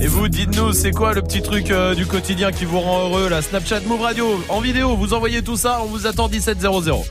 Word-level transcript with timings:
Et 0.00 0.06
vous, 0.06 0.28
dites-nous, 0.28 0.72
c'est 0.72 0.92
quoi 0.92 1.14
le 1.14 1.22
petit 1.22 1.42
truc 1.42 1.72
euh, 1.72 1.96
du 1.96 2.06
quotidien 2.06 2.52
qui 2.52 2.64
vous 2.64 2.78
rend 2.78 3.08
heureux 3.08 3.28
La 3.28 3.42
Snapchat 3.42 3.80
Move 3.86 4.02
Radio 4.02 4.40
en 4.48 4.60
vidéo, 4.60 4.94
vous 4.94 5.14
envoyez 5.14 5.42
tout 5.42 5.56
ça, 5.56 5.80
on 5.82 5.86
vous 5.86 6.06
attend 6.06 6.28
1700. 6.28 7.02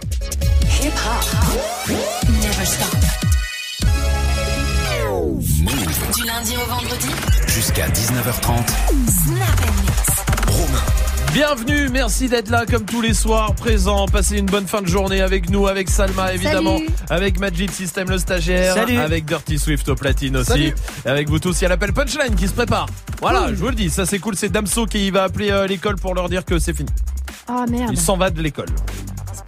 Du 6.15 6.25
lundi 6.25 6.55
au 6.55 6.65
vendredi 6.69 7.09
Jusqu'à 7.47 7.89
19h30. 7.89 8.65
Snap 9.09 10.00
Bienvenue, 11.33 11.87
merci 11.87 12.27
d'être 12.27 12.49
là 12.49 12.65
comme 12.65 12.83
tous 12.83 13.01
les 13.01 13.13
soirs, 13.13 13.55
présent. 13.55 14.05
Passez 14.05 14.37
une 14.37 14.47
bonne 14.47 14.67
fin 14.67 14.81
de 14.81 14.87
journée 14.87 15.21
avec 15.21 15.49
nous, 15.49 15.65
avec 15.65 15.89
Salma 15.89 16.33
évidemment, 16.33 16.77
avec 17.09 17.39
Magic 17.39 17.71
System 17.71 18.09
le 18.09 18.17
stagiaire, 18.17 18.75
avec 18.77 19.23
Dirty 19.23 19.57
Swift 19.57 19.87
au 19.87 19.95
platine 19.95 20.35
aussi, 20.35 20.73
avec 21.05 21.29
vous 21.29 21.39
tous. 21.39 21.61
Il 21.61 21.63
y 21.63 21.65
a 21.67 21.69
l'appel 21.69 21.93
punchline 21.93 22.35
qui 22.35 22.49
se 22.49 22.53
prépare. 22.53 22.87
Voilà, 23.21 23.47
je 23.47 23.55
vous 23.55 23.69
le 23.69 23.75
dis, 23.75 23.89
ça 23.89 24.05
c'est 24.05 24.19
cool. 24.19 24.35
C'est 24.35 24.49
Damso 24.49 24.85
qui 24.85 25.09
va 25.09 25.23
appeler 25.23 25.51
euh, 25.51 25.67
l'école 25.67 25.95
pour 25.95 26.15
leur 26.15 26.27
dire 26.27 26.43
que 26.43 26.59
c'est 26.59 26.75
fini. 26.75 26.89
Ah 27.47 27.65
merde. 27.69 27.91
Il 27.93 27.99
s'en 27.99 28.17
va 28.17 28.29
de 28.29 28.41
l'école. 28.41 28.67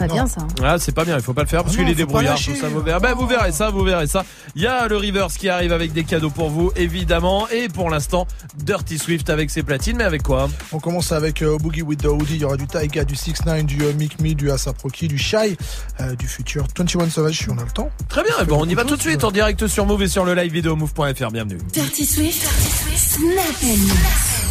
C'est 0.04 0.08
pas 0.10 0.14
bien 0.14 0.28
ça. 0.28 0.48
Ah, 0.64 0.76
c'est 0.80 0.92
pas 0.92 1.06
bien, 1.06 1.16
il 1.16 1.22
faut 1.22 1.34
pas 1.34 1.44
le 1.44 1.48
faire 1.48 1.64
parce 1.64 1.76
Ah 1.76 1.80
qu'il 1.80 1.90
est 1.90 1.96
débrouillard, 1.96 2.38
tout 2.38 2.56
ça, 2.56 2.68
vous 2.68 2.82
verrez. 2.82 3.00
Ben, 3.00 3.14
vous 3.14 3.26
verrez 3.26 3.52
ça, 3.52 3.70
vous 3.70 3.84
verrez 3.84 4.08
ça. 4.08 4.26
Il 4.56 4.62
y 4.62 4.68
a 4.68 4.88
le 4.88 4.98
Rivers 4.98 5.28
qui 5.28 5.50
arrive 5.50 5.72
avec 5.72 5.94
des 5.94 6.04
cadeaux 6.04 6.30
pour 6.30 6.50
vous, 6.50 6.72
évidemment. 6.76 7.48
Et 7.50 7.70
pour 7.70 7.90
l'instant, 7.90 8.28
Dirty 8.58 8.98
Swift 8.98 9.30
avec 9.30 9.50
ses 9.50 9.64
platines, 9.64 9.98
mais 9.98 10.04
avec 10.04 10.24
quoi? 10.24 10.50
On 10.72 10.80
commence 10.80 11.12
avec 11.12 11.42
euh, 11.42 11.58
Boogie 11.58 11.82
with 11.82 12.02
the 12.02 12.08
Hoodie. 12.08 12.36
Il 12.36 12.42
y 12.42 12.46
aura 12.46 12.58
du 12.58 12.68
Taiga, 12.68 13.06
du 13.06 13.16
6 13.16 13.46
9 13.46 13.64
du 13.66 13.82
euh, 13.84 13.94
Mick 13.94 14.20
Me, 14.20 14.34
du 14.34 14.52
Asap 14.52 14.82
Rocky, 14.82 15.08
du 15.08 15.18
Shy, 15.18 15.58
euh, 16.02 16.16
du 16.16 16.28
futur 16.28 16.66
21 16.78 17.10
Savage 17.10 17.38
si 17.38 17.50
on 17.50 17.58
a 17.58 17.64
le 17.64 17.72
temps. 17.72 17.90
Très 18.10 18.24
bien, 18.24 18.34
eh 18.42 18.46
ben, 18.46 18.56
on 18.58 18.66
y 18.68 18.74
va 18.74 18.84
tout 18.84 18.96
de 18.96 19.02
suite 19.02 19.24
en 19.24 19.32
direct 19.32 19.68
sur 19.68 19.86
Move 19.86 20.04
et 20.04 20.08
sur 20.08 20.26
le 20.26 20.34
live 20.34 20.52
vidéo 20.52 20.76
move.fr. 20.76 21.32
Bienvenue. 21.32 21.60
Dirty 21.72 22.06
Swift, 22.06 22.42
Dirty 22.42 22.98
Swift, 22.98 23.10
Snap 23.10 23.64
Mix. 23.64 24.44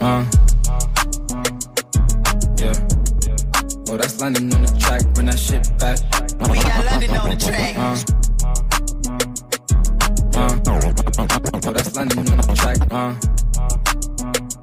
Uh. 0.00 0.43
Oh, 3.94 3.96
that's 3.96 4.20
London 4.20 4.52
on 4.52 4.62
the 4.62 4.76
track. 4.80 5.02
Bring 5.14 5.26
that 5.26 5.38
shit 5.38 5.62
back. 5.78 6.00
We 6.50 6.58
got 6.58 6.84
London 6.84 7.14
on 7.14 7.30
the 7.30 7.36
track. 7.38 7.78
Uh. 7.78 7.94
Uh. 10.34 10.58
Oh, 11.62 11.72
that's 11.72 11.94
London 11.94 12.18
on 12.18 12.24
the 12.24 12.42
track. 12.58 12.78
Uh. 12.90 13.14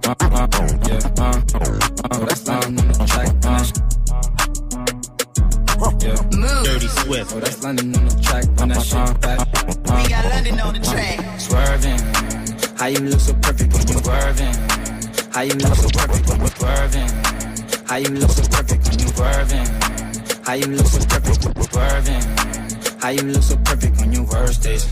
Uh, 0.03 0.15
uh, 0.19 0.51
yeah, 0.83 0.99
uh, 1.23 1.39
oh, 2.11 2.25
that's 2.25 2.43
London 2.45 2.75
on 2.75 2.91
the 2.91 3.05
track. 3.07 3.31
Uh. 3.47 3.63
Yeah. 6.03 6.19
Move. 6.37 6.65
Dirty 6.65 6.87
Swift. 6.87 7.31
Oh, 7.33 7.39
that's 7.39 7.63
London 7.63 7.95
on 7.95 8.03
the 8.09 8.19
track. 8.21 8.43
Bring 8.57 8.67
that 8.67 8.83
shit 8.83 9.21
back. 9.21 9.39
We 9.95 10.09
got 10.09 10.25
London 10.25 10.59
on 10.59 10.73
the 10.73 10.81
track. 10.81 11.39
Swerving. 11.39 11.99
How 12.75 12.87
you 12.87 12.99
look 12.99 13.21
so 13.21 13.33
perfect 13.35 13.71
when 13.71 13.87
you 13.87 13.97
swerving? 14.03 14.55
How 15.31 15.41
you 15.43 15.53
look 15.53 15.73
so 15.75 15.87
perfect 15.87 16.27
when 16.27 16.41
you 16.41 16.47
swerving? 16.47 17.40
How 17.91 17.97
you 17.97 18.07
look 18.07 18.31
so 18.31 18.43
perfect 18.47 18.87
when 18.87 18.99
you 18.99 19.07
swerving? 19.09 19.67
How 20.45 20.53
you 20.53 20.67
look 20.67 20.87
so 20.87 21.05
perfect 21.07 21.43
when 21.43 21.55
you 21.57 21.63
swerving? 21.63 22.21
How 23.01 23.09
you 23.09 23.21
look 23.23 23.43
so 23.43 23.57
perfect 23.57 23.99
when 23.99 24.13
you 24.13 24.23
worst 24.23 24.63
days? 24.63 24.85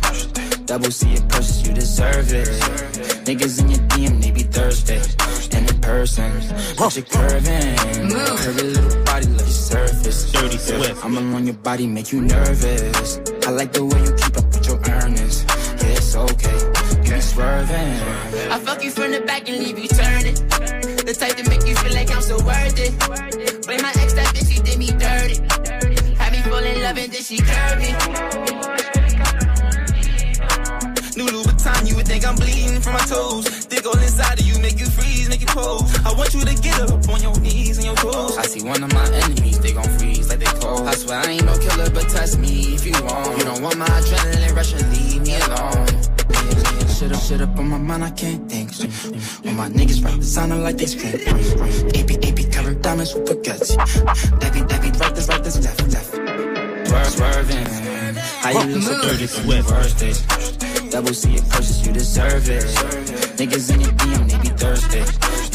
Double 0.66 0.92
C 0.92 1.16
in 1.16 1.26
person, 1.30 1.66
you 1.66 1.74
deserve 1.76 2.34
it. 2.34 2.48
Niggas 3.24 3.62
in 3.62 3.70
your 3.70 3.80
DM, 3.88 4.22
they 4.22 4.32
be 4.32 4.44
thirsty. 4.44 5.00
And 5.56 5.72
in 5.72 5.80
person, 5.80 6.30
but 6.78 6.94
you 6.98 7.04
curving. 7.04 7.78
Curvy 8.12 8.76
little 8.76 9.04
body, 9.06 9.28
love 9.28 9.40
your 9.40 9.48
surface. 9.48 10.32
Dirty 10.34 10.58
Swift. 10.58 11.06
I'm 11.06 11.18
along 11.18 11.46
your 11.46 11.56
body, 11.56 11.88
make 11.88 12.12
you 12.12 12.20
nervous. 12.20 13.22
I 13.48 13.52
like 13.52 13.72
the 13.72 13.86
way 13.86 14.04
you 14.04 14.14
keep 14.16 14.38
up 14.38 14.46
with 14.52 14.68
your 14.68 14.80
earnings. 14.92 15.46
Yeah, 15.48 15.96
it's 15.96 16.16
okay. 16.18 16.58
You 17.06 17.14
be 17.14 17.22
swerving. 17.22 18.52
I 18.52 18.60
fuck 18.60 18.84
you 18.84 18.92
from 18.92 19.12
the 19.14 19.22
back 19.22 19.48
and 19.48 19.58
leave 19.58 19.80
you 19.80 19.88
turning. 19.88 20.19
Type 21.20 21.36
to 21.36 21.50
make 21.50 21.68
you 21.68 21.76
feel 21.76 21.94
like 21.94 22.10
I'm 22.16 22.22
so 22.22 22.38
worth 22.46 22.80
it. 22.80 22.96
Blame 23.68 23.82
my 23.82 23.92
ex, 24.00 24.14
that 24.14 24.32
bitch, 24.34 24.56
she 24.56 24.62
did 24.62 24.80
me 24.80 24.88
dirty. 24.88 25.36
Had 26.16 26.32
me 26.32 26.40
fall 26.48 26.64
in 26.64 26.82
love 26.82 26.98
and 26.98 27.12
then 27.12 27.22
she 27.22 27.38
curvy. 27.44 27.92
New 31.18 31.28
Louboutin, 31.28 31.90
you 31.90 31.98
would 31.98 32.08
think 32.08 32.26
I'm 32.26 32.36
bleeding 32.36 32.80
from 32.80 32.94
my 32.94 33.00
toes. 33.00 33.66
Dig 33.66 33.86
all 33.86 34.00
inside 34.00 34.40
of 34.40 34.46
you, 34.48 34.58
make 34.60 34.80
you 34.80 34.86
freeze, 34.86 35.28
make 35.28 35.42
you 35.42 35.48
pose. 35.48 35.94
I 36.06 36.14
want 36.14 36.34
you 36.34 36.40
to 36.40 36.56
get 36.56 36.80
up 36.80 37.10
on 37.10 37.22
your 37.22 37.38
knees 37.42 37.76
and 37.76 37.86
your 37.86 37.96
toes. 37.96 38.38
I 38.38 38.44
see 38.44 38.64
one 38.64 38.82
of 38.82 38.94
my 38.94 39.06
enemies, 39.12 39.60
they 39.60 39.74
gon' 39.74 39.90
freeze 40.00 40.30
like 40.30 40.40
they 40.40 40.60
cold. 40.62 40.88
I 40.88 40.96
swear 40.96 41.20
I 41.20 41.32
ain't 41.32 41.44
no 41.44 41.58
killer, 41.60 41.90
but 41.90 42.08
test 42.08 42.40
me 42.40 42.76
if 42.76 42.86
you 42.86 42.94
want. 43.04 43.38
You 43.38 43.44
don't 43.44 43.62
want 43.62 43.78
my 43.78 43.88
adrenaline 43.88 44.56
rush 44.56 44.72
and 44.72 44.88
leave 44.94 45.22
me 45.24 45.36
alone. 45.36 45.89
Shit 47.00 47.14
up, 47.14 47.22
shit 47.22 47.40
up 47.40 47.58
on 47.58 47.70
my 47.70 47.78
mind, 47.78 48.04
I 48.04 48.12
can't 48.12 48.52
think. 48.52 48.76
When 49.46 49.56
my 49.56 49.70
niggas 49.70 50.04
rap, 50.04 50.22
sounding 50.22 50.62
like 50.62 50.76
they 50.76 50.86
scream. 50.86 51.16
AP, 51.96 52.12
AP 52.28 52.52
covered 52.52 52.82
diamonds 52.82 53.14
with 53.14 53.24
baguettes. 53.24 53.78
That 54.42 54.52
be, 54.52 54.60
that 54.60 55.00
right, 55.00 55.16
this, 55.16 55.30
right, 55.30 55.42
this, 55.42 55.64
left, 55.64 55.82
left. 55.94 56.12
Swerving. 57.14 57.66
How 58.44 58.50
you 58.52 58.76
look 58.76 58.84
so 58.84 59.02
dirty 59.02 59.28
from 59.28 59.48
your 59.48 59.64
first? 59.64 60.92
Double 60.92 61.14
C 61.14 61.38
in 61.38 61.44
purses, 61.46 61.88
you 61.88 61.94
deserve 61.94 62.50
it. 62.50 62.66
Niggas 63.40 63.74
in 63.74 63.80
your 63.80 63.92
DM, 63.92 64.30
they 64.30 64.50
be 64.50 64.50
thirsty. 64.58 65.00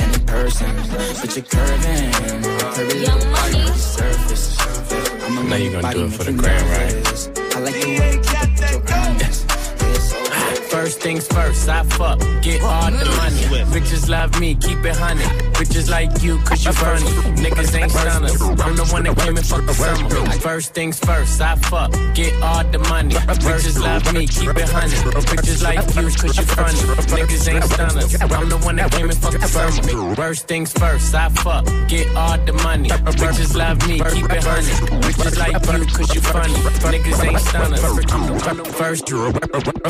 And 0.03 0.16
in 0.16 0.25
person, 0.25 0.75
but 1.21 1.37
you're 1.37 1.44
curving. 1.44 2.11
Curvy 2.72 3.00
little 3.05 3.32
body 3.32 3.61
on 3.61 3.66
the 3.66 3.75
surface. 3.75 4.56
I'm 5.26 5.47
Now 5.50 5.56
you 5.56 5.72
gonna 5.72 5.93
do 5.93 6.06
it 6.06 6.11
for 6.11 6.25
the 6.25 6.32
gram, 6.32 6.65
right? 6.71 7.55
I 7.55 7.61
like 7.61 7.75
the 7.75 7.99
way 8.00 8.15
you 8.15 8.21
keep 8.22 8.44
First 10.84 11.00
things 11.00 11.27
first, 11.28 11.67
I 11.67 11.83
fuck, 11.83 12.19
get 12.43 12.61
all 12.61 12.91
the 12.91 13.06
money. 13.17 13.65
Bitches 13.72 14.06
love 14.06 14.39
me, 14.39 14.55
keep 14.55 14.84
it 14.84 14.95
honey. 14.95 15.25
Bitches 15.56 15.89
like 15.89 16.22
you, 16.22 16.37
cause 16.41 16.62
you 16.62 16.72
funny. 16.72 17.06
Niggas 17.41 17.75
ain't 17.81 17.91
stunners. 17.91 18.43
I'm 18.43 18.77
the 18.77 18.84
one 18.93 19.05
that 19.05 19.17
came 19.17 19.34
and 19.34 19.47
fucked 19.47 19.67
the 19.67 19.73
summer. 19.73 20.11
First 20.41 20.75
things 20.75 20.99
first, 20.99 21.41
I 21.41 21.56
fuck, 21.56 21.91
get 22.12 22.34
all 22.43 22.65
the 22.65 22.81
money. 22.81 23.15
Bitches 23.15 23.81
love 23.81 24.12
me, 24.12 24.27
keep 24.27 24.50
it 24.50 24.69
honey. 24.69 24.93
Bitches 25.25 25.62
like 25.62 25.81
you, 25.97 26.11
cause 26.21 26.37
you 26.37 26.44
funny. 26.53 26.78
Niggas 27.17 27.49
ain't 27.49 27.65
stunners. 27.65 28.21
I'm 28.21 28.49
the 28.50 28.59
one 28.59 28.77
that 28.77 28.93
came 28.93 29.09
and 29.09 29.17
fucked 29.17 29.41
the 29.41 29.49
summer. 29.49 30.15
First 30.17 30.49
things 30.49 30.71
first, 30.75 31.15
I 31.15 31.31
fuck, 31.31 31.65
get 31.89 32.15
all 32.15 32.37
the 32.44 32.53
money. 32.53 32.91
Bitches 32.91 33.56
love 33.56 33.81
me, 33.89 34.00
keep 34.12 34.31
it 34.31 34.44
honey. 34.44 35.00
Bitches 35.00 35.39
like 35.39 35.55
you, 35.65 35.87
cause 35.97 36.15
you 36.15 36.21
funny. 36.21 36.53
Niggas 36.93 37.25
ain't 37.25 37.41
stunners. 37.41 37.81
First, 38.77 39.09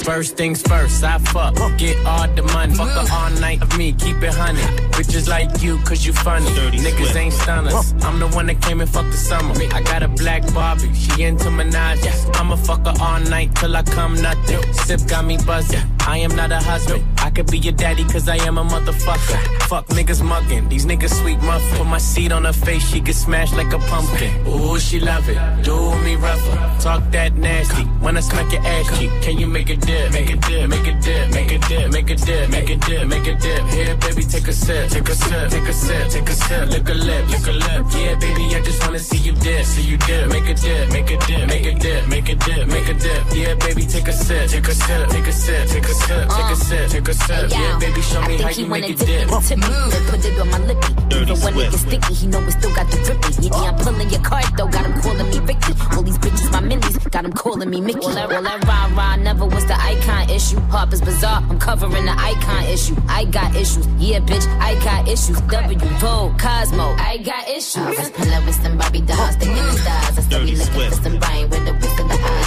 first 0.04 0.36
things 0.36 0.62
first, 0.62 0.83
I 0.84 1.18
fuck, 1.18 1.54
get 1.78 1.96
all 2.04 2.28
the 2.28 2.42
money. 2.42 2.74
Fuck 2.74 2.88
the 2.88 3.10
all 3.12 3.30
night 3.40 3.62
of 3.62 3.76
me, 3.78 3.92
keep 3.92 4.22
it 4.22 4.34
honey. 4.34 4.60
Bitches 4.92 5.28
like 5.28 5.62
you, 5.62 5.78
cause 5.78 6.04
you 6.04 6.12
funny. 6.12 6.46
Niggas 6.46 7.16
ain't 7.16 7.32
stunners. 7.32 7.94
I'm 8.02 8.18
the 8.20 8.28
one 8.28 8.46
that 8.46 8.60
came 8.60 8.82
and 8.82 8.90
fucked 8.90 9.10
the 9.10 9.16
summer. 9.16 9.54
I 9.72 9.80
got 9.82 10.02
a 10.02 10.08
black 10.08 10.42
Barbie, 10.52 10.92
she 10.92 11.22
into 11.22 11.46
Minaj. 11.46 12.04
I'ma 12.36 12.56
fuck 12.56 12.84
her 12.86 12.94
all 13.00 13.20
night 13.20 13.54
till 13.56 13.74
I 13.74 13.82
come 13.82 14.20
nothing. 14.20 14.62
Sip 14.74 15.00
got 15.08 15.24
me 15.24 15.38
buzzing. 15.46 15.80
I 16.00 16.18
am 16.18 16.36
not 16.36 16.52
a 16.52 16.58
husband. 16.58 17.02
I 17.24 17.30
could 17.30 17.50
be 17.50 17.56
your 17.56 17.72
daddy, 17.72 18.04
cause 18.04 18.28
I 18.28 18.36
am 18.46 18.58
a 18.58 18.64
motherfucker. 18.64 19.40
Fuck 19.62 19.86
niggas 19.86 20.22
mugging, 20.22 20.68
these 20.68 20.84
niggas 20.84 21.14
sweet 21.22 21.40
muffin. 21.40 21.78
Put 21.78 21.86
my 21.86 21.96
seed 21.96 22.32
on 22.32 22.44
her 22.44 22.52
face, 22.52 22.86
she 22.86 23.00
get 23.00 23.14
smashed 23.14 23.56
like 23.56 23.72
a 23.72 23.78
pumpkin. 23.78 24.46
Ooh, 24.46 24.78
she 24.78 25.00
love 25.00 25.26
it. 25.30 25.38
Do 25.64 25.74
me 26.04 26.16
rougher. 26.16 26.56
Talk 26.82 27.02
that 27.12 27.34
nasty. 27.34 27.84
When 28.04 28.18
I 28.18 28.20
smack 28.20 28.52
your 28.52 28.60
ass 28.60 28.98
cheek, 28.98 29.10
can 29.22 29.38
you 29.38 29.46
make 29.46 29.70
a 29.70 29.76
dip? 29.76 30.12
Make 30.12 30.28
a 30.28 30.36
dip, 30.36 30.68
make 30.68 30.86
a 30.86 30.92
dip, 31.00 31.30
make 31.32 31.50
a 31.50 31.58
dip, 31.58 31.90
make 31.90 32.10
a 32.10 32.14
dip, 32.14 32.50
make 32.50 32.68
a 32.68 32.76
dip, 32.76 33.08
make 33.08 33.26
a 33.26 33.34
dip. 33.34 33.62
Here, 33.72 33.96
baby, 33.96 34.22
take 34.24 34.48
a 34.48 34.52
sip, 34.52 34.90
take 34.90 35.08
a 35.08 35.14
sip, 35.14 35.48
take 35.48 35.68
a 35.68 35.72
sip, 35.72 36.08
take 36.10 36.28
a 36.28 36.32
sip. 36.34 36.68
Lick 36.68 36.88
a 36.90 36.92
lip, 36.92 37.28
lick 37.30 37.46
a 37.46 37.52
lip. 37.52 37.86
Yeah, 37.96 38.14
baby, 38.20 38.54
I 38.54 38.60
just 38.60 38.84
wanna 38.84 38.98
see 38.98 39.16
you 39.16 39.32
dip, 39.32 39.64
see 39.64 39.80
you 39.80 39.96
dip. 39.96 40.28
Make 40.28 40.48
a 40.50 40.54
dip, 40.54 40.92
make 40.92 41.10
a 41.10 41.16
dip, 41.26 41.48
make 41.48 41.64
a 41.64 41.72
dip, 41.72 42.06
make 42.06 42.28
a 42.28 42.34
dip, 42.34 42.68
make 42.68 42.88
a 42.88 42.94
dip. 42.94 43.22
Yeah, 43.32 43.54
baby, 43.54 43.86
take 43.86 44.08
a 44.08 44.12
sip, 44.12 44.50
take 44.50 44.68
a 44.68 44.74
sip, 44.74 45.08
take 45.08 45.26
a 45.26 45.32
sip, 45.32 45.68
take 45.68 45.84
a 45.84 45.94
sip, 45.94 46.28
take 46.28 46.50
a 46.52 46.56
sip, 46.56 46.90
take 46.90 47.08
a 47.08 47.12
sip. 47.12 47.13
Yeah, 47.28 47.78
baby, 47.78 48.00
show 48.02 48.22
me 48.22 48.38
how 48.38 48.50
you 48.50 48.66
make 48.66 48.90
it 48.90 48.98
dip. 48.98 49.28
To 49.28 49.56
me, 49.56 49.66
put 50.10 50.24
it 50.24 50.38
on 50.40 50.50
my 50.50 50.58
lippy. 50.58 50.92
Even 51.14 51.38
when 51.40 51.58
it 51.58 51.70
gets 51.70 51.80
sticky, 51.80 52.14
he 52.14 52.26
know 52.26 52.40
it 52.40 52.52
still 52.52 52.74
got 52.74 52.90
the 52.90 52.96
drippy. 53.04 53.48
Yeah, 53.48 53.70
I'm 53.70 53.76
pulling 53.76 54.10
your 54.10 54.20
card 54.20 54.44
though, 54.56 54.68
got 54.68 54.84
him 54.86 55.00
calling 55.00 55.28
me 55.30 55.38
Ricky. 55.40 55.72
All 55.92 56.02
these 56.02 56.18
bitches, 56.18 56.50
my 56.52 56.60
minis, 56.60 57.10
got 57.10 57.24
him 57.24 57.32
calling 57.32 57.70
me 57.70 57.80
Mickey. 57.80 58.00
All 58.06 58.14
that, 58.14 58.32
all 58.32 58.42
that 58.42 58.64
rah 58.64 58.90
rah 58.96 59.16
never 59.16 59.46
was 59.46 59.64
the 59.66 59.76
icon 59.80 60.30
issue. 60.30 60.60
Harper's 60.70 61.00
Bazaar, 61.00 61.42
I'm 61.48 61.58
covering 61.58 62.04
the 62.04 62.12
icon 62.12 62.64
issue. 62.64 62.96
I 63.08 63.24
got 63.26 63.54
issues, 63.54 63.86
yeah, 63.98 64.20
bitch, 64.20 64.46
I 64.60 64.74
got 64.84 65.08
issues. 65.08 65.40
W, 65.40 65.78
Vogue, 65.78 66.38
Cosmo, 66.38 66.94
I 66.98 67.18
got 67.18 67.48
issues. 67.48 67.76
I 67.76 67.90
was 67.90 68.10
pulling 68.10 68.46
with 68.46 68.62
some 68.62 68.78
Barbie 68.78 69.00
dolls, 69.02 69.36
thinking 69.36 69.56
the 69.56 69.72
stars. 69.72 70.18
I 70.18 70.22
still 70.22 70.44
be 70.44 70.56
looking 70.56 70.90
for 70.90 71.02
some 71.02 71.18
brain 71.18 71.50
with 71.50 71.64
the 71.66 71.73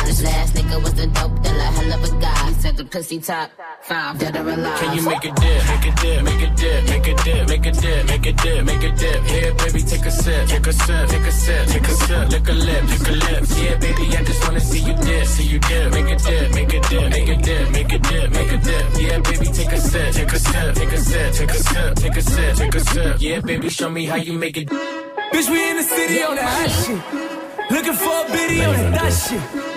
This 0.07 0.23
last 0.23 0.55
nigga 0.55 0.81
was 0.81 0.93
the 0.93 1.05
dope 1.07 1.35
dealer, 1.43 1.59
hell 1.59 1.91
of 1.91 2.03
a 2.07 2.21
guy. 2.21 2.47
He 2.47 2.53
said 2.61 2.77
the 2.77 2.85
pussy 2.85 3.19
top 3.19 3.51
five 3.81 4.17
dead 4.17 4.37
or 4.37 4.47
alive. 4.47 4.79
Can 4.79 4.95
you 4.95 5.03
make 5.03 5.25
a 5.25 5.31
dip, 5.35 5.61
make 5.67 5.83
a 5.83 5.91
dip, 5.99 6.23
make 6.23 6.43
a 6.47 6.49
dip, 6.55 6.83
make 6.87 7.07
a 7.07 7.13
dip, 7.13 7.47
make 7.49 7.65
a 7.67 7.71
dip, 7.73 8.05
make 8.07 8.25
a 8.25 8.31
dip, 8.31 8.65
make 8.65 8.83
a 8.83 8.91
dip? 8.95 9.23
Here, 9.25 9.53
baby, 9.55 9.81
take 9.83 10.05
a 10.05 10.11
sip, 10.11 10.47
take 10.47 10.65
a 10.65 10.71
sip, 10.71 11.09
take 11.09 11.27
a 11.27 11.31
sip, 11.31 11.67
take 11.67 11.87
a 11.87 11.91
sip, 11.91 12.29
lick 12.29 12.47
a 12.47 12.53
lip, 12.53 12.83
lick 12.87 13.07
a 13.07 13.11
lip. 13.11 13.43
Yeah, 13.59 13.75
baby, 13.83 14.05
I 14.15 14.23
just 14.23 14.43
wanna 14.47 14.61
see 14.61 14.79
you 14.79 14.95
dip, 14.95 15.25
see 15.27 15.43
you 15.43 15.59
dip, 15.59 15.91
make 15.91 16.09
a 16.09 16.15
dip, 16.15 16.53
make 16.55 16.73
a 16.73 16.79
dip, 16.87 17.09
make 17.11 17.27
a 17.27 17.35
dip, 17.35 17.71
make 17.71 17.91
a 17.91 17.99
dip, 17.99 18.31
make 18.31 18.51
a 18.53 18.57
dip. 18.63 18.85
Yeah, 18.95 19.19
baby, 19.19 19.47
take 19.51 19.73
a 19.73 19.81
sip, 19.81 20.13
take 20.13 20.31
a 20.31 20.39
sip, 20.39 20.75
take 20.75 20.91
a 20.93 20.97
sip, 20.97 21.33
take 21.33 21.51
a 21.51 21.59
sip, 21.59 21.95
take 21.95 22.15
a 22.15 22.21
sip, 22.21 22.55
take 22.55 22.75
a 22.75 22.79
sip. 22.79 23.17
Yeah, 23.19 23.39
baby, 23.41 23.67
show 23.67 23.89
me 23.89 24.05
how 24.05 24.15
you 24.15 24.39
make 24.39 24.55
it. 24.55 24.69
Bitch, 24.69 25.49
we 25.51 25.69
in 25.69 25.75
the 25.75 25.83
city 25.83 26.23
on 26.23 26.37
that 26.37 26.47
hot 26.47 26.71
shit. 26.79 27.71
Looking 27.71 27.93
for 27.93 28.25
a 28.25 28.31
biddy 28.31 28.63
on 28.63 28.73
that 28.73 29.01
thot 29.01 29.11
shit. 29.11 29.76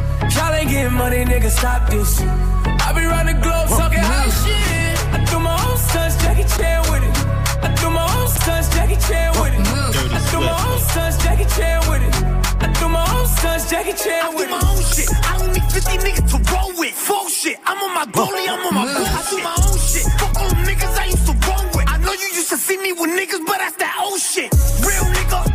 Y'all 0.35 0.53
ain't 0.53 0.69
getting 0.69 0.93
money, 0.93 1.25
nigga, 1.25 1.49
stop 1.49 1.89
this. 1.89 2.21
I 2.21 2.93
be 2.95 3.05
round 3.05 3.27
the 3.27 3.33
globe 3.33 3.67
talking 3.69 3.99
high 3.99 4.29
shit. 4.29 4.97
I 5.13 5.23
do 5.25 5.39
my 5.39 5.55
own 5.67 5.77
stunts, 5.77 6.15
Jackie 6.23 6.47
Chan 6.55 6.81
with 6.91 7.03
it. 7.03 7.15
I 7.63 7.73
do 7.75 7.89
my 7.89 8.05
own 8.17 8.27
stunts, 8.27 8.69
Jackie 8.73 8.99
Chan 9.07 9.31
with 9.41 9.53
it. 9.53 9.67
I 9.67 10.19
do 10.31 10.39
my 10.39 10.55
own 10.67 10.79
stunts, 10.79 11.17
Jackie 11.23 11.47
Chan 11.55 11.79
with 11.89 12.03
it. 12.07 12.15
I 12.63 12.67
do 12.79 12.87
my 12.87 13.03
own 13.15 13.27
stunts, 13.27 13.69
Jackie 13.69 13.93
Chan 13.93 14.35
with 14.35 14.47
it. 14.47 14.51
I 14.51 14.55
do 14.55 14.55
my 14.55 14.61
own 14.71 14.83
shit. 14.83 15.09
I 15.11 15.37
don't 15.39 15.51
need 15.53 15.67
50 15.67 15.97
niggas 15.99 16.27
to 16.31 16.37
roll 16.53 16.71
with. 16.79 16.93
Full 16.93 17.27
shit. 17.29 17.59
I'm 17.65 17.77
on 17.83 17.93
my 17.93 18.05
goalie, 18.05 18.47
I'm 18.47 18.65
on 18.67 18.73
my 18.75 18.85
boo. 18.85 19.03
I 19.03 19.21
do 19.29 19.37
my 19.43 19.55
own 19.67 19.77
shit. 19.77 20.05
Fuck 20.19 20.35
all 20.39 20.49
them 20.49 20.63
niggas 20.63 20.95
I 20.97 21.05
used 21.05 21.25
to 21.27 21.35
roll 21.47 21.65
with. 21.75 21.87
I 21.89 21.97
know 21.97 22.13
you 22.13 22.29
used 22.39 22.49
to 22.49 22.57
see 22.57 22.77
me 22.77 22.93
with 22.93 23.11
niggas, 23.19 23.43
but 23.45 23.57
that's 23.57 23.75
that 23.77 23.93
old 24.01 24.19
shit. 24.19 24.51
Real 24.85 25.05
nigga, 25.11 25.50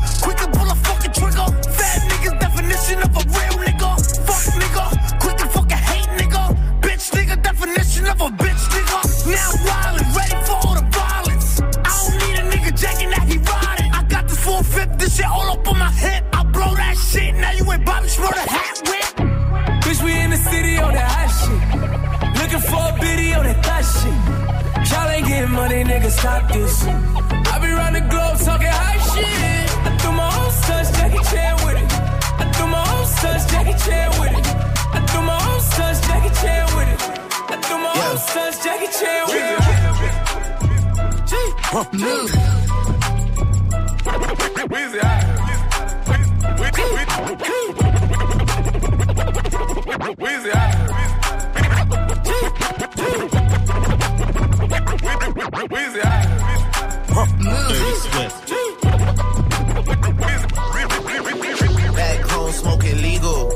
definition 8.07 8.11
of 8.13 8.21
a 8.21 8.37
bitch 8.43 8.63
nigga. 8.71 8.99
Now 9.27 9.51
wildin', 9.67 10.17
ready 10.17 10.47
for 10.47 10.57
all 10.67 10.75
the 10.75 10.87
violence. 10.91 11.61
I 11.61 11.91
don't 12.03 12.19
need 12.23 12.39
a 12.39 12.45
nigga 12.51 12.81
jacking 12.81 13.11
that 13.11 13.27
he 13.29 13.39
riding. 13.39 13.93
I 13.93 14.03
got 14.09 14.29
this 14.29 14.39
450, 14.45 14.97
this 14.97 15.17
shit 15.17 15.27
all 15.27 15.51
up 15.51 15.67
on 15.69 15.79
my 15.79 15.91
hip. 15.91 16.25
I 16.33 16.43
blow 16.45 16.75
that 16.75 16.97
shit, 16.97 17.35
now 17.35 17.53
you 17.53 17.71
ain't 17.73 17.85
Bobby 17.85 18.09
Schmurder 18.09 18.47
hat 18.47 18.77
whip. 18.89 19.09
Bitch, 19.83 20.03
we 20.05 20.13
in 20.19 20.31
the 20.31 20.37
city 20.37 20.79
on 20.79 20.93
that 20.95 21.11
hot 21.11 21.31
shit. 21.39 21.61
Looking 22.41 22.65
for 22.71 22.83
a 22.91 22.93
biddy 23.01 23.35
on 23.35 23.45
that 23.45 23.65
thot 23.65 23.85
shit. 23.85 24.91
Y'all 24.91 25.11
ain't 25.11 25.27
getting 25.27 25.51
money, 25.51 25.85
nigga, 25.85 26.11
stop 26.11 26.53
this. 26.53 26.85
I 26.87 27.59
be 27.59 27.69
round 27.69 27.97
the 27.97 28.05
globe 28.13 28.39
talking 28.39 28.69
high 28.69 29.01
shit. 29.11 29.27
I 29.87 29.91
do 30.03 30.13
my 30.13 30.29
own 30.41 30.51
stunts, 30.53 30.91
Jackie 30.97 31.23
Chan 31.31 31.55
with 31.65 31.79
it. 31.83 31.93
I 32.39 32.45
do 32.57 32.67
my 32.67 32.83
own 32.95 33.07
stunts, 33.07 33.45
Jackie 33.51 33.79
Chan 33.85 34.09
with 34.21 34.33
it. 34.39 34.47
I 34.95 34.99
do 35.13 35.19
my 35.23 35.39
own 35.51 35.61
stunts, 35.61 36.01
Jackie 36.07 36.35
Chan 36.41 36.77
with 36.77 37.11
it. 37.11 37.16
I 37.57 37.61
do 37.61 37.79
my 37.79 37.89
own 38.11 38.19
stunts, 38.19 38.59
Jackie 38.63 38.91
Chan 38.93 39.27
with 39.29 39.37
it. 39.41 39.65
Move. 41.93 42.31
Weezy 44.69 45.01
out. 45.03 45.23
Weezy 50.19 50.53
out. 50.55 50.77
Weezy 55.71 56.03
out. 56.05 56.25
Dirty 57.69 57.95
Swift. 58.05 58.39
Back 61.97 62.21
home 62.31 62.53
smoking 62.53 63.01
legal. 63.01 63.56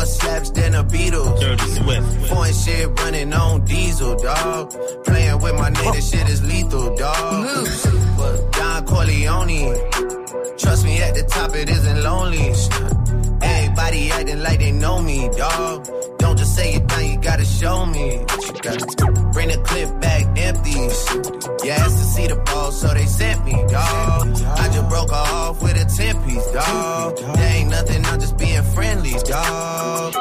I 0.00 0.04
got 0.04 0.06
more 0.06 0.06
slaps 0.06 0.50
than 0.50 0.74
a 0.74 0.84
Beatles. 0.84 1.40
Dirty 1.40 1.66
Swift. 1.66 2.28
Foreign 2.28 2.54
shit 2.54 3.00
running 3.00 3.32
on 3.34 3.64
diesel, 3.64 4.16
dog. 4.16 4.70
Playing 5.04 5.40
with 5.42 5.54
my 5.54 5.70
nigga, 5.70 6.10
shit 6.10 6.28
is 6.28 6.42
lethal, 6.42 6.96
dog. 6.96 7.66
But 8.16 8.52
Don 8.52 8.86
Corleone. 8.86 9.76
Trust 10.56 10.84
me, 10.84 11.02
at 11.02 11.14
the 11.14 11.24
top 11.28 11.54
it 11.54 11.68
isn't 11.68 12.02
lonely. 12.02 12.54
Everybody 13.90 14.12
acting 14.12 14.42
like 14.44 14.60
they 14.60 14.70
know 14.70 15.02
me, 15.02 15.28
dog. 15.36 15.84
Don't 16.18 16.38
just 16.38 16.54
say 16.54 16.74
it 16.74 16.86
now, 16.86 17.00
you 17.00 17.18
gotta 17.18 17.44
show 17.44 17.84
me. 17.86 18.18
what 18.18 18.46
You 18.46 18.62
gotta 18.62 18.86
bring 19.32 19.48
the 19.48 19.58
clip 19.64 20.00
back 20.00 20.26
empty. 20.38 20.78
You 21.66 21.72
asked 21.72 21.98
to 21.98 22.04
see 22.04 22.28
the 22.28 22.36
ball, 22.36 22.70
so 22.70 22.94
they 22.94 23.06
sent 23.06 23.44
me, 23.44 23.50
dog. 23.66 24.28
I 24.46 24.70
just 24.72 24.88
broke 24.88 25.12
off 25.12 25.60
with 25.60 25.74
a 25.74 25.84
10 25.84 26.22
piece, 26.22 26.46
dog. 26.52 27.16
There 27.34 27.56
ain't 27.56 27.70
nothing, 27.70 28.04
I'm 28.04 28.20
just 28.20 28.38
being 28.38 28.62
friendly, 28.62 29.14
dog. 29.24 30.14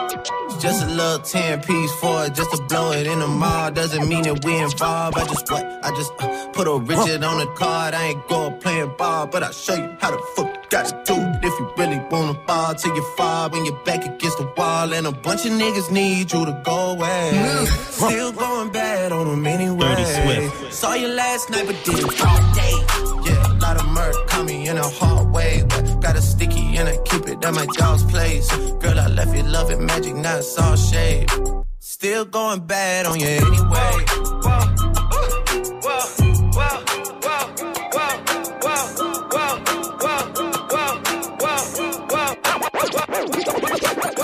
Just 0.59 0.83
a 0.83 0.87
little 0.87 1.19
10 1.19 1.61
piece 1.61 1.93
for 2.01 2.25
it, 2.25 2.35
just 2.35 2.51
to 2.51 2.61
blow 2.63 2.91
it 2.91 3.07
in 3.07 3.19
the 3.19 3.27
mall. 3.27 3.71
Doesn't 3.71 4.09
mean 4.09 4.23
that 4.23 4.43
we 4.43 4.57
involved. 4.57 5.17
I 5.17 5.25
just 5.25 5.49
what? 5.49 5.65
I 5.85 5.89
just 5.95 6.11
uh, 6.19 6.47
put 6.51 6.67
a 6.67 6.77
Richard 6.77 7.23
on 7.23 7.39
the 7.39 7.47
card. 7.55 7.93
I 7.93 8.07
ain't 8.07 8.27
going 8.27 8.59
playing 8.59 8.93
ball, 8.97 9.27
but 9.27 9.41
I'll 9.41 9.53
show 9.53 9.75
you 9.75 9.95
how 10.01 10.11
the 10.11 10.21
fuck 10.35 10.53
you 10.53 10.61
gotta 10.69 11.01
do 11.05 11.13
it. 11.15 11.45
If 11.45 11.59
you 11.59 11.73
really 11.77 11.99
wanna 12.11 12.37
fall 12.45 12.75
till 12.75 12.93
you 12.93 13.03
fall 13.15 13.49
when 13.49 13.63
you're 13.63 13.81
back 13.85 14.03
against 14.03 14.37
the 14.37 14.51
wall. 14.57 14.91
And 14.91 15.07
a 15.07 15.13
bunch 15.13 15.45
of 15.45 15.53
niggas 15.53 15.91
need 15.91 16.33
you 16.33 16.45
to 16.45 16.61
go 16.65 16.91
away. 16.91 17.31
Still 17.65 18.33
going 18.33 18.69
bad 18.71 19.13
on 19.13 19.27
them 19.27 19.47
anyway. 19.47 19.95
Dirty 19.95 20.03
Swift. 20.03 20.73
Saw 20.73 20.93
you 20.93 21.07
last 21.07 21.49
night, 21.49 21.67
but 21.67 21.77
did 21.85 21.99
it 21.99 22.25
all 22.25 22.53
day. 22.53 22.75
Yeah, 23.31 23.53
a 23.53 23.59
lot 23.59 23.77
of 23.77 23.87
murk 23.87 24.27
coming 24.27 24.65
in 24.65 24.77
a 24.77 24.87
hard 24.87 25.31
way. 25.31 25.63
But 25.69 26.01
got 26.01 26.17
a 26.17 26.21
sticky 26.21 26.58
and 26.79 26.87
I 26.87 26.97
keep 27.03 27.27
it 27.27 27.43
at 27.43 27.53
my 27.53 27.65
dog's 27.77 28.03
place. 28.03 28.49
Girl, 28.81 28.97
I 28.99 29.07
left 29.07 29.35
you 29.35 29.43
loving 29.43 29.85
magic, 29.85 30.15
not 30.15 30.39
it's 30.39 30.57
all 30.57 30.77
shade. 30.77 31.29
Still 31.79 32.25
going 32.25 32.61
bad 32.65 33.05
on 33.05 33.19
you 33.19 33.27
anyway. 33.27 34.05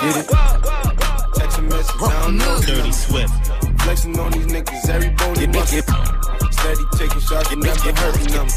Get 0.00 0.16
it? 0.16 0.28
Text 1.34 1.58
a 1.58 1.62
message, 1.62 2.02
I 2.02 2.22
don't 2.22 2.38
know. 2.38 2.60
Dirty 2.62 2.92
Swift. 2.92 3.34
Flexing 3.82 4.18
on 4.18 4.32
these 4.32 4.46
niggas, 4.46 4.88
every 4.88 5.10
bony 5.10 5.46
muscle. 5.46 6.45
Steady 6.66 6.84
taking 6.98 7.20
shots 7.20 7.52
and 7.52 7.62
never 7.62 7.92
hurting 7.94 8.26
them. 8.34 8.48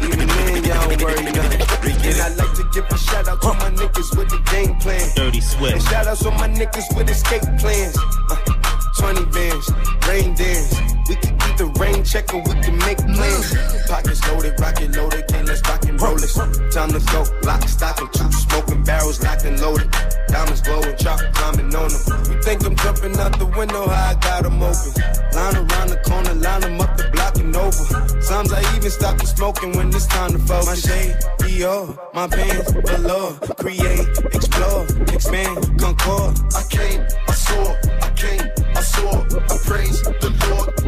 Even 0.00 0.26
then, 0.26 0.64
y'all 0.64 0.88
don't 0.88 1.02
worry 1.02 1.24
nothing. 1.28 1.60
And 2.08 2.16
I 2.16 2.28
like 2.40 2.54
to 2.56 2.64
give 2.72 2.86
a 2.88 2.96
shout 2.96 3.28
out 3.28 3.42
to 3.42 3.48
my 3.48 3.68
niggas 3.76 4.16
with 4.16 4.30
the 4.30 4.40
game 4.50 4.76
plan. 4.76 5.04
Dirty 5.14 5.36
And 5.36 5.44
Swift. 5.44 5.82
shout 5.90 6.06
outs 6.06 6.24
on 6.24 6.32
my 6.38 6.48
niggas 6.48 6.96
with 6.96 7.10
escape 7.10 7.42
plans. 7.60 7.98
Uh, 8.30 8.36
20 8.96 9.26
bands, 9.26 9.70
rain 10.08 10.32
dance. 10.34 10.72
We 11.06 11.16
can 11.16 11.36
keep 11.36 11.56
the 11.58 11.66
rain 11.76 12.02
check 12.02 12.32
or 12.32 12.40
we 12.40 12.54
can 12.64 12.78
make 12.78 12.96
plans. 12.96 13.52
Pockets 13.86 14.26
loaded, 14.28 14.58
rocket 14.58 14.96
loaded, 14.96 15.28
can't 15.28 15.46
let's 15.46 15.60
rock 15.68 15.84
and 15.84 16.00
roll 16.00 16.16
this. 16.16 16.32
Time 16.72 16.88
to 16.88 17.00
go, 17.12 17.26
lock, 17.44 17.68
stock, 17.68 18.00
and 18.00 18.10
two 18.14 18.32
smoking 18.32 18.82
barrels 18.84 19.22
locked 19.22 19.44
and 19.44 19.60
loaded. 19.60 19.92
Diamonds 20.30 20.60
glowing, 20.62 20.96
chop 20.96 21.18
climbing 21.34 21.74
on 21.74 21.90
them. 21.90 22.32
You 22.32 22.42
think 22.42 22.64
I'm 22.64 22.76
jumping 22.76 23.16
out 23.18 23.38
the 23.38 23.46
window, 23.46 23.88
how 23.88 24.10
I 24.10 24.14
got 24.14 24.44
them 24.44 24.62
open. 24.62 24.92
Line 25.34 25.56
around 25.56 25.88
the 25.90 26.00
corner, 26.06 26.34
line 26.34 26.60
them 26.60 26.80
up 26.80 26.96
the 26.96 27.10
block 27.10 27.36
and 27.38 27.54
over. 27.56 28.20
Sometimes 28.22 28.52
I 28.52 28.76
even 28.76 28.90
stop 28.90 29.18
the 29.18 29.26
smoking 29.26 29.76
when 29.76 29.88
it's 29.88 30.06
time 30.06 30.32
to 30.32 30.38
focus. 30.38 30.66
My 30.66 30.74
shade, 30.76 31.16
Dior, 31.40 31.98
my 32.14 32.28
pants, 32.28 32.72
below. 32.72 33.32
Create, 33.58 34.06
explore, 34.32 34.86
expand, 35.12 35.80
concord. 35.80 36.38
I 36.54 36.62
came, 36.70 37.00
I 37.26 37.32
saw, 37.32 37.74
I 38.00 38.10
came, 38.14 38.46
I 38.76 38.82
saw. 38.82 39.12
I 39.50 39.56
praise 39.66 40.02
the 40.02 40.30
Lord 40.46 40.79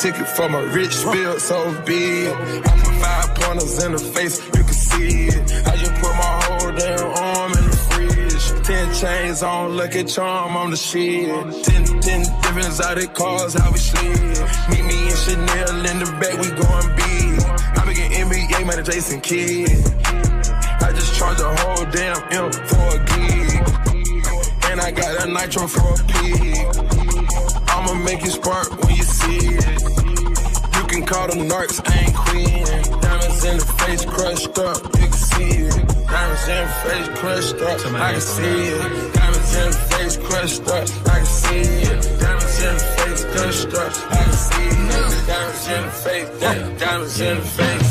ticket 0.00 0.26
for 0.28 0.48
my 0.48 0.60
rich 0.72 0.96
bill, 1.12 1.38
so 1.38 1.58
big. 1.84 2.28
I 2.28 2.70
put 2.80 2.94
five 3.04 3.34
pointers 3.34 3.84
in 3.84 3.92
the 3.92 3.98
face, 3.98 4.38
you 4.46 4.64
can 4.64 4.72
see 4.72 5.26
it. 5.28 5.66
I 5.66 5.76
just 5.76 5.94
put 6.00 6.14
my 6.16 6.32
whole 6.44 6.72
damn 6.72 7.12
arm 7.20 7.52
in 7.52 7.64
the 7.68 7.76
fridge. 7.90 8.66
Ten 8.66 8.94
chains 8.94 9.42
on, 9.42 9.76
lucky 9.76 10.04
charm 10.04 10.56
on 10.56 10.70
the 10.70 10.76
shit. 10.76 11.28
Ten, 11.64 11.84
ten 12.00 12.20
different 12.40 12.80
of 12.80 13.14
cars, 13.14 13.52
how 13.52 13.70
we 13.70 13.78
slid. 13.78 14.40
Meet 14.70 14.84
me 14.88 15.08
in 15.10 15.16
Chanel 15.16 15.86
in 15.90 15.98
the 16.00 16.08
back, 16.18 16.36
we 16.40 16.48
going 16.48 16.88
big. 16.96 17.36
I 17.76 17.84
be 17.86 17.94
getting 17.94 18.24
NBA, 18.24 18.66
man, 18.66 18.82
Jason 18.82 19.20
Kidd. 19.20 19.68
I 20.80 20.92
just 20.94 21.14
charge 21.18 21.40
a 21.40 21.54
whole 21.60 21.84
damn 21.92 22.16
M 22.32 22.50
for 22.50 22.88
a 22.88 23.00
gig. 23.04 23.50
And 24.70 24.80
I 24.80 24.92
got 24.92 25.26
a 25.26 25.30
nitro 25.30 25.66
for 25.66 25.92
a 25.92 26.04
pig. 26.08 26.56
I'ma 27.68 27.94
make 28.02 28.24
it 28.24 28.30
spark 28.30 28.79
call 31.10 31.26
them 31.26 31.48
narcs, 31.48 31.82
I 31.90 32.06
ain't 32.06 32.14
queen. 32.14 32.64
Diamonds 33.02 33.44
in 33.44 33.58
the 33.58 33.66
face 33.82 34.04
crushed 34.04 34.56
up, 34.58 34.78
you 34.94 35.06
can 35.10 35.12
see 35.12 35.52
it. 35.66 35.74
Diamonds 36.06 36.46
in 36.54 36.62
the 36.62 36.74
face 36.86 37.08
crushed 37.18 37.60
up, 37.68 37.78
I 37.98 38.12
can 38.12 38.20
see 38.20 38.58
it. 38.70 39.14
Diamonds 39.14 39.54
in 39.56 39.70
the 39.70 39.80
face 39.90 40.16
crushed 40.16 40.68
up, 40.68 40.86
I 41.10 41.18
can 41.18 41.26
see 41.26 41.66
it. 41.90 42.20
Diamonds 42.20 42.58
in 42.62 42.74
the 42.78 42.86
face 42.98 43.24
crushed 43.34 43.74
up, 43.74 43.92
I 44.12 44.22
can 44.22 44.38
see 44.46 44.70
it. 44.70 45.26
Diamonds 45.26 45.66
in 45.74 45.82
the 45.82 45.90
face, 45.90 46.28
diamonds 46.78 47.20
in 47.20 47.36
the 47.38 47.46
face, 47.58 47.89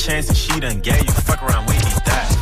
lot. 0.00 0.10
How 0.10 0.16
many 0.16 0.22
chances 0.22 0.38
she 0.38 0.60
done 0.60 0.80
gave 0.80 1.02
you? 1.02 1.12
Fuck 1.12 1.42
around 1.42 1.66
with 1.66 1.78
these 1.78 1.98
thighs. 2.00 2.40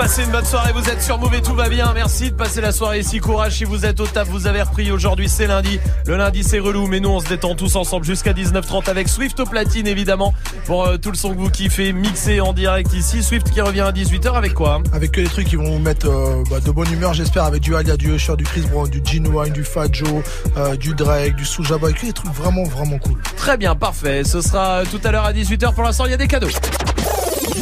Passez 0.00 0.24
une 0.24 0.30
bonne 0.30 0.46
soirée, 0.46 0.72
vous 0.72 0.88
êtes 0.88 1.02
sur 1.02 1.18
Move 1.18 1.34
et 1.34 1.42
tout 1.42 1.54
va 1.54 1.68
bien. 1.68 1.92
Merci 1.94 2.30
de 2.30 2.34
passer 2.34 2.62
la 2.62 2.72
soirée 2.72 3.00
ici. 3.00 3.18
Courage 3.18 3.56
si 3.56 3.64
vous 3.64 3.84
êtes 3.84 4.00
au 4.00 4.06
taf, 4.06 4.28
vous 4.28 4.46
avez 4.46 4.62
repris. 4.62 4.90
Aujourd'hui 4.90 5.28
c'est 5.28 5.46
lundi. 5.46 5.78
Le 6.06 6.16
lundi 6.16 6.42
c'est 6.42 6.58
relou, 6.58 6.86
mais 6.86 7.00
nous 7.00 7.10
on 7.10 7.20
se 7.20 7.28
détend 7.28 7.54
tous 7.54 7.76
ensemble 7.76 8.06
jusqu'à 8.06 8.32
19h30 8.32 8.88
avec 8.88 9.10
Swift 9.10 9.38
au 9.40 9.44
platine 9.44 9.86
évidemment 9.86 10.32
pour 10.64 10.86
euh, 10.86 10.96
tout 10.96 11.10
le 11.10 11.18
son 11.18 11.34
que 11.34 11.38
vous 11.38 11.50
kiffez, 11.50 11.92
mixé 11.92 12.40
en 12.40 12.54
direct 12.54 12.94
ici. 12.94 13.22
Swift 13.22 13.50
qui 13.50 13.60
revient 13.60 13.82
à 13.82 13.92
18h 13.92 14.32
avec 14.32 14.54
quoi 14.54 14.80
Avec 14.94 15.12
que 15.12 15.20
des 15.20 15.28
trucs 15.28 15.48
qui 15.48 15.56
vont 15.56 15.70
vous 15.70 15.78
mettre 15.78 16.08
euh, 16.08 16.42
bah, 16.48 16.60
de 16.60 16.70
bonne 16.70 16.90
humeur, 16.90 17.12
j'espère, 17.12 17.44
avec 17.44 17.60
du 17.60 17.76
Alia, 17.76 17.98
du 17.98 18.14
Usher, 18.14 18.36
du 18.36 18.44
Chris 18.44 18.62
Brown, 18.72 18.88
du 18.88 19.02
Genuine, 19.04 19.52
du 19.52 19.64
Fat 19.64 19.88
Joe, 19.92 20.22
euh, 20.56 20.76
du 20.76 20.94
Drake, 20.94 21.36
du 21.36 21.44
Soulja 21.44 21.76
Boy, 21.76 21.92
que 21.92 22.06
des 22.06 22.14
trucs 22.14 22.32
vraiment 22.32 22.64
vraiment 22.64 22.96
cool. 22.96 23.18
Très 23.36 23.58
bien, 23.58 23.74
parfait. 23.74 24.24
Ce 24.24 24.40
sera 24.40 24.84
tout 24.90 25.00
à 25.04 25.10
l'heure 25.10 25.26
à 25.26 25.34
18h. 25.34 25.74
Pour 25.74 25.84
l'instant, 25.84 26.06
il 26.06 26.12
y 26.12 26.14
a 26.14 26.16
des 26.16 26.26
cadeaux. 26.26 26.48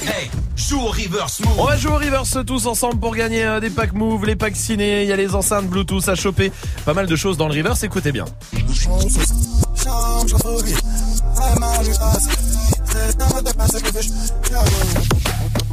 Hey, 0.09 0.31
joue 0.57 0.81
au 0.81 0.87
reverse 0.89 1.41
move. 1.41 1.59
On 1.59 1.65
va 1.65 1.77
jouer 1.77 1.93
au 1.93 1.99
reverse 1.99 2.39
tous 2.47 2.67
ensemble 2.67 2.99
pour 2.99 3.15
gagner 3.15 3.45
euh, 3.45 3.61
des 3.61 3.69
packs 3.71 3.93
move, 3.93 4.25
les 4.25 4.37
packs 4.37 4.57
ciné. 4.57 5.03
Il 5.03 5.09
y 5.09 5.13
a 5.13 5.17
les 5.17 5.35
enceintes 5.35 5.67
Bluetooth 5.67 6.09
à 6.09 6.15
choper. 6.15 6.51
Pas 6.85 6.95
mal 6.95 7.07
de 7.07 7.17
choses 7.17 7.37
dans 7.37 7.49
le 7.49 7.55
reverse. 7.55 7.83
Écoutez 7.83 8.11
bien. 8.11 8.25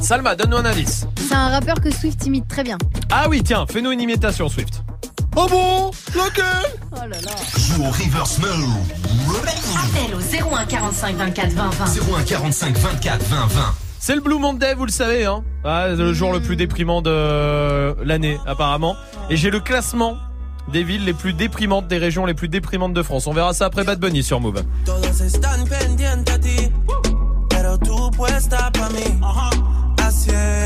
Salma, 0.00 0.36
donne-nous 0.36 0.56
un 0.58 0.64
indice. 0.66 1.06
C'est 1.28 1.34
un 1.34 1.48
rappeur 1.48 1.80
que 1.80 1.90
Swift 1.90 2.24
imite 2.26 2.46
très 2.48 2.62
bien. 2.62 2.76
Ah 3.10 3.26
oui, 3.28 3.42
tiens, 3.42 3.66
fais-nous 3.68 3.90
une 3.90 4.00
imitation, 4.00 4.48
Swift. 4.48 4.82
Oh 5.34 5.46
bon? 5.48 5.90
Lequel 6.14 6.44
Oh 6.92 6.96
là 7.00 7.20
là. 7.20 7.32
Joue 7.56 7.82
au 7.82 7.90
reverse 7.90 8.38
move. 8.38 8.76
Appel 9.76 10.14
au 10.14 10.54
01 10.54 10.64
45 10.66 11.16
24 11.16 11.52
20 11.52 11.70
20. 11.70 11.84
01 12.18 12.22
45 12.22 12.78
24 12.78 13.22
20 13.24 13.46
20. 13.46 13.74
C'est 13.98 14.14
le 14.14 14.20
Blue 14.20 14.38
Monday, 14.38 14.74
vous 14.74 14.86
le 14.86 14.92
savez, 14.92 15.24
hein. 15.24 15.42
Ah, 15.64 15.88
le 15.88 16.12
jour 16.12 16.32
le 16.32 16.40
plus 16.40 16.56
déprimant 16.56 17.02
de 17.02 17.94
l'année, 18.04 18.38
apparemment. 18.46 18.94
Et 19.30 19.36
j'ai 19.36 19.50
le 19.50 19.60
classement 19.60 20.16
des 20.72 20.82
villes 20.84 21.04
les 21.04 21.12
plus 21.14 21.32
déprimantes, 21.32 21.88
des 21.88 21.98
régions 21.98 22.26
les 22.26 22.34
plus 22.34 22.48
déprimantes 22.48 22.94
de 22.94 23.02
France. 23.02 23.26
On 23.26 23.32
verra 23.32 23.52
ça 23.52 23.66
après 23.66 23.84
Bad 23.84 23.98
Bunny 23.98 24.22
sur 24.22 24.40
Move. 24.40 24.62
Todos 24.84 25.20
están 25.20 25.64
pendientes 25.66 26.30
a 26.30 26.38
ti, 26.38 26.70
pero 27.48 27.78
tú 27.78 28.10
puesta 28.10 28.70
pa' 28.72 28.88
mí, 28.90 29.20
haciendo 29.98 30.65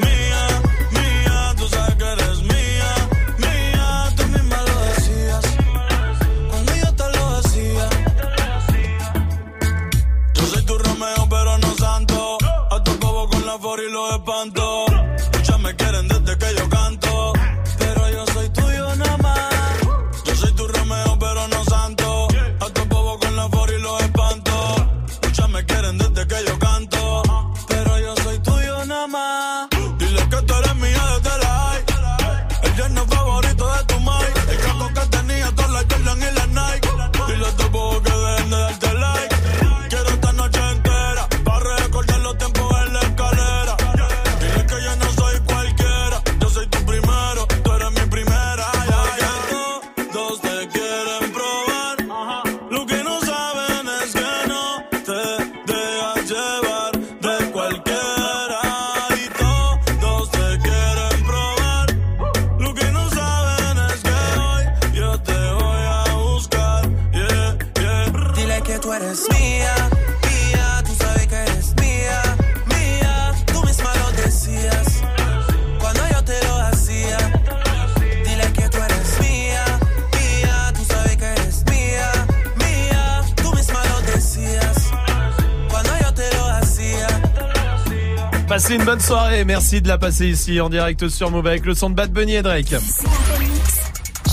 soirée, 89.11 89.43
merci 89.43 89.81
de 89.81 89.89
la 89.89 89.97
passer 89.97 90.29
ici 90.29 90.61
en 90.61 90.69
direct 90.69 91.09
sur 91.09 91.31
Move 91.31 91.45
avec 91.45 91.65
le 91.65 91.73
son 91.73 91.89
de 91.89 91.95
Bad 91.95 92.13
Bunny 92.13 92.35
et 92.35 92.41
Drake. 92.41 92.73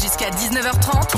Jusqu'à 0.00 0.30
19h30. 0.30 1.16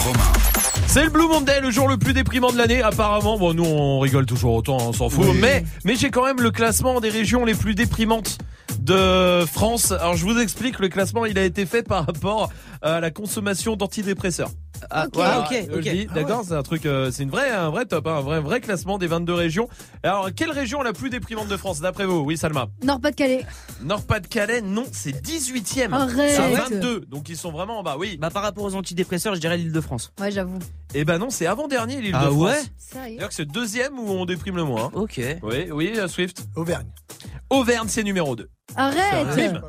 C'est 0.86 1.04
le 1.04 1.10
Blue 1.10 1.28
Monday, 1.28 1.60
le 1.60 1.70
jour 1.70 1.86
le 1.86 1.98
plus 1.98 2.14
déprimant 2.14 2.52
de 2.52 2.56
l'année. 2.56 2.80
Apparemment, 2.80 3.36
bon, 3.36 3.52
nous 3.52 3.66
on 3.66 4.00
rigole 4.00 4.24
toujours 4.24 4.54
autant, 4.54 4.78
on 4.78 4.94
s'en 4.94 5.10
fout. 5.10 5.26
Oui. 5.28 5.38
Mais, 5.42 5.62
mais 5.84 5.94
j'ai 5.94 6.10
quand 6.10 6.24
même 6.24 6.40
le 6.40 6.50
classement 6.50 7.00
des 7.00 7.10
régions 7.10 7.44
les 7.44 7.52
plus 7.52 7.74
déprimantes 7.74 8.38
de 8.78 9.44
France. 9.44 9.92
Alors 9.92 10.16
je 10.16 10.24
vous 10.24 10.40
explique, 10.40 10.78
le 10.78 10.88
classement 10.88 11.26
il 11.26 11.38
a 11.38 11.44
été 11.44 11.66
fait 11.66 11.82
par 11.82 12.06
rapport 12.06 12.48
à 12.80 13.00
la 13.00 13.10
consommation 13.10 13.76
d'antidépresseurs. 13.76 14.52
Ah, 14.90 15.04
Ok. 15.06 15.14
Voilà, 15.14 15.40
ok, 15.40 15.66
je 15.70 15.76
ok. 15.76 15.80
dis, 15.82 16.06
D'accord, 16.06 16.42
c'est 16.44 16.54
un 16.54 16.62
truc, 16.62 16.84
euh, 16.86 17.10
c'est 17.10 17.22
une 17.22 17.30
vraie, 17.30 17.50
un 17.50 17.70
vrai 17.70 17.86
top, 17.86 18.06
hein, 18.06 18.16
un 18.16 18.20
vrai, 18.20 18.40
vrai 18.40 18.60
classement 18.60 18.98
des 18.98 19.06
22 19.06 19.32
régions. 19.34 19.68
Alors, 20.02 20.28
quelle 20.34 20.50
région 20.50 20.82
la 20.82 20.92
plus 20.92 21.10
déprimante 21.10 21.48
de 21.48 21.56
France 21.56 21.80
d'après 21.80 22.06
vous? 22.06 22.18
Oui, 22.20 22.36
Salma. 22.36 22.66
Nord-Pas-de-Calais. 22.82 23.46
Nord-Pas-de-Calais, 23.82 24.60
non, 24.62 24.84
c'est 24.92 25.12
18ème. 25.12 25.92
Arrête. 25.92 26.30
C'est 26.30 26.38
Ah 26.42 26.48
ouais 26.48 26.56
22, 26.76 27.00
donc 27.08 27.28
ils 27.28 27.36
sont 27.36 27.52
vraiment 27.52 27.78
en 27.78 27.82
bas, 27.82 27.96
oui. 27.98 28.16
Bah 28.20 28.30
par 28.30 28.42
rapport 28.42 28.64
aux 28.64 28.74
antidépresseurs, 28.74 29.34
je 29.34 29.40
dirais 29.40 29.56
l'île 29.56 29.72
de 29.72 29.80
France. 29.80 30.12
Ouais, 30.20 30.30
j'avoue. 30.30 30.58
Et 30.94 31.04
ben 31.04 31.18
non, 31.18 31.30
c'est 31.30 31.46
avant-dernier 31.46 32.00
l'île 32.00 32.14
Ah 32.16 32.24
de 32.26 32.30
France. 32.30 32.42
ouais? 32.42 32.60
Sérieux? 32.76 33.06
C'est-à-dire 33.10 33.28
que 33.28 33.34
c'est 33.34 33.44
deuxième 33.48 33.98
où 33.98 34.08
on 34.10 34.24
déprime 34.24 34.56
le 34.56 34.64
moins. 34.64 34.86
hein. 34.86 34.90
Ok. 34.94 35.20
Oui, 35.42 35.70
oui, 35.70 35.92
euh, 35.96 36.08
Swift. 36.08 36.44
Auvergne. 36.56 36.88
Auvergne, 37.48 37.86
c'est 37.88 38.02
numéro 38.02 38.34
2. 38.36 38.48
Arrête. 38.76 39.60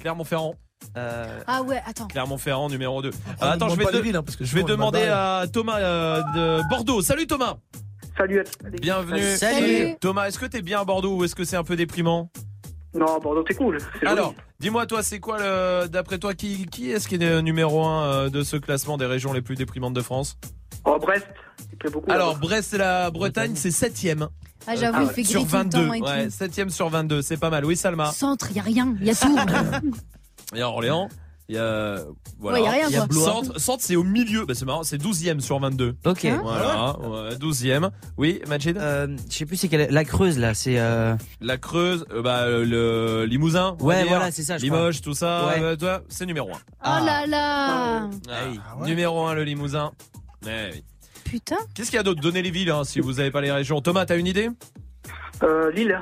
Clermont-Ferrand. 0.00 0.54
Euh, 0.96 1.40
Ah 1.46 1.62
ouais, 1.62 1.82
attends. 1.86 2.06
Clermont-Ferrand, 2.08 2.68
numéro 2.68 3.02
2. 3.02 3.10
Ah, 3.40 3.52
attends, 3.52 3.66
on 3.66 3.68
je 3.70 3.76
vais, 3.76 3.84
de- 3.86 3.90
les 3.92 4.00
villes, 4.02 4.16
hein, 4.16 4.22
parce 4.22 4.36
que 4.36 4.44
je 4.44 4.54
vais 4.54 4.62
demander 4.62 5.02
à 5.04 5.44
Thomas 5.52 5.78
euh, 5.80 6.22
de 6.34 6.68
Bordeaux. 6.68 7.02
Salut 7.02 7.26
Thomas. 7.26 7.56
Salut 8.16 8.40
à 8.40 8.68
Bienvenue. 8.80 9.36
Salut. 9.36 9.96
Thomas, 10.00 10.26
est-ce 10.28 10.38
que 10.38 10.46
t'es 10.46 10.62
bien 10.62 10.80
à 10.80 10.84
Bordeaux 10.84 11.16
ou 11.16 11.24
est-ce 11.24 11.34
que 11.34 11.44
c'est 11.44 11.56
un 11.56 11.64
peu 11.64 11.76
déprimant? 11.76 12.30
Non, 12.94 13.18
Bordeaux, 13.20 13.42
c'est 13.48 13.54
cool. 13.54 13.78
Alors, 14.04 14.34
dis-moi 14.60 14.84
toi, 14.86 15.02
c'est 15.02 15.18
quoi 15.18 15.38
le 15.38 15.88
d'après 15.88 16.18
toi 16.18 16.34
qui 16.34 16.66
qui 16.66 16.90
est-ce 16.90 17.08
qui 17.08 17.14
est 17.14 17.42
numéro 17.42 17.82
1 17.84 18.28
de 18.28 18.42
ce 18.42 18.56
classement 18.58 18.98
des 18.98 19.06
régions 19.06 19.32
les 19.32 19.40
plus 19.40 19.54
déprimantes 19.56 19.94
de 19.94 20.02
France? 20.02 20.36
Oh, 20.84 20.98
Brest, 21.00 21.26
il 21.82 21.90
beaucoup. 21.90 22.10
Alors. 22.10 22.36
Brest 22.36 22.74
et 22.74 22.78
la 22.78 23.10
Bretagne, 23.10 23.52
c'est 23.54 23.70
7ème. 23.70 24.28
Ah, 24.66 24.76
j'avoue, 24.76 24.98
Ah 24.98 25.02
il 25.04 25.06
ouais. 25.08 25.14
fait 25.14 25.24
Sur 25.24 25.40
gris 25.40 25.48
tout 25.50 25.56
le 25.56 25.62
22. 25.62 25.86
temps 25.86 25.94
et 25.94 26.00
Ouais, 26.02 26.24
tout. 26.26 26.30
7ème 26.32 26.68
sur 26.68 26.88
22, 26.90 27.22
c'est 27.22 27.36
pas 27.38 27.50
mal. 27.50 27.64
Oui, 27.64 27.76
Salma. 27.76 28.12
Centre, 28.12 28.52
y 28.52 28.58
a 28.58 28.62
rien, 28.62 28.94
y 29.00 29.10
a 29.10 29.14
tout. 29.14 29.36
Il 30.52 30.58
y 30.58 30.62
a 30.62 30.68
Orléans, 30.68 31.08
il 31.48 31.54
y 31.56 31.58
a 31.58 31.96
voilà. 32.38 32.58
Ouais, 32.58 32.64
y 32.64 32.68
a 32.68 32.70
rien, 32.70 32.86
Il 32.88 32.92
y 32.92 32.96
a 32.96 32.98
quoi. 33.00 33.06
Blois. 33.08 33.24
Centre, 33.24 33.58
Centre, 33.60 33.82
c'est 33.82 33.96
au 33.96 34.04
milieu. 34.04 34.44
Bah, 34.46 34.54
c'est 34.54 34.64
marrant, 34.64 34.82
c'est 34.82 34.96
12ème 35.00 35.40
sur 35.40 35.58
22. 35.58 35.96
ok. 36.04 36.24
Hein 36.26 36.40
Voilà, 36.42 36.98
ouais, 37.00 37.34
12ème. 37.36 37.90
Oui, 38.16 38.40
Majid? 38.48 38.76
Euh, 38.76 39.16
je 39.30 39.34
sais 39.36 39.46
plus 39.46 39.56
c'est 39.56 39.68
quelle 39.68 39.90
la 39.90 40.04
Creuse 40.04 40.38
là, 40.38 40.54
c'est 40.54 40.78
euh... 40.78 41.14
La 41.40 41.56
Creuse, 41.58 42.04
euh, 42.12 42.22
bah, 42.22 42.42
euh, 42.42 42.64
le 42.64 43.24
Limousin. 43.26 43.76
on 43.80 43.84
va 43.86 43.94
Ouais, 43.94 44.02
dire. 44.02 44.08
voilà, 44.08 44.30
c'est 44.30 44.42
ça, 44.42 44.58
je 44.58 44.62
Limoges, 44.62 45.00
tout 45.00 45.14
ça. 45.14 45.46
Ouais. 45.48 45.62
euh, 45.62 45.76
toi, 45.76 46.02
c'est 46.08 46.26
numéro 46.26 46.50
1. 46.50 46.52
Oh 46.54 47.04
là 47.04 47.26
là. 47.26 48.06
ouais. 48.80 48.86
Numéro 48.88 49.24
1, 49.26 49.34
le 49.34 49.44
Limousin. 49.44 49.92
Eh 50.46 50.70
oui. 50.74 50.84
Putain. 51.24 51.56
Qu'est-ce 51.74 51.90
qu'il 51.90 51.96
y 51.96 52.00
a 52.00 52.02
d'autre? 52.02 52.20
Donnez 52.20 52.42
les 52.42 52.50
villes 52.50 52.70
hein, 52.70 52.84
si 52.84 53.00
vous 53.00 53.14
n'avez 53.14 53.30
pas 53.30 53.40
les 53.40 53.52
régions. 53.52 53.80
Thomas, 53.80 54.04
t'as 54.04 54.18
une 54.18 54.26
idée? 54.26 54.50
Euh, 55.42 55.70
Lille. 55.72 55.98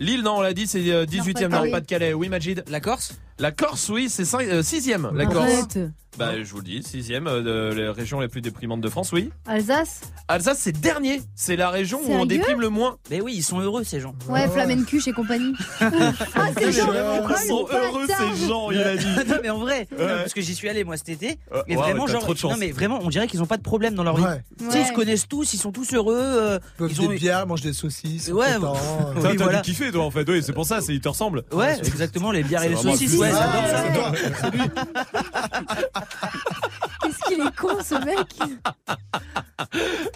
Lille, 0.00 0.22
non, 0.22 0.36
on 0.36 0.40
l'a 0.42 0.52
dit, 0.52 0.66
c'est 0.66 0.90
euh, 0.92 1.06
18ème, 1.06 1.48
Nord-Pas-de-Calais. 1.48 1.48
Nord-Pas-de-Calais. 1.48 2.12
Oui, 2.14 2.28
Majid? 2.28 2.62
La 2.68 2.80
Corse? 2.80 3.14
La 3.38 3.52
Corse, 3.52 3.90
oui, 3.90 4.08
c'est 4.08 4.22
6ème. 4.24 5.14
La 5.14 5.26
Corse. 5.26 5.36
Arrête. 5.52 5.78
Bah, 6.18 6.30
je 6.42 6.50
vous 6.50 6.60
le 6.60 6.64
dis, 6.64 6.80
6ème 6.80 7.26
euh, 7.28 7.70
de 7.70 7.74
les 7.74 7.90
régions 7.90 8.20
les 8.20 8.28
plus 8.28 8.40
déprimantes 8.40 8.80
de 8.80 8.88
France, 8.88 9.12
oui. 9.12 9.28
Alsace 9.44 10.00
Alsace, 10.28 10.58
c'est 10.62 10.72
dernier. 10.80 11.20
C'est 11.34 11.56
la 11.56 11.68
région 11.68 11.98
où 11.98 12.04
on 12.04 12.06
Sérieux 12.22 12.26
déprime 12.26 12.60
le 12.62 12.70
moins. 12.70 12.96
Mais 13.10 13.20
oui, 13.20 13.34
ils 13.36 13.42
sont 13.42 13.60
heureux 13.60 13.84
ces 13.84 14.00
gens. 14.00 14.14
Ouais, 14.26 14.48
Flamencuche 14.48 15.06
et 15.08 15.12
compagnie. 15.12 15.52
ah, 15.82 15.92
c'est 16.56 16.72
genre, 16.72 16.94
Ils 16.94 17.46
sont 17.46 17.68
heureux, 17.70 18.06
ces 18.06 18.46
gens, 18.48 18.70
il 18.70 18.78
a 18.80 18.96
dit. 18.96 19.06
non 19.28 19.36
mais 19.42 19.50
en 19.50 19.58
vrai, 19.58 19.86
Ouais. 19.92 20.06
parce 20.06 20.32
que 20.32 20.40
j'y 20.40 20.54
suis 20.54 20.70
allé 20.70 20.84
moi 20.84 20.96
cet 20.96 21.10
été 21.10 21.38
Euh, 21.52 21.62
et 21.68 21.76
ouais, 21.76 21.82
vraiment 21.82 22.06
genre 22.06 22.22
trop 22.22 22.32
de 22.32 22.38
chance. 22.38 22.52
non 22.52 22.58
mais 22.58 22.72
vraiment 22.72 22.98
on 23.02 23.08
dirait 23.10 23.26
qu'ils 23.26 23.42
ont 23.42 23.46
pas 23.46 23.58
de 23.58 23.62
problème 23.62 23.94
dans 23.94 24.02
leur 24.04 24.16
vie. 24.16 24.22
Ouais. 24.24 24.42
Tu 24.58 24.70
sais, 24.70 24.80
ils 24.80 24.86
se 24.86 24.92
connaissent 24.94 25.28
tous, 25.28 25.52
ils 25.52 25.58
sont 25.58 25.70
tous 25.70 25.92
heureux. 25.92 26.16
euh, 26.18 26.58
Ils 26.76 26.78
boivent 26.78 26.92
ils 26.92 27.00
ont 27.02 27.08
des 27.10 27.16
bières, 27.16 27.42
ils 27.44 27.48
mangent 27.48 27.60
des 27.60 27.74
saucisses. 27.74 28.28
Ouais, 28.28 28.46
euh, 28.54 29.36
t'as 29.36 29.60
kiffer, 29.60 29.92
toi, 29.92 30.04
en 30.04 30.10
fait. 30.10 30.26
Oui, 30.30 30.42
c'est 30.42 30.54
pour 30.54 30.64
ça, 30.64 30.80
c'est, 30.80 30.94
il 30.94 31.00
te 31.02 31.08
ressemble. 31.10 31.44
Ouais, 31.52 31.76
exactement 31.80 32.32
les 32.32 32.42
bières 32.42 32.62
et 32.62 32.70
les 32.70 32.76
saucisses. 32.76 33.20
Ouais, 33.26 33.38
j'adore 33.38 33.64
Ah, 33.64 33.68
ça. 33.68 34.50
c'est. 34.50 34.52
Qu'est-ce 37.02 37.24
qu'il 37.28 37.40
est 37.46 37.56
con, 37.56 37.76
ce 37.82 37.94
mec. 38.04 38.28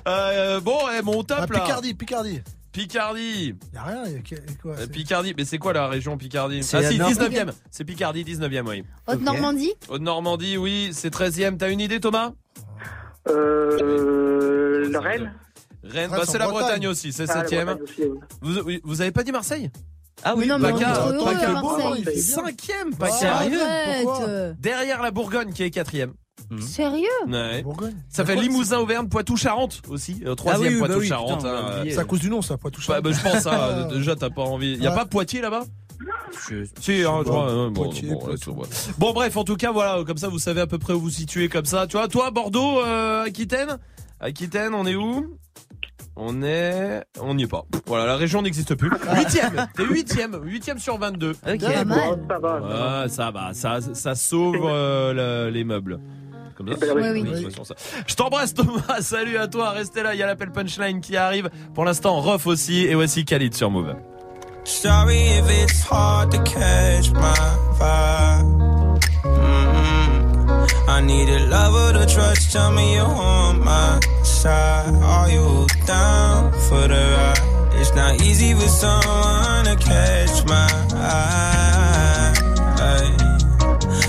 Euh, 0.07 0.61
bon, 0.61 0.79
eh, 0.99 1.03
mon 1.03 1.23
top, 1.23 1.39
Ah, 1.43 1.47
là. 1.53 1.61
Picardie, 1.61 1.95
Picardie. 1.95 2.41
Picardie. 2.73 3.55
Y 3.73 3.77
a 3.77 3.83
rien, 3.83 4.05
y 4.07 4.17
a 4.17 4.21
quoi 4.63 4.77
Euh, 4.79 4.87
Picardie, 4.87 5.35
mais 5.37 5.45
c'est 5.45 5.59
quoi 5.59 5.73
la 5.73 5.89
région 5.89 6.17
Picardie 6.17 6.63
C'est 6.63 6.77
Ah 6.77 6.83
la 6.83 6.91
si, 6.91 6.99
Nord- 6.99 7.11
19e. 7.11 7.51
C'est 7.71 7.85
Picardie, 7.85 8.25
19e, 8.25 8.67
oui. 8.69 8.85
Haute-Normandie 9.09 9.73
Haute-Normandie, 9.89 10.57
oui, 10.57 10.91
c'est 10.93 11.11
13e. 11.13 11.57
T'as 11.59 11.71
une 11.71 11.81
idée, 11.81 11.99
Thomas 12.01 12.33
Euh, 13.29 14.89
la 14.91 15.01
Rennes 15.01 15.33
Rennes, 15.83 16.11
bah, 16.11 16.19
c'est 16.21 16.33
c'est 16.33 16.37
en 16.37 16.41
la 16.41 16.47
Bretagne. 16.47 16.69
Bretagne 16.69 16.87
aussi, 16.89 17.13
c'est 17.13 17.29
Ah, 17.31 17.35
la 17.43 17.45
7e. 17.45 17.65
Bretagne 17.65 17.83
aussi, 17.83 18.03
ouais. 18.03 18.19
Vous, 18.43 18.81
vous 18.85 19.01
avez 19.01 19.11
pas 19.11 19.23
dit 19.25 19.33
Marseille 19.33 19.71
Ah 20.25 20.35
oui, 20.37 20.41
Mais 20.41 20.47
non, 20.47 20.59
mais 20.59 20.73
on 20.73 20.79
Paca, 20.79 20.91
est 20.91 20.95
trop 20.95 21.09
heureux 21.13 21.25
Paca, 21.35 21.49
à 21.59 21.61
bon, 21.63 21.79
Marseille. 21.79 21.93
il 21.99 22.05
fait 22.05 22.13
bien. 22.13 22.45
5e, 22.45 22.73
Ah, 22.93 22.97
Paca. 22.99 23.13
Sérieux 23.15 23.59
Pourquoi 24.03 24.25
Arrête 24.29 24.61
Derrière 24.61 25.03
la 25.03 25.11
Bourgogne 25.11 25.53
qui 25.53 25.63
est 25.63 25.71
4e. 25.75 26.11
Sérieux? 26.61 27.07
Ouais. 27.29 27.63
Bourgogne. 27.63 27.95
Ça 28.09 28.25
fait 28.25 28.35
Quoi, 28.35 28.43
Limousin, 28.43 28.79
Auvergne, 28.79 29.09
Poitou, 29.09 29.37
Charente 29.37 29.83
aussi. 29.89 30.21
Euh, 30.27 30.35
Troisième 30.35 30.69
Ah 30.69 30.75
oui, 30.75 30.81
bah 30.81 30.87
Poitou, 30.87 31.01
oui, 31.01 31.07
Charente. 31.09 31.37
putain, 31.39 31.49
on 31.49 31.57
hein, 31.57 31.73
euh. 31.79 31.85
C'est 31.91 31.99
à 31.99 32.05
cause 32.05 32.21
du 32.21 32.29
nom, 32.31 32.43
ça, 32.43 32.57
pas 32.59 32.71
tout 32.71 32.83
bah, 32.89 33.01
bah, 33.01 33.11
je 33.13 33.21
pense, 33.23 33.47
hein, 33.47 33.89
déjà, 33.93 34.17
t'as 34.17 34.31
pas 34.31 34.43
envie. 34.43 34.77
Y 34.77 34.87
a 34.87 34.91
pas 34.93 35.05
Poitiers 35.07 35.41
là-bas? 35.43 35.63
Je- 36.49 36.65
Si, 36.81 36.93
hein, 37.05 37.19
je 37.21 37.25
pas, 37.25 37.25
crois. 37.25 37.51
hein, 37.51 37.71
bon, 37.71 37.85
Poitiers, 37.85 38.09
bon, 38.09 38.19
Poitou. 38.19 38.55
vois. 38.55 38.67
Bon, 38.99 39.13
bref, 39.13 39.37
en 39.37 39.45
tout 39.45 39.57
cas, 39.57 39.71
voilà, 39.71 40.03
comme 40.05 40.17
ça, 40.19 40.29
vous 40.29 40.39
savez 40.39 40.61
à 40.63 40.67
peu 40.67 40.79
près 40.79 40.93
où 40.95 41.01
vous 41.01 41.11
situez 41.11 41.49
comme 41.49 41.67
ça. 41.67 41.87
Tu 41.87 41.97
vois, 41.97 42.09
toi, 42.09 42.31
Bordeaux, 42.31 42.81
euh, 42.85 43.23
Aquitaine? 43.25 43.79
Aquitaine, 44.19 44.75
on 44.75 44.87
est 44.87 44.97
où? 44.97 45.37
On 46.17 46.43
est, 46.43 47.03
on 47.21 47.35
n'y 47.35 47.45
est 47.45 47.47
pas. 47.47 47.65
Voilà, 47.87 48.07
la 48.07 48.17
région 48.17 48.43
n'existe 48.43 48.75
plus. 48.75 48.91
Huitième, 49.15 49.67
t'es 49.77 49.85
huitième, 49.85 50.39
huitième 50.43 50.79
sur 50.79 50.99
22. 50.99 51.31
Ok. 51.31 51.61
Pas 51.61 51.85
mal. 51.85 52.19
Ça 52.29 52.39
va. 52.39 52.61
Ah, 52.71 53.09
ça 53.09 53.31
va, 53.31 53.55
ça, 53.55 53.79
ça 53.95 54.15
sauve 54.15 54.57
euh, 54.65 55.47
le- 55.47 55.51
les 55.51 55.65
meubles. 55.65 55.99
Comme 56.57 56.69
ça. 56.69 56.75
Eh 56.77 56.81
ben 56.87 56.93
oui. 56.95 57.03
Ouais, 57.03 57.11
oui. 57.13 57.23
De 57.23 57.37
toute 57.43 57.51
façon, 57.57 57.65
ça. 57.65 57.75
Je 58.07 58.15
t'embrasse 58.15 58.53
Thomas, 58.53 58.83
salut 59.01 59.39
à 59.39 59.47
toi, 59.49 59.71
restez 59.71 60.03
là, 60.03 60.15
il 60.15 60.19
y 60.19 60.23
a 60.23 60.27
l'appel 60.27 60.51
punchline 60.51 61.01
qui 61.01 61.17
arrive. 61.17 61.49
Pour 61.75 61.85
l'instant, 61.87 62.21
Ruff 62.21 62.47
aussi, 62.47 62.85
et 62.87 62.95
voici 62.95 63.25
Khalid 63.25 63.55
sur 63.55 63.71
Move. 63.71 63.95
Sorry 64.65 65.39
if 65.39 65.51
it's 65.51 65.81
hard 65.91 66.31
to 66.33 66.39
catch 66.43 67.11
my 67.13 67.33
vibe. 67.79 69.01
Mm-mm. 69.25 70.67
I 70.87 71.01
need 71.01 71.29
a 71.31 71.47
lover 71.47 71.93
to 71.99 72.05
trust. 72.07 72.53
Tell 72.53 72.71
me 72.73 72.95
you're 72.95 73.07
on 73.07 73.61
my 73.65 73.99
side. 74.41 74.95
Are 75.03 75.29
you 75.31 75.67
down 75.85 76.53
for 76.67 76.89
the 76.93 77.03
ride? 77.17 77.75
It's 77.79 77.95
not 77.95 78.23
easy 78.23 78.55
for 78.55 78.71
someone 78.83 79.65
to 79.69 79.77
catch 79.77 80.45
my 80.47 80.71
eye. 80.95 82.33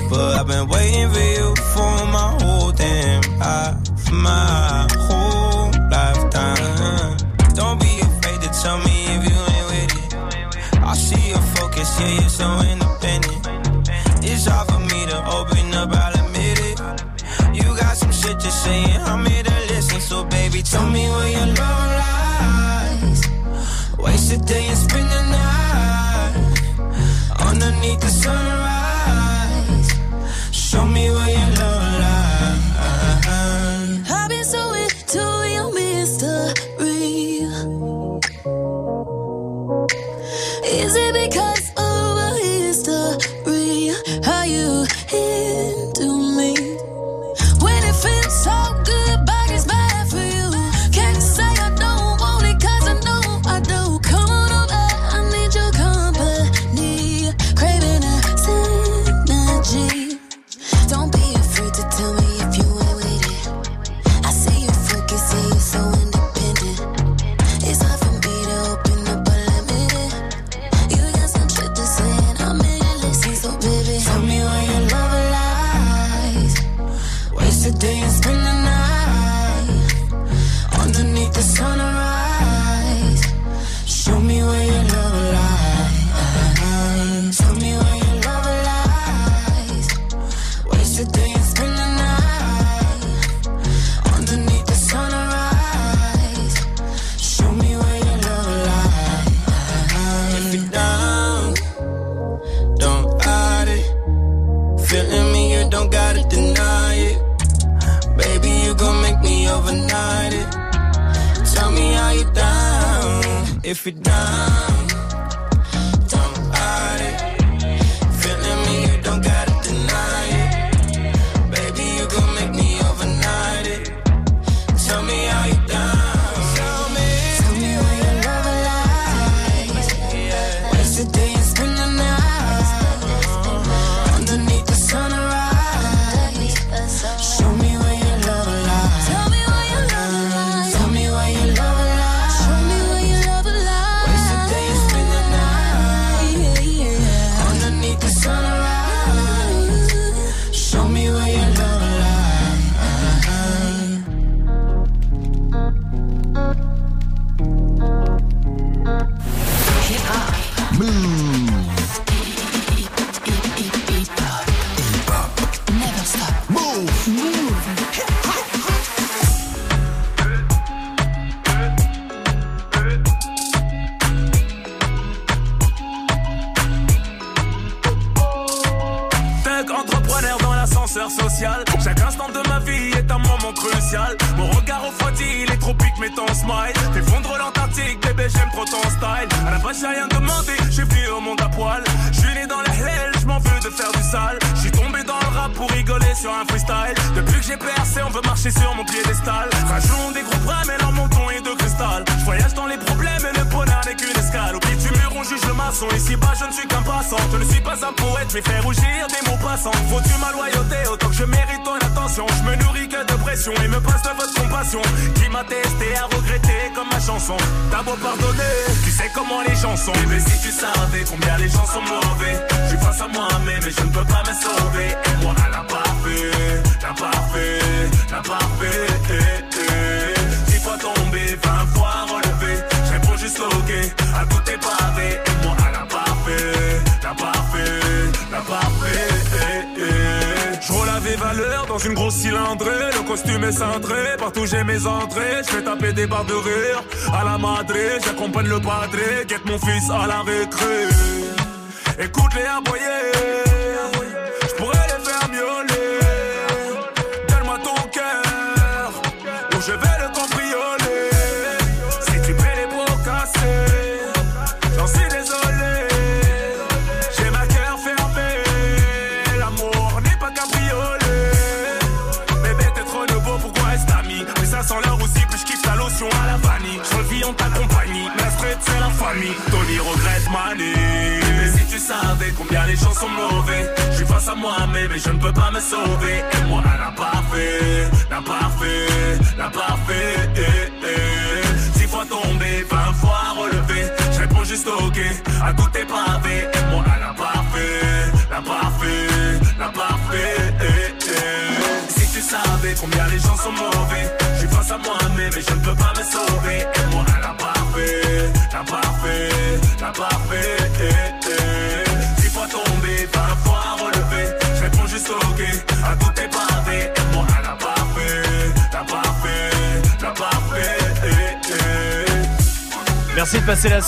But 0.09 0.29
I've 0.39 0.47
been 0.47 0.67
waiting 0.67 1.09
for 1.13 1.25
you 1.35 1.47
for 1.73 1.93
my 2.17 2.29
whole 2.41 2.71
damn 2.71 3.23
life, 3.39 4.11
my 4.11 4.87
whole 5.07 5.71
lifetime. 5.95 7.17
Don't 7.59 7.79
be 7.79 7.93
afraid 8.07 8.39
to 8.45 8.49
tell 8.61 8.77
me 8.87 8.95
if 9.15 9.21
you 9.29 9.37
ain't 9.55 9.67
with 9.71 9.91
it. 9.99 10.09
I 10.91 10.93
see 10.95 11.29
your 11.29 11.45
focus, 11.55 11.89
yeah, 11.99 12.19
you're 12.19 12.29
so 12.29 12.47
independent. 12.59 12.90
Tell 20.63 20.89
me 20.89 21.07
where 21.09 21.29
your 21.29 21.47
love 21.47 21.91
lies. 22.01 23.21
Waste 23.97 24.33
a 24.33 24.37
day 24.37 24.67
and 24.67 24.77
spend 24.77 25.09
the 25.09 25.23
night 25.37 26.35
underneath 27.39 27.99
the 27.99 28.09
sunrise. 28.09 29.89
Show 30.51 30.85
me 30.85 31.09
where 31.09 31.20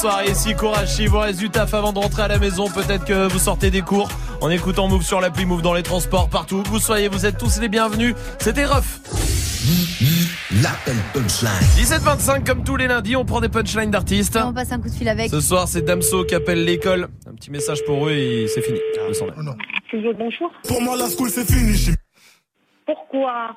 soirée 0.03 0.31
ici, 0.31 0.53
courage 0.53 0.89
si 0.89 1.07
vous 1.07 1.19
reste 1.19 1.39
du 1.39 1.49
taf 1.49 1.73
avant 1.73 1.93
de 1.93 1.99
rentrer 1.99 2.23
à 2.23 2.27
la 2.27 2.37
maison, 2.37 2.69
peut-être 2.69 3.05
que 3.05 3.31
vous 3.31 3.39
sortez 3.39 3.71
des 3.71 3.81
cours 3.81 4.09
en 4.41 4.49
écoutant 4.49 4.89
Move 4.89 5.01
sur 5.01 5.21
l'appli 5.21 5.45
Move 5.45 5.61
dans 5.61 5.73
les 5.73 5.81
transports, 5.81 6.29
partout 6.29 6.57
où 6.57 6.63
vous 6.71 6.79
soyez, 6.79 7.07
vous 7.07 7.25
êtes 7.25 7.37
tous 7.37 7.61
les 7.61 7.69
bienvenus. 7.69 8.13
C'était 8.37 8.65
Ruff. 8.65 8.99
L'appel 10.61 10.97
punchline. 11.13 11.51
17-25 11.77 12.45
comme 12.45 12.65
tous 12.65 12.75
les 12.75 12.87
lundis, 12.87 13.15
on 13.15 13.23
prend 13.23 13.39
des 13.39 13.47
punchlines 13.47 13.91
d'artistes. 13.91 14.37
On 14.43 14.51
passe 14.51 14.73
un 14.73 14.81
coup 14.81 14.89
de 14.89 14.93
fil 14.93 15.07
avec. 15.07 15.29
Ce 15.29 15.39
soir, 15.39 15.69
c'est 15.69 15.83
Damso 15.83 16.25
qui 16.25 16.35
appelle 16.35 16.65
l'école. 16.65 17.07
Un 17.25 17.35
petit 17.35 17.49
message 17.49 17.85
pour 17.85 18.09
eux 18.09 18.11
et 18.11 18.47
c'est 18.49 18.61
fini. 18.61 18.79
Le 19.07 19.13
son 19.13 19.27
là. 19.27 19.33
bonjour? 20.19 20.51
Pour 20.67 20.81
moi, 20.81 20.97
la 20.97 21.07
school, 21.07 21.29
c'est 21.29 21.49
fini. 21.49 21.95
Pourquoi? 22.85 23.55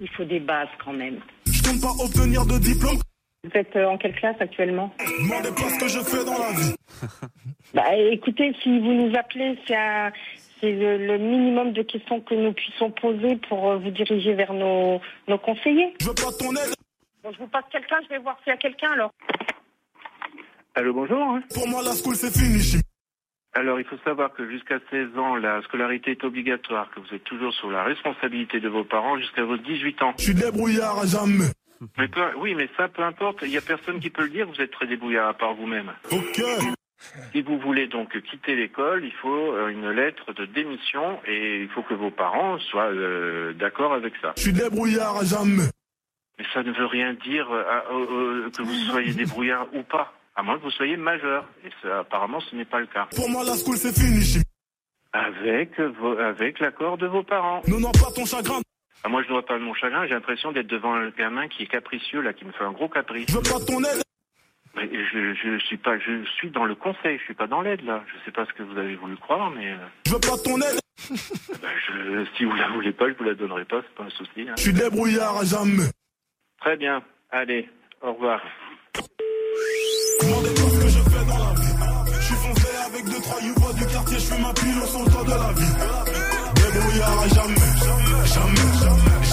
Il 0.00 0.08
faut 0.16 0.24
des 0.24 0.40
bases 0.40 0.68
quand 0.82 0.94
même. 0.94 1.18
Je 1.44 1.62
compte 1.62 1.82
pas 1.82 1.92
obtenir 2.02 2.46
de 2.46 2.56
diplôme. 2.56 2.96
Vous 3.44 3.50
êtes 3.52 3.76
euh, 3.76 3.84
en 3.84 3.98
quelle 3.98 4.14
classe 4.14 4.36
actuellement? 4.40 4.90
Demandez 5.22 5.50
pas 5.50 5.68
ce 5.70 5.78
que 5.78 5.88
je 5.88 6.00
fais 6.00 6.24
dans 6.24 6.38
la 6.38 6.52
vie. 6.52 6.74
Bah 7.74 7.92
écoutez, 7.96 8.54
si 8.62 8.78
vous 8.78 8.92
nous 8.92 9.16
appelez, 9.16 9.58
c'est 9.66 9.74
un- 9.74 10.12
c'est 10.60 10.70
le, 10.70 10.96
le 11.08 11.18
minimum 11.18 11.72
de 11.72 11.82
questions 11.82 12.20
que 12.20 12.32
nous 12.34 12.52
puissions 12.52 12.92
poser 12.92 13.34
pour 13.48 13.68
euh, 13.68 13.78
vous 13.78 13.90
diriger 13.90 14.32
vers 14.34 14.52
nos, 14.52 15.00
nos 15.26 15.38
conseillers. 15.38 15.92
Je 16.00 16.06
veux 16.06 16.14
pas 16.14 16.30
ton 16.38 16.52
aide. 16.52 16.72
Bon, 17.24 17.32
je 17.32 17.38
vous 17.38 17.48
passe 17.48 17.64
quelqu'un, 17.72 17.96
je 18.04 18.08
vais 18.10 18.18
voir 18.18 18.38
s'il 18.44 18.52
y 18.52 18.54
a 18.54 18.58
quelqu'un 18.58 18.92
alors. 18.92 19.10
Allô, 20.76 20.94
bonjour. 20.94 21.38
Pour 21.52 21.66
moi, 21.68 21.82
la 21.82 21.94
school, 21.94 22.14
c'est 22.14 22.30
fini. 22.32 22.80
Alors, 23.54 23.80
il 23.80 23.86
faut 23.86 23.98
savoir 24.04 24.32
que 24.34 24.48
jusqu'à 24.48 24.78
16 24.90 25.18
ans, 25.18 25.34
la 25.36 25.60
scolarité 25.62 26.12
est 26.12 26.22
obligatoire, 26.24 26.88
que 26.94 27.00
vous 27.00 27.12
êtes 27.12 27.24
toujours 27.24 27.52
sous 27.54 27.70
la 27.70 27.82
responsabilité 27.82 28.60
de 28.60 28.68
vos 28.68 28.84
parents 28.84 29.18
jusqu'à 29.18 29.42
vos 29.44 29.56
18 29.56 30.02
ans. 30.02 30.14
Je 30.18 30.24
suis 30.24 30.34
débrouillard 30.34 31.00
à 31.00 31.06
jamais. 31.06 31.50
Mais 31.98 32.08
peu- 32.08 32.34
oui, 32.38 32.54
mais 32.54 32.68
ça, 32.76 32.88
peu 32.88 33.02
importe, 33.02 33.38
il 33.42 33.48
n'y 33.50 33.56
a 33.56 33.60
personne 33.60 34.00
qui 34.00 34.10
peut 34.10 34.22
le 34.22 34.30
dire, 34.30 34.46
vous 34.48 34.60
êtes 34.60 34.70
très 34.70 34.86
débrouillard 34.86 35.28
à 35.28 35.34
part 35.34 35.54
vous-même. 35.54 35.92
Ok. 36.10 36.40
Si 37.32 37.42
vous 37.42 37.58
voulez 37.58 37.86
donc 37.86 38.18
quitter 38.22 38.54
l'école, 38.56 39.04
il 39.04 39.12
faut 39.12 39.52
euh, 39.52 39.68
une 39.68 39.90
lettre 39.90 40.32
de 40.32 40.46
démission 40.46 41.20
et 41.26 41.60
il 41.62 41.68
faut 41.68 41.82
que 41.82 41.92
vos 41.92 42.10
parents 42.10 42.58
soient 42.58 42.90
euh, 42.92 43.52
d'accord 43.52 43.92
avec 43.92 44.14
ça. 44.22 44.32
Je 44.36 44.42
suis 44.42 44.52
débrouillard 44.52 45.18
à 45.18 45.24
jamais. 45.24 45.64
Mais 46.38 46.44
ça 46.54 46.62
ne 46.62 46.72
veut 46.72 46.86
rien 46.86 47.12
dire 47.14 47.50
euh, 47.52 47.62
à- 47.68 47.82
que 48.56 48.62
vous 48.62 48.74
soyez 48.90 49.12
débrouillard 49.14 49.66
ou 49.74 49.82
pas, 49.82 50.14
à 50.34 50.42
moins 50.42 50.56
que 50.58 50.62
vous 50.62 50.70
soyez 50.70 50.96
majeur. 50.96 51.44
Et 51.66 51.70
ça, 51.82 51.98
apparemment, 52.00 52.40
ce 52.40 52.56
n'est 52.56 52.64
pas 52.64 52.80
le 52.80 52.86
cas. 52.86 53.06
Pour 53.14 53.28
moi, 53.28 53.44
la 53.44 53.56
school, 53.56 53.76
c'est 53.76 53.92
fini. 53.92 54.40
Avec, 55.12 55.78
vos- 55.78 56.18
avec 56.18 56.58
l'accord 56.60 56.96
de 56.96 57.06
vos 57.06 57.22
parents. 57.22 57.60
Non, 57.68 57.80
non, 57.80 57.92
pas 57.92 58.10
ton 58.14 58.24
chagrin. 58.24 58.60
Ah, 59.04 59.08
moi, 59.10 59.20
je 59.22 59.26
ne 59.28 59.32
dois 59.34 59.44
pas 59.44 59.58
de 59.58 59.62
mon 59.62 59.74
chagrin. 59.74 60.06
J'ai 60.06 60.14
l'impression 60.14 60.50
d'être 60.52 60.66
devant 60.66 60.94
un 60.94 61.10
gamin 61.10 61.46
qui 61.48 61.62
est 61.64 61.66
capricieux, 61.66 62.22
là, 62.22 62.32
qui 62.32 62.44
me 62.46 62.52
fait 62.52 62.64
un 62.64 62.72
gros 62.72 62.88
caprice. 62.88 63.26
Je 63.28 63.34
veux 63.36 63.42
pas 63.42 63.60
ton 63.66 63.80
aide. 63.84 64.02
Mais 64.76 64.88
je, 64.90 65.34
je 65.34 65.58
suis 65.66 65.76
pas, 65.76 65.98
je 65.98 66.24
suis 66.36 66.50
dans 66.50 66.64
le 66.64 66.74
conseil. 66.74 67.18
Je 67.18 67.24
suis 67.24 67.34
pas 67.34 67.46
dans 67.46 67.60
l'aide, 67.60 67.84
là. 67.84 68.02
Je 68.08 68.24
sais 68.24 68.32
pas 68.32 68.46
ce 68.46 68.52
que 68.54 68.62
vous 68.62 68.78
avez 68.78 68.96
voulu 68.96 69.16
croire, 69.16 69.50
mais 69.50 69.72
euh, 69.72 69.76
Je 70.06 70.12
veux 70.14 70.20
pas 70.20 70.38
ton 70.42 70.56
aide. 70.56 70.80
bah, 71.62 71.68
je, 71.86 72.24
si 72.36 72.44
vous 72.44 72.54
la 72.56 72.68
voulez 72.70 72.92
pas, 72.92 73.08
je 73.08 73.14
vous 73.14 73.24
la 73.24 73.34
donnerai 73.34 73.66
pas. 73.66 73.82
C'est 73.82 73.94
pas 73.94 74.04
un 74.04 74.10
souci. 74.10 74.48
hein. 74.48 74.54
Je 74.56 74.62
suis 74.62 74.72
débrouillard 74.72 75.36
à 75.36 75.44
jamais. 75.44 75.84
Très 76.60 76.76
bien. 76.78 77.02
Allez, 77.30 77.68
au 78.00 78.12
revoir. 78.14 78.40
Demandez 80.22 80.48
pas 80.48 80.70
ce 80.70 80.80
que 80.80 80.88
je 80.88 81.00
fais 81.10 81.24
dans 81.26 81.38
la 81.38 81.54
vie? 81.60 82.20
Je 82.20 82.24
suis 82.24 82.34
foncé 82.36 82.68
avec 82.86 83.04
deux, 83.04 83.20
trois 83.20 83.40
youvois 83.42 83.72
du 83.74 83.86
quartier. 83.86 84.18
Je 84.18 84.24
fais 84.32 84.40
ma 84.40 84.52
pile 84.54 84.78
au 84.78 85.24
de 85.24 85.30
la 85.30 85.52
vie. 85.52 85.74
Débrouillard 86.72 87.20
à 87.20 87.28
jamais. 87.28 87.73
Jamais. 88.34 88.68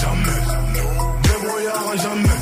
Jamais. 0.00 0.40
Débrouillard 1.22 1.88
à 1.92 1.96
jamais. 1.96 2.36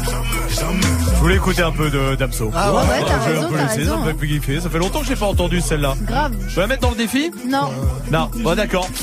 Jamais. 0.50 0.80
Je 1.14 1.20
voulais 1.22 1.36
écouter 1.36 1.62
un 1.62 1.70
peu 1.72 1.90
de 1.90 2.14
Damso. 2.16 2.50
Ah 2.54 2.72
ouais, 2.72 2.78
ouais, 2.80 2.84
t'as 3.06 3.20
je 3.20 3.28
vais 3.28 3.34
raison, 3.34 3.44
un 3.44 3.48
peu 3.48 3.56
t'as 3.56 3.62
laisser, 3.62 3.74
ça 3.84 3.90
raison. 3.92 4.00
me 4.00 4.06
fait 4.08 4.14
plus 4.14 4.28
kiffer. 4.28 4.60
Ça 4.60 4.70
fait 4.70 4.78
longtemps 4.78 5.00
que 5.00 5.06
j'ai 5.06 5.16
pas 5.16 5.26
entendu 5.26 5.60
celle-là. 5.60 5.94
Grave. 6.02 6.32
Je 6.48 6.54
peux 6.54 6.60
la 6.62 6.66
mettre 6.66 6.80
dans 6.82 6.90
le 6.90 6.96
défi 6.96 7.30
Non. 7.46 7.70
Non, 8.10 8.30
bon 8.36 8.54
d'accord. 8.56 8.88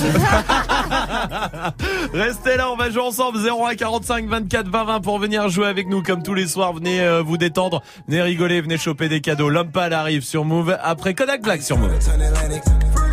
Restez 2.13 2.57
là, 2.57 2.71
on 2.71 2.75
va 2.75 2.89
jouer 2.89 3.01
ensemble 3.03 3.37
01 3.39 3.75
45 3.75 4.27
24 4.27 4.67
20 4.67 4.83
20 4.85 5.01
pour 5.01 5.19
venir 5.19 5.47
jouer 5.49 5.67
avec 5.67 5.87
nous 5.87 6.01
comme 6.01 6.23
tous 6.23 6.33
les 6.33 6.47
soirs. 6.47 6.73
Venez 6.73 7.01
euh, 7.01 7.21
vous 7.21 7.37
détendre, 7.37 7.81
venez 8.07 8.21
rigoler, 8.21 8.61
venez 8.61 8.77
choper 8.77 9.09
des 9.09 9.21
cadeaux. 9.21 9.49
L'homme 9.49 9.71
pâle 9.71 9.93
arrive 9.93 10.23
sur 10.23 10.43
Move 10.45 10.75
après 10.81 11.13
Kodak 11.13 11.41
Black 11.43 11.61
sur 11.61 11.77
Move. 11.77 11.91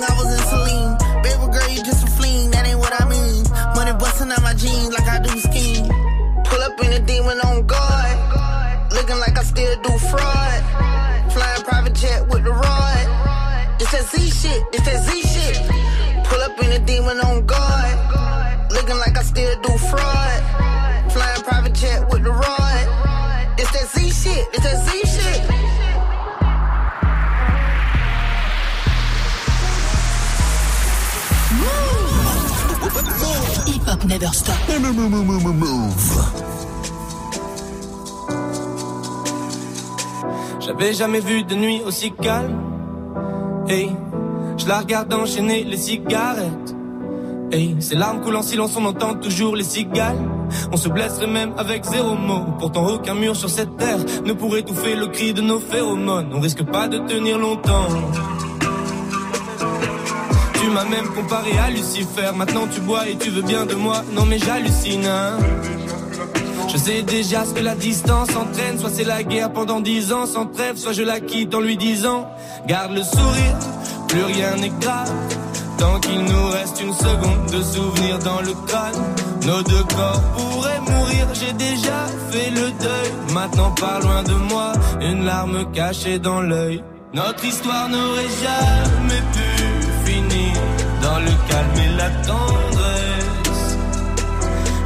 beam, 0.00 0.08
I 0.08 0.14
was. 0.16 0.30
Baby 1.22 1.52
girl, 1.52 1.68
you 1.68 1.82
just 1.82 2.06
a 2.06 2.10
fleen, 2.10 2.50
that 2.52 2.66
ain't 2.66 2.78
what 2.78 2.92
I 3.00 3.08
mean. 3.08 3.44
Money 3.74 3.92
busting 3.98 4.30
out 4.30 4.42
my 4.42 4.54
jeans 4.54 4.92
like 4.92 5.08
I 5.08 5.20
do 5.20 5.30
skiing. 5.38 5.88
Pull 6.44 6.62
up 6.62 6.80
in 6.84 6.92
a 6.92 7.00
demon 7.00 7.40
on 7.40 7.66
guard. 7.66 8.92
Looking 8.92 9.18
like 9.18 9.38
I 9.38 9.42
still 9.42 9.76
do 9.82 9.92
fraud. 10.10 10.60
Flying 11.32 11.62
private 11.62 11.94
jet 11.94 12.28
with 12.28 12.44
the 12.44 12.52
rod. 12.52 13.06
It's 13.80 13.92
that 13.92 14.04
Z 14.04 14.30
shit, 14.30 14.62
it's 14.72 14.84
that 14.84 15.00
Z 15.04 15.22
shit. 15.22 15.56
Pull 16.26 16.40
up 16.40 16.58
in 16.62 16.72
a 16.72 16.78
demon 16.84 17.20
on 17.20 17.46
guard. 17.46 18.72
Looking 18.72 18.98
like 18.98 19.16
I 19.16 19.22
still 19.22 19.60
do 19.62 19.72
fraud. 19.90 20.40
Flying 21.12 21.42
private 21.42 21.74
jet 21.74 22.08
with 22.10 22.24
the 22.24 22.32
rod. 22.32 22.84
It's 23.58 23.70
that 23.72 23.88
Z 23.88 24.10
shit, 24.10 24.48
it's 24.54 24.64
that 24.64 24.78
Z 24.86 24.90
shit. 25.06 25.49
Hip 33.66 33.82
Hop 33.86 34.04
Never 34.04 34.28
Stop. 34.32 34.54
J'avais 40.60 40.92
jamais 40.92 41.20
vu 41.20 41.42
de 41.44 41.54
nuit 41.54 41.82
aussi 41.84 42.12
calme. 42.12 42.58
Hey, 43.68 43.90
je 44.56 44.66
la 44.66 44.78
regarde 44.78 45.12
enchaîner 45.12 45.64
les 45.64 45.76
cigarettes. 45.76 46.74
Hey, 47.52 47.76
ces 47.80 47.96
larmes 47.96 48.20
coulent 48.20 48.36
en 48.36 48.42
silence, 48.42 48.76
on 48.76 48.84
entend 48.84 49.14
toujours 49.14 49.56
les 49.56 49.64
cigales. 49.64 50.18
On 50.72 50.76
se 50.76 50.88
blesserait 50.88 51.26
même 51.26 51.52
avec 51.56 51.84
zéro 51.84 52.14
mot. 52.14 52.44
Pourtant, 52.58 52.86
aucun 52.86 53.14
mur 53.14 53.34
sur 53.34 53.50
cette 53.50 53.76
terre 53.76 53.98
ne 54.24 54.32
pourrait 54.32 54.60
étouffer 54.60 54.94
le 54.94 55.08
cri 55.08 55.32
de 55.32 55.42
nos 55.42 55.58
phéromones. 55.58 56.30
On 56.32 56.40
risque 56.40 56.62
pas 56.62 56.88
de 56.88 56.98
tenir 56.98 57.38
longtemps. 57.38 57.88
Tu 60.60 60.68
m'as 60.68 60.84
même 60.84 61.08
comparé 61.14 61.58
à 61.58 61.70
Lucifer. 61.70 62.32
Maintenant, 62.36 62.66
tu 62.72 62.80
bois 62.80 63.08
et 63.08 63.16
tu 63.16 63.30
veux 63.30 63.42
bien 63.42 63.64
de 63.64 63.74
moi. 63.74 64.02
Non, 64.12 64.26
mais 64.26 64.38
j'hallucine, 64.38 65.06
hein. 65.06 65.38
Je 66.68 66.76
sais 66.76 67.02
déjà 67.02 67.44
ce 67.44 67.54
que 67.54 67.60
la 67.60 67.74
distance 67.74 68.28
entraîne. 68.36 68.78
Soit 68.78 68.90
c'est 68.90 69.04
la 69.04 69.22
guerre 69.22 69.52
pendant 69.52 69.80
dix 69.80 70.12
ans 70.12 70.26
sans 70.26 70.46
trêve, 70.46 70.76
soit 70.76 70.92
je 70.92 71.02
la 71.02 71.18
quitte 71.20 71.54
en 71.54 71.60
lui 71.60 71.76
disant 71.76 72.28
Garde 72.66 72.92
le 72.92 73.02
sourire, 73.02 73.56
plus 74.06 74.22
rien 74.22 74.56
n'est 74.56 74.72
grave. 74.80 75.10
Tant 75.78 75.98
qu'il 75.98 76.22
nous 76.22 76.48
reste 76.48 76.80
une 76.82 76.92
seconde 76.92 77.46
de 77.50 77.62
souvenir 77.62 78.18
dans 78.18 78.42
le 78.42 78.52
crâne, 78.66 79.02
nos 79.46 79.62
deux 79.62 79.82
corps 79.96 80.22
pourraient 80.36 80.80
mourir. 80.80 81.26
J'ai 81.32 81.54
déjà 81.54 82.06
fait 82.30 82.50
le 82.50 82.70
deuil. 82.70 83.32
Maintenant, 83.32 83.70
pas 83.70 83.98
loin 84.00 84.22
de 84.22 84.34
moi, 84.34 84.72
une 85.00 85.24
larme 85.24 85.72
cachée 85.72 86.18
dans 86.18 86.42
l'œil. 86.42 86.84
Notre 87.14 87.44
histoire 87.44 87.88
n'aurait 87.88 88.28
jamais 88.42 89.22
pu 89.32 89.59
dans 91.02 91.18
le 91.18 91.32
calme 91.48 91.78
et 91.86 91.96
la 91.96 92.10
tendresse. 92.26 93.76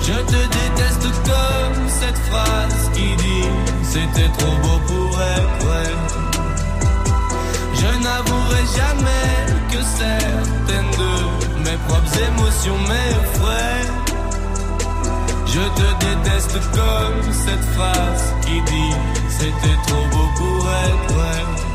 Je 0.01 0.13
te 0.13 0.41
déteste 0.59 1.09
comme 1.31 1.89
cette 1.89 2.19
phrase 2.29 2.91
qui 2.95 3.17
dit 3.17 3.49
C'était 3.83 4.31
trop 4.39 4.57
beau 4.63 4.79
pour 4.87 5.21
être 5.21 5.65
vrai. 5.65 5.91
Je 7.81 7.91
n'avouerai 8.05 8.63
jamais 8.81 9.35
que 9.71 9.81
certaines 9.83 10.93
de 11.03 11.65
mes 11.65 11.79
propres 11.89 12.17
émotions 12.29 12.79
m'effraient. 12.91 13.89
Je 15.47 15.61
te 15.79 15.89
déteste 16.05 16.59
comme 16.73 17.33
cette 17.33 17.65
phrase 17.75 18.35
qui 18.45 18.61
dit 18.63 18.95
C'était 19.29 19.79
trop 19.87 20.07
beau 20.13 20.29
pour 20.37 20.69
être 20.71 21.15
vrai. 21.15 21.74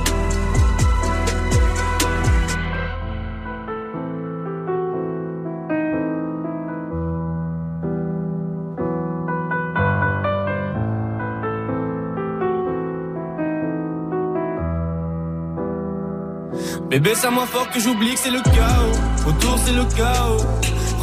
Bébé, 16.89 17.13
c'est 17.13 17.29
moins 17.29 17.45
fort 17.45 17.69
que 17.69 17.79
j'oublie 17.79 18.15
que 18.15 18.19
c'est 18.19 18.31
le 18.31 18.41
chaos. 18.41 19.29
Autour, 19.29 19.59
c'est 19.63 19.73
le 19.73 19.85
chaos. 19.95 20.43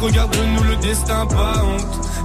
Regarde-nous 0.01 0.63
le 0.63 0.75
destin, 0.77 1.25
pas 1.27 1.63
honte. 1.63 2.06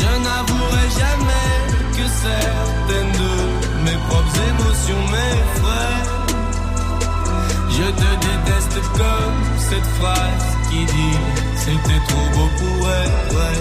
Je 0.00 0.10
n'avouerai 0.24 0.86
jamais 1.02 1.56
que 1.96 2.04
certaines 2.26 3.14
de 3.22 3.34
mes 3.84 3.98
propres 4.08 4.38
émotions 4.52 5.02
m'effraient. 5.12 6.04
Je 7.70 7.86
te 8.00 8.10
déteste 8.26 8.78
comme 8.96 9.40
cette 9.58 9.90
phrase 9.98 10.48
qui 10.70 10.80
dit 10.84 11.18
c'était 11.56 12.02
trop 12.08 12.28
beau 12.34 12.48
pour 12.58 12.78
être 12.90 13.34
vrai. 13.34 13.56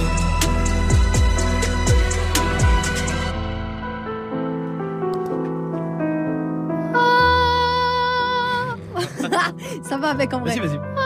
Ça 9.83 9.97
va 9.97 10.09
avec 10.09 10.33
en 10.33 10.39
vrai. 10.39 10.57
Vas-y, 10.57 10.67
vas-y. 10.67 10.96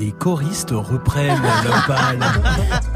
Les 0.00 0.12
choristes 0.12 0.70
reprennent 0.70 1.42
l'opale 1.64 2.18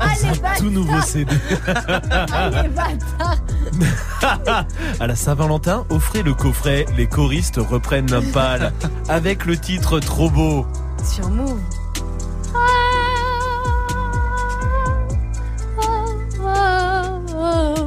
Ah, 0.00 0.06
dans 0.22 0.48
un 0.48 0.56
tout 0.56 0.70
nouveau 0.70 1.00
CD. 1.02 1.30
Ah, 1.66 2.50
les 2.62 2.68
bâtards. 2.70 3.36
à 5.00 5.06
la 5.06 5.14
Saint-Valentin, 5.14 5.84
offrez 5.90 6.22
le 6.22 6.32
coffret 6.32 6.86
Les 6.96 7.06
choristes 7.06 7.58
reprennent 7.58 8.10
l'opale 8.10 8.72
avec 9.08 9.44
le 9.44 9.58
titre 9.58 10.00
Trop 10.00 10.30
beau. 10.30 10.66
Sur 11.04 11.28
Move. 11.28 11.60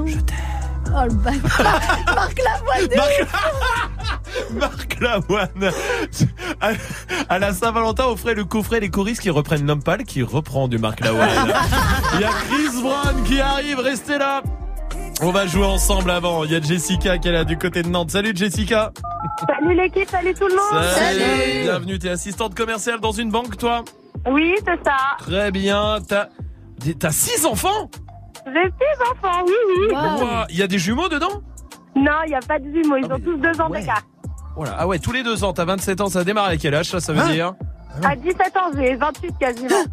Je 0.06 0.20
t'aime. 0.20 0.38
Oh 0.96 1.04
le 1.06 1.14
bâtard. 1.14 1.82
Marc 2.16 2.38
Lavoine 2.44 2.88
de 2.88 2.96
Marc-. 2.96 3.97
Marc 4.54 5.00
Lavoine. 5.00 5.72
À, 6.62 6.72
à 7.30 7.40
la 7.40 7.54
Saint-Valentin, 7.54 8.06
offrez 8.06 8.34
le 8.36 8.46
coffret 8.46 8.80
Les 8.80 8.90
choristes 8.90 9.22
qui 9.22 9.30
reprennent 9.30 9.66
l'opale 9.66 10.04
qui 10.04 10.24
reprend 10.24 10.68
du 10.68 10.78
Marc 10.78 11.00
Lavoine. 11.02 11.54
Il 12.16 12.22
y 12.22 12.24
a 12.24 12.30
Chris 12.30 12.82
Brown 12.82 13.24
qui 13.24 13.40
arrive, 13.40 13.80
restez 13.80 14.18
là. 14.18 14.42
On 15.22 15.32
va 15.32 15.48
jouer 15.48 15.66
ensemble 15.66 16.12
avant. 16.12 16.44
Il 16.44 16.52
y 16.52 16.56
a 16.56 16.62
Jessica 16.62 17.18
qui 17.18 17.28
est 17.28 17.32
là 17.32 17.44
du 17.44 17.58
côté 17.58 17.82
de 17.82 17.90
Nantes. 17.90 18.12
Salut 18.12 18.34
Jessica. 18.36 18.92
Salut 19.48 19.76
l'équipe, 19.76 20.10
salut 20.10 20.34
tout 20.34 20.48
le 20.48 20.56
monde. 20.56 20.84
Salut. 20.94 21.64
Bienvenue, 21.64 22.00
t'es 22.00 22.10
assistante 22.10 22.54
commerciale 22.56 23.00
dans 23.00 23.12
une 23.12 23.32
banque, 23.32 23.58
toi 23.58 23.84
Oui, 24.30 24.54
c'est 24.60 24.80
ça. 24.84 24.98
Très 25.20 25.52
bien. 25.52 25.98
T'as, 26.08 26.28
t'as 27.00 27.12
six 27.12 27.46
enfants 27.46 27.90
J'ai 28.46 28.64
six 28.64 29.12
enfants, 29.12 29.44
oui, 29.48 29.54
oui. 29.80 29.96
Il 30.50 30.58
y 30.58 30.62
a 30.62 30.68
des 30.68 30.78
jumeaux 30.80 31.10
dedans? 31.10 31.42
Non, 31.96 32.12
il 32.26 32.30
n'y 32.30 32.36
a 32.36 32.40
pas 32.40 32.60
de 32.60 32.66
jumeaux, 32.66 32.98
ils 32.98 33.12
ont 33.12 33.20
tous 33.20 33.38
deux 33.38 33.60
ans 33.60 33.70
d'écart. 33.70 34.04
Voilà. 34.58 34.76
Ah 34.80 34.88
ouais, 34.88 35.00
tous 35.00 35.12
les 35.14 35.24
deux 35.24 35.44
ans. 35.44 35.54
T'as 35.54 35.66
27 35.66 36.02
ans, 36.02 36.10
ça 36.10 36.24
démarre 36.24 36.46
à 36.48 36.58
quel 36.58 36.76
âge, 36.76 36.90
ça, 36.90 37.00
ça 37.00 37.14
veut 37.14 37.20
Hein 37.22 37.32
dire 37.32 37.54
À 38.04 38.16
17 38.16 38.40
ans, 38.58 38.72
j'ai 38.76 38.96
28 38.96 39.34
quasiment. 39.40 39.70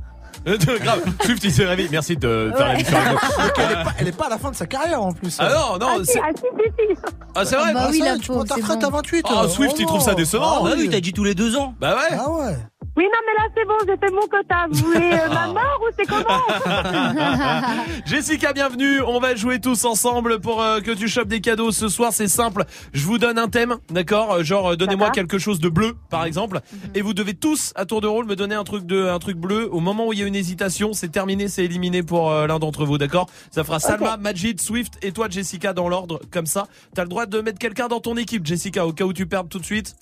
Euh, 0.47 0.59
Grave. 0.59 1.01
Swift, 1.25 1.43
il 1.45 1.53
s'est 1.53 1.65
réveillé. 1.65 1.89
Merci 1.91 2.19
de 2.19 2.53
faire 2.55 2.75
nous. 2.75 2.83
Donc, 3.45 3.53
elle, 3.57 3.71
est 3.71 3.85
pas, 3.85 3.93
elle 3.99 4.09
est 4.09 4.17
pas 4.17 4.27
à 4.27 4.29
la 4.29 4.37
fin 4.37 4.51
de 4.51 4.57
sa 4.57 4.67
carrière 4.67 5.01
en 5.03 5.13
plus. 5.13 5.37
Ah 5.39 5.49
non, 5.49 5.79
non, 5.79 5.87
ah, 6.01 6.03
c'est- 6.05 6.21
ah, 6.23 6.29
si, 6.37 6.43
si, 6.43 6.71
si. 6.97 7.01
Ah, 7.35 7.45
c'est 7.47 7.57
vrai 7.57 7.73
Bah 7.73 7.87
oui, 7.91 8.01
Ah, 8.03 8.07
la 8.09 8.13
ça, 8.15 8.19
tu 8.19 8.31
prends 8.31 8.45
ta 8.45 8.55
retraite 8.57 8.85
à 8.85 8.91
28. 8.91 9.27
Ah, 9.27 9.43
euh, 9.45 9.49
Swift, 9.49 9.77
il 9.79 9.87
trouve 9.87 10.03
ça 10.03 10.15
décevant. 10.15 10.45
Ah 10.45 10.59
Ah 10.61 10.63
oui, 10.65 10.73
oui. 10.81 10.89
t'as 10.91 11.01
dit 11.01 11.15
tous 11.15 11.25
les 11.25 11.35
deux 11.35 11.57
ans. 11.57 11.75
Bah 11.81 11.95
ouais. 11.95 12.19
Ah 12.19 12.31
ouais. 12.31 12.57
Oui, 12.97 13.03
non, 13.13 13.19
mais 13.27 13.35
là, 13.43 13.49
c'est 13.57 13.65
bon, 13.65 13.75
j'ai 13.89 13.97
fait 13.97 14.13
mon 14.13 14.29
quota. 14.29 14.67
Vous 14.71 14.87
voulez 14.87 15.11
euh, 15.15 15.29
ma 15.29 15.49
mort 15.49 15.81
ou 15.81 15.93
c'est 15.99 16.07
comment 16.07 17.75
Jessica, 18.07 18.53
bienvenue. 18.53 19.01
On 19.03 19.19
va 19.19 19.35
jouer 19.35 19.61
tous 19.61 19.85
ensemble 19.85 20.39
pour 20.39 20.63
euh, 20.63 20.79
que 20.81 20.93
tu 20.93 21.09
chopes 21.09 21.27
des 21.27 21.41
cadeaux 21.41 21.73
ce 21.73 21.89
soir. 21.89 22.13
C'est 22.13 22.29
simple. 22.29 22.65
Je 22.93 23.05
vous 23.05 23.19
donne 23.19 23.37
un 23.37 23.49
thème, 23.49 23.79
d'accord? 23.91 24.35
Euh, 24.35 24.43
Genre, 24.45 24.73
euh, 24.73 24.77
donnez-moi 24.77 25.11
quelque 25.11 25.39
chose 25.39 25.59
de 25.59 25.69
bleu, 25.69 25.97
par 26.09 26.25
exemple. 26.25 26.61
Et 26.95 27.03
vous 27.03 27.15
devez 27.15 27.35
tous, 27.35 27.73
à 27.75 27.85
tour 27.85 28.01
de 28.01 28.07
rôle, 28.07 28.27
me 28.27 28.37
donner 28.37 28.55
un 28.55 28.63
truc 28.65 28.87
de, 28.87 29.09
un 29.09 29.19
truc 29.19 29.39
bleu. 29.39 29.69
Au 29.73 29.81
moment 29.81 30.07
où 30.07 30.13
il 30.13 30.21
y 30.21 30.23
a 30.23 30.27
une 30.27 30.37
hésitation, 30.37 30.93
c'est 30.93 31.09
terminé, 31.09 31.49
c'est 31.49 31.65
éliminé 31.65 32.05
pour 32.05 32.31
l'un 32.31 32.61
d'entre 32.61 32.85
vous, 32.85 32.97
d'accord? 32.97 33.29
Ça 33.51 33.65
fera 33.65 33.81
Salma, 33.81 34.19
Majid, 34.19 34.61
Swift 34.61 34.99
et 35.03 35.11
toi, 35.11 35.27
Jessica, 35.29 35.73
dans 35.73 35.89
l'ordre, 35.89 36.21
comme 36.31 36.47
ça. 36.47 36.69
T'as 36.95 37.03
le 37.03 37.09
droit 37.09 37.27
de 37.27 37.41
mettre 37.41 37.59
quelqu'un 37.59 37.89
dans 37.89 38.01
ton 38.01 38.17
équipe, 38.17 38.47
Jessica, 38.47 38.87
au 38.87 38.93
cas 38.93 39.05
où 39.05 39.13
tu 39.13 39.27
perds 39.27 39.49
tout 39.49 39.59
de 39.59 39.65
suite. 39.65 39.97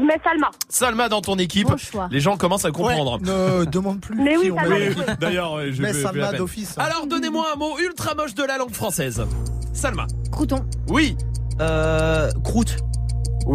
Je 0.00 0.04
mets 0.04 0.20
Salma. 0.24 0.50
Salma 0.68 1.08
dans 1.08 1.20
ton 1.20 1.36
équipe. 1.36 1.68
Bon 1.68 1.76
choix. 1.76 2.08
Les 2.10 2.20
gens 2.20 2.36
commencent 2.36 2.64
à 2.64 2.70
comprendre. 2.70 3.20
Ne 3.20 3.64
demande 3.64 4.00
plus. 4.00 4.16
Mais 4.16 4.36
oui. 4.36 4.52
D'ailleurs, 5.20 5.58
je 5.70 5.82
Mais 5.82 5.92
vais- 5.92 6.02
Salma 6.02 6.32
d'office. 6.32 6.74
Alors, 6.78 7.06
donnez-moi 7.06 7.46
un 7.54 7.58
mot 7.58 7.78
ultra 7.78 8.14
moche 8.14 8.34
de 8.34 8.42
la 8.42 8.58
langue 8.58 8.74
française. 8.74 9.24
Salma. 9.72 10.06
Crouton. 10.32 10.64
Oui. 10.88 11.16
Euh, 11.60 12.30
croûte. 12.42 12.76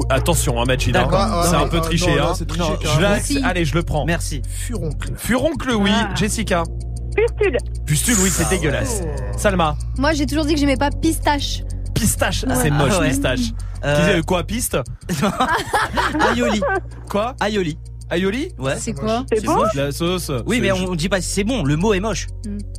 Attention, 0.10 0.62
hein, 0.62 0.66
Majid. 0.66 0.96
hein. 0.96 1.02
D'accord, 1.02 1.20
ouais, 1.40 1.48
c'est 1.50 1.56
ouais, 1.56 1.64
un 1.64 1.68
peu 1.68 1.82
triché. 1.82 2.16
non, 2.16 2.24
hein. 2.28 2.34
triché, 2.48 2.60
Non, 2.60 2.78
je. 2.82 3.44
Allez, 3.46 3.66
je 3.66 3.74
le 3.76 3.82
prends. 3.84 4.06
Merci. 4.06 4.42
Furoncle. 4.48 5.14
Furoncle, 5.18 5.72
oui. 5.72 5.90
Ah. 5.94 6.14
Jessica. 6.16 6.64
Pustule. 7.16 7.58
Pustule, 7.86 8.16
oui, 8.22 8.30
c'est 8.30 8.48
dégueulasse. 8.50 9.02
Salma. 9.36 9.76
Moi, 9.98 10.14
j'ai 10.14 10.26
toujours 10.28 10.46
dit 10.46 10.54
que 10.54 10.60
j'aimais 10.60 10.78
pas 10.78 10.92
pistache. 10.92 11.64
Pistache. 12.00 12.45
Ah, 12.50 12.56
c'est 12.56 12.70
moche, 12.70 12.91
Ah 12.95 13.00
ouais. 13.02 13.10
pistache. 13.10 13.39
Euh, 13.86 14.18
Qui- 14.20 14.26
Quoi, 14.26 14.43
piste 14.43 14.78
Aioli. 16.32 16.62
Quoi 17.10 17.36
Aioli. 17.39 17.78
Aioli 18.12 18.50
Ouais. 18.58 18.76
C'est 18.80 18.93
quoi 18.93 19.24
C'est 19.32 19.45
bon 19.45 19.64
la 19.76 19.91
sauce. 19.91 20.32
Oui, 20.47 20.60
mais 20.62 20.72
on 20.72 20.95
dit 20.95 21.10
pas 21.10 21.22
si 21.22 21.30
c'est 21.30 21.43
bon. 21.43 21.64
Le 21.64 21.76
mot 21.76 21.93
est 21.93 22.00
moche. 22.00 22.26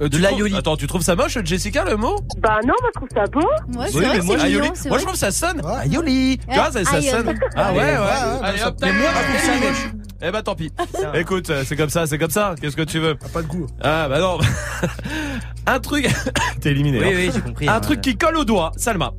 Euh, 0.03 0.09
de 0.09 0.19
l'aioli. 0.19 0.57
Attends, 0.57 0.77
tu 0.77 0.87
trouves 0.89 1.03
ça 1.03 1.15
moche, 1.15 1.39
Jessica, 1.45 1.85
le 1.85 1.97
mot 1.97 2.17
Bah 2.39 2.59
non, 2.67 2.75
moi 2.81 2.91
je 2.95 2.99
trouve 2.99 3.09
ça 3.15 3.25
beau. 3.31 3.79
Ouais, 3.79 3.87
c'est 3.89 3.99
Oui, 3.99 4.05
vrai 4.07 4.19
mais 4.19 4.25
moi, 4.25 4.37
mignon, 4.37 4.49
aioli. 4.49 4.71
Moi, 4.89 4.99
je 4.99 5.05
trouve 5.05 5.17
ça 5.17 5.31
sonne. 5.31 5.61
Ouais. 5.65 5.87
Aioli. 5.87 6.39
Tu 6.39 6.55
vois, 6.55 6.73
ça, 6.73 6.85
ça 6.85 6.97
Aïe, 6.97 7.05
sonne. 7.09 7.35
Ah 7.55 7.73
ouais, 7.73 7.79
ouais. 7.79 7.85
Ouais, 7.85 7.93
ouais, 7.93 7.99
Allez, 8.43 8.59
mais 8.59 8.65
hop, 8.65 8.75
Mais 8.83 8.93
moi, 8.93 9.09
je 9.15 9.39
trouve 9.39 9.47
ça 9.47 9.69
moche. 9.69 9.91
Eh 10.23 10.31
bah 10.31 10.43
tant 10.43 10.55
pis. 10.55 10.71
Écoute, 11.15 11.49
euh, 11.51 11.63
c'est 11.67 11.77
comme 11.77 11.89
ça, 11.89 12.07
c'est 12.07 12.19
comme 12.19 12.31
ça. 12.31 12.55
Qu'est-ce 12.61 12.77
que 12.77 12.83
tu 12.83 12.99
veux 12.99 13.17
Ah, 13.25 13.29
pas 13.33 13.43
de 13.43 13.47
goût. 13.47 13.67
Ah 13.81 14.07
bah 14.09 14.19
non. 14.21 14.39
un 15.67 15.81
truc. 15.81 16.09
T'es 16.61 16.71
éliminé. 16.73 16.99
Oui, 16.99 17.07
hein. 17.07 17.13
oui, 17.17 17.31
j'ai 17.35 17.41
compris. 17.41 17.69
Un 17.69 17.75
hein. 17.75 17.81
truc 17.81 18.01
qui 18.03 18.17
colle 18.17 18.37
au 18.37 18.45
doigt. 18.45 18.73
Salma. 18.77 19.13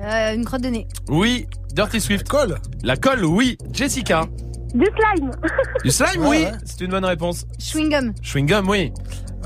Euh, 0.00 0.34
une 0.34 0.44
crotte 0.44 0.62
de 0.62 0.68
nez. 0.68 0.86
Oui. 1.08 1.46
Dirty 1.74 2.00
Swift. 2.00 2.28
Colle. 2.28 2.58
La 2.82 2.96
colle, 2.96 3.24
oui. 3.26 3.58
Jessica. 3.72 4.26
Du 4.74 4.86
slime. 4.86 5.30
Du 5.84 5.90
slime, 5.90 6.22
Ouais, 6.22 6.28
oui. 6.28 6.44
ouais. 6.44 6.52
C'est 6.64 6.80
une 6.82 6.90
bonne 6.90 7.04
réponse. 7.04 7.44
Chewing 7.58 7.90
gum. 7.90 8.14
Chewing 8.22 8.46
gum, 8.46 8.68
oui. 8.68 8.92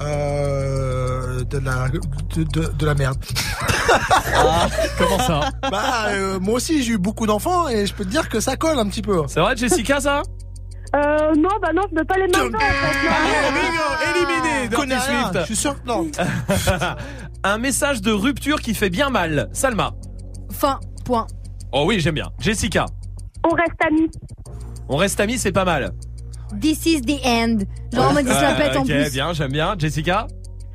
Euh, 0.00 1.44
de 1.44 1.58
la 1.58 1.88
de, 1.88 2.44
de, 2.44 2.72
de 2.72 2.86
la 2.86 2.94
merde. 2.94 3.18
Comment 4.98 5.18
ça 5.18 5.50
bah 5.70 6.06
euh, 6.08 6.40
moi 6.40 6.54
aussi 6.54 6.82
j'ai 6.82 6.92
eu 6.94 6.98
beaucoup 6.98 7.26
d'enfants 7.26 7.68
et 7.68 7.86
je 7.86 7.92
peux 7.94 8.04
te 8.04 8.08
dire 8.10 8.28
que 8.28 8.40
ça 8.40 8.56
colle 8.56 8.78
un 8.78 8.88
petit 8.88 9.02
peu. 9.02 9.22
C'est 9.28 9.40
vrai, 9.40 9.56
Jessica, 9.56 10.00
ça? 10.00 10.22
Euh, 10.94 11.34
non, 11.36 11.48
bah 11.62 11.70
non, 11.74 11.82
je 11.90 11.94
mets 11.94 12.04
pas 12.04 12.16
les 12.16 12.26
mêmes 12.26 12.54
en 12.54 12.58
fait. 12.58 12.64
non. 12.64 13.10
Ah, 13.10 13.50
bingo, 13.54 14.26
éliminé. 14.26 14.68
Dirty 14.68 15.00
Swift. 15.06 15.38
Je 15.40 15.44
suis 15.46 15.56
sûr 15.56 15.82
que 15.82 15.86
non. 15.88 16.06
un 17.44 17.58
message 17.58 18.02
de 18.02 18.10
rupture 18.12 18.60
qui 18.60 18.74
fait 18.74 18.90
bien 18.90 19.08
mal. 19.10 19.48
Salma. 19.52 19.92
Fin. 20.50 20.78
Point. 21.04 21.26
Oh 21.72 21.84
oui, 21.86 21.98
j'aime 22.00 22.14
bien. 22.14 22.30
Jessica. 22.38 22.86
On 23.44 23.54
reste 23.54 23.72
amis. 23.86 24.08
On 24.88 24.96
reste 24.96 25.18
amis, 25.20 25.38
c'est 25.38 25.52
pas 25.52 25.64
mal. 25.64 25.92
This 26.60 26.84
is 26.84 27.00
the 27.00 27.24
end. 27.24 27.58
Genre 27.92 28.10
en 28.10 28.12
mode 28.12 28.26
il 28.26 28.34
se 28.34 28.42
la 28.42 28.52
pète 28.54 28.76
en 28.76 28.80
ok, 28.82 28.86
plus. 28.88 29.10
bien, 29.12 29.32
j'aime 29.32 29.52
bien. 29.52 29.74
Jessica. 29.78 30.26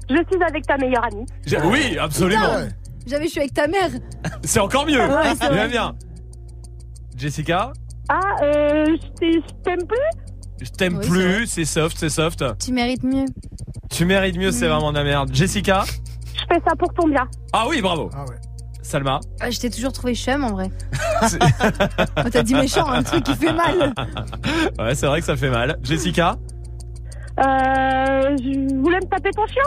Je 0.10 0.16
suis 0.16 0.44
avec 0.44 0.66
ta 0.66 0.78
meilleure 0.78 1.04
amie. 1.06 1.26
J'ai- 1.46 1.62
Oui, 1.62 1.98
absolument. 2.00 2.56
Ouais. 2.56 2.70
J'avais, 3.06 3.26
je 3.26 3.30
suis 3.30 3.40
avec 3.42 3.54
ta 3.54 3.68
mère. 3.68 3.90
C'est 4.44 4.60
encore 4.60 4.86
mieux. 4.88 5.00
Ouais, 5.00 5.36
c'est 5.40 5.48
vrai. 5.48 5.56
J'aime 5.58 5.70
bien. 5.72 5.96
Jessica. 7.16 7.72
Ah, 8.10 8.20
euh, 8.42 8.86
je 8.86 9.08
t'ai- 9.20 9.34
je 9.34 9.54
t'aime 9.64 9.86
plus 9.88 9.98
Je 10.62 10.70
t'aime 10.72 10.98
Oui, 10.98 11.08
plus, 11.08 11.48
c'est 11.48 11.66
soft, 11.66 11.98
c'est 12.00 12.10
soft. 12.10 12.44
Tu 12.60 12.72
mérites 12.74 13.04
mieux. 13.04 13.26
Tu 13.92 14.06
mérites 14.06 14.38
mieux, 14.38 14.50
Mm. 14.50 14.54
c'est 14.54 14.68
vraiment 14.68 14.92
de 14.92 14.98
la 14.98 15.04
merde. 15.04 15.30
Jessica? 15.34 15.84
Je 15.86 16.42
fais 16.56 16.62
ça 16.68 16.76
pour 16.76 16.94
ton 16.94 17.08
bien. 17.08 17.28
Ah 17.54 17.66
oui, 17.70 17.82
bravo. 17.82 18.10
Ah 18.14 18.24
ouais. 18.30 18.36
Salma? 18.82 19.20
Ah, 19.42 19.50
je 19.52 19.60
t'ai 19.60 19.70
toujours 19.70 19.92
trouvé 19.92 20.16
chum 20.16 20.44
en 20.44 20.52
vrai. 20.52 20.72
Oh, 21.22 22.30
T'as 22.32 22.44
dit 22.44 22.54
méchant, 22.54 22.88
un 22.88 23.02
truc 23.02 23.24
qui 23.24 23.34
fait 23.36 23.52
mal. 23.54 23.92
Ouais, 24.80 24.94
c'est 24.94 25.08
vrai 25.08 25.20
que 25.20 25.26
ça 25.26 25.36
fait 25.36 25.50
mal. 25.50 25.78
Jessica? 25.84 26.38
Euh, 27.40 28.36
je 28.38 28.76
voulais 28.82 28.98
me 28.98 29.06
taper 29.06 29.30
ton 29.30 29.46
chien. 29.46 29.62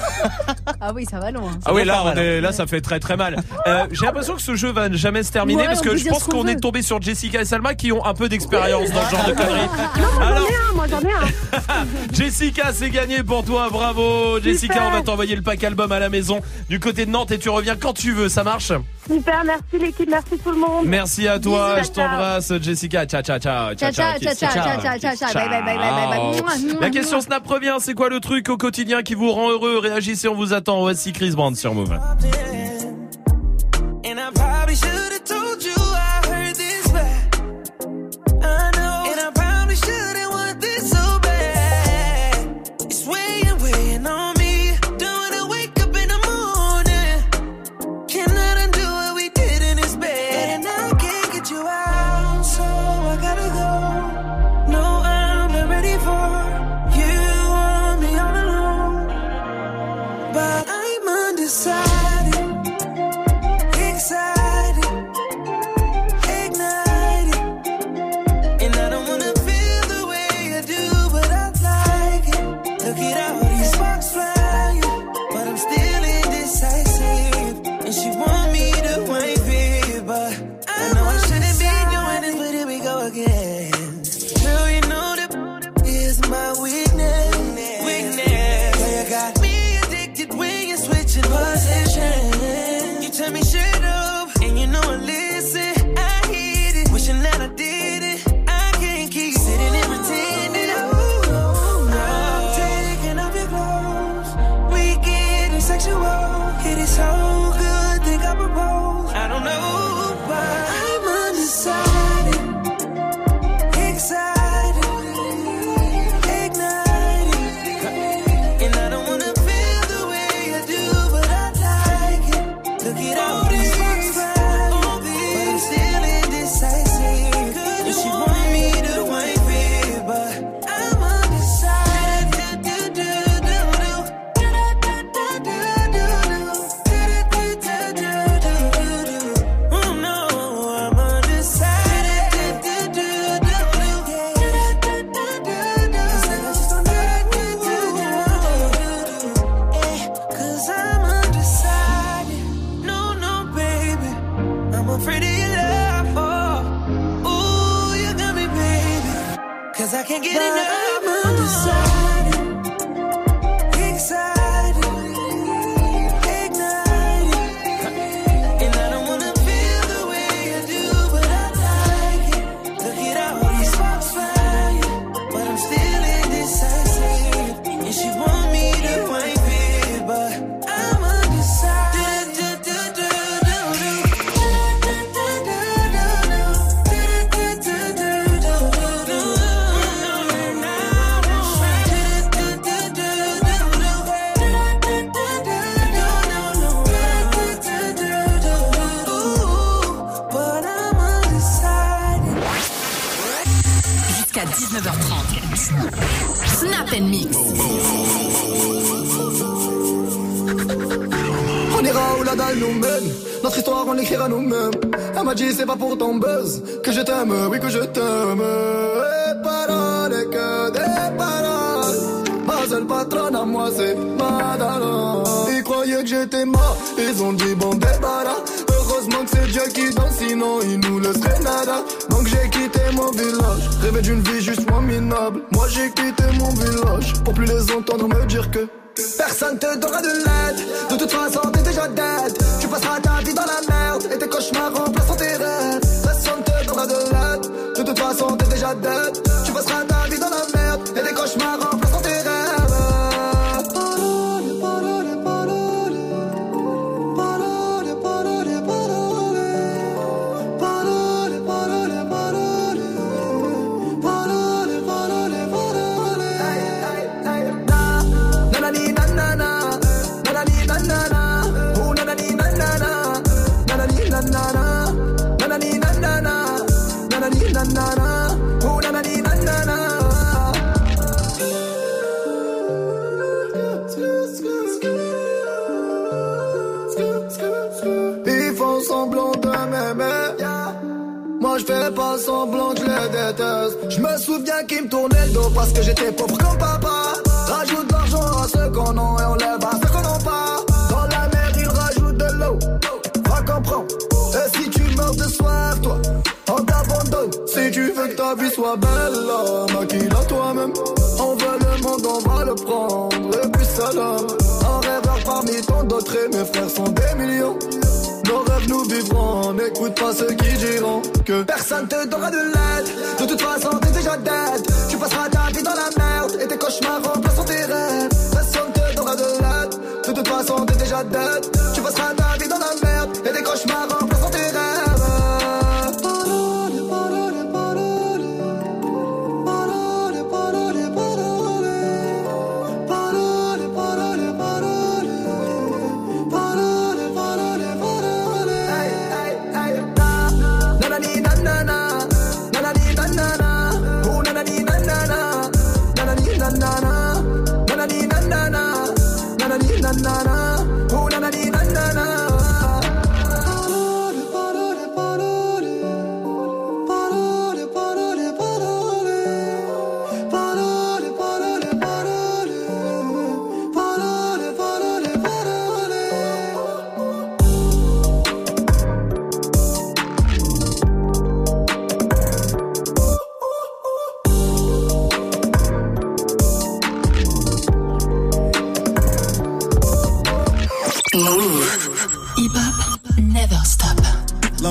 ah 0.80 0.92
oui, 0.94 1.04
ça 1.04 1.18
va 1.18 1.30
loin. 1.30 1.50
Ah 1.50 1.60
ça 1.60 1.60
ah 1.66 1.74
oui, 1.74 1.84
là, 1.84 2.14
hein. 2.16 2.40
là, 2.40 2.52
ça 2.52 2.66
fait 2.66 2.80
très 2.80 2.98
très 2.98 3.16
mal. 3.16 3.36
Euh, 3.66 3.86
j'ai 3.90 4.06
l'impression 4.06 4.34
que 4.34 4.42
ce 4.42 4.54
jeu 4.54 4.72
va 4.72 4.90
jamais 4.90 5.22
se 5.22 5.30
terminer 5.30 5.64
parce 5.66 5.82
que 5.82 5.96
je 5.96 6.08
pense 6.08 6.24
qu'on 6.24 6.46
est 6.46 6.56
tombé 6.56 6.80
sur 6.80 7.02
Jessica 7.02 7.42
et 7.42 7.44
Salma 7.44 7.74
qui 7.74 7.92
ont 7.92 8.04
un 8.06 8.14
peu 8.14 8.28
d'expérience 8.28 8.90
dans 8.90 9.04
ce 9.04 9.10
genre 9.10 9.26
de 9.26 9.34
ah, 9.36 9.42
conneries. 9.42 9.68
Ah, 9.74 10.00
non, 10.00 10.08
moi 10.14 10.26
j'en 10.26 10.46
ai 10.46 10.54
un, 10.54 10.74
moi 10.74 10.86
j'en 10.88 11.00
ai 11.00 11.12
un. 11.12 11.86
Jessica, 12.12 12.72
c'est 12.72 12.90
gagné 12.90 13.22
pour 13.22 13.44
toi, 13.44 13.68
bravo. 13.70 14.40
Jessica, 14.40 14.84
on 14.86 14.90
va 14.90 15.02
t'envoyer 15.02 15.36
le 15.36 15.42
pack 15.42 15.62
album 15.62 15.92
à 15.92 15.98
la 15.98 16.08
maison 16.08 16.40
du 16.70 16.80
côté 16.80 17.04
de 17.04 17.10
Nantes 17.10 17.32
et 17.32 17.38
tu 17.38 17.50
reviens 17.50 17.76
quand 17.76 17.92
tu 17.92 18.12
veux, 18.12 18.30
ça 18.30 18.44
marche? 18.44 18.72
Super, 19.06 19.44
merci 19.44 19.78
l'équipe, 19.78 20.08
merci 20.08 20.38
tout 20.38 20.50
le 20.50 20.58
monde. 20.58 20.86
Merci 20.86 21.28
à 21.28 21.38
toi, 21.38 21.76
Bisous, 21.76 21.88
je 21.88 21.92
t'embrasse 21.92 22.52
Jessica. 22.60 23.06
Ciao 23.06 23.22
ciao 23.22 23.38
ciao. 23.38 23.74
Ciao 23.74 23.92
ciao 23.92 24.18
ciao. 24.18 25.32
Bye. 25.32 26.80
La 26.80 26.90
question 26.90 27.20
Snap 27.20 27.46
revient, 27.46 27.76
c'est 27.80 27.94
quoi 27.94 28.08
le 28.08 28.20
truc 28.20 28.48
au 28.48 28.56
quotidien 28.56 29.02
qui 29.02 29.14
vous 29.14 29.30
rend 29.30 29.50
heureux? 29.50 29.78
Réagissez, 29.78 30.28
on 30.28 30.34
vous 30.34 30.52
attend. 30.54 30.80
Voici 30.80 31.12
Chris 31.12 31.32
Brand 31.32 31.54
sur 31.54 31.74
Move. 31.74 31.98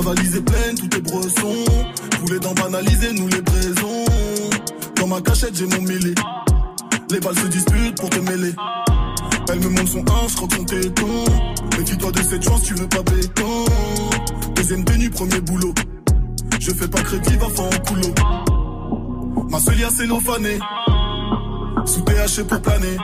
Valise 0.03 0.35
est 0.35 0.41
pleine, 0.41 0.75
tout 0.75 0.95
est 0.95 1.01
bresson. 1.01 1.65
Tous 2.11 2.33
les 2.33 2.39
dents 2.39 2.53
banalisés, 2.53 3.13
nous 3.13 3.27
les 3.27 3.41
braisons. 3.41 4.05
Dans 4.97 5.07
ma 5.07 5.21
cachette, 5.21 5.55
j'ai 5.55 5.65
mon 5.65 5.81
mêlé. 5.81 6.13
Les 7.09 7.19
balles 7.19 7.37
se 7.37 7.47
disputent 7.47 7.97
pour 7.99 8.09
te 8.09 8.19
mêler. 8.19 8.53
Elle 9.49 9.59
me 9.59 9.69
montre 9.69 9.87
son 9.87 9.99
1, 9.99 10.27
je 10.29 10.35
crois 10.35 10.47
son 10.55 10.63
téton. 10.63 11.25
Méfie-toi 11.77 12.11
de 12.11 12.21
cette 12.21 12.43
chance, 12.43 12.63
tu 12.63 12.73
veux 12.75 12.87
pas 12.87 13.03
béton. 13.03 13.65
Deuxième 14.55 14.83
tenue, 14.83 15.09
premier 15.09 15.41
boulot. 15.41 15.73
Je 16.59 16.71
fais 16.71 16.87
pas 16.87 17.01
crédit, 17.01 17.35
va 17.37 17.49
faire 17.49 17.65
en 17.65 17.83
coulo. 17.85 19.47
Ma 19.49 19.59
seule 19.59 19.91
cellophanée. 19.91 20.59
Sous 21.85 22.01
THC 22.01 22.43
pour 22.47 22.61
planer. 22.61 22.97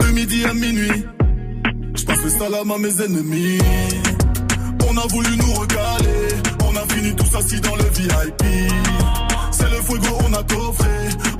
De 0.00 0.06
midi 0.12 0.44
à 0.44 0.54
minuit. 0.54 1.04
Je 1.94 2.04
passe 2.04 2.24
le 2.24 2.30
salam 2.30 2.70
à 2.70 2.78
mes 2.78 3.02
ennemis. 3.02 3.58
On 4.96 4.98
a 4.98 5.06
voulu 5.08 5.36
nous 5.36 5.52
recaler. 5.52 6.28
On 6.64 6.74
a 6.74 6.94
fini 6.94 7.14
tous 7.14 7.36
assis 7.36 7.60
dans 7.60 7.76
le 7.76 7.84
VIP. 7.84 8.42
C'est 9.50 9.68
le 9.68 9.82
fuego, 9.82 10.08
on 10.26 10.32
a 10.32 10.42
coffré. 10.42 10.88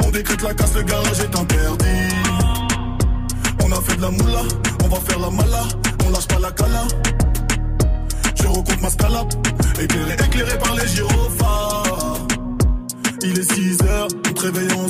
On 0.06 0.10
décrète 0.10 0.42
la 0.42 0.52
casse, 0.52 0.74
le 0.74 0.82
garage 0.82 1.20
est 1.20 1.34
interdit. 1.34 2.14
On 3.64 3.72
a 3.72 3.80
fait 3.80 3.96
de 3.96 4.02
la 4.02 4.10
moula, 4.10 4.42
on 4.84 4.88
va 4.88 4.96
faire 5.00 5.18
la 5.20 5.30
mala. 5.30 5.62
On 6.06 6.10
lâche 6.10 6.28
pas 6.28 6.38
la 6.38 6.50
cala. 6.50 6.84
Je 8.34 8.46
recompte 8.46 8.82
ma 8.82 8.90
scalap. 8.90 9.32
Éclairé, 9.80 10.12
éclairé 10.12 10.58
par 10.58 10.74
les 10.74 10.88
gyrophares. 10.88 12.18
Il 13.22 13.38
est 13.38 13.54
6 13.54 13.78
heures, 13.84 14.08
on 14.28 14.32
te 14.34 14.40
réveille. 14.42 14.68
Moi 14.76 14.86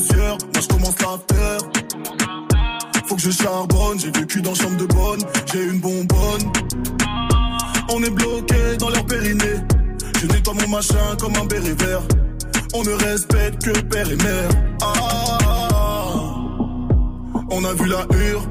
je 0.60 0.66
commence 0.66 0.98
l'after. 1.00 1.58
Faut 3.06 3.14
que 3.14 3.22
je 3.22 3.30
charbonne, 3.30 4.00
j'ai 4.00 4.10
vécu 4.10 4.42
dans 4.42 4.54
chambre 4.54 4.76
de 4.76 4.86
bonne, 4.86 5.20
j'ai 5.52 5.64
une 5.66 5.78
bonbonne. 5.78 6.52
On 7.88 8.02
est 8.02 8.10
bloqué 8.10 8.76
dans 8.78 8.90
leur 8.90 9.06
périnée. 9.06 9.56
Je 10.20 10.26
nettoie 10.26 10.54
mon 10.54 10.68
machin 10.68 11.16
comme 11.20 11.34
un 11.36 11.44
béret 11.46 11.74
vert. 11.74 12.02
On 12.74 12.82
ne 12.82 12.90
respecte 12.90 13.64
que 13.64 13.80
père 13.80 14.10
et 14.10 14.16
mère. 14.16 14.48
Ah, 14.82 15.38
on 17.50 17.64
a 17.64 17.72
vu 17.74 17.88
la 17.88 18.06
hure. 18.16 18.42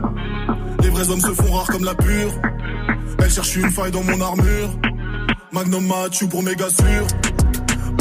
Les 0.81 0.89
vrais 0.89 1.09
hommes 1.09 1.21
se 1.21 1.33
font 1.33 1.51
rares 1.51 1.67
comme 1.67 1.83
la 1.83 1.95
pure. 1.95 2.31
Elle 3.19 3.31
cherche 3.31 3.55
une 3.55 3.71
faille 3.71 3.91
dans 3.91 4.03
mon 4.03 4.19
armure. 4.21 4.69
Magnum 5.51 5.85
Mathieu 5.85 6.27
pour 6.27 6.43
méga 6.43 6.69
sûr. 6.69 7.05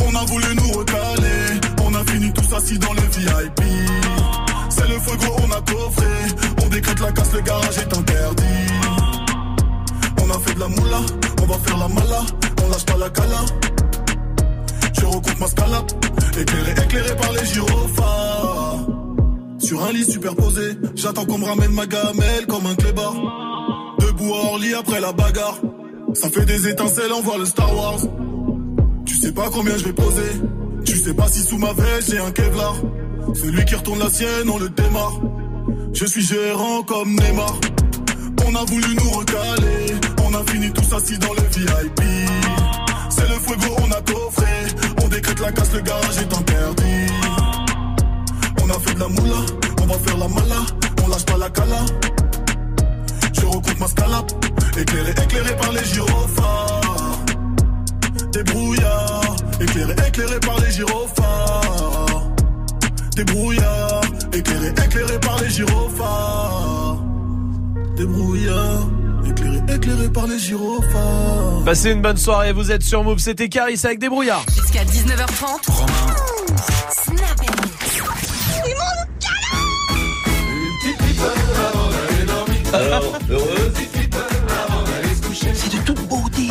On 0.07 0.15
a 0.17 0.25
voulu 0.25 0.47
nous 0.57 0.79
recaler. 0.79 1.61
On 1.85 1.95
a 1.95 2.05
fini 2.05 2.33
tous 2.33 2.55
assis 2.55 2.79
dans 2.79 2.93
le 2.93 3.01
VIP. 3.01 3.61
C'est 4.69 4.89
le 4.89 4.99
fuego, 4.99 5.37
on 5.47 5.51
a 5.53 5.61
coffré. 5.61 6.07
On 6.65 6.69
décrète 6.69 7.01
la 7.01 7.13
casse, 7.13 7.33
le 7.33 7.41
garage 7.41 7.79
est 7.79 7.99
interdit. 7.99 8.74
A 10.35 10.39
fait 10.41 10.55
de 10.55 10.61
la 10.61 10.67
moula, 10.69 11.01
on 11.43 11.47
va 11.47 11.55
faire 11.59 11.79
la 11.79 11.87
mala. 11.87 12.21
On 12.65 12.69
lâche 12.69 12.85
pas 12.85 12.97
la 12.97 13.09
cala. 13.09 13.41
Je 14.99 15.07
recompte 15.07 15.39
ma 15.39 15.47
scalap. 15.47 15.93
Éclairé, 16.41 16.73
éclairé 16.73 17.17
par 17.17 17.33
les 17.33 17.47
gyrophares. 17.47 18.87
Sur 19.61 19.85
un 19.85 19.93
lit 19.93 20.05
superposé, 20.05 20.77
j'attends 20.97 21.25
qu'on 21.25 21.39
me 21.39 21.45
ramène 21.45 21.71
ma 21.71 21.87
gamelle 21.87 22.47
comme 22.49 22.67
un 22.67 22.75
clébard. 22.75 23.15
Debout 24.01 24.35
à 24.35 24.39
Orly 24.51 24.75
après 24.75 25.01
la 25.01 25.13
bagarre. 25.13 25.59
Ça 26.15 26.29
fait 26.29 26.45
des 26.47 26.69
étincelles, 26.69 27.13
on 27.17 27.21
voit 27.21 27.39
le 27.39 27.45
Star 27.45 27.73
Wars. 27.77 28.01
Tu 29.07 29.15
sais 29.15 29.33
pas 29.33 29.49
combien 29.53 29.77
je 29.79 29.85
vais 29.85 29.93
poser. 29.93 30.33
Tu 30.85 30.97
sais 30.97 31.15
pas 31.15 31.29
si 31.29 31.43
sous 31.43 31.59
ma 31.59 31.73
veste 31.75 32.11
j'ai 32.11 32.19
un 32.19 32.33
Kevlar. 32.33 32.75
Celui 33.35 33.65
qui 33.67 33.77
retourne 33.77 34.01
la 34.01 34.11
sienne, 34.11 34.51
on 34.53 34.59
le 34.59 34.69
démarre. 34.69 35.21
Je 35.93 36.07
suis 36.07 36.23
gérant 36.23 36.83
comme 36.83 37.11
Neymar. 37.11 37.61
On 38.47 38.55
a 38.55 38.65
voulu 38.65 38.95
nous 38.97 39.11
recaler. 39.11 39.95
On 40.25 40.35
a 40.35 40.43
fini 40.51 40.71
tous 40.73 40.95
assis 40.95 41.19
dans 41.19 41.33
le 41.33 41.43
VIP. 41.55 42.01
C'est 43.11 43.29
le 43.29 43.35
fuego, 43.35 43.75
on 43.79 43.91
a 43.91 44.01
coffré. 44.03 44.53
On 45.03 45.09
décrète 45.09 45.41
la 45.41 45.53
casse, 45.53 45.73
le 45.73 45.81
garage 45.81 46.19
est 46.19 46.33
interdit. 46.33 47.13
On 48.63 48.71
a 48.71 48.79
fait 48.81 48.95
de 48.95 49.01
la 49.01 49.09
moula, 49.09 49.41
on 49.83 49.87
va 49.87 49.95
faire 49.99 50.19
la 50.19 50.29
mala. 50.29 50.61
On 51.05 51.09
lâche 51.09 51.25
pas 51.25 51.39
la 51.39 51.51
cala. 51.51 51.85
Je 53.33 53.47
recompte 53.47 53.81
ma 53.81 53.87
scalap. 53.87 54.33
Éclairé, 54.79 55.11
éclairé 55.11 55.57
par 55.57 55.73
les 55.73 55.85
gyrophares. 55.85 57.25
Des 58.33 58.43
brouillards. 58.43 59.37
Éclairé, 59.61 59.95
éclairé 60.09 60.41
par 60.41 60.61
les 60.61 60.71
gyrophares. 60.71 62.31
Des 63.17 63.25
brouillards. 63.25 64.01
Éclairé, 64.33 64.69
éclairé 64.69 65.21
par 65.21 65.41
les 65.43 65.51
gyrophares. 65.51 67.04
Des 67.97 68.07
brouillards. 68.07 68.89
Éclairé, 69.29 69.61
éclairé 69.75 70.09
par 70.09 70.27
les 70.27 70.39
gyrophares. 70.39 71.65
Passez 71.65 71.93
une 71.93 72.03
bonne 72.03 72.17
soirée, 72.17 72.53
vous 72.53 72.71
êtes 72.71 72.83
sur 72.83 73.05
Move, 73.05 73.19
c'était 73.19 73.49
Caris 73.49 73.81
avec 73.85 73.99
des 73.99 74.09
brouillards. 74.09 74.45
Jusqu'à 74.55 74.85
19h30. 74.85 75.65
Snap 76.91 77.41
Alors, 82.73 83.19
heureux 83.31 83.73
C'est 85.33 85.73
de 85.77 85.83
toute 85.85 86.09
beauté. 86.09 86.49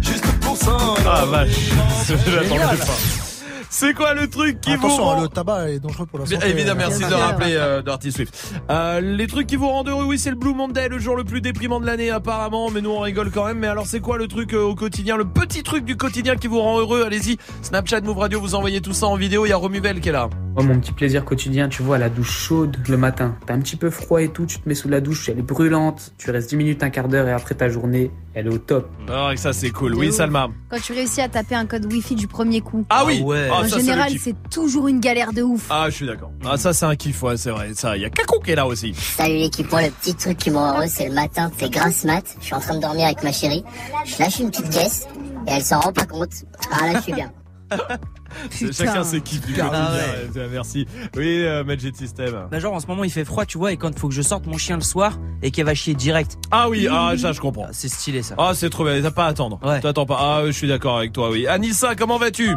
Juste 0.00 0.24
pour 0.40 0.56
ça. 0.56 0.76
Ah 1.06 1.24
vache, 1.26 1.50
j'attendais 2.08 2.76
pas. 2.78 3.31
C'est 3.74 3.94
quoi 3.94 4.12
le 4.12 4.28
truc 4.28 4.60
qui 4.60 4.76
vous 4.76 4.84
Attention, 4.84 5.02
rend... 5.04 5.22
le 5.22 5.28
tabac 5.28 5.70
est 5.70 5.78
dangereux 5.78 6.04
pour 6.04 6.18
la 6.18 6.26
santé. 6.26 6.46
évidemment, 6.46 6.80
merci 6.80 7.00
de 7.00 7.14
rappeler 7.14 7.54
euh, 7.56 7.80
Dirty 7.80 8.12
Swift. 8.12 8.52
Euh, 8.70 9.00
les 9.00 9.26
trucs 9.26 9.46
qui 9.46 9.56
vous 9.56 9.66
rendent 9.66 9.88
heureux, 9.88 10.04
oui, 10.04 10.18
c'est 10.18 10.28
le 10.28 10.36
Blue 10.36 10.52
Monday, 10.52 10.90
le 10.90 10.98
jour 10.98 11.16
le 11.16 11.24
plus 11.24 11.40
déprimant 11.40 11.80
de 11.80 11.86
l'année 11.86 12.10
apparemment, 12.10 12.70
mais 12.70 12.82
nous 12.82 12.90
on 12.90 13.00
rigole 13.00 13.30
quand 13.30 13.46
même. 13.46 13.58
Mais 13.60 13.68
alors 13.68 13.86
c'est 13.86 14.00
quoi 14.00 14.18
le 14.18 14.28
truc 14.28 14.52
euh, 14.52 14.62
au 14.62 14.74
quotidien, 14.74 15.16
le 15.16 15.24
petit 15.24 15.62
truc 15.62 15.86
du 15.86 15.96
quotidien 15.96 16.36
qui 16.36 16.48
vous 16.48 16.60
rend 16.60 16.80
heureux? 16.80 17.04
Allez-y, 17.06 17.38
Snapchat, 17.62 18.02
Move 18.02 18.18
Radio, 18.18 18.40
vous 18.42 18.54
envoyez 18.54 18.82
tout 18.82 18.92
ça 18.92 19.06
en 19.06 19.16
vidéo. 19.16 19.46
Il 19.46 19.48
y 19.48 19.52
a 19.52 19.56
Romuvel 19.56 20.00
qui 20.00 20.10
est 20.10 20.12
là. 20.12 20.28
Moi, 20.54 20.64
mon 20.64 20.78
petit 20.78 20.92
plaisir 20.92 21.24
quotidien, 21.24 21.70
tu 21.70 21.82
vois, 21.82 21.96
la 21.96 22.10
douche 22.10 22.30
chaude 22.30 22.76
le 22.86 22.98
matin. 22.98 23.36
T'as 23.46 23.54
un 23.54 23.60
petit 23.60 23.76
peu 23.76 23.88
froid 23.88 24.20
et 24.20 24.28
tout, 24.28 24.44
tu 24.44 24.60
te 24.60 24.68
mets 24.68 24.74
sous 24.74 24.90
la 24.90 25.00
douche, 25.00 25.30
elle 25.30 25.38
est 25.38 25.42
brûlante. 25.42 26.12
Tu 26.18 26.30
restes 26.30 26.50
10 26.50 26.56
minutes, 26.56 26.82
un 26.82 26.90
quart 26.90 27.08
d'heure 27.08 27.26
et 27.26 27.32
après 27.32 27.54
ta 27.54 27.70
journée, 27.70 28.10
elle 28.34 28.46
est 28.46 28.50
au 28.50 28.58
top. 28.58 28.88
Ah, 29.08 29.28
ouais, 29.28 29.36
ça 29.36 29.52
c'est 29.52 29.70
cool. 29.70 29.94
Oui. 29.94 30.12
Salma. 30.12 30.48
Quand 30.70 30.80
tu 30.80 30.92
réussis 30.92 31.20
à 31.20 31.28
taper 31.28 31.54
un 31.54 31.66
code 31.66 31.84
Wi-Fi 31.92 32.14
du 32.14 32.26
premier 32.28 32.60
coup. 32.60 32.84
Ah 32.90 33.04
oui. 33.04 33.20
ouais. 33.20 33.48
Ah, 33.50 33.60
En 33.60 33.68
ça, 33.68 33.78
général, 33.78 34.12
c'est 34.18 34.34
toujours 34.50 34.88
une 34.88 35.00
galère 35.00 35.32
de 35.32 35.42
ouf. 35.42 35.66
Ah, 35.70 35.86
je 35.90 35.94
suis 35.96 36.06
d'accord. 36.06 36.30
Ah, 36.44 36.56
ça 36.56 36.72
c'est 36.72 36.86
un 36.86 36.96
kiff, 36.96 37.22
ouais, 37.22 37.36
c'est 37.36 37.50
vrai. 37.50 37.72
Ça, 37.74 37.96
il 37.96 38.02
y 38.02 38.04
a 38.04 38.10
Kakou 38.10 38.40
qui 38.40 38.50
est 38.52 38.56
là 38.56 38.66
aussi. 38.66 38.94
Salut 38.94 39.34
l'équipe, 39.34 39.70
moi 39.70 39.82
le 39.82 39.90
petit 39.90 40.14
truc 40.14 40.38
qui 40.38 40.50
me 40.50 40.56
rend 40.56 40.74
heureux 40.76 40.86
c'est 40.88 41.08
le 41.08 41.14
matin, 41.14 41.50
c'est 41.58 41.70
grasse 41.70 42.04
mat, 42.04 42.24
je 42.40 42.44
suis 42.46 42.54
en 42.54 42.60
train 42.60 42.76
de 42.76 42.80
dormir 42.80 43.06
avec 43.06 43.22
ma 43.22 43.32
chérie, 43.32 43.64
je 44.04 44.18
lâche 44.18 44.38
une 44.40 44.50
petite 44.50 44.70
caisse 44.70 45.06
et 45.46 45.50
elle 45.50 45.62
s'en 45.62 45.80
rend 45.80 45.92
pas 45.92 46.06
compte. 46.06 46.30
Ah 46.72 46.86
là 46.92 46.98
je 46.98 47.02
suis 47.02 47.12
bien. 47.12 47.30
Chacun 48.72 49.04
ses 49.04 49.20
kiffs 49.20 49.44
du. 49.46 49.54
Ah 49.60 49.92
Ouais, 50.34 50.48
Merci. 50.50 50.86
Oui, 51.16 51.42
euh, 51.44 51.64
Magic 51.64 51.96
System. 51.96 52.48
Bah 52.50 52.58
genre 52.58 52.74
en 52.74 52.80
ce 52.80 52.86
moment 52.86 53.04
il 53.04 53.10
fait 53.10 53.24
froid 53.24 53.44
tu 53.44 53.58
vois 53.58 53.72
et 53.72 53.76
quand 53.76 53.96
faut 53.98 54.08
que 54.08 54.14
je 54.14 54.22
sorte 54.22 54.46
mon 54.46 54.56
chien 54.58 54.76
le 54.76 54.82
soir 54.82 55.18
et 55.42 55.50
qu'elle 55.50 55.66
va 55.66 55.74
chier 55.74 55.94
direct. 55.94 56.38
Ah 56.50 56.68
oui, 56.68 56.88
ah 56.90 57.12
ça 57.18 57.32
je 57.32 57.40
comprends. 57.40 57.66
C'est 57.72 57.88
stylé 57.88 58.22
ça. 58.22 58.34
Ah, 58.38 58.52
c'est 58.54 58.70
trop 58.70 58.84
bien. 58.84 59.00
T'as 59.02 59.10
pas 59.10 59.26
à 59.26 59.28
attendre. 59.28 59.58
T'attends 59.80 60.06
pas. 60.06 60.18
Ah, 60.20 60.42
je 60.46 60.52
suis 60.52 60.68
d'accord 60.68 60.96
avec 60.98 61.12
toi. 61.12 61.30
Oui. 61.30 61.46
Anissa, 61.46 61.94
comment 61.94 62.18
vas-tu? 62.18 62.50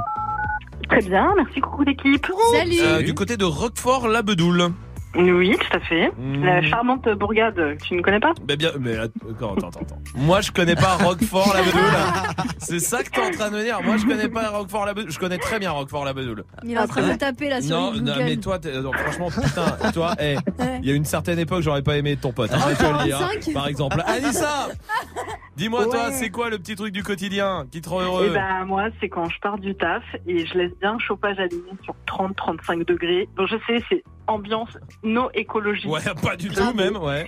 Très 0.89 1.01
bien, 1.01 1.33
merci, 1.35 1.59
coucou 1.61 1.83
l'équipe. 1.83 2.25
Salut. 2.53 2.75
Euh, 2.81 3.01
Du 3.01 3.13
côté 3.15 3.37
de 3.37 3.43
Roquefort, 3.45 4.07
la 4.07 4.21
Bedoule. 4.21 4.69
Oui, 5.17 5.55
tout 5.57 5.77
à 5.77 5.79
fait. 5.79 6.11
La 6.41 6.61
charmante 6.61 7.07
bourgade, 7.17 7.77
tu 7.83 7.95
ne 7.95 8.01
connais 8.01 8.19
pas 8.19 8.33
Mais 8.47 8.55
bien, 8.57 8.71
mais 8.79 8.97
attends, 8.97 9.13
attends, 9.53 9.53
attends, 9.69 9.79
attends. 9.81 9.97
Moi, 10.15 10.41
je 10.41 10.51
connais 10.51 10.75
pas 10.75 10.95
Roquefort 10.95 11.53
la 11.53 11.61
Bedoule. 11.63 12.45
C'est 12.59 12.79
ça 12.79 13.03
que 13.03 13.09
t'es 13.09 13.21
en 13.21 13.31
train 13.31 13.49
de 13.51 13.55
me 13.57 13.63
dire. 13.63 13.79
Moi, 13.83 13.97
je 13.97 14.05
connais 14.05 14.27
pas 14.27 14.49
Roquefort 14.49 14.85
la 14.85 14.93
Bedoule. 14.93 15.11
Je 15.11 15.19
connais 15.19 15.37
très 15.37 15.59
bien 15.59 15.71
Roquefort 15.71 16.05
la 16.05 16.13
Bedoule. 16.13 16.43
Il 16.63 16.71
est 16.73 16.77
en 16.77 16.87
train 16.87 17.01
de 17.01 17.07
me 17.13 17.17
taper 17.17 17.49
là 17.49 17.61
sur 17.61 17.75
Non, 17.77 17.93
non, 17.93 18.13
mais 18.17 18.37
toi, 18.37 18.59
non, 18.81 18.91
franchement, 18.91 19.29
putain, 19.29 19.91
toi, 19.91 20.13
eh, 20.19 20.35
Ouais. 20.59 20.79
il 20.81 20.89
y 20.89 20.91
a 20.91 20.95
une 20.95 21.05
certaine 21.05 21.39
époque, 21.39 21.61
j'aurais 21.61 21.81
pas 21.83 21.97
aimé 21.97 22.17
ton 22.17 22.31
pote. 22.31 22.51
hein, 22.53 22.57
je 22.71 22.75
te 22.75 22.83
le 22.83 23.03
dis, 23.03 23.13
hein, 23.13 23.19
45. 23.19 23.53
par 23.53 23.67
exemple. 23.67 24.01
Anissa, 24.05 24.67
dis-moi, 25.57 25.85
toi, 25.85 26.11
c'est 26.11 26.29
quoi 26.29 26.49
le 26.49 26.57
petit 26.57 26.75
truc 26.75 26.91
du 26.93 27.03
quotidien 27.03 27.65
qui 27.71 27.81
te 27.81 27.89
rend 27.89 28.01
Eh 28.01 28.05
heureux 28.05 28.29
ben 28.33 28.65
moi, 28.65 28.85
c'est 28.99 29.09
quand 29.09 29.29
je 29.29 29.39
pars 29.39 29.57
du 29.57 29.75
taf 29.75 30.03
et 30.27 30.45
je 30.45 30.57
laisse 30.57 30.71
bien 30.81 30.93
le 30.93 30.99
chauffage 30.99 31.37
allumé 31.39 31.71
sur 31.83 31.95
30-35 32.07 32.85
degrés. 32.85 33.27
Donc 33.37 33.47
je 33.47 33.55
sais, 33.67 33.83
c'est 33.89 34.03
ambiance 34.27 34.77
no 35.03 35.29
écologique. 35.33 35.91
Ouais, 35.91 36.01
pas 36.21 36.35
du 36.35 36.49
tout, 36.49 36.73
même, 36.73 36.97
ouais. 36.97 37.27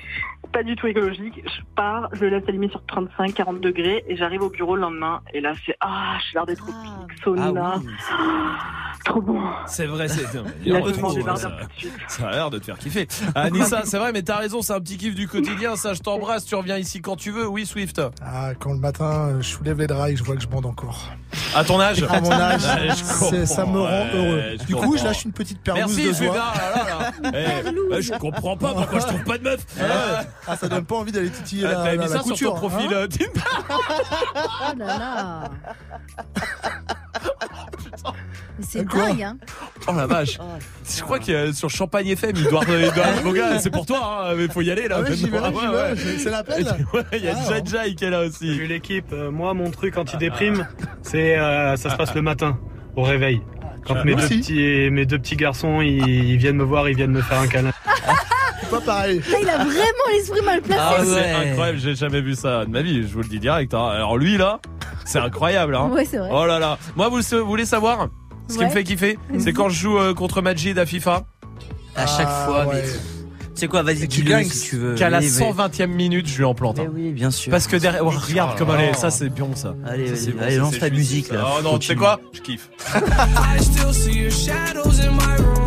Pas 0.51 0.63
du 0.63 0.75
tout 0.75 0.87
écologique. 0.87 1.41
Je 1.45 1.61
pars, 1.75 2.09
je 2.13 2.25
le 2.25 2.29
laisse 2.29 2.47
allumer 2.47 2.69
sur 2.69 2.81
35-40 2.81 3.59
degrés 3.59 4.03
et 4.07 4.15
j'arrive 4.15 4.41
au 4.41 4.49
bureau 4.49 4.75
le 4.75 4.81
lendemain 4.81 5.21
et 5.33 5.41
là 5.41 5.53
c'est 5.65 5.75
ah, 5.81 6.15
je 6.19 6.25
suis 6.25 6.33
l'air 6.35 6.45
des 6.45 6.55
tropiques, 6.55 7.23
sauna. 7.23 7.75
Trop 9.07 9.21
bon. 9.21 9.39
C'est 9.67 9.85
vrai, 9.85 10.07
c'est. 10.09 10.25
bars 11.23 11.37
ça, 11.37 11.51
ça 12.07 12.27
a 12.27 12.31
l'air 12.31 12.49
de 12.49 12.59
te 12.59 12.65
faire 12.65 12.77
kiffer. 12.77 13.07
Anissa, 13.35 13.81
c'est 13.85 13.97
vrai, 13.97 14.11
mais 14.11 14.21
t'as 14.21 14.37
raison, 14.37 14.61
c'est 14.61 14.73
un 14.73 14.79
petit 14.81 14.97
kiff 14.97 15.15
du 15.15 15.27
quotidien. 15.27 15.75
Ça, 15.75 15.93
je 15.93 16.01
t'embrasse. 16.01 16.45
Tu 16.45 16.55
reviens 16.55 16.77
ici 16.77 17.01
quand 17.01 17.15
tu 17.15 17.31
veux. 17.31 17.47
Oui, 17.47 17.65
Swift. 17.65 18.01
Ah, 18.21 18.49
quand 18.59 18.73
le 18.73 18.79
matin, 18.79 19.29
euh, 19.29 19.41
je 19.41 19.47
soulève 19.47 19.79
les 19.79 19.87
draps 19.87 20.09
et 20.09 20.13
que 20.13 20.19
je 20.19 20.23
vois 20.25 20.35
que 20.35 20.41
je 20.41 20.47
bande 20.47 20.65
encore. 20.65 21.11
À 21.55 21.63
ton 21.63 21.79
âge 21.79 22.03
À 22.09 22.19
mon 22.21 22.31
âge, 22.31 22.61
Ouais, 23.31 23.45
ça 23.45 23.65
me 23.65 23.79
rend 23.79 23.85
ouais, 23.85 24.09
heureux. 24.13 24.57
Du 24.67 24.75
coup, 24.75 24.97
je 24.97 25.03
lâche 25.05 25.23
une 25.25 25.31
petite 25.31 25.61
perlouse 25.61 25.85
Merci, 25.95 26.07
de 26.09 26.13
Swift. 26.13 26.33
joie. 26.33 26.43
Ah, 26.53 26.69
là, 26.75 26.83
là, 26.83 27.31
là. 27.31 27.31
Eh, 27.33 27.95
eh, 27.97 28.01
je 28.01 28.13
comprends 28.13 28.57
pas 28.57 28.73
pourquoi 28.73 28.99
je 28.99 29.05
trouve 29.07 29.23
pas 29.23 29.37
de 29.37 29.43
meuf. 29.43 29.61
Ouais. 29.79 29.85
Ah, 30.47 30.55
ça 30.57 30.67
donne 30.67 30.85
pas 30.85 30.95
envie 30.95 31.11
d'aller 31.11 31.29
titiller 31.29 31.65
Ah, 31.65 31.69
la, 31.71 31.75
T'as 31.77 31.83
la, 31.85 31.91
mis 31.93 31.97
la 31.99 32.07
ça 32.07 32.13
sur 32.15 32.23
couture. 32.23 32.53
ton 32.53 32.67
profil 32.69 32.87
hein. 32.93 32.97
euh, 32.97 33.07
Tinder 33.07 33.31
Oh 33.65 34.77
là 34.77 34.85
là. 34.85 35.43
Mais 38.59 38.65
c'est 38.67 38.85
Quoi 38.87 39.07
dingue, 39.09 39.21
hein. 39.23 39.37
Oh 39.87 39.93
la 39.95 40.07
vache. 40.07 40.39
Je 40.89 41.01
crois 41.01 41.19
qu'il 41.19 41.33
y 41.33 41.37
a 41.37 41.53
sur 41.53 41.69
Champagne 41.69 42.07
FM, 42.07 42.31
il 42.35 42.43
doit, 42.45 42.61
il 42.67 42.91
doit 42.91 43.05
mon 43.23 43.31
gars, 43.31 43.59
c'est 43.59 43.69
pour 43.69 43.85
toi, 43.85 44.29
hein, 44.29 44.33
mais 44.35 44.47
faut 44.47 44.61
y 44.61 44.71
aller 44.71 44.87
là. 44.87 44.97
Ah 44.97 45.01
ouais, 45.01 45.93
vais, 45.93 46.17
c'est 46.17 46.29
l'appel, 46.29 46.63
là. 46.63 46.77
Ouais, 46.93 47.03
il 47.13 47.23
y 47.23 47.27
a 47.27 47.35
Ah, 47.37 47.53
Jai 47.53 47.61
Jai 47.65 47.95
qui 47.95 48.05
est 48.05 48.09
là 48.09 48.21
aussi. 48.21 48.47
Salut 48.55 48.67
l'équipe, 48.67 49.05
Euh, 49.13 49.31
moi 49.31 49.53
mon 49.53 49.69
truc 49.71 49.97
anti-déprime, 49.97 50.67
c'est 51.03 51.37
euh, 51.37 51.75
ça 51.77 51.89
se 51.91 51.95
passe 51.95 52.13
le 52.15 52.21
matin 52.21 52.57
au 52.95 53.03
réveil. 53.03 53.41
Quand 53.85 54.03
mes 54.03 54.15
deux, 54.15 54.27
petits, 54.27 54.89
mes 54.91 55.05
deux 55.05 55.17
petits 55.19 55.37
garçons 55.37 55.79
ils, 55.81 55.99
ils 56.31 56.37
viennent 56.37 56.57
me 56.57 56.63
voir, 56.63 56.89
ils 56.89 56.95
viennent 56.95 57.11
me 57.11 57.21
faire 57.21 57.39
un 57.39 57.47
câlin. 57.47 57.71
C'est 58.61 58.69
pas 58.71 58.81
pareil. 58.81 59.21
Là, 59.31 59.37
il 59.41 59.49
a 59.49 59.57
vraiment 59.59 60.07
l'esprit 60.11 60.41
mal 60.41 60.61
placé. 60.61 60.81
Ah, 60.83 61.03
c'est 61.05 61.31
incroyable, 61.51 61.79
j'ai 61.79 61.95
jamais 61.95 62.19
vu 62.21 62.35
ça 62.35 62.65
de 62.65 62.69
ma 62.71 62.81
vie, 62.81 63.03
je 63.07 63.13
vous 63.13 63.21
le 63.21 63.29
dis 63.29 63.39
direct. 63.39 63.73
hein. 63.73 63.87
Alors 63.87 64.17
lui 64.17 64.35
là, 64.37 64.59
c'est 65.07 65.19
incroyable. 65.19 65.75
Hein. 65.75 65.89
Ouais, 65.91 66.05
c'est 66.05 66.17
vrai. 66.17 66.29
Oh 66.31 66.45
là 66.45 66.59
là. 66.59 66.77
Moi, 66.95 67.09
vous, 67.09 67.21
vous 67.21 67.45
voulez 67.47 67.65
savoir 67.65 68.07
ce 68.47 68.53
qui 68.53 68.59
Ouais. 68.59 68.65
me 68.65 68.69
fait 68.71 68.83
kiffer? 68.83 69.17
C'est 69.39 69.53
quand 69.53 69.69
je 69.69 69.79
joue 69.81 69.97
euh, 69.97 70.13
contre 70.13 70.41
Majid 70.41 70.77
à 70.77 70.85
FIFA. 70.85 71.23
À 71.95 72.05
chaque 72.05 72.27
Ah, 72.29 72.45
fois, 72.45 72.67
ouais. 72.67 72.81
mais. 72.83 72.89
C'est 73.55 73.67
quoi, 73.67 73.81
vas-y, 73.81 74.07
Tu 74.07 74.21
gagnes 74.21 74.45
si 74.47 74.69
tu 74.69 74.77
veux. 74.77 74.93
qu'à 74.93 75.09
la 75.09 75.17
Oui, 75.17 75.25
oui. 75.25 75.31
120e 75.31 75.87
minute, 75.87 76.27
je 76.27 76.37
lui 76.37 76.43
en 76.43 76.53
plante. 76.53 76.77
hein. 76.77 76.83
Eh 76.85 76.89
oui, 76.93 77.11
bien 77.11 77.31
sûr. 77.31 77.49
Parce 77.49 77.65
que 77.65 77.75
derrière, 77.75 78.05
oh, 78.05 78.11
regarde 78.11 78.51
Oh 78.53 78.57
comme 78.59 78.69
elle 78.77 78.89
est, 78.89 78.93
ça 78.93 79.09
c'est 79.09 79.29
bon 79.29 79.55
ça. 79.55 79.73
Allez, 79.83 80.15
Ça, 80.15 80.29
bon, 80.29 80.37
allez, 80.43 80.57
lance 80.57 80.77
ta 80.77 80.91
musique, 80.91 81.31
là. 81.31 81.43
Oh 81.57 81.63
non, 81.63 81.79
tu 81.79 81.87
sais 81.87 81.95
quoi? 81.95 82.19
Je 82.33 82.41
kiffe. 82.41 82.69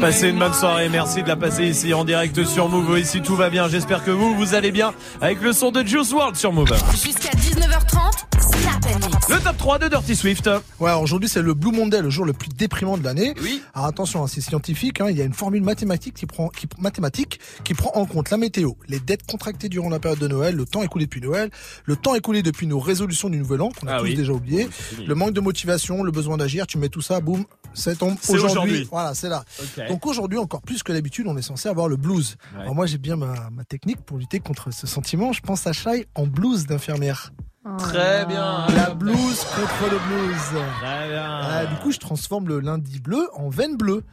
Passez 0.00 0.28
une 0.30 0.38
bonne 0.38 0.52
soirée, 0.52 0.88
merci 0.88 1.22
de 1.22 1.28
la 1.28 1.36
passer 1.36 1.64
ici 1.64 1.94
en 1.94 2.04
direct 2.04 2.44
sur 2.44 2.68
Move. 2.68 2.98
Ici 2.98 3.22
tout 3.22 3.36
va 3.36 3.48
bien, 3.48 3.68
j'espère 3.68 4.04
que 4.04 4.10
vous, 4.10 4.34
vous 4.34 4.54
allez 4.54 4.70
bien 4.70 4.92
avec 5.20 5.40
le 5.40 5.52
son 5.52 5.70
de 5.70 5.82
Juice 5.82 6.12
World 6.12 6.36
sur 6.36 6.52
Move. 6.52 6.74
Jusqu'à 6.92 7.30
19h30, 7.30 8.24
Snap. 8.30 8.33
Le 8.78 9.42
top 9.42 9.56
3 9.56 9.78
de 9.78 9.88
Dirty 9.88 10.16
Swift. 10.16 10.50
Ouais, 10.80 10.92
aujourd'hui 10.92 11.28
c'est 11.28 11.42
le 11.42 11.54
Blue 11.54 11.70
Monday, 11.70 12.02
le 12.02 12.10
jour 12.10 12.24
le 12.24 12.32
plus 12.32 12.48
déprimant 12.48 12.98
de 12.98 13.04
l'année. 13.04 13.32
Oui. 13.40 13.62
Alors 13.72 13.86
attention, 13.86 14.24
hein, 14.24 14.26
c'est 14.26 14.40
scientifique. 14.40 15.00
hein, 15.00 15.06
il 15.10 15.16
y 15.16 15.22
a 15.22 15.24
une 15.24 15.32
formule 15.32 15.62
mathématique 15.62 16.14
qui 16.14 16.26
prend, 16.26 16.48
qui, 16.48 16.66
mathématique 16.78 17.38
qui 17.62 17.74
prend 17.74 17.92
en 17.94 18.04
compte 18.04 18.30
la 18.30 18.36
météo, 18.36 18.72
les 18.88 18.98
dettes 18.98 19.24
contractées 19.30 19.68
durant 19.68 19.88
la 19.90 20.00
période 20.00 20.18
de 20.18 20.26
Noël, 20.26 20.56
le 20.56 20.64
temps 20.66 20.82
écoulé 20.82 21.04
depuis 21.06 21.20
Noël, 21.20 21.50
le 21.84 21.94
temps 21.96 22.14
écoulé 22.16 22.42
depuis 22.42 22.66
nos 22.66 22.80
résolutions 22.80 23.30
du 23.30 23.38
Nouvel 23.38 23.62
An 23.62 23.68
qu'on 23.70 23.86
a 23.86 23.94
Ah 23.94 23.98
tous 23.98 24.04
oui. 24.06 24.14
déjà 24.16 24.32
oublié, 24.32 24.64
Oui, 24.64 24.70
fini. 24.72 25.06
le 25.06 25.14
manque 25.14 25.32
de 25.34 25.40
motivation, 25.40 26.02
le 26.02 26.10
besoin 26.10 26.36
d'agir. 26.36 26.66
Tu 26.66 26.76
mets 26.78 26.88
tout 26.88 27.00
ça, 27.02 27.20
boum, 27.20 27.44
ça 27.74 27.94
tombe 27.94 28.16
C'est 28.20 28.32
aujourd'hui. 28.32 28.58
aujourd'hui. 28.58 28.88
Voilà, 28.90 29.14
c'est 29.14 29.28
là. 29.28 29.44
Donc 29.88 30.04
aujourd'hui 30.04 30.38
encore 30.38 30.62
plus 30.62 30.82
que 30.82 30.92
d'habitude, 30.92 31.26
on 31.28 31.36
est 31.36 31.42
censé 31.42 31.68
avoir 31.68 31.86
le 31.86 31.96
blues. 31.96 32.36
Ouais. 32.56 32.62
Alors 32.62 32.74
moi 32.74 32.86
j'ai 32.86 32.98
bien 32.98 33.14
ma, 33.16 33.50
ma 33.50 33.64
technique 33.64 34.00
pour 34.04 34.18
lutter 34.18 34.40
contre 34.40 34.72
ce 34.72 34.86
sentiment. 34.88 35.32
Je 35.32 35.40
pense 35.42 35.64
à 35.68 35.72
Shai 35.72 36.06
en 36.16 36.26
blues 36.26 36.66
d'infirmière. 36.66 37.32
Très 37.78 38.26
bien. 38.26 38.66
La 38.76 38.90
blues 38.90 39.16
contre 39.56 39.90
le 39.90 39.98
blues. 40.08 40.62
Très 40.80 41.08
bien. 41.08 41.38
Ah, 41.42 41.64
du 41.64 41.76
coup, 41.76 41.92
je 41.92 41.98
transforme 41.98 42.46
le 42.46 42.60
lundi 42.60 43.00
bleu 43.00 43.26
en 43.32 43.48
veine 43.48 43.76
bleue. 43.76 44.04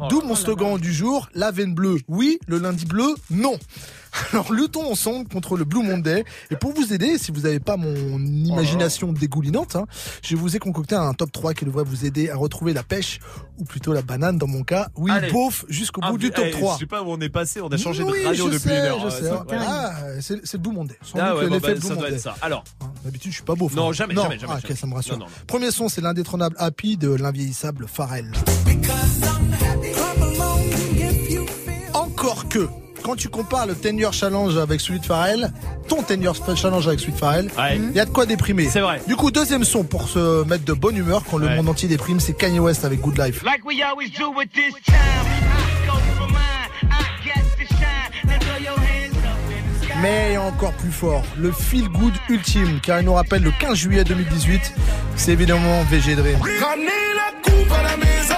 Oh 0.00 0.08
D'où 0.10 0.22
mon 0.22 0.34
slogan 0.34 0.76
du 0.76 0.92
jour, 0.92 1.28
la 1.32 1.52
veine 1.52 1.72
bleue, 1.72 1.98
oui, 2.08 2.40
le 2.48 2.58
lundi 2.58 2.84
bleu, 2.84 3.14
non. 3.30 3.56
Alors 4.32 4.52
luttons 4.52 4.90
ensemble 4.90 5.28
contre 5.28 5.56
le 5.56 5.64
Blue 5.64 5.82
Monday. 5.82 6.24
Et 6.50 6.56
pour 6.56 6.72
vous 6.72 6.92
aider, 6.92 7.18
si 7.18 7.32
vous 7.32 7.40
n'avez 7.42 7.60
pas 7.60 7.76
mon 7.76 8.18
imagination 8.18 9.12
dégoulinante, 9.12 9.76
hein, 9.76 9.86
je 10.22 10.36
vous 10.36 10.56
ai 10.56 10.58
concocté 10.58 10.94
un 10.94 11.12
top 11.14 11.32
3 11.32 11.54
qui 11.54 11.64
devrait 11.64 11.84
vous 11.84 12.04
aider 12.06 12.30
à 12.30 12.36
retrouver 12.36 12.72
la 12.72 12.82
pêche, 12.82 13.20
ou 13.58 13.64
plutôt 13.64 13.92
la 13.92 14.02
banane 14.02 14.38
dans 14.38 14.46
mon 14.46 14.62
cas. 14.62 14.88
Oui, 14.96 15.10
Allez. 15.10 15.30
beauf, 15.30 15.64
jusqu'au 15.68 16.00
Ah, 16.04 16.10
bout 16.10 16.18
du 16.18 16.26
mais, 16.26 16.32
top 16.32 16.44
eh, 16.48 16.50
3. 16.52 16.74
Je 16.74 16.78
sais 16.80 16.86
pas 16.86 17.02
où 17.02 17.06
on 17.10 17.20
est 17.20 17.28
passé, 17.28 17.60
on 17.60 17.68
a 17.68 17.76
changé 17.76 18.02
Oui, 18.02 18.20
de 18.22 18.26
radio 18.26 18.46
je 18.48 18.52
depuis 18.54 18.68
sais, 18.68 18.78
une 18.78 18.84
heure. 18.84 19.00
Je 19.00 19.06
hein, 19.06 19.10
sais. 19.10 19.24
ça, 19.24 19.42
ouais. 19.42 19.56
Ah, 19.58 19.92
c'est 20.20 20.52
le 20.54 20.58
Blue 20.58 20.72
Monday. 20.72 20.98
Sans 21.02 21.18
Ah 21.18 21.34
ouais, 21.36 21.48
bah, 21.48 21.58
Blue 21.58 21.80
ça 21.80 21.88
doit 21.88 21.94
Monday. 21.96 22.14
être 22.14 22.20
ça. 22.20 22.36
Alors, 22.42 22.64
D'habitude, 23.04 23.30
je 23.30 23.36
suis 23.36 23.44
pas 23.44 23.54
beau. 23.54 23.70
Non, 23.76 23.92
jamais, 23.92 24.14
non. 24.14 24.22
jamais, 24.24 24.38
jamais, 24.38 24.52
Ah, 24.56 24.60
jamais. 24.60 24.72
ok, 24.74 24.78
ça 24.80 24.86
me 24.88 24.94
rassure. 24.94 25.18
Non, 25.18 25.26
non, 25.26 25.30
Premier 25.46 25.70
son, 25.70 25.88
c'est 25.88 26.00
l'indétrônable 26.00 26.56
Happy 26.58 26.96
de 26.96 27.10
l'invieillissable 27.10 27.86
Pharrell. 27.86 28.32
Encore 31.94 32.48
que, 32.48 32.68
quand 33.06 33.14
tu 33.14 33.28
compares 33.28 33.66
le 33.66 33.74
10 33.76 34.00
year 34.00 34.12
challenge 34.12 34.56
avec 34.56 34.80
celui 34.80 34.98
de 34.98 35.06
Pharrell, 35.06 35.52
ton 35.88 36.02
10 36.02 36.14
year 36.24 36.34
challenge 36.56 36.88
avec 36.88 36.98
celui 36.98 37.12
de 37.12 37.16
Pharrell, 37.18 37.48
il 37.72 37.92
y 37.94 38.00
a 38.00 38.04
de 38.04 38.10
quoi 38.10 38.26
déprimer. 38.26 38.68
C'est 38.68 38.80
vrai. 38.80 39.00
Du 39.06 39.14
coup, 39.14 39.30
deuxième 39.30 39.62
son 39.62 39.84
pour 39.84 40.08
se 40.08 40.42
mettre 40.44 40.64
de 40.64 40.72
bonne 40.72 40.96
humeur 40.96 41.22
quand 41.30 41.38
le 41.38 41.46
Ouais. 41.46 41.54
monde 41.54 41.68
entier 41.68 41.86
déprime, 41.88 42.18
c'est 42.18 42.32
Kanye 42.32 42.58
West 42.58 42.84
avec 42.84 43.00
Good 43.00 43.16
Life. 43.18 43.44
Like 43.44 43.64
we 43.64 43.80
always 43.80 44.10
do 44.10 44.32
with 44.36 44.50
this. 44.52 44.74
Mais 50.02 50.36
encore 50.36 50.72
plus 50.74 50.90
fort, 50.92 51.22
le 51.38 51.52
feel 51.52 51.88
good 51.88 52.12
ultime, 52.28 52.80
car 52.82 53.00
il 53.00 53.06
nous 53.06 53.14
rappelle 53.14 53.42
le 53.42 53.50
15 53.58 53.74
juillet 53.78 54.04
2018, 54.04 54.74
c'est 55.16 55.32
évidemment 55.32 55.82
VG 55.90 56.16
Dream. 56.16 56.38
Ramenez 56.40 56.90
la 57.14 57.40
coupe 57.42 57.72
à 57.72 57.82
la 57.82 57.96
maison. 57.96 58.34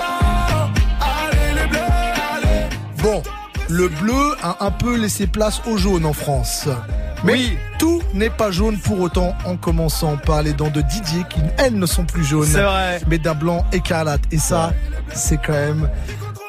Allez 1.00 1.60
les 1.60 1.66
bleus, 1.68 1.80
allez. 1.80 2.76
Bon, 3.02 3.22
le 3.68 3.88
bleu 3.88 4.34
a 4.42 4.64
un 4.64 4.70
peu 4.70 4.96
laissé 4.96 5.26
place 5.26 5.60
au 5.66 5.76
jaune 5.76 6.04
en 6.06 6.12
France. 6.12 6.68
Mais 7.24 7.40
tout 7.78 8.00
n'est 8.14 8.30
pas 8.30 8.50
jaune 8.50 8.78
pour 8.78 9.00
autant, 9.00 9.34
en 9.44 9.56
commençant 9.56 10.16
par 10.16 10.42
les 10.42 10.52
dents 10.52 10.70
de 10.70 10.80
Didier 10.80 11.24
qui, 11.28 11.40
elles, 11.58 11.74
ne 11.78 11.86
sont 11.86 12.04
plus 12.04 12.24
jaunes. 12.24 12.46
C'est 12.46 12.62
vrai. 12.62 13.00
Mais 13.08 13.18
d'un 13.18 13.34
blanc 13.34 13.66
écarlate. 13.72 14.20
Et 14.30 14.38
ça, 14.38 14.72
c'est 15.12 15.38
quand 15.38 15.52
même 15.52 15.90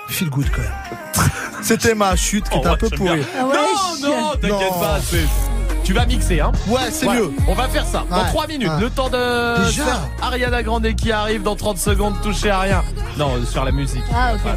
feel 0.08 0.30
good 0.30 0.46
quand 0.56 0.62
même. 0.62 1.30
C'était 1.62 1.96
ma 1.96 2.16
chute 2.16 2.48
qui 2.50 2.56
Oh, 2.56 2.60
était 2.60 2.68
un 2.68 2.72
ouais, 2.72 2.78
peu 2.78 2.90
pourrie. 2.90 3.16
bien. 3.18 3.26
non, 3.42 3.50
non, 4.10 4.32
t'inquiète 4.34 4.50
Non. 4.52 4.80
pas. 4.80 5.00
c'est- 5.04 5.28
Tu 5.84 5.94
vas 5.94 6.06
mixer, 6.06 6.40
hein 6.40 6.52
Ouais, 6.68 6.92
c'est 6.92 7.08
mieux. 7.08 7.32
On 7.48 7.56
va 7.56 7.68
faire 7.68 7.86
ça 7.86 8.06
dans 8.10 8.18
Ouais. 8.22 8.28
3 8.30 8.46
minutes. 8.48 8.70
Ouais. 8.70 8.80
Le 8.80 8.90
temps 8.92 9.10
de 9.10 9.66
Déjà 9.66 9.86
faire 9.86 10.08
Ariana 10.22 10.62
Grande 10.62 10.88
qui 10.96 11.12
arrive 11.12 11.42
dans 11.42 11.56
30 11.56 11.80
secondes. 11.80 12.14
Toucher 12.22 12.52
à 12.52 12.60
rien. 12.60 12.84
Non, 13.18 13.32
sur 13.44 13.66
la 13.66 13.72
musique. 13.72 14.04
Ah, 14.14 14.34
ok. 14.36 14.52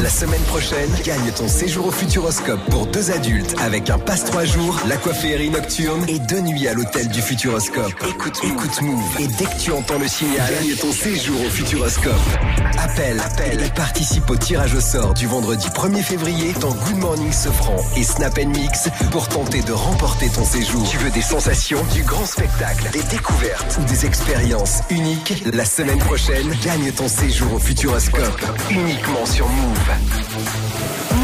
La 0.00 0.08
semaine 0.08 0.42
prochaine, 0.42 0.88
gagne 1.04 1.32
ton 1.36 1.48
séjour 1.48 1.86
au 1.86 1.90
Futuroscope 1.90 2.60
pour 2.70 2.86
deux 2.86 3.10
adultes 3.10 3.56
avec 3.60 3.90
un 3.90 3.98
passe 3.98 4.24
trois 4.24 4.44
jours, 4.44 4.78
l'aquaférie 4.86 5.50
nocturne 5.50 6.04
et 6.06 6.20
deux 6.20 6.40
nuits 6.40 6.68
à 6.68 6.74
l'hôtel 6.74 7.08
du 7.08 7.20
Futuroscope. 7.20 7.92
Écoute, 8.08 8.38
écoute 8.44 8.82
Move 8.82 9.02
et 9.18 9.26
dès 9.26 9.46
que 9.46 9.60
tu 9.60 9.72
entends 9.72 9.98
le 9.98 10.06
signal, 10.06 10.48
gagne 10.48 10.76
ton 10.76 10.92
séjour 10.92 11.40
au 11.44 11.50
Futuroscope. 11.50 12.14
Appelle, 12.78 13.18
appelle 13.18 13.64
et 13.64 13.70
participe 13.70 14.30
au 14.30 14.36
tirage 14.36 14.74
au 14.74 14.80
sort 14.80 15.14
du 15.14 15.26
vendredi 15.26 15.66
1er 15.70 16.02
février 16.02 16.52
dans 16.60 16.72
Good 16.72 16.98
Morning 16.98 17.32
Sofran 17.32 17.76
et 17.96 18.04
Snap 18.04 18.38
Mix 18.44 18.88
pour 19.10 19.28
tenter 19.28 19.62
de 19.62 19.72
remporter 19.72 20.28
ton 20.28 20.44
séjour. 20.44 20.88
Tu 20.88 20.98
veux 20.98 21.10
des 21.10 21.22
sensations, 21.22 21.82
du 21.92 22.04
grand 22.04 22.26
spectacle, 22.26 22.90
des 22.92 23.02
découvertes 23.04 23.76
ou 23.80 23.84
des 23.86 24.06
expériences 24.06 24.82
uniques? 24.90 25.42
La 25.52 25.64
semaine 25.64 25.98
prochaine, 25.98 26.54
gagne 26.62 26.92
ton 26.92 27.08
séjour 27.08 27.54
au 27.54 27.58
Futuroscope 27.58 28.40
uniquement 28.84 29.24
sur 29.24 29.48
Move. 29.48 31.23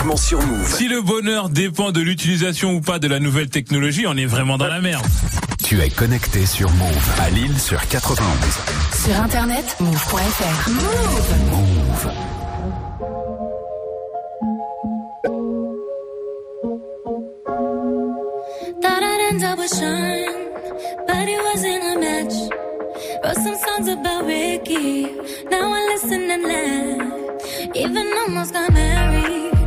uniquement 0.01 0.17
sur 0.17 0.41
Move. 0.41 0.75
Si 0.75 0.87
le 0.87 1.01
bonheur 1.01 1.49
dépend 1.49 1.91
de 1.91 2.01
l'utilisation 2.01 2.73
ou 2.73 2.81
pas 2.81 2.97
de 2.97 3.07
la 3.07 3.19
nouvelle 3.19 3.49
technologie, 3.49 4.05
on 4.07 4.17
est 4.17 4.25
vraiment 4.25 4.57
dans 4.57 4.67
la 4.67 4.81
merde. 4.81 5.05
Tu 5.63 5.79
es 5.79 5.89
connecté 5.89 6.45
sur 6.45 6.69
Move 6.71 7.09
à 7.19 7.29
Lille 7.29 7.59
sur 7.59 7.79
91. 7.87 8.27
Sur 9.05 9.15
internet, 9.21 9.75
move.fr. 9.79 10.69
Move. 10.69 12.11
Thought 18.81 19.03
I'd 19.03 19.33
end 19.33 19.43
up 19.43 19.59
with 19.59 19.69
Sean, 19.69 20.25
but 21.07 21.27
it 21.27 21.39
wasn't 21.53 21.83
a 21.83 21.99
match. 21.99 22.33
Wrote 23.23 23.35
some 23.35 23.55
songs 23.55 23.87
about 23.87 24.25
Ricky, 24.25 25.03
now 25.49 25.73
I 25.73 25.87
listen 25.93 26.31
and 26.31 26.43
laugh. 26.43 27.75
Even 27.75 28.07
almost 28.25 28.53
got 28.53 28.73
married, 28.73 29.60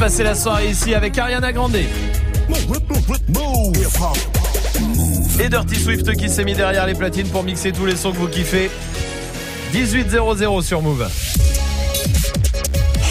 passer 0.00 0.22
la 0.22 0.34
soirée 0.34 0.70
ici 0.70 0.94
avec 0.94 1.18
Ariana 1.18 1.52
Grande. 1.52 1.76
Et 1.76 1.86
Dirty 5.50 5.76
Swift 5.76 6.16
qui 6.16 6.30
s'est 6.30 6.42
mis 6.42 6.54
derrière 6.54 6.86
les 6.86 6.94
platines 6.94 7.28
pour 7.28 7.42
mixer 7.42 7.70
tous 7.70 7.84
les 7.84 7.96
sons 7.96 8.10
que 8.10 8.16
vous 8.16 8.28
kiffez. 8.28 8.70
18.00 9.74 10.62
sur 10.62 10.80
Move. 10.80 11.06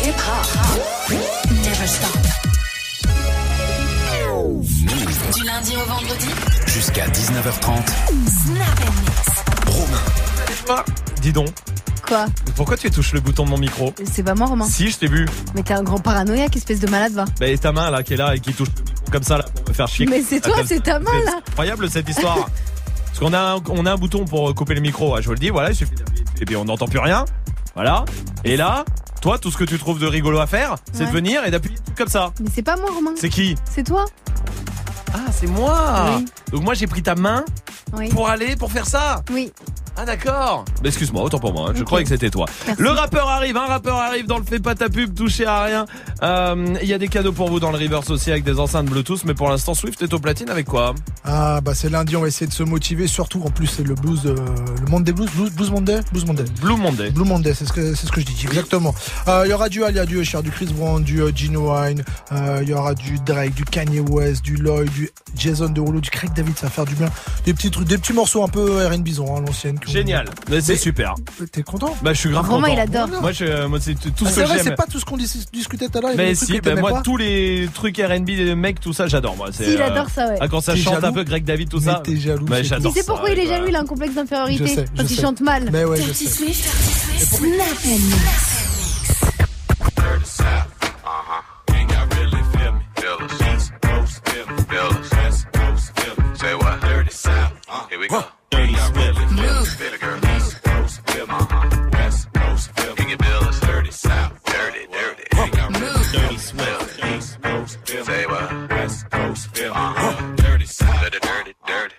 Hip 0.04 0.10
hop. 0.10 0.48
Never 1.52 1.88
stop. 1.88 2.18
Du 5.36 5.44
lundi 5.44 5.76
au 5.76 5.86
vendredi. 5.88 6.30
Jusqu'à 6.66 7.06
19h30. 7.06 7.86
Snap 8.26 8.80
and 8.82 8.94
mix. 9.04 9.30
Ah, 10.72 10.86
dis 11.22 11.34
donc, 11.34 11.50
Quoi 12.10 12.26
pourquoi 12.56 12.76
tu 12.76 12.90
touches 12.90 13.14
le 13.14 13.20
bouton 13.22 13.46
de 13.46 13.50
mon 13.52 13.58
micro 13.58 13.94
C'est 14.12 14.24
pas 14.24 14.34
moi, 14.34 14.48
Romain. 14.48 14.66
Si, 14.66 14.90
je 14.90 14.98
t'ai 14.98 15.08
vu. 15.08 15.26
Mais 15.54 15.62
t'es 15.64 15.74
un 15.76 15.84
grand 15.84 16.00
paranoïaque, 16.00 16.56
espèce 16.58 16.80
de 16.80 16.88
malade, 16.90 17.14
va. 17.14 17.26
Bah, 17.40 17.48
et 17.48 17.58
ta 17.58 17.72
main 17.72 17.90
là 17.92 18.02
qui 18.04 18.16
est 18.16 18.18
là 18.18 18.36
et 18.36 18.40
qui 18.40 18.52
touche 18.54 18.70
le 18.76 18.84
micro 18.84 19.12
comme 19.12 19.24
ça 19.24 19.38
là 19.38 19.46
pour 19.56 19.70
me 19.70 19.74
faire 19.74 19.88
chier. 19.88 20.08
Mais 20.08 20.22
c'est 20.22 20.42
toi, 20.42 20.56
c'est 20.66 20.82
ta 20.84 21.00
main, 21.00 21.14
là. 21.24 21.34
incroyable 21.48 21.90
cette 21.90 22.10
histoire. 22.10 22.50
Parce 23.06 23.20
qu'on 23.20 23.32
a, 23.34 23.40
un, 23.56 23.62
on 23.70 23.86
a 23.86 23.94
un 23.94 23.96
bouton 23.96 24.26
pour 24.26 24.54
couper 24.56 24.74
le 24.76 24.82
micro, 24.82 25.20
je 25.22 25.26
vous 25.28 25.34
le 25.34 25.40
dis, 25.40 25.50
voilà, 25.50 25.70
il 25.70 25.76
suffit 25.76 25.94
et 26.42 26.46
puis 26.46 26.56
on 26.56 26.66
n'entend 26.66 26.88
plus 26.88 27.00
rien. 27.00 27.26
Voilà. 27.76 28.06
Et 28.44 28.58
là, 28.58 28.86
toi, 29.22 29.38
tout 29.38 29.52
ce 29.52 29.58
que 29.58 29.64
tu 29.64 29.78
trouves 29.78 30.00
de 30.00 30.08
rigolo 30.08 30.40
à 30.40 30.48
faire, 30.48 30.76
c'est 30.92 31.06
de 31.06 31.12
venir 31.12 31.44
et 31.46 31.52
d'appuyer 31.52 31.78
comme 31.98 32.08
ça. 32.08 32.32
Mais 32.42 32.50
c'est 32.54 32.64
pas 32.64 32.76
moi, 32.76 32.90
Romain. 32.94 33.12
C'est 33.18 33.30
qui 33.30 33.56
C'est 33.70 33.84
toi. 33.84 34.06
Ah, 35.14 35.32
c'est 35.32 35.48
moi 35.48 36.16
Oui. 36.18 36.26
Donc 36.52 36.64
moi 36.64 36.74
j'ai 36.76 36.86
pris 36.88 37.02
ta 37.02 37.16
main 37.16 37.44
Oui. 37.94 38.10
pour 38.10 38.30
aller, 38.30 38.56
pour 38.56 38.72
faire 38.72 38.86
ça 38.86 39.24
Oui. 39.32 39.52
Ah 39.98 40.06
d'accord 40.06 40.66
Bah, 40.82 40.88
Excuse-moi, 40.90 41.22
autant 41.24 41.40
pour 41.40 41.54
moi, 41.54 41.70
hein, 41.70 41.74
je 41.76 41.84
croyais 41.84 42.04
que 42.04 42.10
c'était 42.10 42.30
toi. 42.30 42.46
Merci. 42.68 42.82
Le 42.82 42.90
rappeur 42.92 43.28
arrive, 43.28 43.58
un 43.58 43.66
rappeur 43.66 43.96
arrive 43.98 44.28
dans 44.28 44.38
le 44.38 44.44
fait 44.46 44.60
pas 44.60 44.76
ta 44.76 44.90
pub, 44.90 45.14
touché 45.14 45.46
à 45.46 45.64
rien. 45.64 45.86
Euh, 46.24 46.76
Il 46.82 46.88
y 46.88 46.94
a 46.94 46.98
des 46.98 47.08
cadeaux 47.10 47.32
pour 47.34 47.50
vous 47.50 47.60
dans 47.60 47.72
le 47.72 47.78
reverse 47.78 48.10
aussi 48.10 48.32
avec 48.32 48.44
des 48.44 48.60
enceintes 48.60 48.86
Bluetooth, 48.88 49.26
mais 49.26 49.34
pour 49.34 49.50
l'instant 49.50 49.74
Swift 49.74 50.02
est 50.02 50.14
au 50.14 50.20
platine 50.20 50.50
avec 50.50 50.66
quoi? 50.68 50.96
Ah 51.26 51.60
bah 51.62 51.74
c'est 51.76 51.90
lundi, 51.90 52.16
on 52.16 52.22
va 52.22 52.28
essayer 52.28 52.48
de 52.48 52.54
se 52.54 52.64
motiver. 52.64 53.08
Surtout 53.08 53.42
en 53.46 53.50
plus 53.52 53.68
c'est 53.68 53.84
le 53.84 53.96
blues, 53.96 54.22
euh, 54.26 54.36
le 54.82 54.88
monde 54.90 55.04
des 55.04 55.12
blues, 55.14 55.30
blues, 55.36 55.52
blues 55.52 55.72
Monday, 55.72 56.00
blues 56.12 56.26
Monday. 56.26 56.46
Blue 56.62 56.76
Monday. 56.78 57.10
Blue 57.12 57.26
Monday, 57.26 57.54
c'est 57.54 57.66
ce 57.66 57.74
que 57.74 57.94
c'est 57.96 58.08
ce 58.08 58.12
que 58.12 58.22
je 58.22 58.26
dis 58.26 58.46
exactement. 58.46 58.94
Euh, 59.28 59.44
Il 59.46 59.50
y 59.50 59.54
aura 59.54 59.70
du 59.70 59.84
Alia, 59.84 60.06
du 60.06 60.20
Usher, 60.22 60.42
du 60.42 60.52
Chris 60.52 60.68
Brown, 60.68 61.04
du 61.04 61.22
Gino 61.36 61.74
Wine. 61.74 62.04
euh, 62.32 62.60
Il 62.64 62.70
y 62.70 62.74
aura 62.74 62.96
du 62.96 63.20
Drake, 63.26 63.54
du 63.54 63.66
Kanye 63.66 64.00
West, 64.00 64.44
du 64.44 64.56
Lloyd, 64.56 64.90
du 64.92 65.10
Jason 65.36 65.70
Derulo, 65.70 66.00
du 66.00 66.10
Craig 66.10 66.32
David. 66.34 66.58
Ça 66.58 66.68
va 66.68 66.72
faire 66.72 66.86
du 66.86 66.96
bien. 66.96 67.10
Des 67.46 67.54
petits 67.54 67.72
trucs, 67.72 67.88
des 67.88 67.98
petits 67.98 68.14
morceaux 68.14 68.44
un 68.44 68.48
peu 68.48 68.86
R&B 68.88 69.02
bison, 69.02 69.36
hein, 69.38 69.42
l'ancienne. 69.46 69.79
Génial, 69.88 70.26
Mais 70.50 70.62
c'est 70.62 70.76
super. 70.76 71.16
T'es 71.52 71.64
content? 71.64 71.96
Bah 72.02 72.14
je 72.14 72.20
suis 72.20 72.30
grave 72.30 72.48
Romain, 72.50 72.68
content. 72.70 72.74
il 72.74 72.80
adore. 72.98 73.22
Moi, 73.22 73.32
je, 73.32 73.66
moi 73.66 73.80
c'est 73.82 73.96
tout 73.96 74.10
Ah, 74.26 74.30
ce 74.30 74.36
C'est 74.36 74.42
que 74.44 74.48
vrai, 74.48 74.60
c'est 74.64 74.76
pas 74.76 74.86
tout 74.86 75.00
ce 75.00 75.06
qu'on 75.06 75.18
dis- 75.18 75.46
discutait 75.52 75.88
tout 75.88 75.98
à 75.98 76.02
l'heure. 76.02 76.12
il 76.14 76.18
y 76.18 76.20
avait 76.20 76.26
Mais 76.26 76.32
des 76.34 76.38
trucs 76.38 76.48
si, 76.50 76.54
que 76.56 76.62
bah, 76.64 76.70
t'aimais 76.72 76.82
moi 76.82 76.92
pas. 76.94 77.02
tous 77.02 77.18
les 77.18 77.70
trucs 77.74 77.98
R&B 77.98 78.26
des 78.26 78.56
mecs, 78.56 78.80
tout 78.80 78.94
ça 78.94 79.08
j'adore 79.08 79.36
moi. 79.36 79.48
C'est, 79.52 79.66
Si, 79.66 79.74
il 79.74 79.82
adore 79.82 80.10
ça, 80.10 80.28
ouais. 80.28 80.38
Ah, 80.42 80.48
quand 80.48 80.62
ça 80.62 80.74
T'es 80.74 80.80
chante 80.80 80.98
un 80.98 81.02
jaloux 81.02 81.14
peu 81.14 81.24
Greg 81.24 81.44
David 81.44 81.70
tout 81.70 81.80
Mais 81.80 81.86
ça. 81.92 82.02
t'es 82.04 82.18
jaloux, 82.18 82.46
Bah, 82.46 82.58
c'est 82.58 82.64
j'adore 82.66 82.94
Tu 82.94 83.00
sais 83.00 83.06
ça, 83.06 83.12
pourquoi 83.14 83.30
il 83.32 83.40
est 83.40 83.42
ouais, 83.44 83.48
jaloux. 83.48 83.66
Il 83.70 83.76
a 83.76 83.80
un 83.82 83.86
complexe 83.86 84.14
d'infériorité. 84.16 84.86
Je 84.96 85.04
sais, 85.06 85.22
chante 85.22 85.42
mal. 85.42 85.70
Mais 85.72 85.84
ouais, 85.86 85.98
je 85.98 86.04
Dirty 86.04 86.26
sais. 86.26 86.46
Swift. 86.46 86.66
Snap 87.18 87.50
and 87.86 87.90
mix. 87.90 89.70
Say 96.36 96.54
what? 96.56 96.80
Dirty 96.82 97.12
South. 97.12 97.52
Here 97.90 98.00
we 98.00 98.08
go. 98.08 98.24
Dirty 98.52 98.74
Swift. 98.76 98.94
Baby 98.96 99.09
West 109.60 109.74
Coast. 109.74 109.76
Uh-huh. 109.76 110.36
Dirty 110.36 110.66
South. 110.66 111.02
Dirty, 111.02 111.20
dirty, 111.20 111.54
dirty. 111.68 111.96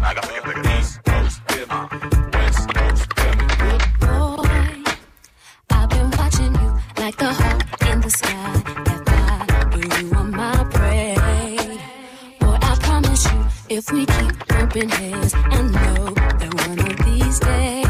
I 0.00 0.14
got 0.14 0.22
pick 0.28 0.36
it, 0.36 0.44
pick 0.44 0.56
it. 0.56 0.80
East 0.80 1.02
Coast. 1.04 1.40
Uh-huh. 1.48 1.88
West 2.32 2.68
Coast. 2.74 3.08
Boy, 4.00 4.94
I've 5.70 5.88
been 5.90 6.10
watching 6.10 6.54
you 6.54 6.70
like 6.96 7.16
the 7.16 7.32
hawk 7.32 7.82
in 7.90 8.00
the 8.00 8.10
sky. 8.10 8.62
That 8.86 9.00
fly, 9.08 10.00
you 10.00 10.12
are 10.16 10.24
my 10.24 10.64
prey. 10.72 11.16
Boy, 12.40 12.58
I 12.62 12.76
promise 12.80 13.24
you, 13.32 13.46
if 13.76 13.92
we 13.92 14.06
keep 14.06 14.48
bumping 14.48 14.88
heads, 14.88 15.34
I 15.34 15.62
know 15.62 16.14
that 16.14 16.54
one 16.68 16.78
of 16.90 16.96
these 17.04 17.40
days 17.40 17.87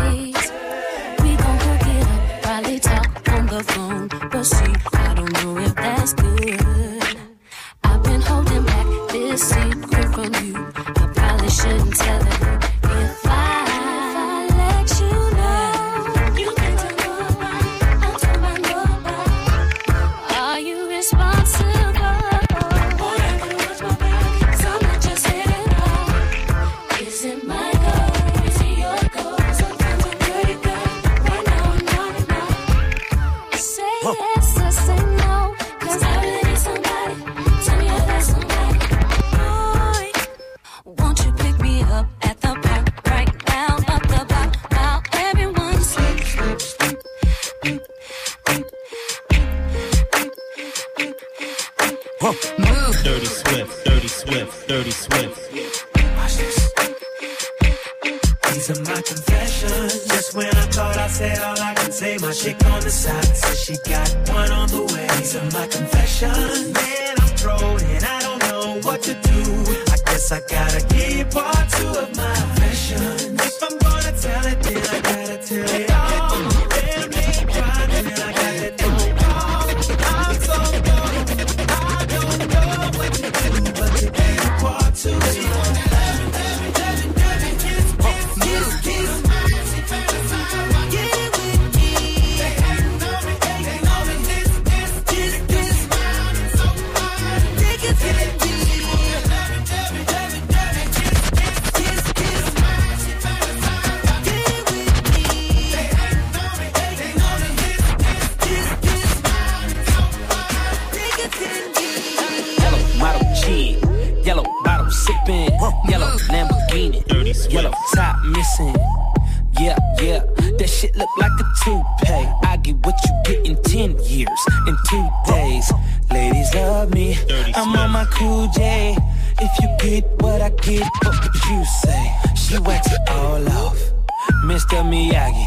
Mr. 134.59 134.83
Miyagi, 134.83 135.47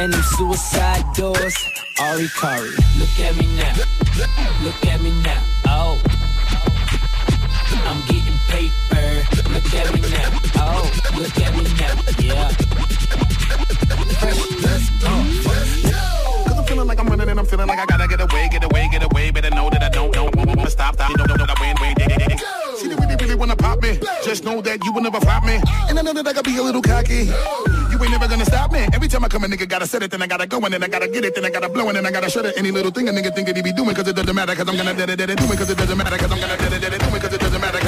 and 0.00 0.12
them 0.12 0.22
suicide 0.34 1.04
doors, 1.14 1.54
Ari 2.00 2.26
Kari. 2.34 2.70
Look 2.98 3.14
at 3.22 3.36
me 3.38 3.46
now, 3.54 3.72
look 4.64 4.84
at 4.84 5.00
me 5.00 5.12
now, 5.22 5.40
oh. 5.68 6.02
I'm 7.86 8.00
getting 8.10 8.34
paper. 8.50 9.06
Look 9.54 9.74
at 9.78 9.94
me 9.94 10.00
now. 10.10 10.40
Oh, 10.56 10.90
look 11.16 11.38
at 11.38 11.54
me 11.54 11.62
now. 11.78 11.94
Yeah. 12.18 12.50
Uh. 15.04 15.22
Cause 16.44 16.58
I'm 16.58 16.64
feeling 16.64 16.88
like 16.88 16.98
I'm 16.98 17.06
running 17.06 17.28
and 17.28 17.38
I'm 17.38 17.46
feeling 17.46 17.68
like 17.68 17.78
I 17.78 17.86
gotta 17.86 18.08
get 18.08 18.20
away, 18.20 18.48
get 18.50 18.64
away, 18.64 18.88
get 18.90 19.04
away. 19.04 19.30
Better 19.30 19.50
know 19.50 19.68
Return 21.28 21.97
wanna 23.48 23.56
pop 23.56 23.82
me. 23.82 23.98
Just 24.24 24.44
know 24.44 24.60
that 24.60 24.84
you 24.84 24.92
will 24.92 25.00
never 25.00 25.20
flop 25.20 25.44
me. 25.44 25.56
And 25.88 25.98
I 25.98 26.02
know 26.02 26.12
that 26.12 26.26
I 26.26 26.32
gotta 26.32 26.50
be 26.50 26.56
a 26.58 26.62
little 26.62 26.82
cocky. 26.82 27.32
You 27.90 27.96
ain't 28.02 28.10
never 28.10 28.28
gonna 28.28 28.44
stop 28.44 28.70
me. 28.70 28.86
Every 28.92 29.08
time 29.08 29.24
I 29.24 29.28
come, 29.28 29.44
a 29.44 29.48
nigga 29.48 29.66
gotta 29.66 29.86
set 29.86 30.02
it, 30.02 30.10
then 30.10 30.20
I 30.22 30.26
gotta 30.26 30.46
go, 30.46 30.60
and 30.60 30.74
then 30.74 30.82
I 30.82 30.88
gotta 30.88 31.08
get 31.08 31.24
it, 31.24 31.34
then 31.34 31.44
I 31.46 31.50
gotta 31.50 31.68
blow, 31.68 31.88
and 31.88 31.96
then 31.96 32.04
I 32.04 32.10
gotta 32.10 32.28
shut 32.28 32.44
it. 32.44 32.54
Any 32.58 32.70
little 32.70 32.90
thing 32.90 33.08
a 33.08 33.12
nigga 33.12 33.34
think 33.34 33.46
that 33.48 33.56
he 33.56 33.62
be 33.62 33.72
doing, 33.72 33.94
cause 33.94 34.06
it 34.06 34.16
doesn't 34.16 34.34
matter, 34.34 34.54
cause 34.54 34.68
I'm 34.68 34.76
gonna 34.76 34.94
da 34.94 35.06
da 35.06 35.16
da 35.16 35.34
do 35.34 35.44
it, 35.52 35.58
cause 35.58 35.70
it 35.70 35.78
doesn't 35.78 35.96
matter, 35.96 36.18
cause 36.18 36.30
I'm 36.30 36.40
gonna 36.40 36.56
da 36.56 36.68
da 36.68 36.78
da 36.78 36.98
do 36.98 37.16
it, 37.16 37.22
cause 37.22 37.32
it 37.32 37.40
doesn't 37.40 37.60
matter. 37.60 37.87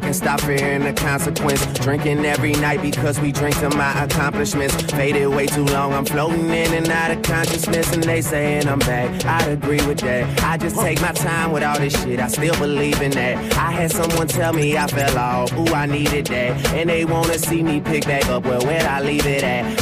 And 0.00 0.16
stop 0.16 0.40
fearing 0.40 0.82
the 0.82 0.92
consequence. 0.92 1.64
Drinking 1.78 2.24
every 2.24 2.52
night 2.52 2.80
because 2.80 3.20
we 3.20 3.32
drink 3.32 3.58
to 3.58 3.68
my 3.70 4.04
accomplishments. 4.04 4.74
Faded 4.92 5.28
way 5.28 5.46
too 5.46 5.64
long, 5.64 5.92
I'm 5.92 6.04
floating 6.04 6.48
in 6.48 6.72
and 6.72 6.88
out 6.88 7.10
of 7.10 7.22
consciousness, 7.22 7.92
and 7.92 8.02
they 8.02 8.22
saying 8.22 8.66
I'm 8.68 8.78
back. 8.78 9.24
I'd 9.24 9.50
agree 9.50 9.84
with 9.86 9.98
that. 10.00 10.42
I 10.42 10.56
just 10.56 10.76
take 10.76 11.00
my 11.02 11.12
time 11.12 11.52
with 11.52 11.62
all 11.62 11.78
this 11.78 12.00
shit. 12.02 12.20
I 12.20 12.28
still 12.28 12.56
believe 12.58 13.00
in 13.02 13.10
that. 13.12 13.36
I 13.56 13.70
had 13.72 13.90
someone 13.90 14.28
tell 14.28 14.52
me 14.52 14.76
I 14.76 14.86
fell 14.86 15.18
off. 15.18 15.52
Ooh, 15.52 15.74
I 15.74 15.86
needed 15.86 16.26
that, 16.28 16.72
and 16.72 16.88
they 16.88 17.04
wanna 17.04 17.38
see 17.38 17.62
me 17.62 17.80
pick 17.80 18.06
back 18.06 18.26
up. 18.26 18.44
Well, 18.44 18.64
where'd 18.64 18.86
I 18.86 19.00
leave 19.02 19.26
it 19.26 19.42
at? 19.42 19.81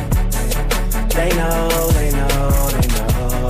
They 1.13 1.29
know, 1.35 1.91
they 1.91 2.11
know, 2.11 2.69
they 2.71 2.87
know. 2.87 3.49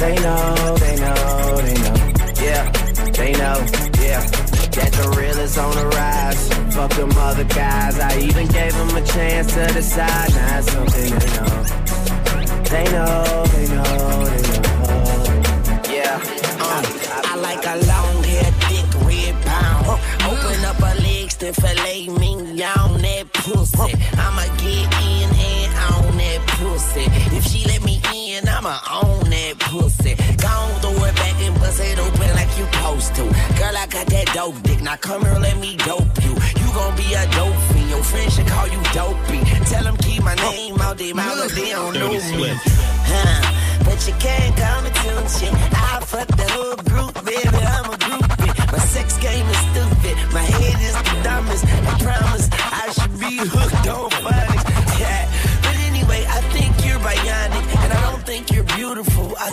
They 0.00 0.14
know, 0.16 0.76
they 0.76 0.96
know, 0.96 1.60
they 1.60 1.74
know. 1.74 2.00
Yeah, 2.42 2.70
they 3.12 3.32
know, 3.32 3.56
yeah. 4.00 4.22
That 4.76 4.90
the 4.96 5.14
real 5.16 5.38
is 5.38 5.58
on 5.58 5.74
the 5.74 5.86
rise. 5.88 6.48
Fuck 6.74 6.92
them 6.94 7.12
other 7.18 7.44
guys. 7.44 7.98
I 7.98 8.18
even 8.20 8.46
gave 8.48 8.72
them 8.72 8.96
a 8.96 9.04
chance 9.04 9.52
to 9.54 9.66
decide. 9.74 10.30
Now 10.32 10.58
it's 10.58 10.72
something 10.72 11.10
they 11.18 11.30
know. 11.36 11.80
They 12.70 12.84
know, 12.84 13.44
they 13.52 13.66
know, 13.74 14.24
they 14.30 14.42
know. 14.48 15.92
Yeah. 15.94 16.16
Uh. 16.60 16.82
I 17.24 17.36
like 17.36 17.64
a 17.66 17.76
long 17.92 18.24
hair, 18.24 18.50
thick 18.64 18.88
red, 19.04 19.34
pound. 19.44 20.00
Open 20.30 20.64
up 20.64 20.80
my 20.80 20.94
legs 20.94 21.42
and 21.42 21.54
fillet 21.54 22.08
me 22.08 22.62
on 22.62 23.02
that 23.02 23.26
pussy. 23.34 23.94
I'ma 24.16 24.46
get 24.56 25.04
in 25.04 25.09
I'ma 28.60 28.76
own 28.92 29.24
that 29.32 29.56
pussy. 29.58 30.12
Gon' 30.36 30.68
throw 30.84 30.92
it 31.08 31.16
back 31.16 31.32
and 31.40 31.54
bust 31.56 31.80
it 31.80 31.98
open 31.98 32.28
like 32.36 32.52
you 32.60 32.68
supposed 32.68 33.14
to. 33.16 33.24
Girl, 33.56 33.72
I 33.72 33.86
got 33.88 34.04
that 34.12 34.26
dope 34.36 34.60
dick. 34.60 34.82
Now 34.82 34.96
come 34.96 35.24
here, 35.24 35.40
let 35.40 35.56
me 35.56 35.76
dope 35.80 36.12
you. 36.20 36.36
You 36.60 36.68
gon' 36.76 36.92
be 36.92 37.08
a 37.16 37.24
dope 37.32 37.56
fiend. 37.72 37.88
Your 37.88 38.04
friends 38.04 38.36
should 38.36 38.46
call 38.46 38.68
you 38.68 38.82
dopey. 38.92 39.40
Tell 39.64 39.84
them 39.84 39.96
keep 39.96 40.22
my 40.22 40.34
name 40.52 40.78
out 40.78 40.98
their 40.98 41.14
mouth, 41.14 41.48
they 41.54 41.70
don't 41.70 41.94
know 41.94 42.12
me. 42.12 42.52
Huh. 43.08 43.80
But 43.80 43.96
you 44.06 44.12
can't 44.20 44.52
call 44.52 44.82
me 44.84 44.90
tune. 44.92 45.56
I 45.72 46.04
fuck 46.04 46.28
the 46.28 46.44
whole 46.52 46.76
group, 46.84 47.14
baby. 47.24 47.64
I'm 47.64 47.88
a 47.88 47.96
groupie. 47.96 48.52
My 48.72 48.78
sex 48.92 49.16
game 49.24 49.48
is 49.48 49.60
stupid. 49.72 50.16
My 50.36 50.44
head 50.44 50.76
is 50.84 50.92
the 51.00 51.16
dumbest. 51.24 51.64
I 51.64 51.96
promise 51.96 52.48
I 52.52 52.92
should 52.92 53.16
be 53.18 53.40
hooked 53.40 53.88
on 53.88 54.10
phonics. 54.20 54.39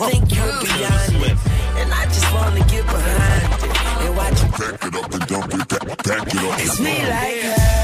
I 0.00 0.10
think 0.12 0.32
you're 0.32 0.46
beyond 0.46 1.24
it. 1.26 1.36
And 1.80 1.92
I 1.92 2.04
just 2.06 2.32
wanna 2.32 2.60
get 2.70 2.86
behind 2.86 3.64
it. 3.64 4.06
And 4.06 4.16
watch 4.16 4.42
you 4.42 4.48
back 4.48 4.84
it 4.84 4.94
up 4.94 5.12
and 5.12 5.26
dump 5.26 5.54
it, 5.54 5.68
back, 5.68 6.02
back 6.04 6.26
it 6.28 6.36
up. 6.36 6.60
it's 6.60 6.78
me 6.78 6.98
like 7.02 7.42
her, 7.42 7.77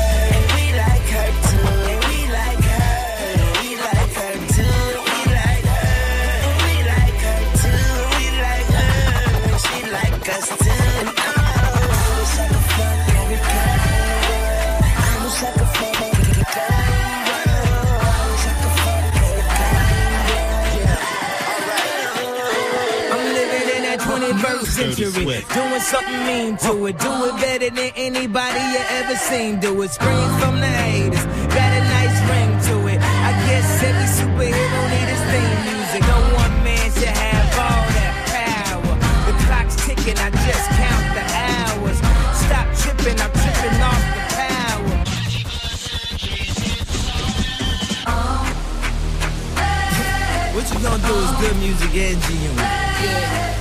century, 24.75 25.25
doing 25.55 25.81
something 25.81 26.27
mean 26.27 26.57
to 26.59 26.87
it. 26.87 26.99
Do 26.99 27.13
it 27.29 27.37
better 27.41 27.71
than 27.71 27.93
anybody 27.95 28.59
you 28.75 28.83
ever 28.99 29.15
seen. 29.15 29.61
Do 29.61 29.71
it 29.83 29.91
spring 29.91 30.29
from 30.41 30.59
the 30.59 30.67
haters, 30.67 31.25
got 31.55 31.71
a 31.79 31.83
nice 31.95 32.19
ring 32.31 32.51
to 32.69 32.75
it. 32.91 32.99
I 32.99 33.31
guess 33.47 33.83
every 33.87 34.09
superhero 34.19 34.81
need 34.91 35.09
his 35.15 35.23
theme 35.31 35.61
music. 35.71 36.03
No 36.11 36.19
one 36.43 36.55
man 36.67 36.91
should 36.91 37.07
have 37.07 37.55
all 37.55 37.87
that 37.99 38.15
power. 38.35 38.97
The 39.27 39.35
clock's 39.47 39.77
ticking, 39.87 40.19
I 40.19 40.31
just 40.43 40.67
count 40.75 41.07
the 41.15 41.25
hours. 41.47 41.99
Stop 42.43 42.67
tripping, 42.83 43.19
I'm 43.23 43.31
tripping 43.31 43.79
off 43.79 44.03
the 44.11 44.23
power. 44.35 44.95
What 50.55 50.65
you 50.67 50.79
gonna 50.83 51.07
do 51.07 51.15
is 51.15 51.31
good 51.41 51.57
music 51.63 51.95
and 51.95 52.21
genuine. 52.23 52.59
Yeah. 52.59 53.54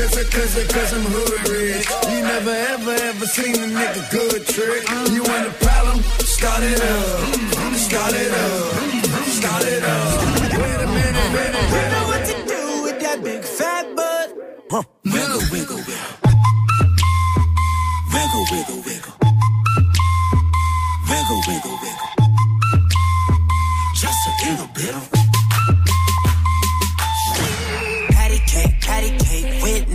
Cause, 0.00 0.16
I- 0.16 0.24
cause, 0.24 0.56
I- 0.58 0.66
cause 0.72 0.92
I'm 0.94 1.04
hood 1.04 1.48
rich. 1.48 1.86
You 2.10 2.20
never 2.22 2.50
ever 2.72 2.92
ever 3.08 3.26
seen 3.26 3.54
a 3.54 3.66
nigga 3.68 4.02
good 4.10 4.46
trick. 4.46 4.82
You 5.12 5.22
want 5.22 5.46
a 5.48 5.52
problem? 5.64 6.02
Start 6.24 6.62
it 6.62 6.80
up. 6.80 7.74
Start 7.76 8.12
it 8.14 8.32
up. 8.32 8.74
Start 9.38 9.64
it 9.64 9.82
up. 9.84 10.20
Wait 10.62 10.80
a 10.80 10.88
minute, 10.96 11.30
minute. 11.36 11.68
You 11.74 11.84
know 11.92 12.04
what 12.10 12.22
to 12.30 12.34
do 12.54 12.82
with 12.84 12.98
that 13.00 13.22
big 13.22 13.42
fat 13.44 13.84
butt. 13.94 14.36
Wiggle, 15.04 15.42
wiggle, 15.52 15.76
wiggle. 15.88 16.14
Wiggle, 18.14 18.44
wiggle, 18.52 18.80
wiggle. 18.86 19.14
Wiggle, 21.10 21.40
wiggle, 21.48 21.76
wiggle. 21.82 22.10
Just 23.94 24.20
a 24.28 24.32
little 24.50 24.68
bit 24.74 24.94
of 24.94 25.19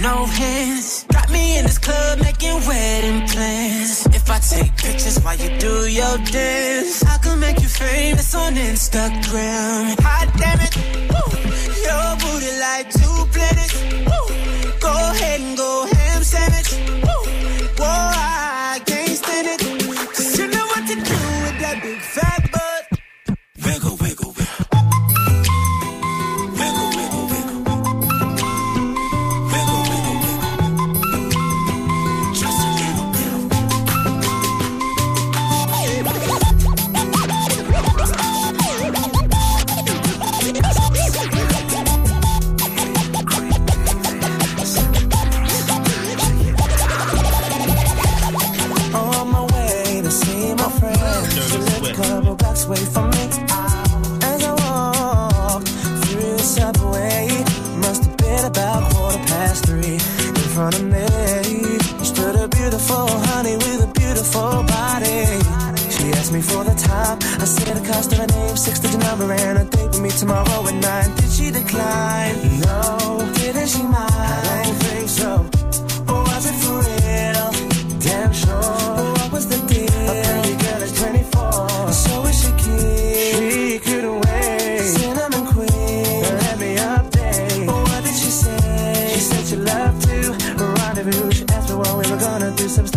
no 0.05 0.25
hands. 0.25 1.05
Got 1.11 1.31
me 1.31 1.57
in 1.57 1.63
this 1.65 1.79
club 1.79 2.19
making 2.19 2.57
wedding 2.69 3.21
plans. 3.27 4.05
If 4.19 4.25
I 4.29 4.39
take 4.53 4.71
pictures 4.77 5.17
while 5.23 5.37
you 5.43 5.49
do 5.57 5.75
your 5.99 6.17
dance, 6.37 7.03
I 7.13 7.17
can 7.23 7.39
make 7.39 7.59
you 7.63 7.67
famous 7.67 8.35
on 8.35 8.53
Instagram. 8.55 9.81
Hot 10.07 10.29
damn 10.41 10.59
it, 10.67 10.73
woo. 11.11 11.27
your 11.87 12.07
booty 12.21 12.53
like 12.67 12.87
for. 67.19 67.41
I 67.41 67.45
said 67.45 67.75
the 67.75 67.87
cost 67.87 68.11
of 68.13 68.19
her 68.19 68.27
name, 68.27 68.55
six 68.57 68.79
digit 68.79 68.99
number, 69.01 69.31
and 69.31 69.57
a 69.59 69.65
date 69.65 69.87
with 69.87 70.01
me 70.01 70.09
tomorrow 70.09 70.67
at 70.67 70.73
nine. 70.75 71.15
Did 71.15 71.31
she 71.31 71.51
decline? 71.51 72.35
No. 72.61 73.31
Didn't 73.35 73.67
she 73.67 73.83
mind? 73.83 74.13
I 74.13 74.63
don't 74.63 74.75
think 74.75 75.09
so. 75.09 75.31
Or 76.11 76.21
was 76.23 76.45
it 76.49 76.55
for 76.63 76.77
real? 76.87 77.47
Damn 77.99 78.33
sure. 78.33 78.61
What 79.17 79.31
was 79.31 79.47
the 79.47 79.57
deal? 79.67 79.89
A 80.11 80.23
pretty 80.23 80.55
girl 80.63 80.81
is 80.81 80.93
24. 80.99 81.91
So 81.91 82.25
is 82.25 82.37
she 82.41 82.51
cute? 82.63 82.81
She 83.53 83.79
couldn't 83.79 84.19
wait. 84.21 84.81
Cinnamon 84.81 85.45
queen. 85.53 86.21
Let 86.43 86.59
me 86.59 86.75
update. 86.77 87.67
What 87.67 88.03
did 88.03 88.15
she 88.15 88.31
say? 88.43 89.11
She 89.13 89.19
said 89.19 89.45
she 89.45 89.55
loved 89.57 90.01
to 90.07 90.15
rendezvous. 90.79 91.31
She 91.31 91.45
asked 91.49 91.69
me 91.69 91.75
what 91.75 91.97
we 91.97 92.11
were 92.11 92.19
gonna 92.19 92.51
do. 92.55 92.67
Some 92.67 92.87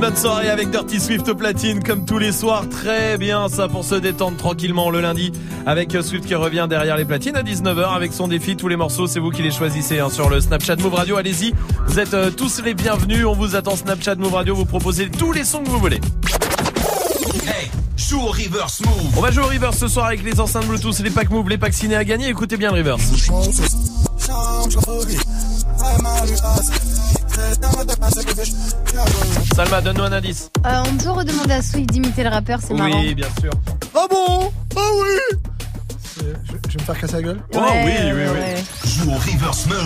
une 0.00 0.06
bonne 0.06 0.16
soirée 0.16 0.48
avec 0.48 0.70
Dirty 0.70 0.98
Swift 0.98 1.28
au 1.28 1.34
platine 1.34 1.82
comme 1.82 2.06
tous 2.06 2.16
les 2.16 2.32
soirs. 2.32 2.66
Très 2.70 3.18
bien 3.18 3.50
ça 3.50 3.68
pour 3.68 3.84
se 3.84 3.94
détendre 3.94 4.38
tranquillement 4.38 4.88
le 4.88 5.02
lundi 5.02 5.30
avec 5.66 5.92
Swift 5.92 6.24
qui 6.24 6.34
revient 6.34 6.66
derrière 6.70 6.96
les 6.96 7.04
platines 7.04 7.36
à 7.36 7.42
19h 7.42 7.94
avec 7.94 8.14
son 8.14 8.26
défi. 8.26 8.56
Tous 8.56 8.68
les 8.68 8.76
morceaux, 8.76 9.06
c'est 9.06 9.20
vous 9.20 9.28
qui 9.30 9.42
les 9.42 9.50
choisissez 9.50 9.98
hein, 9.98 10.08
sur 10.08 10.30
le 10.30 10.40
Snapchat 10.40 10.76
Move 10.76 10.94
Radio. 10.94 11.16
Allez-y, 11.16 11.52
vous 11.86 11.98
êtes 11.98 12.14
euh, 12.14 12.30
tous 12.30 12.62
les 12.64 12.72
bienvenus. 12.72 13.26
On 13.26 13.34
vous 13.34 13.56
attend 13.56 13.76
Snapchat 13.76 14.14
Move 14.14 14.32
Radio. 14.32 14.54
Vous 14.54 14.64
proposez 14.64 15.10
tous 15.10 15.32
les 15.32 15.44
sons 15.44 15.62
que 15.62 15.68
vous 15.68 15.80
voulez. 15.80 16.00
Hey, 17.46 17.70
joue 17.94 18.20
au 18.20 18.30
reverse 18.30 18.80
move. 18.80 19.18
On 19.18 19.20
va 19.20 19.30
jouer 19.30 19.44
au 19.44 19.48
reverse 19.48 19.76
ce 19.76 19.88
soir 19.88 20.06
avec 20.06 20.24
les 20.24 20.40
enceintes 20.40 20.66
Bluetooth, 20.66 20.98
les 21.00 21.10
packs 21.10 21.30
Move, 21.30 21.50
les 21.50 21.58
packs 21.58 21.74
ciné 21.74 21.96
à 21.96 22.04
gagner. 22.04 22.28
Écoutez 22.28 22.56
bien 22.56 22.72
le 22.72 22.78
reverse. 22.78 23.02
Salma, 29.54 29.80
donne-nous 29.80 30.04
un 30.04 30.12
indice. 30.12 30.50
Euh, 30.66 30.82
on 30.86 30.96
peut 30.96 31.10
redemander 31.10 31.54
à 31.54 31.62
Swift 31.62 31.90
d'imiter 31.90 32.22
le 32.24 32.30
rappeur, 32.30 32.60
c'est 32.62 32.74
marrant. 32.74 33.00
Oui, 33.00 33.14
bien 33.14 33.28
sûr. 33.40 33.52
Ah 33.94 34.06
bon? 34.10 34.52
Ah 34.76 34.80
oui 35.00 35.49
Je, 36.20 36.26
je 36.68 36.76
vais 36.76 36.80
me 36.80 36.84
faire 36.84 37.00
casser 37.00 37.14
la 37.14 37.22
gueule 37.22 37.40
Oh 37.54 37.58
oui, 37.84 37.92
oui, 38.04 38.22
oui. 38.32 38.90
Joue 38.90 39.10
au 39.10 39.14
reverse 39.14 39.66
mode. 39.66 39.78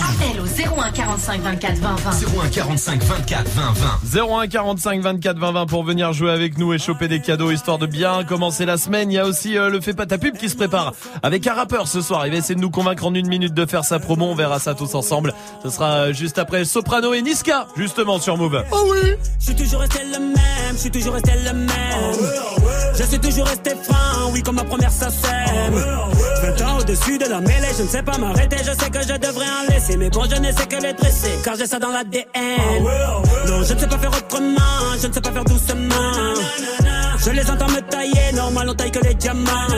Appel 0.00 0.40
au 0.40 0.80
01 0.80 0.90
45 0.92 1.40
24 1.42 1.76
20 1.78 1.96
20. 1.96 2.10
01 2.44 2.48
45 2.48 3.02
24 3.02 3.48
20 3.48 3.72
20. 4.12 4.34
01 4.42 4.46
45 4.48 5.00
24 5.02 5.38
20 5.38 5.52
20 5.52 5.66
pour 5.66 5.84
venir 5.84 6.12
jouer 6.12 6.30
avec 6.30 6.56
nous 6.58 6.72
et 6.72 6.78
choper 6.78 7.08
des 7.08 7.20
cadeaux 7.20 7.50
histoire 7.50 7.78
de 7.78 7.86
bien 7.86 8.22
commencer 8.24 8.64
la 8.64 8.76
semaine. 8.76 9.10
Il 9.10 9.14
y 9.14 9.18
a 9.18 9.26
aussi 9.26 9.56
euh, 9.58 9.68
le 9.70 9.80
fait 9.80 9.94
pas 9.94 10.06
ta 10.06 10.18
pub 10.18 10.36
qui 10.36 10.48
se 10.48 10.56
prépare 10.56 10.92
avec 11.22 11.46
un 11.46 11.54
rappeur 11.54 11.88
ce 11.88 12.00
soir. 12.00 12.26
Il 12.26 12.32
va 12.32 12.38
essayer 12.38 12.54
de 12.54 12.60
nous 12.60 12.70
convaincre 12.70 13.04
en 13.06 13.14
une 13.14 13.28
minute 13.28 13.54
de 13.54 13.66
faire 13.66 13.84
sa 13.84 13.98
promo. 13.98 14.26
On 14.26 14.34
verra 14.34 14.58
ça 14.60 14.74
tous 14.74 14.94
ensemble. 14.94 15.34
Ce 15.64 15.70
sera 15.70 15.90
euh, 15.90 16.12
juste 16.12 16.38
après 16.38 16.64
Soprano 16.64 17.12
et 17.14 17.22
Niska 17.22 17.66
justement 17.76 18.18
sur 18.20 18.36
Move. 18.36 18.62
Oh 18.70 18.88
oui 18.92 19.14
Je 19.40 19.44
suis 19.46 19.56
toujours 19.56 19.80
resté 19.80 20.00
le 20.04 20.18
même, 20.20 20.36
je 20.74 20.78
suis 20.78 20.90
toujours 20.90 21.14
resté 21.14 21.32
le 21.44 21.52
même. 21.52 21.68
Je 22.96 23.02
suis 23.04 23.18
toujours 23.18 23.46
resté 23.46 23.70
franc, 23.82 24.30
oui, 24.32 24.42
comme 24.42 24.56
ma 24.56 24.64
première 24.64 24.90
ça 25.10 25.28
sème. 25.28 25.74
20 26.42 26.62
ans 26.66 26.78
au-dessus 26.78 27.18
de 27.18 27.26
la 27.26 27.40
mêlée, 27.40 27.68
je 27.76 27.82
ne 27.82 27.88
sais 27.88 28.02
pas 28.02 28.16
m'arrêter, 28.18 28.56
je 28.58 28.72
sais 28.72 28.90
que 28.90 29.02
je 29.02 29.16
devrais 29.18 29.46
en 29.46 29.72
laisser. 29.72 29.96
Mais 29.96 30.10
bon, 30.10 30.24
je 30.30 30.40
ne 30.40 30.52
sais 30.52 30.66
que 30.66 30.82
les 30.82 30.92
dresser, 30.92 31.30
car 31.44 31.56
j'ai 31.56 31.66
ça 31.66 31.78
dans 31.78 31.90
l'ADN. 31.90 32.26
Non, 33.46 33.62
je 33.64 33.74
ne 33.74 33.78
sais 33.78 33.86
pas 33.86 33.98
faire 33.98 34.10
autrement, 34.10 34.96
je 35.00 35.06
ne 35.06 35.12
sais 35.12 35.20
pas 35.20 35.32
faire 35.32 35.44
doucement. 35.44 36.34
Je 37.28 37.32
les 37.34 37.50
entends 37.50 37.68
me 37.68 37.80
tailler, 37.82 38.32
normal 38.34 38.70
on 38.70 38.74
taille 38.74 38.90
que 38.90 39.00
les 39.00 39.12
diamants. 39.12 39.68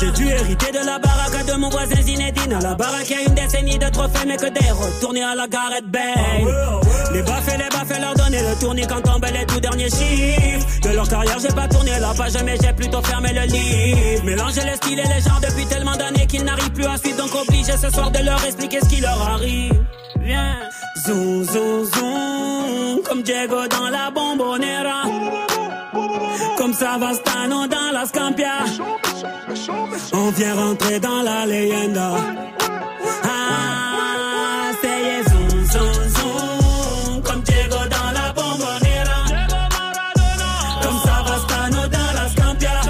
J'ai 0.00 0.10
dû 0.12 0.26
hériter 0.28 0.72
de 0.72 0.78
la 0.78 0.98
baraque 0.98 1.44
de 1.46 1.52
mon 1.58 1.68
voisin 1.68 2.00
Zinedine. 2.00 2.54
À 2.54 2.60
la 2.60 2.74
baraque, 2.74 3.10
il 3.10 3.16
y 3.16 3.18
a 3.18 3.22
une 3.28 3.34
décennie 3.34 3.78
de 3.78 3.86
trophées, 3.90 4.26
mais 4.26 4.38
que 4.38 4.48
des 4.48 4.70
retournés 4.70 5.22
à 5.22 5.34
la 5.34 5.46
Gareth 5.46 5.84
Bay. 5.90 6.14
Les 7.12 7.22
baffes 7.22 7.48
et 7.48 7.58
les 7.58 7.68
baffes, 7.68 8.00
leur 8.00 8.14
donner 8.14 8.40
le 8.40 8.58
tournis 8.58 8.86
quand 8.86 9.02
tombent 9.02 9.26
les 9.30 9.44
tout 9.44 9.60
derniers 9.60 9.90
chiffres. 9.90 10.66
De 10.84 10.88
leur 10.88 11.06
carrière, 11.06 11.38
j'ai 11.38 11.54
pas 11.54 11.68
tourné 11.68 11.90
la 12.00 12.14
page, 12.14 12.32
mais 12.42 12.56
j'ai 12.58 12.72
plutôt 12.72 13.02
fermé 13.02 13.34
le 13.34 13.42
livre. 13.42 14.24
Mélanger 14.24 14.62
les 14.64 14.76
styles 14.76 15.00
et 15.00 15.14
les 15.14 15.20
genres 15.20 15.40
depuis 15.42 15.66
tellement 15.66 15.96
d'années 15.96 16.26
qu'ils 16.26 16.44
n'arrivent 16.44 16.72
plus 16.72 16.86
à 16.86 16.96
suivre, 16.96 17.18
donc 17.18 17.34
obligé 17.34 17.72
ce 17.76 17.90
soir 17.90 18.10
de 18.10 18.24
leur 18.24 18.42
expliquer 18.42 18.78
ce 18.80 18.88
qui 18.88 19.02
leur 19.02 19.20
arrive. 19.20 19.84
Viens, 20.22 20.56
zoom, 21.06 21.44
zoom, 21.44 21.84
zoom, 21.84 23.02
comme 23.04 23.22
Diego 23.22 23.68
dans 23.68 23.90
la 23.90 24.10
bombonera. 24.10 25.02
Comme 26.56 26.72
Savastano 26.72 27.66
dans 27.66 27.90
la 27.92 28.06
Scampia. 28.06 28.64
On 30.12 30.30
vient 30.30 30.54
rentrer 30.54 31.00
dans 31.00 31.22
la 31.22 31.46
leyenda. 31.46 32.10
Ah, 33.24 34.70
c'est 34.80 35.30
zoom, 35.30 35.64
zoom, 35.72 36.08
zoom. 36.16 37.22
Comme 37.22 37.42
Diego 37.42 37.76
dans 37.90 38.10
la 38.12 38.32
bombonera. 38.32 39.20
Comme 40.82 40.98
Savastano 41.04 41.88
dans 41.88 42.12
la 42.14 42.28
Scampia. 42.30 42.80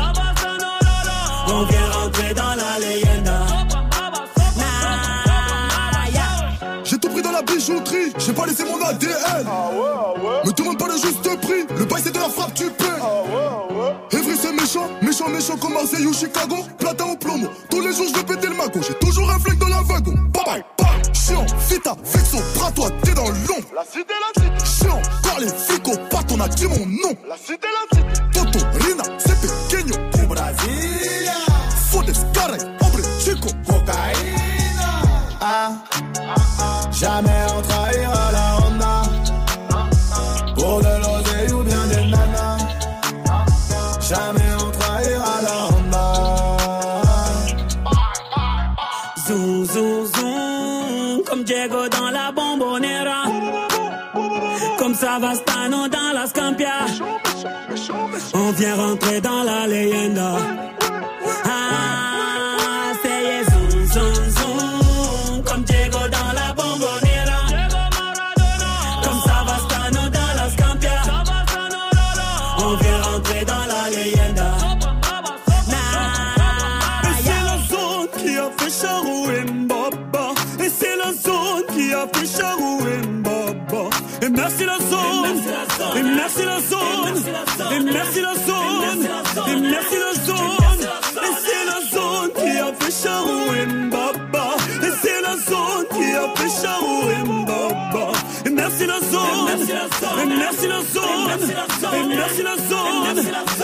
On 1.48 1.62
vient 1.64 1.90
rentrer 2.00 2.34
dans 2.34 2.54
la 2.54 2.78
leyenda. 2.80 3.38
J'ai 6.84 6.98
tout 6.98 7.08
pris 7.08 7.22
dans 7.22 7.32
la 7.32 7.42
bijouterie, 7.42 8.12
j'ai 8.18 8.32
pas 8.32 8.46
laissé 8.46 8.64
mon 8.64 8.80
ADN. 8.84 9.46
Me 10.44 10.52
demande 10.52 10.52
pas 10.52 10.52
le 10.52 10.53
méchant, 15.28 15.56
comme 15.56 15.74
Marseille 15.74 16.06
ou 16.06 16.12
Chicago. 16.12 16.56
Platin 16.78 17.04
ou 17.06 17.16
plomo, 17.16 17.48
tous 17.70 17.80
les 17.80 17.92
jours 17.94 18.06
je 18.08 18.14
vais 18.18 18.24
péter 18.24 18.48
le 18.48 18.54
mago. 18.54 18.80
J'ai 18.86 18.94
toujours 18.94 19.30
un 19.30 19.38
flingue 19.38 19.58
dans 19.58 19.68
la 19.68 19.82
wagon. 19.82 20.14
Bye 20.32 20.44
bye, 20.44 20.64
bye. 20.78 21.14
Chiant, 21.14 21.46
fita, 21.58 21.94
fixo, 22.04 22.38
bras 22.54 22.70
toi, 22.72 22.88
t'es 23.02 23.14
dans 23.14 23.28
l'ombre. 23.28 23.68
La 23.74 23.84
cité, 23.84 24.14
la 24.20 24.42
cité. 24.42 24.84
Chiant, 24.84 25.02
car 25.22 25.40
les 25.40 25.48
flics 25.48 26.08
pas 26.10 26.20
on 26.30 26.40
a 26.40 26.48
dit 26.48 26.66
mon 26.66 26.86
nom. 26.86 27.14
La 27.28 27.36
cité, 27.36 27.68
la 27.76 27.98
cité. 27.98 28.22
Toto, 28.32 28.58
Rina, 28.80 29.04
c'est 29.18 29.40
pequeño. 29.40 29.94
Du 30.14 30.26
Brasilia. 30.26 31.32
Fodes, 31.90 32.12
carré, 32.32 32.58
hombre, 32.80 33.00
chico. 33.18 33.48
Cocaïna. 33.66 35.02
Ah, 35.40 35.72
jamais 36.90 37.46
on 37.56 37.62
trahira 37.62 38.32
la 38.32 38.56
Honda. 38.58 39.02
Pour 40.56 40.78
de 40.80 40.93
Diego 51.66 51.88
dans 51.88 52.10
la 52.10 52.30
bombonera. 52.30 53.24
Comme 54.76 54.94
Savastano 54.94 55.88
dans 55.88 56.12
la 56.12 56.26
Scampia. 56.26 56.84
On 58.34 58.50
vient 58.52 58.76
rentrer 58.76 59.20
dans 59.22 59.42
la 59.42 59.66
leyenda. 59.66 60.63
Merci 101.54 102.42
la 102.42 102.56
zone. 102.56 103.18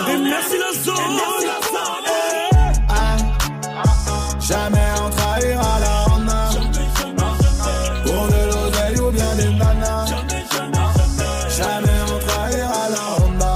Et 0.09 0.17
merci 0.17 0.57
la 0.57 0.71
zone. 0.73 0.95
Jamais 4.39 4.89
on 5.03 5.09
trahira 5.09 5.79
la 5.79 6.13
Honda. 6.13 6.49
Pour 8.05 8.27
de 8.27 8.41
l'oseille 8.49 8.99
ou 8.99 9.11
bien 9.11 9.35
des 9.35 9.51
nanas. 9.51 10.05
Jamais 11.57 11.99
on 12.13 12.19
trahira 12.27 12.83
la 12.95 13.03
Honda. 13.25 13.53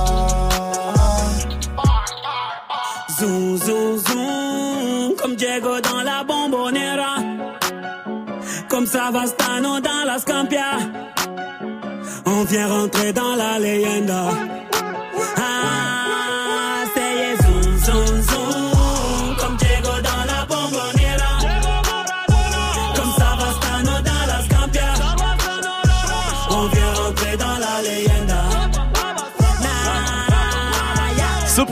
Zoom, 3.20 3.58
zoom, 3.58 3.98
zoom, 3.98 5.16
comme 5.18 5.36
Diego 5.36 5.80
dans 5.82 6.02
la 6.04 6.24
bombonera. 6.24 7.16
Comme 8.70 8.86
Savastano 8.86 9.80
dans 9.80 10.04
la 10.06 10.20
Scampia. 10.20 10.78
On 12.38 12.44
vient 12.44 12.68
rentrer 12.68 13.14
dans 13.14 13.34
la 13.36 13.58
leyenda. 13.60 14.26
Ah, 15.38 15.55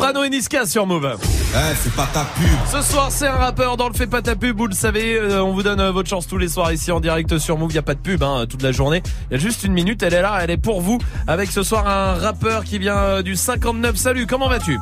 Soprano 0.04 0.26
et 0.26 0.30
Niska 0.30 0.66
sur 0.66 0.86
Move. 0.86 1.16
Eh, 1.22 1.76
c'est 1.76 1.94
pas 1.94 2.10
ta 2.14 2.26
pub. 2.36 2.46
Ce 2.70 2.82
soir, 2.82 3.10
c'est 3.10 3.26
un 3.26 3.38
rappeur 3.38 3.78
dans 3.78 3.88
le 3.88 3.94
fait 3.94 4.06
pas 4.06 4.22
ta 4.22 4.36
pub, 4.36 4.58
vous 4.58 4.68
le 4.68 4.74
savez. 4.74 5.16
euh, 5.16 5.42
on 5.42 5.54
vous 5.54 5.64
donne 5.64 5.80
euh, 5.80 5.92
votre 5.94 6.10
chance 6.10 6.28
tous 6.28 6.38
les 6.38 6.50
soirs 6.50 6.74
ici 6.74 6.92
en 6.92 7.00
direct 7.00 7.38
sur 7.38 7.58
Move. 7.58 7.72
Il 7.72 7.76
y 7.76 7.78
a 7.78 7.84
pas 7.84 7.94
de 7.94 8.02
pub 8.02 8.22
hein, 8.22 8.46
toute 8.50 8.64
la 8.64 8.74
journée. 8.74 9.02
Il 9.32 9.36
y 9.36 9.38
a 9.38 9.40
juste 9.40 9.64
une 9.64 9.72
minute. 9.72 10.04
Elle 10.04 10.14
est 10.14 10.22
là, 10.22 10.40
elle 10.42 10.52
est 10.52 10.58
pour 10.58 10.82
vous. 10.82 10.98
Avec 11.26 11.50
ce 11.52 11.64
soir 11.64 11.88
un 11.88 12.16
rappeur 12.16 12.66
qui 12.66 12.80
vient 12.80 12.98
euh, 12.98 13.22
du 13.22 13.38
59. 13.38 13.96
Salut, 13.96 14.28
comment 14.28 14.50
vas-tu? 14.50 14.78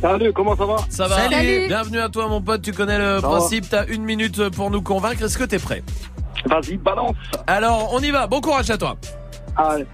Salut, 0.00 0.32
comment 0.32 0.56
ça 0.56 0.64
va? 0.64 0.76
Ça 0.88 1.06
va 1.06 1.28
Bienvenue 1.28 2.00
à 2.00 2.08
toi 2.08 2.26
mon 2.26 2.40
pote, 2.40 2.62
tu 2.62 2.72
connais 2.72 2.96
le 2.96 3.20
Ça 3.20 3.28
principe, 3.28 3.68
t'as 3.68 3.84
une 3.88 4.04
minute 4.04 4.48
pour 4.48 4.70
nous 4.70 4.80
convaincre, 4.80 5.22
est-ce 5.22 5.36
que 5.36 5.44
t'es 5.44 5.58
prêt? 5.58 5.82
Vas-y, 6.46 6.78
balance 6.78 7.14
Alors 7.46 7.90
on 7.92 8.00
y 8.00 8.10
va, 8.10 8.26
bon 8.26 8.40
courage 8.40 8.70
à 8.70 8.78
toi 8.78 8.96
Allez. 9.54 9.84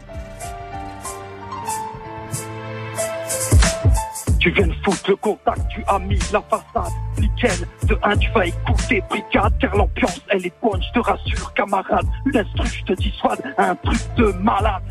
Tu 4.43 4.51
viens 4.51 4.67
de 4.67 4.75
foutre 4.83 5.09
le 5.09 5.15
contact, 5.15 5.61
tu 5.69 5.85
as 5.87 6.01
mis 6.01 6.19
la 6.33 6.43
façade 6.43 6.93
nickel. 7.17 7.65
De 7.85 7.97
un, 8.03 8.17
tu 8.17 8.29
vas 8.33 8.47
écouter 8.47 9.01
brigade, 9.09 9.57
car 9.61 9.77
l'ambiance 9.77 10.21
elle 10.31 10.45
est 10.45 10.55
bonne, 10.61 10.83
je 10.83 10.93
te 10.95 10.99
rassure 10.99 11.55
camarade. 11.55 12.07
Une 12.27 12.37
instru, 12.37 12.67
je 12.67 12.83
te 12.83 12.93
dissuade, 12.95 13.41
un 13.57 13.77
truc 13.77 14.01
de 14.17 14.33
malade. 14.43 14.83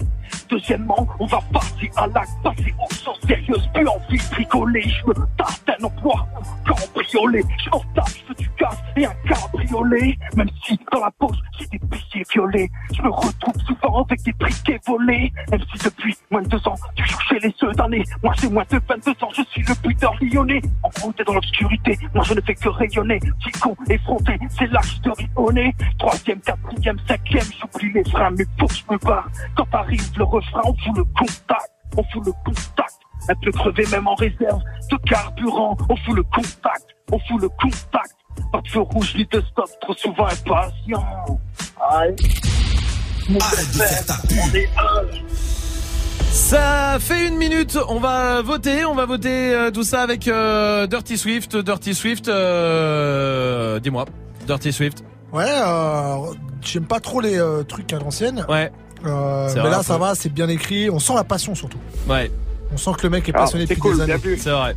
Deuxièmement, 0.51 1.07
on 1.17 1.25
va 1.27 1.39
passer 1.53 1.89
à 1.95 2.07
l'acte, 2.07 2.29
passer 2.43 2.75
aux 2.77 2.93
choses 2.93 3.19
sérieuses, 3.25 3.69
plus 3.73 3.87
envie 3.87 4.17
de 4.17 4.35
rigoler. 4.35 4.83
Je 4.83 5.07
me 5.07 5.13
tâte 5.37 5.79
un 5.79 5.85
emploi 5.85 6.27
cambriolé. 6.67 7.41
Je 7.63 7.69
m'en 7.69 7.79
tape, 7.95 8.37
du 8.37 8.49
gaz 8.59 8.77
et 8.97 9.05
un 9.05 9.13
cabriolet. 9.25 10.17
Même 10.35 10.49
si 10.65 10.77
dans 10.91 10.99
la 10.99 11.11
poche, 11.11 11.37
j'ai 11.57 11.67
des 11.67 11.79
billets 11.79 12.25
violets. 12.33 12.69
Je 12.93 13.01
me 13.01 13.09
retrouve 13.09 13.61
souvent 13.65 14.03
avec 14.03 14.21
des 14.23 14.33
briquets 14.33 14.79
volés. 14.85 15.31
Même 15.51 15.61
si 15.71 15.85
depuis 15.85 16.17
moins 16.29 16.41
de 16.41 16.49
deux 16.49 16.67
ans, 16.67 16.75
tu 16.95 17.05
cherchais 17.05 17.39
les 17.39 17.53
ceux 17.57 17.71
d'année. 17.71 18.03
Moi 18.23 18.33
j'ai 18.39 18.49
moins 18.49 18.65
de 18.69 18.79
22 18.87 19.11
ans, 19.23 19.29
je 19.35 19.43
suis 19.51 19.61
le 19.63 19.73
buteur 19.81 20.15
lyonnais. 20.21 20.61
En 20.83 20.89
gros, 20.89 21.11
t'es 21.13 21.23
dans 21.23 21.33
l'obscurité, 21.33 21.97
moi 22.13 22.23
je 22.25 22.33
ne 22.33 22.41
fais 22.41 22.55
que 22.55 22.69
rayonner. 22.69 23.19
Petit 23.19 23.59
con 23.59 23.75
effronté, 23.89 24.37
c'est 24.49 24.67
je 24.67 25.01
te 25.01 25.09
rionner. 25.09 25.73
Troisième, 25.99 26.39
quatrième, 26.41 26.97
cinquième, 27.07 27.45
j'oublie 27.59 27.93
les 27.93 28.03
freins, 28.09 28.31
mais 28.31 28.45
faut 28.59 28.67
que 28.67 28.73
je 28.73 28.83
me 28.91 28.97
barre. 28.97 29.27
Quand 29.55 29.67
arrive 29.73 30.11
le 30.17 30.23
refrain, 30.41 30.61
on 30.65 30.73
fout 30.73 30.97
le 30.97 31.03
contact, 31.03 31.71
on 31.97 32.03
fout 32.11 32.25
le 32.25 32.31
contact. 32.45 32.95
Elle 33.29 33.35
peut 33.43 33.51
crever 33.51 33.85
même 33.91 34.07
en 34.07 34.15
réserve 34.15 34.61
de 34.89 34.97
carburant, 35.07 35.77
on 35.89 35.95
fout 35.97 36.15
le 36.15 36.23
contact, 36.23 36.85
on 37.11 37.19
fout 37.19 37.41
le 37.41 37.49
contact. 37.49 38.15
Pas 38.51 38.61
de 38.61 38.69
feu 38.69 38.79
rouge 38.81 39.13
ni 39.15 39.25
de 39.25 39.41
stop, 39.51 39.69
trop 39.81 39.93
souvent 39.93 40.25
impatient. 40.25 41.05
Aïe. 41.91 42.15
Ça 46.31 46.97
fait 46.99 47.27
une 47.27 47.37
minute, 47.37 47.77
on 47.87 47.99
va 47.99 48.41
voter, 48.41 48.85
on 48.85 48.95
va 48.95 49.05
voter 49.05 49.53
euh, 49.53 49.71
tout 49.71 49.83
ça 49.83 50.01
avec 50.01 50.27
euh, 50.27 50.87
Dirty 50.87 51.17
Swift. 51.17 51.55
Dirty 51.57 51.93
Swift, 51.93 52.27
euh, 52.27 53.79
dis-moi, 53.79 54.05
Dirty 54.47 54.73
Swift. 54.73 55.03
Ouais, 55.31 55.45
euh, 55.47 56.17
j'aime 56.61 56.85
pas 56.85 56.99
trop 56.99 57.21
les 57.21 57.37
euh, 57.37 57.63
trucs 57.63 57.93
à 57.93 57.99
l'ancienne. 57.99 58.45
Ouais. 58.49 58.71
Euh, 59.05 59.49
mais 59.55 59.69
là, 59.69 59.83
ça 59.83 59.97
va, 59.97 60.15
c'est 60.15 60.29
bien 60.29 60.47
écrit. 60.49 60.89
On 60.89 60.99
sent 60.99 61.13
la 61.15 61.23
passion 61.23 61.55
surtout. 61.55 61.79
Ouais. 62.07 62.31
On 62.73 62.77
sent 62.77 62.91
que 62.97 63.03
le 63.03 63.09
mec 63.09 63.27
est 63.27 63.31
Ah, 63.35 63.39
passionné 63.39 63.65
c'est 63.65 63.75
depuis 63.75 63.81
cool, 63.81 63.95
des 63.97 64.01
années. 64.13 64.37
C'est 64.37 64.51
vrai. 64.51 64.75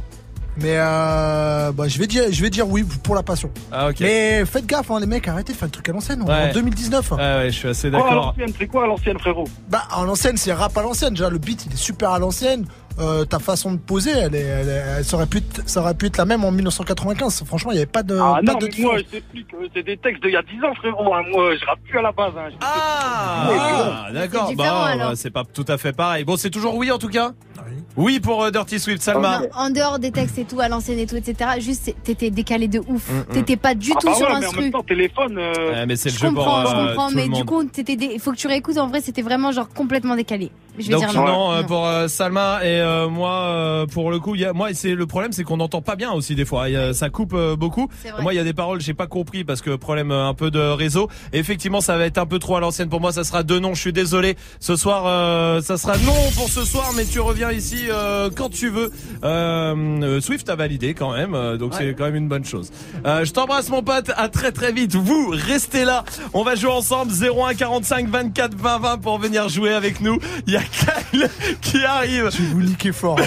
Mais 0.57 0.77
euh, 0.79 1.73
bah, 1.73 1.89
je 1.89 1.99
vais 1.99 2.07
dire, 2.07 2.25
je 2.31 2.41
vais 2.41 2.49
dire 2.51 2.69
oui 2.69 2.85
pour 3.03 3.17
la 3.17 3.25
passion. 3.25 3.51
Ah 3.73 3.89
ok. 3.89 3.97
Mais 4.01 4.45
faites 4.45 4.67
gaffe, 4.67 4.89
hein, 4.91 5.01
les 5.01 5.07
mecs, 5.07 5.27
arrêtez 5.27 5.53
de 5.53 5.59
faire 5.59 5.67
le 5.67 5.73
truc 5.73 5.89
à 5.89 5.93
l'ancienne. 5.93 6.23
On 6.23 6.27
est 6.27 6.31
Ouais. 6.31 6.51
En 6.51 6.55
2019. 6.55 7.11
Ouais, 7.11 7.17
ouais, 7.19 7.45
je 7.51 7.57
suis 7.57 7.69
assez 7.69 7.89
Oh, 7.93 7.97
à 7.97 7.99
d'accord. 7.99 8.15
l'ancienne, 8.15 8.53
c'est 8.57 8.67
quoi 8.69 8.85
à 8.85 8.87
l'ancienne, 8.87 9.19
frérot? 9.19 9.45
Bah, 9.69 9.83
à 9.91 10.05
l'ancienne, 10.05 10.37
c'est 10.37 10.53
rap 10.53 10.77
à 10.79 10.83
l'ancienne. 10.83 11.11
Déjà, 11.15 11.29
le 11.29 11.39
beat, 11.39 11.67
il 11.67 11.73
est 11.73 11.77
super 11.77 12.11
à 12.13 12.19
l'ancienne. 12.21 12.67
Euh, 13.01 13.25
ta 13.25 13.41
façon 13.41 13.73
de 13.73 13.79
poser, 13.79 14.13
elle, 14.13 14.37
est, 14.37 14.41
elle, 14.43 14.69
est- 14.69 14.83
elle 15.01 15.15
aurait 15.15 15.27
pu 15.27 15.39
être, 15.39 15.69
ça 15.69 15.81
aurait 15.81 15.95
pu 15.95 16.07
être 16.07 16.17
la 16.17 16.25
même 16.27 16.45
en 16.45 16.53
1995. 16.53 17.43
Franchement, 17.45 17.73
il 17.73 17.75
n'y 17.75 17.81
avait 17.81 17.87
pas 17.91 18.05
de, 18.05 18.17
Ah 18.17 18.39
pas 18.47 18.53
non, 18.53 18.59
de 18.59 18.69
mais 18.77 18.83
moi, 18.85 18.99
je 18.99 19.03
t'explique, 19.03 19.53
euh, 19.55 19.67
c'est 19.75 19.83
des 19.83 19.97
textes 19.97 20.23
d'il 20.23 20.31
y 20.33 20.37
a 20.37 20.43
10 20.43 20.63
ans, 20.65 20.73
frérot. 20.77 21.13
hein. 21.13 21.23
Moi, 21.33 21.57
je 21.57 21.65
rappe 21.67 21.81
plus 21.89 21.99
à 21.99 22.03
la 22.03 22.13
base. 22.13 22.33
Hein. 22.39 22.51
Ah, 22.61 24.07
d'accord. 24.13 24.47
C'est 24.49 24.55
différent, 24.55 24.85
Bah, 24.85 24.97
bah, 24.97 25.13
c'est 25.17 25.31
pas 25.31 25.43
tout 25.45 25.65
à 25.69 25.77
fait 25.77 25.93
pareil. 25.93 26.25
Bon, 26.25 26.37
c'est 26.37 26.51
toujours 26.51 26.77
oui 26.77 26.91
en 26.93 26.99
tout 26.99 27.09
cas? 27.09 27.33
Oui 27.67 27.74
pour 28.23 28.43
euh, 28.45 28.51
Dirty 28.51 28.79
Swift, 28.79 29.03
Salma. 29.03 29.41
Non, 29.41 29.49
en 29.55 29.71
dehors 29.71 29.99
des 29.99 30.11
textes 30.11 30.39
et 30.39 30.45
tout, 30.45 30.61
à 30.61 30.69
l'ancienne 30.69 30.99
et 30.99 31.07
tout, 31.07 31.17
etc. 31.17 31.51
Juste, 31.61 31.95
t'étais 32.03 32.31
décalé 32.31 32.69
de 32.69 32.81
ouf. 32.81 33.09
Mm, 33.11 33.19
mm. 33.19 33.25
T'étais 33.33 33.57
pas 33.57 33.75
du 33.75 33.93
Ah 33.95 33.99
tout 34.01 34.07
bah 34.09 34.15
sur 34.15 34.27
ouais, 34.27 34.33
mais 34.41 34.47
en 34.47 34.49
instru. 34.49 34.63
même 34.63 34.73
temps, 34.73 34.83
téléphone. 34.83 35.39
euh, 35.39 35.73
Ouais, 35.73 35.87
mais 35.87 35.97
c'est 35.97 36.09
le 36.11 36.15
Je 36.15 36.21
jeu 36.21 36.27
pour 36.29 36.37
comprends, 36.45 36.65
je 36.67 36.75
euh, 36.75 36.87
comprends, 36.89 37.09
tout 37.11 37.17
mais 37.17 37.27
le 37.27 37.33
du 37.35 37.45
coup, 37.45 37.65
t'étais 37.65 37.97
dé- 37.97 38.11
il 38.15 38.21
faut 38.21 38.33
que 38.33 38.37
tu 38.37 38.47
réécoutes. 38.49 38.79
En 38.79 38.89
vrai, 38.89 39.01
c'était 39.01 39.23
vraiment 39.23 39.53
genre 39.53 39.69
complètement 39.69 40.17
décalé. 40.17 40.51
Je 40.77 40.87
vais 40.89 40.95
Donc 40.95 41.09
dire 41.09 41.13
non, 41.23 41.53
euh, 41.53 41.63
pour 41.63 41.87
euh, 41.87 42.09
Salma 42.09 42.59
et 42.65 42.81
euh, 42.81 43.09
moi 43.09 43.31
euh, 43.45 43.87
pour 43.87 44.11
le 44.11 44.19
coup, 44.19 44.35
il 44.35 44.41
y 44.41 44.45
a, 44.45 44.53
moi 44.53 44.71
c'est 44.75 44.97
le 44.97 45.07
problème 45.07 45.31
c'est 45.31 45.45
qu'on 45.45 45.59
n'entend 45.59 45.83
pas 45.83 45.95
bien 45.95 46.11
aussi 46.11 46.35
des 46.35 46.45
fois, 46.45 46.69
Il 46.69 46.73
y 46.73 46.77
a- 46.77 46.93
ça 46.93 47.11
coupe 47.11 47.33
euh, 47.33 47.55
beaucoup. 47.55 47.89
Moi 48.23 48.35
il 48.35 48.37
y 48.39 48.41
a 48.41 48.43
des 48.43 48.55
paroles 48.55 48.81
j'ai 48.81 48.93
pas 48.93 49.07
compris 49.07 49.45
parce 49.45 49.61
que 49.63 49.77
problème 49.77 50.11
euh, 50.11 50.27
un 50.27 50.35
peu 50.35 50.51
de 50.51 50.59
réseau. 50.59 51.09
Et 51.33 51.39
effectivement 51.39 51.81
ça 51.81 51.97
va 51.97 52.07
être 52.07 52.19
un 52.19 52.27
peu 52.27 52.41
trop 52.41 52.57
à 52.57 52.61
l'ancienne 52.61 52.89
pour 52.89 53.01
moi, 53.01 53.13
ça 53.13 53.23
sera 53.23 53.45
deux 53.45 53.61
noms. 53.61 53.75
Je 53.75 53.81
suis 53.83 53.93
désolé. 53.93 54.35
Ce 54.59 54.75
soir 54.75 55.05
euh, 55.07 55.61
ça 55.61 55.77
sera 55.77 55.97
non 55.99 56.13
pour 56.35 56.49
ce 56.49 56.65
soir, 56.65 56.91
mais 56.97 57.05
tu 57.05 57.21
reviens 57.21 57.53
ici 57.53 57.84
euh, 57.91 58.31
quand 58.35 58.51
tu 58.51 58.69
veux. 58.69 58.91
Euh, 59.25 59.75
euh, 60.03 60.21
Swift 60.21 60.49
a 60.49 60.57
validé 60.57 60.95
quand 60.95 61.13
même, 61.13 61.57
donc 61.57 61.75
c'est 61.75 61.95
quand 61.95 62.05
même 62.05 62.17
une 62.17 62.29
bonne 62.29 62.45
chose. 62.45 62.71
Euh, 63.07 63.25
je 63.25 63.33
t'embrasse 63.33 63.69
mon 63.69 63.83
pote, 63.83 64.11
à 64.17 64.29
très 64.29 64.53
très 64.53 64.73
vite. 64.73 64.95
Vous 64.95 65.31
restez 65.31 65.85
là, 65.85 66.05
on 66.33 66.45
va 66.45 66.55
jouer 66.55 66.71
ensemble 66.71 67.13
01 67.13 67.55
45 67.55 68.09
24 68.09 68.55
20 68.55 68.79
20 68.79 68.99
pour 68.99 69.19
venir 69.19 69.49
jouer 69.49 69.75
avec 69.75 70.01
nous. 70.01 70.19
Il 70.47 70.53
y 70.53 70.57
a 70.57 70.63
Kyle 70.63 71.29
qui 71.61 71.85
arrive. 71.85 72.31
Je 72.31 72.43
vais 72.43 72.49
vous 72.49 72.63
niquer 72.63 72.93
fort. 72.93 73.19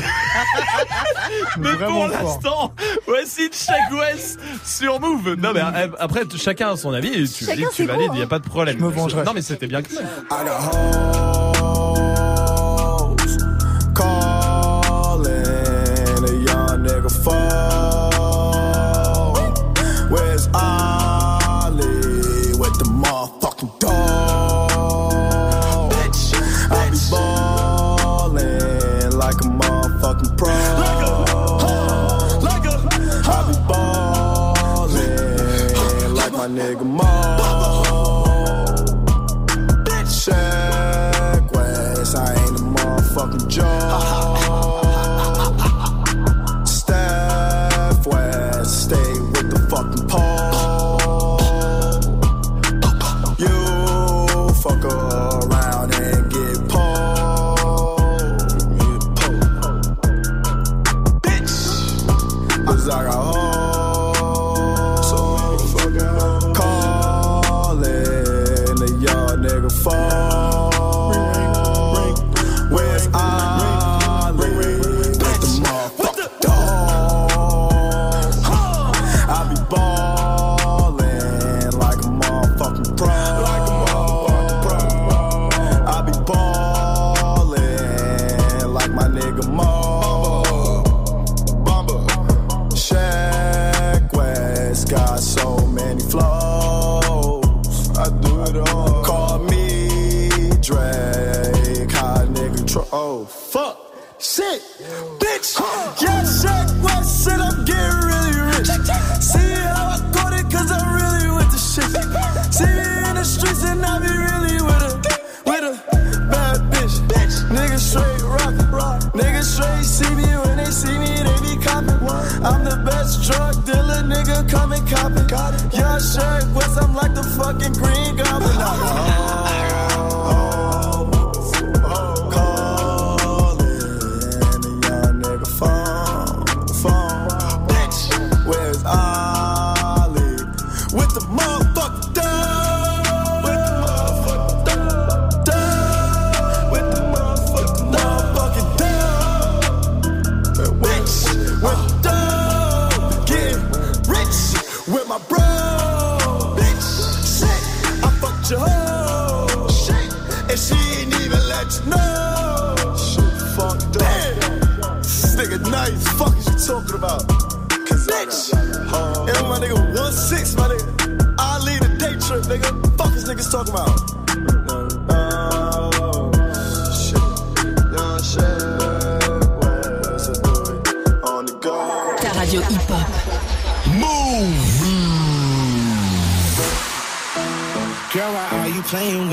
Mais 1.60 1.74
pour 1.74 2.08
l'instant, 2.08 2.74
voici 3.06 3.50
Check 3.52 4.00
West 4.00 4.40
sur 4.64 5.00
Move. 5.00 5.36
Non 5.36 5.52
mais 5.54 5.62
après 6.00 6.22
chacun 6.38 6.72
a 6.72 6.78
son 6.78 6.94
avis 6.94 7.10
et 7.10 7.28
tu 7.28 7.46
Chacun 7.46 7.56
dis 7.56 7.64
que 7.64 7.74
tu 7.74 7.86
valides, 7.86 8.12
il 8.14 8.20
y 8.20 8.24
a 8.24 8.28
pas 8.28 8.40
de 8.40 8.48
problème. 8.48 8.78
Je 8.80 8.84
me 8.84 8.90
vengerai. 8.90 9.24
Non 9.24 9.34
mais 9.34 9.42
c'était 9.42 9.68
bien 9.68 9.82
que 9.82 9.90
fall. 17.10 18.14
Where's 20.10 20.48
Ollie 20.54 22.54
with 22.58 22.78
the 22.80 22.86
motherfucking 22.86 23.80
dog? 23.80 24.72
I 26.70 26.90
be 26.92 26.98
ballin' 27.12 29.12
like 29.18 29.36
a 29.36 29.48
motherfucking 29.48 30.38
pro. 30.38 30.50
I 33.30 33.32
be 33.48 33.54
ballin' 33.68 35.06
like 36.16 36.34
my 36.34 36.48
nigga 36.48 36.86
Mo. 36.86 37.06
Check 40.10 41.52
West, 41.54 42.16
I 42.18 42.34
ain't 42.34 42.60
a 42.60 42.62
motherfucking 42.62 43.48
joke. 43.48 43.77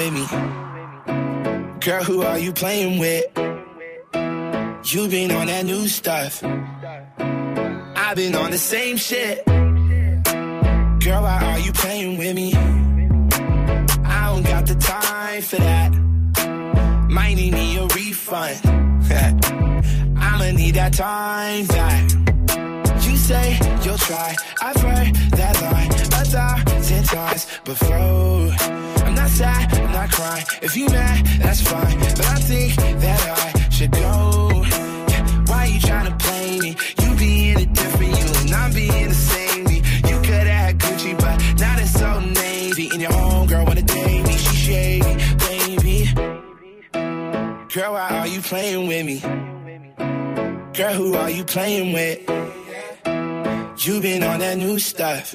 With 0.05 0.15
me? 0.15 0.27
Girl, 1.81 2.05
who 2.05 2.23
are 2.23 2.39
you 2.39 2.53
playing 2.53 2.99
with? 2.99 3.25
You 4.93 5.09
been 5.09 5.31
on 5.31 5.47
that 5.47 5.65
new 5.65 5.89
stuff. 5.89 6.43
I've 6.45 8.17
been 8.17 8.35
on 8.35 8.51
the 8.51 8.59
same 8.59 8.97
shit. 8.97 9.45
Girl, 9.47 11.23
why 11.23 11.41
are 11.43 11.59
you 11.59 11.73
playing 11.73 12.19
with 12.19 12.35
me? 12.35 12.55
I 12.55 14.31
don't 14.31 14.45
got 14.45 14.67
the 14.67 14.75
time 14.75 15.43
for 15.43 15.57
that. 15.57 15.93
Might 17.09 17.35
need 17.35 17.53
me 17.53 17.79
a 17.79 17.87
refund. 17.87 18.61
I'ma 20.19 20.51
need 20.51 20.75
that 20.75 20.93
time 20.95 21.67
back. 21.67 22.11
You 23.05 23.17
say 23.17 23.59
you'll 23.83 23.99
try. 23.99 24.37
I've 24.61 24.77
heard 24.77 25.15
that 25.15 25.63
line 25.63 26.14
thousand 26.25 27.05
times 27.05 27.47
before. 27.65 28.51
I'm 29.07 29.15
not 29.15 29.31
sad, 29.31 29.73
I'm 29.75 29.93
not 29.93 30.11
crying. 30.11 30.45
If 30.63 30.77
you 30.77 30.87
mad, 30.89 31.27
that's 31.41 31.61
fine. 31.61 31.99
But 31.99 32.27
I 32.27 32.37
think 32.37 32.75
that 33.01 33.21
I 33.43 33.69
should 33.71 33.93
go. 33.93 34.51
Yeah, 35.09 35.45
Why 35.47 35.67
you 35.67 35.81
tryna 35.81 36.19
play 36.19 36.61
me? 36.61 36.77
You 37.03 37.17
being 37.17 37.57
a 37.59 37.67
different 37.67 38.19
you 38.19 38.27
and 38.41 38.53
I'm 38.55 38.73
being 38.73 39.09
the 39.09 39.15
same 39.15 39.65
me. 39.65 39.77
You 40.09 40.17
coulda 40.27 40.55
had 40.63 40.79
Gucci, 40.79 41.19
but 41.19 41.37
now 41.61 41.77
it's 41.79 41.93
so 41.93 42.21
navy. 42.21 42.89
And 42.93 43.01
your 43.03 43.11
homegirl 43.11 43.67
wanna 43.67 43.83
date 43.83 44.23
me, 44.27 44.37
she 44.37 44.57
shady, 44.57 45.15
baby. 45.47 46.13
Girl, 47.75 47.93
why 47.93 48.09
are 48.21 48.27
you 48.29 48.41
playing 48.41 48.87
with 48.87 49.05
me? 49.07 49.21
Girl, 50.75 50.95
who 50.95 51.15
are 51.15 51.31
you 51.31 51.45
playing 51.45 51.93
with? 51.93 52.19
You 53.87 54.01
been 54.01 54.23
on 54.23 54.39
that 54.39 54.57
new 54.57 54.79
stuff. 54.79 55.35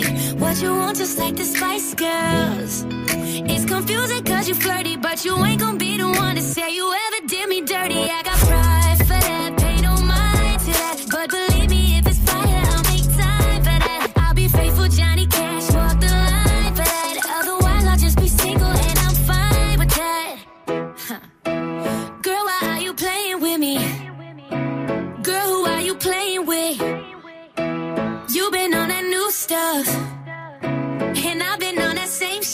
what 0.41 0.61
you 0.61 0.75
want, 0.75 0.97
just 0.97 1.19
like 1.19 1.35
the 1.35 1.45
Spice 1.45 1.93
Girls. 1.93 2.85
It's 3.53 3.65
confusing 3.65 4.23
cause 4.23 4.49
you 4.49 4.55
flirty, 4.55 4.97
but 4.97 5.23
you 5.23 5.37
ain't 5.45 5.61
gonna 5.61 5.77
be 5.77 5.97
the 5.97 6.07
one 6.07 6.35
to 6.35 6.41
say 6.41 6.73
you 6.73 6.91
ever 6.91 7.27
did 7.27 7.47
me 7.47 7.61
dirty. 7.61 8.09
I 8.09 8.23
got 8.23 8.37
pride 8.37 8.80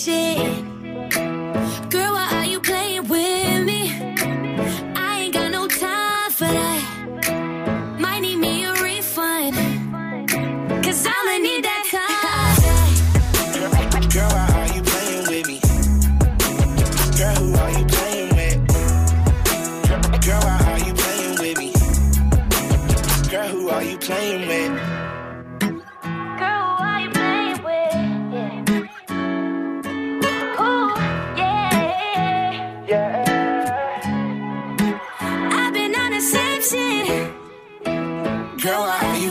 shit. 0.08 0.77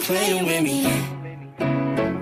Playing 0.07 0.47
with 0.47 0.63
me? 0.63 0.83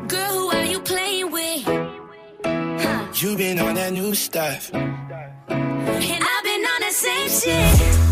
Girl, 0.09 0.32
who 0.32 0.51
are 0.52 0.65
you 0.65 0.81
playing 0.81 1.31
with? 1.31 1.65
Huh. 1.65 3.06
You 3.15 3.36
been 3.36 3.59
on 3.59 3.74
that 3.74 3.93
new 3.93 4.15
stuff. 4.15 4.73
And 4.73 6.24
I've 6.32 6.44
been 6.44 6.65
on 6.65 6.81
the 6.81 6.93
same 6.93 7.28
shit. 7.28 8.03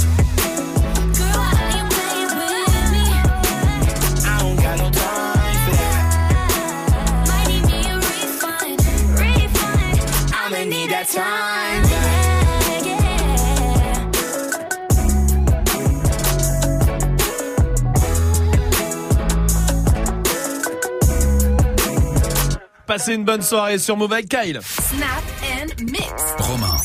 Passez 23.05 23.15
une 23.15 23.25
bonne 23.25 23.43
soirée 23.43 23.79
sur 23.79 23.97
Move 23.97 24.13
avec 24.13 24.29
Kyle. 24.29 24.61
Snap 24.63 25.09
and 25.43 25.83
mix. 25.91 26.13
Romain. 26.39 26.77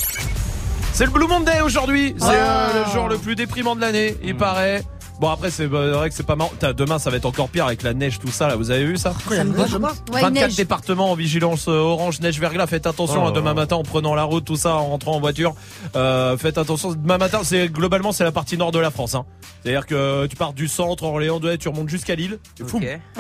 C'est 0.92 1.06
le 1.06 1.12
Blue 1.12 1.28
Monday 1.28 1.62
aujourd'hui. 1.62 2.16
C'est 2.18 2.26
Ah. 2.26 2.72
euh, 2.74 2.84
le 2.86 2.92
jour 2.92 3.08
le 3.08 3.20
plus 3.20 3.36
déprimant 3.36 3.76
de 3.76 3.82
l'année, 3.82 4.18
il 4.24 4.36
paraît. 4.36 4.82
Bon 5.20 5.30
après 5.30 5.50
c'est 5.50 5.64
euh, 5.64 5.94
vrai 5.94 6.10
que 6.10 6.16
c'est 6.16 6.26
pas 6.26 6.36
marrant. 6.36 6.52
Demain 6.76 7.00
ça 7.00 7.10
va 7.10 7.18
être 7.18 7.26
encore 7.26 7.50
pire 7.50 7.66
avec 7.66 7.82
la 7.82 7.94
neige 7.96 8.20
tout 8.20 8.28
ça 8.30 8.48
là. 8.48 8.56
Vous 8.56 8.70
avez 8.70 8.86
vu 8.86 8.98
ça 8.98 9.16
Quoi, 9.26 9.36
il 9.36 9.40
y 9.40 9.42
a 9.42 9.44
une 9.46 9.56
neige 9.56 9.72
demain 9.72 9.92
Ouais, 10.14 10.22
24 10.22 10.32
neige. 10.34 10.56
départements 10.56 11.12
en 11.12 11.16
vigilance 11.16 11.68
euh, 11.68 11.72
orange 11.80 12.20
neige 12.20 12.40
verglas. 12.40 12.68
Faites 12.68 12.86
attention 12.86 13.24
Oh. 13.24 13.28
hein, 13.28 13.32
demain 13.32 13.56
matin 13.56 13.78
en 13.78 13.84
prenant 13.84 14.14
la 14.14 14.24
route 14.24 14.46
tout 14.46 14.56
ça 14.56 14.76
en 14.76 14.88
rentrant 14.90 15.14
en 15.16 15.20
voiture. 15.20 15.56
Euh, 15.96 16.38
faites 16.38 16.58
attention 16.60 16.92
demain 16.92 17.18
matin 17.18 17.40
c'est 17.44 17.68
globalement 17.70 18.12
c'est 18.12 18.24
la 18.26 18.32
partie 18.32 18.58
nord 18.58 18.72
de 18.72 18.80
la 18.80 18.92
France. 18.92 19.16
Hein. 19.16 19.26
C'est-à-dire 19.64 19.88
que 19.88 20.28
tu 20.28 20.36
pars 20.36 20.54
du 20.54 20.68
centre 20.68 21.04
Orléans 21.04 21.40
de 21.40 21.56
tu 21.56 21.68
remontes 21.68 21.90
jusqu'à 21.90 22.14
Lille. 22.16 22.38
Ah, 22.62 22.64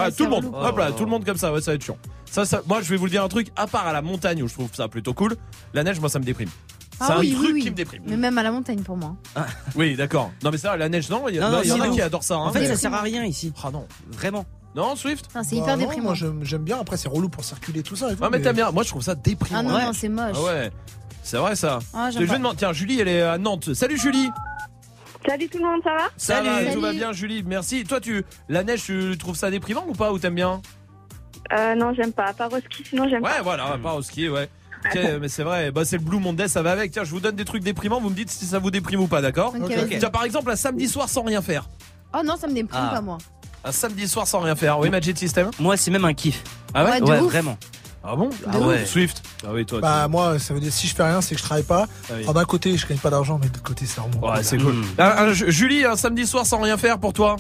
Ouais, 0.03 0.11
tout 0.15 0.24
le 0.26 0.30
monde. 0.30 0.52
Hop 0.53 0.78
là 0.78 0.91
tout 0.91 1.03
le 1.03 1.10
monde 1.10 1.26
comme 1.26 1.38
ça. 1.38 1.52
Ouais 1.52 1.61
ça 1.61 1.72
va 1.72 1.76
être 1.76 1.84
chiant. 1.84 1.98
Ça, 2.30 2.45
ça 2.45 2.61
moi 2.68 2.80
je 2.84 2.90
vais 2.90 2.98
vous 2.98 3.06
le 3.06 3.11
dire 3.11 3.24
un 3.24 3.28
truc. 3.30 3.48
À 3.56 3.65
part 3.65 3.88
à 3.88 3.94
la 3.94 4.02
montagne 4.03 4.44
où 4.44 4.48
je 4.48 4.53
trouve 4.53 4.69
ça 4.74 4.88
plutôt 4.88 5.14
cool. 5.15 5.36
La 5.74 5.84
neige 5.84 5.99
moi 5.99 6.10
ça 6.10 6.19
me 6.19 6.26
déprime. 6.26 6.49
Ah 6.99 7.06
c'est 7.07 7.14
un 7.14 7.19
oui, 7.19 7.34
truc 7.34 7.45
oui, 7.48 7.52
oui. 7.53 7.61
qui 7.61 7.69
me 7.72 7.76
déprime. 7.76 8.03
Mais 8.07 8.18
même 8.18 8.38
à 8.38 8.44
la 8.44 8.52
montagne 8.52 8.80
pour 8.82 8.98
moi. 8.98 9.15
Oui, 9.76 9.95
d'accord. 9.95 10.32
Non, 10.44 10.49
mais 10.52 10.57
ça, 10.57 10.76
la 10.78 10.90
neige, 10.90 11.10
non. 11.10 11.28
Il 11.30 11.36
y, 11.36 11.40
a- 11.40 11.41
Non, 11.41 11.48
non, 11.49 11.56
non, 11.57 11.61
il 11.64 11.69
y 11.69 11.72
en 11.74 11.82
a 11.82 11.90
qui 11.90 12.02
adorent 12.02 12.24
ça. 12.24 12.36
hein, 12.36 12.40
En 12.48 12.52
fait, 12.52 12.61
mais- 12.61 12.68
ça 12.68 12.76
sert 12.76 12.94
à 12.94 13.02
rien 13.02 13.24
ici. 13.24 13.53
Ah 13.64 13.69
non. 13.72 13.88
Vraiment. 14.11 14.45
Non, 14.76 14.95
Swift 14.95 15.26
Enfin, 15.30 15.44
c'est 15.44 15.56
Bah 15.56 15.61
hyper 15.64 15.78
non, 15.78 15.84
déprimant. 15.84 16.14
Moi 16.15 16.38
j'aime 16.44 16.64
bien. 16.64 16.80
Après 16.80 16.98
c'est 16.98 17.10
relou 17.10 17.30
pour 17.30 17.44
circuler 17.44 17.82
tout 17.84 17.95
ça. 17.95 18.11
et 18.11 18.15
tout, 18.15 18.24
Ah, 18.24 18.30
mais 18.32 18.41
t'aimes 18.41 18.56
bien. 18.56 18.72
Moi, 18.72 18.84
je 18.84 18.90
trouve 18.90 19.02
ça 19.02 19.15
déprimant. 19.15 19.60
Ah 19.60 19.64
non, 19.64 19.74
Ouais. 19.76 19.86
non, 19.86 19.94
c'est 19.94 20.10
moche. 20.10 20.36
Ah 20.36 20.44
ouais. 20.44 20.72
C'est 21.24 21.38
vrai, 21.38 21.56
ça. 21.56 21.80
Ah, 21.94 22.10
Je 22.11 22.19
demande- 22.19 22.56
Tiens, 22.57 22.74
Julie, 22.74 22.99
elle 23.02 23.07
est 23.07 23.22
à 23.22 23.38
Nantes. 23.38 23.74
Salut, 23.74 23.98
Julie. 23.98 24.30
Salut 25.28 25.49
tout 25.49 25.57
le 25.57 25.65
monde, 25.65 25.82
ça 25.84 25.90
va? 25.94 26.03
Ça 26.15 26.41
va, 26.41 26.60
Salut. 26.60 26.74
tout 26.74 26.82
va 26.82 26.94
bien, 26.94 27.11
Julie. 27.11 27.44
Merci. 27.44 27.84
Toi, 27.84 27.99
tu, 27.99 28.24
la 28.49 28.64
neige, 28.64 28.84
tu 28.84 29.18
trouves 29.18 29.36
ça 29.36 29.49
déprimant 29.52 29.84
ou 29.88 29.94
pas 29.94 30.14
Ou 30.14 30.19
t'aimes 30.19 30.36
bien? 30.36 30.61
Euh, 31.53 31.76
Non, 31.76 31.94
j'aime 31.94 32.14
pas. 32.14 32.26
À 32.26 32.34
part 32.34 32.52
au 32.53 32.57
ski, 32.60 32.84
sinon 32.88 33.07
j'aime 33.10 33.24
Ouais, 33.24 33.32
pas. 33.38 33.41
voilà, 33.41 33.74
à 33.74 33.78
part 33.78 33.95
au 33.95 34.02
ski, 34.02 34.30
ouais. 34.30 34.49
Ok, 34.85 34.99
mais 35.21 35.27
c'est 35.29 35.43
vrai, 35.43 35.71
bah, 35.71 35.83
c'est 35.85 35.97
le 35.97 36.03
Blue 36.03 36.19
Monday, 36.19 36.47
ça 36.47 36.61
va 36.61 36.71
avec. 36.71 36.91
Tiens, 36.91 37.03
je 37.03 37.11
vous 37.11 37.19
donne 37.19 37.35
des 37.35 37.45
trucs 37.45 37.63
déprimants, 37.63 37.99
vous 37.99 38.09
me 38.09 38.15
dites 38.15 38.29
si 38.29 38.45
ça 38.45 38.59
vous 38.59 38.71
déprime 38.71 38.99
ou 39.01 39.07
pas, 39.07 39.21
d'accord. 39.21 39.53
Tiens, 39.99 40.09
par 40.09 40.23
exemple, 40.23 40.51
un 40.51 40.55
samedi 40.55 40.87
soir 40.87 41.09
sans 41.09 41.23
rien 41.23 41.41
faire. 41.41 41.67
Oh 42.13 42.21
non, 42.23 42.35
ça 42.37 42.47
me 42.47 42.53
déprime 42.53 42.69
Ah. 42.81 42.91
pas 42.95 43.01
moi. 43.01 43.17
Un 43.65 43.71
samedi 43.71 44.07
soir 44.07 44.25
sans 44.27 44.39
rien 44.39 44.55
faire. 44.55 44.79
Oui, 44.79 44.89
Magic 44.89 45.17
System 45.17 45.49
Moi, 45.59 45.75
c'est 45.75 45.91
même 45.91 46.05
un 46.05 46.13
kiff. 46.13 46.41
Ah 46.73 46.85
ouais 46.85 47.01
Ouais, 47.01 47.09
Ouais, 47.09 47.19
vraiment. 47.19 47.57
Ah 48.09 48.15
bon 48.15 48.29
Ah 48.49 48.57
ouais. 48.59 48.85
Swift 48.85 49.21
Ah 49.43 49.49
oui, 49.51 49.65
toi. 49.65 49.81
Bah 49.81 50.07
moi 50.07 50.39
ça 50.39 50.53
veut 50.53 50.61
dire 50.61 50.71
si 50.71 50.87
je 50.87 50.95
fais 50.95 51.03
rien 51.03 51.19
c'est 51.19 51.35
que 51.35 51.41
je 51.41 51.43
travaille 51.45 51.63
pas. 51.65 51.87
Ah 52.09 52.13
oui. 52.15 52.21
Alors 52.21 52.35
d'un 52.35 52.45
côté 52.45 52.77
je 52.77 52.87
gagne 52.87 52.99
pas 52.99 53.09
d'argent 53.09 53.37
mais 53.41 53.49
de 53.49 53.53
l'autre 53.53 53.63
côté 53.67 53.85
c'est 53.85 53.99
vraiment. 53.99 54.25
Ouais, 54.25 54.35
cool. 54.35 54.43
c'est 54.45 54.57
cool. 54.57 54.73
Mm. 54.75 54.85
Un- 54.99 55.03
un- 55.27 55.33
Julie, 55.33 55.83
un 55.83 55.97
samedi 55.97 56.25
soir 56.25 56.45
sans 56.45 56.61
rien 56.61 56.77
faire 56.77 56.99
pour 56.99 57.11
toi 57.11 57.35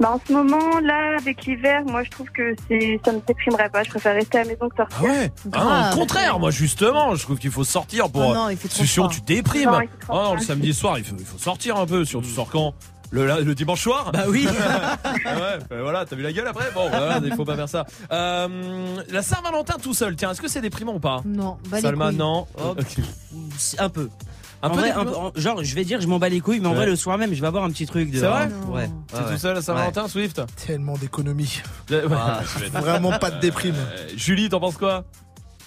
Bah, 0.00 0.12
en 0.12 0.20
ce 0.26 0.32
moment, 0.32 0.78
là, 0.80 1.16
avec 1.18 1.44
l'hiver, 1.44 1.82
moi, 1.86 2.02
je 2.04 2.10
trouve 2.10 2.28
que 2.30 2.54
c'est, 2.68 3.00
ça 3.04 3.12
me 3.12 3.20
déprimerait 3.26 3.68
pas. 3.68 3.82
Je 3.82 3.90
préfère 3.90 4.14
rester 4.14 4.38
à 4.38 4.44
la 4.44 4.50
maison 4.50 4.68
que 4.68 4.76
sortir. 4.76 4.98
Ah 5.00 5.04
ouais? 5.04 5.32
Ah, 5.52 5.90
Au 5.92 5.96
contraire, 5.96 6.38
moi 6.38 6.50
justement, 6.50 7.14
je 7.16 7.22
trouve 7.22 7.38
qu'il 7.38 7.50
faut 7.50 7.64
sortir 7.64 8.08
pour. 8.10 8.22
Ah 8.22 8.34
non, 8.34 8.48
il 8.50 8.56
fait 8.56 8.68
trop 8.68 8.84
sinon 8.84 9.08
tu 9.08 9.20
déprimes. 9.22 9.70
Non, 9.70 9.80
Oh 10.08 10.14
non, 10.14 10.34
le 10.34 10.40
samedi 10.40 10.72
soir, 10.72 10.98
il 10.98 11.04
faut, 11.04 11.16
il 11.18 11.24
faut 11.26 11.38
sortir 11.38 11.76
un 11.76 11.86
peu, 11.86 12.04
surtout 12.04 12.28
sors 12.28 12.48
quand? 12.48 12.74
Le, 13.10 13.26
la- 13.26 13.40
le 13.40 13.54
dimanche 13.54 13.80
soir? 13.82 14.12
Bah 14.12 14.24
oui. 14.28 14.46
Ah 15.24 15.34
ouais, 15.34 15.58
bah 15.70 15.76
voilà, 15.82 16.04
t'as 16.04 16.14
vu 16.14 16.22
la 16.22 16.32
gueule 16.32 16.46
après? 16.46 16.70
Bon, 16.74 16.88
voilà, 16.90 17.20
il 17.24 17.34
faut 17.34 17.44
pas 17.44 17.56
faire 17.56 17.68
ça. 17.68 17.86
Euh, 18.12 18.96
la 19.10 19.22
Saint-Valentin 19.22 19.76
tout 19.82 19.94
seul, 19.94 20.14
tiens, 20.14 20.30
est-ce 20.32 20.40
que 20.42 20.48
c'est 20.48 20.60
déprimant 20.60 20.94
ou 20.94 21.00
pas? 21.00 21.22
Non, 21.24 21.56
bah 21.70 21.80
Salma, 21.80 22.12
non? 22.12 22.46
Oh, 22.62 22.74
Un 23.78 23.88
peu. 23.88 24.08
Un 24.62 24.68
En 24.68 24.70
peu 24.70 24.78
vrai, 24.80 24.88
déprimant 24.88 25.10
un 25.10 25.30
peu- 25.30 25.38
en- 25.38 25.40
genre, 25.40 25.62
je 25.64 25.74
vais 25.74 25.84
dire, 25.84 26.00
je 26.00 26.06
m'en 26.08 26.18
bats 26.18 26.28
les 26.28 26.40
couilles, 26.40 26.58
mais 26.60 26.66
en 26.66 26.70
Ouais. 26.70 26.76
vrai, 26.78 26.86
le 26.86 26.96
soir 26.96 27.16
même, 27.18 27.32
je 27.32 27.40
vais 27.40 27.46
avoir 27.46 27.64
un 27.64 27.70
petit 27.70 27.86
truc 27.86 28.10
de. 28.10 28.18
C'est 28.18 28.26
vrai 28.26 28.48
Ouais. 28.68 28.90
T'es 29.08 29.16
Ouais, 29.18 29.32
tout 29.32 29.38
seul 29.38 29.56
à 29.56 29.62
Saint-Valentin, 29.62 30.08
Swift 30.08 30.40
Tellement 30.66 30.96
d'économie. 30.96 31.62
Ah, 32.12 32.40
je 32.42 32.64
vais 32.64 32.68
Vraiment 32.80 33.16
pas 33.18 33.30
de 33.30 33.38
déprime. 33.40 33.76
Euh, 33.76 34.08
Julie, 34.16 34.48
t'en 34.48 34.58
penses 34.60 34.76
quoi? 34.76 35.04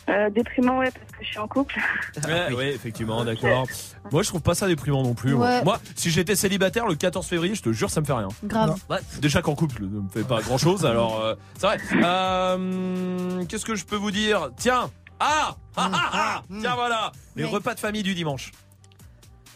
Euh, 0.10 0.30
déprimant, 0.32 0.80
ouais, 0.80 0.90
parce 0.92 1.12
que 1.12 1.24
je 1.24 1.28
suis 1.28 1.38
en 1.40 1.48
couple. 1.48 1.80
Ouais, 2.28 2.52
ouais, 2.54 2.74
effectivement, 2.74 3.24
d'accord. 3.24 3.66
Moi, 4.12 4.24
je 4.24 4.28
trouve 4.30 4.42
pas 4.42 4.56
ça 4.56 4.68
déprimant 4.68 5.04
non 5.04 5.14
plus. 5.14 5.36
moi. 5.36 5.48
Ouais. 5.48 5.64
Moi, 5.64 5.80
si 5.96 6.10
j'étais 6.10 6.36
célibataire 6.36 6.86
le 6.88 6.96
14 6.96 7.26
février, 7.28 7.56
je 7.56 7.62
te 7.62 7.72
jure, 7.72 7.90
ça 7.90 8.02
me 8.02 8.06
fait 8.06 8.12
rien. 8.14 8.28
Grave. 8.44 8.76
Déjà 9.22 9.42
qu'en 9.42 9.56
couple 9.56 9.84
ne 9.84 10.02
me 10.02 10.10
fait 10.10 10.24
pas 10.28 10.42
grand 10.42 10.58
chose, 10.58 10.86
alors 10.86 11.22
euh, 11.22 11.36
c'est 11.58 11.68
vrai. 11.68 11.78
Euh, 12.04 13.44
Qu'est-ce 13.48 13.64
que 13.66 13.76
je 13.76 13.86
peux 13.86 13.96
vous 13.96 14.12
dire? 14.12 14.50
Tiens 14.58 14.90
Ah 15.20 15.56
Ah 15.78 15.90
ah 15.94 16.10
ah 16.14 16.42
Tiens 16.60 16.76
voilà 16.76 17.12
Les 17.36 17.44
Ouais. 17.44 17.50
repas 17.50 17.74
de 17.76 17.80
famille 17.80 18.04
du 18.04 18.14
dimanche. 18.16 18.52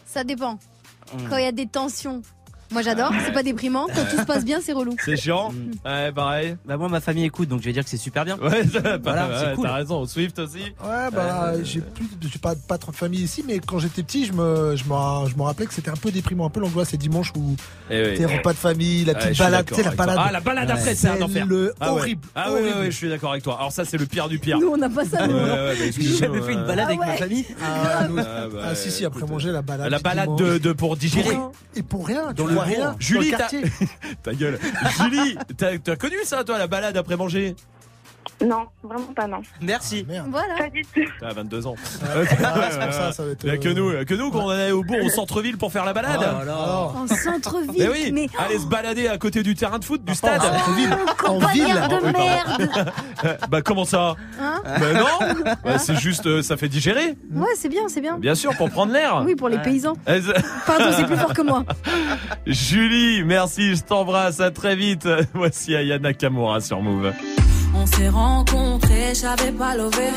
Ça 0.06 0.24
dépend. 0.24 0.54
Mm. 0.54 1.28
Quand 1.28 1.36
il 1.36 1.44
y 1.44 1.48
a 1.48 1.52
des 1.52 1.66
tensions. 1.66 2.22
Moi 2.72 2.82
j'adore, 2.82 3.12
c'est 3.24 3.32
pas 3.32 3.42
déprimant. 3.42 3.86
Quand 3.94 4.04
tout 4.10 4.18
se 4.18 4.24
passe 4.26 4.44
bien, 4.44 4.60
c'est 4.62 4.72
relou. 4.72 4.94
C'est 5.04 5.16
chiant 5.16 5.52
Ouais, 5.84 6.10
pareil. 6.12 6.56
Bah, 6.66 6.76
moi, 6.76 6.88
ma 6.88 7.00
famille 7.00 7.24
écoute, 7.24 7.48
donc 7.48 7.60
je 7.60 7.66
vais 7.66 7.72
dire 7.72 7.84
que 7.84 7.90
c'est 7.90 7.96
super 7.96 8.24
bien. 8.24 8.36
Ouais, 8.38 8.64
ça- 8.66 8.98
Voilà, 8.98 9.28
ouais, 9.28 9.34
c'est 9.40 9.54
cool. 9.54 9.64
t'as 9.66 9.74
raison. 9.74 10.04
Swift 10.06 10.38
aussi 10.38 10.58
Ouais, 10.84 11.10
bah, 11.12 11.52
j'ai 11.62 11.80
plus, 11.80 12.06
j'ai 12.22 12.38
pas, 12.38 12.54
pas 12.68 12.78
trop 12.78 12.92
de 12.92 12.96
famille 12.96 13.22
ici, 13.22 13.44
mais 13.46 13.58
quand 13.60 13.78
j'étais 13.78 14.02
petit, 14.02 14.26
je 14.26 14.32
me, 14.32 14.74
je 14.76 14.84
me, 14.84 15.28
je 15.30 15.36
me 15.36 15.42
rappelais 15.42 15.66
que 15.66 15.74
c'était 15.74 15.90
un 15.90 15.96
peu 15.96 16.10
déprimant, 16.10 16.46
un 16.46 16.50
peu 16.50 16.60
l'angoisse 16.60 16.88
ces 16.90 16.96
dimanches 16.96 17.32
où 17.36 17.56
Eh 17.90 18.10
oui. 18.10 18.14
tes 18.16 18.26
repas 18.26 18.52
de 18.52 18.58
famille, 18.58 19.04
la 19.04 19.14
petite 19.14 19.38
balade, 19.38 19.66
tu 19.66 19.74
sais, 19.74 19.82
la 19.82 19.90
balade. 19.92 20.18
Ah, 20.20 20.32
la 20.32 20.40
balade 20.40 20.70
après, 20.70 20.94
c'est 20.94 21.08
un 21.08 21.22
enfer. 21.22 21.46
le 21.46 21.72
Ah 21.80 21.92
ouais. 21.94 22.00
horrible. 22.00 22.28
Ah 22.34 22.46
ouais, 22.52 22.60
horrible. 22.60 22.68
ouais, 22.76 22.80
ouais, 22.82 22.90
je 22.90 22.96
suis 22.96 23.08
d'accord 23.08 23.30
avec 23.32 23.42
toi. 23.44 23.56
Alors 23.58 23.72
ça, 23.72 23.84
c'est 23.84 23.96
le 23.98 24.06
pire 24.06 24.28
du 24.28 24.38
pire. 24.38 24.58
Nous 24.58 24.68
on 24.68 24.76
n'a 24.76 24.88
pas 24.88 25.04
ça. 25.04 25.26
Bah, 25.26 25.74
J'ai 25.74 26.16
jamais 26.16 26.40
fait 26.42 26.52
une 26.52 26.64
balade 26.64 26.86
avec 26.86 26.98
Ah 27.02 27.06
ma 27.06 27.12
famille. 27.16 27.46
Ah, 27.62 27.98
Ah, 28.00 28.06
bah, 28.08 28.60
ah, 28.64 28.74
si, 28.74 28.90
si, 28.90 29.04
après 29.04 29.26
manger 29.26 29.50
la 29.52 29.62
balade. 29.62 29.90
La 29.90 29.98
balade 29.98 30.36
de, 30.36 30.72
pour 30.72 30.96
digérer. 30.96 31.36
Et 31.74 31.82
pour 31.82 32.06
rien, 32.06 32.32
Dans 32.32 32.44
tu 32.44 32.50
le 32.50 32.55
rien. 32.64 32.96
Julie. 32.98 33.32
Ta 34.22 34.34
gueule. 34.34 34.58
Julie, 34.98 35.36
t'as 35.56 35.96
connu 35.96 36.16
ça, 36.24 36.44
toi, 36.44 36.58
la 36.58 36.66
balade 36.66 36.96
après 36.96 37.16
manger? 37.16 37.54
Non, 38.44 38.66
vraiment 38.82 39.12
pas, 39.14 39.26
non. 39.26 39.38
Merci. 39.62 40.04
Merde. 40.06 40.26
Voilà. 40.30 40.56
Pas 40.58 40.68
du 40.68 40.82
tout. 40.82 41.00
T'as 41.20 41.32
22 41.32 41.66
ans. 41.66 41.74
Ah, 42.02 42.06
c'est 42.28 42.36
pour 42.36 42.92
ça, 42.92 43.12
ça 43.12 43.24
va 43.24 43.30
être, 43.30 43.44
Il 43.44 43.48
y 43.48 43.52
a 43.52 43.56
que 43.56 43.68
euh, 43.68 43.74
nous, 43.74 43.90
il 43.92 43.94
y 43.94 43.98
a 43.98 44.04
que 44.04 44.14
nous 44.14 44.30
qu'on 44.30 44.48
allait 44.50 44.72
au 44.72 44.82
bourg, 44.82 44.98
au 45.02 45.08
centre-ville 45.08 45.56
pour 45.56 45.72
faire 45.72 45.86
la 45.86 45.94
balade. 45.94 46.18
Oh 46.20 46.38
là 46.40 46.44
là. 46.44 46.52
Alors, 46.52 46.96
En 46.98 47.06
centre-ville. 47.06 47.70
Mais 47.78 47.88
oui, 47.88 48.10
mais 48.12 48.26
allez 48.38 48.58
se 48.58 48.66
balader 48.66 49.08
à 49.08 49.16
côté 49.16 49.42
du 49.42 49.54
terrain 49.54 49.78
de 49.78 49.84
foot, 49.84 50.04
du 50.04 50.14
stade. 50.14 50.40
en 50.42 50.52
centre-ville. 50.52 50.96
En 51.26 51.38
ville. 51.48 51.64
De 51.66 52.12
merde. 52.12 52.92
bah 53.50 53.62
comment 53.62 53.86
ça? 53.86 54.16
Hein? 54.38 54.60
Bah 54.64 54.92
non 54.92 55.44
Bah, 55.64 55.78
C'est 55.78 55.96
juste, 55.96 56.26
euh, 56.26 56.42
ça 56.42 56.58
fait 56.58 56.68
digérer. 56.68 57.16
Ouais, 57.32 57.48
c'est 57.56 57.70
bien, 57.70 57.88
c'est 57.88 58.02
bien. 58.02 58.18
Bien 58.18 58.34
sûr, 58.34 58.54
pour 58.56 58.70
prendre 58.70 58.92
l'air. 58.92 59.22
Oui, 59.24 59.34
pour 59.34 59.48
les 59.48 59.56
Ouais. 59.56 59.62
paysans. 59.62 59.94
Pardon, 60.66 60.84
c'est 60.94 61.06
plus 61.06 61.16
fort 61.16 61.32
que 61.32 61.42
moi. 61.42 61.64
Julie, 62.46 63.24
merci, 63.24 63.76
je 63.76 63.82
t'embrasse, 63.82 64.40
à 64.40 64.50
très 64.50 64.76
vite. 64.76 65.08
Voici 65.32 65.74
Ayana 65.74 66.10
Nakamura 66.10 66.60
sur 66.60 66.82
Move. 66.82 67.12
On 67.78 67.86
s'est 67.86 68.08
rencontrés, 68.08 69.14
j'avais 69.14 69.52
pas 69.52 69.74
levé. 69.76 70.08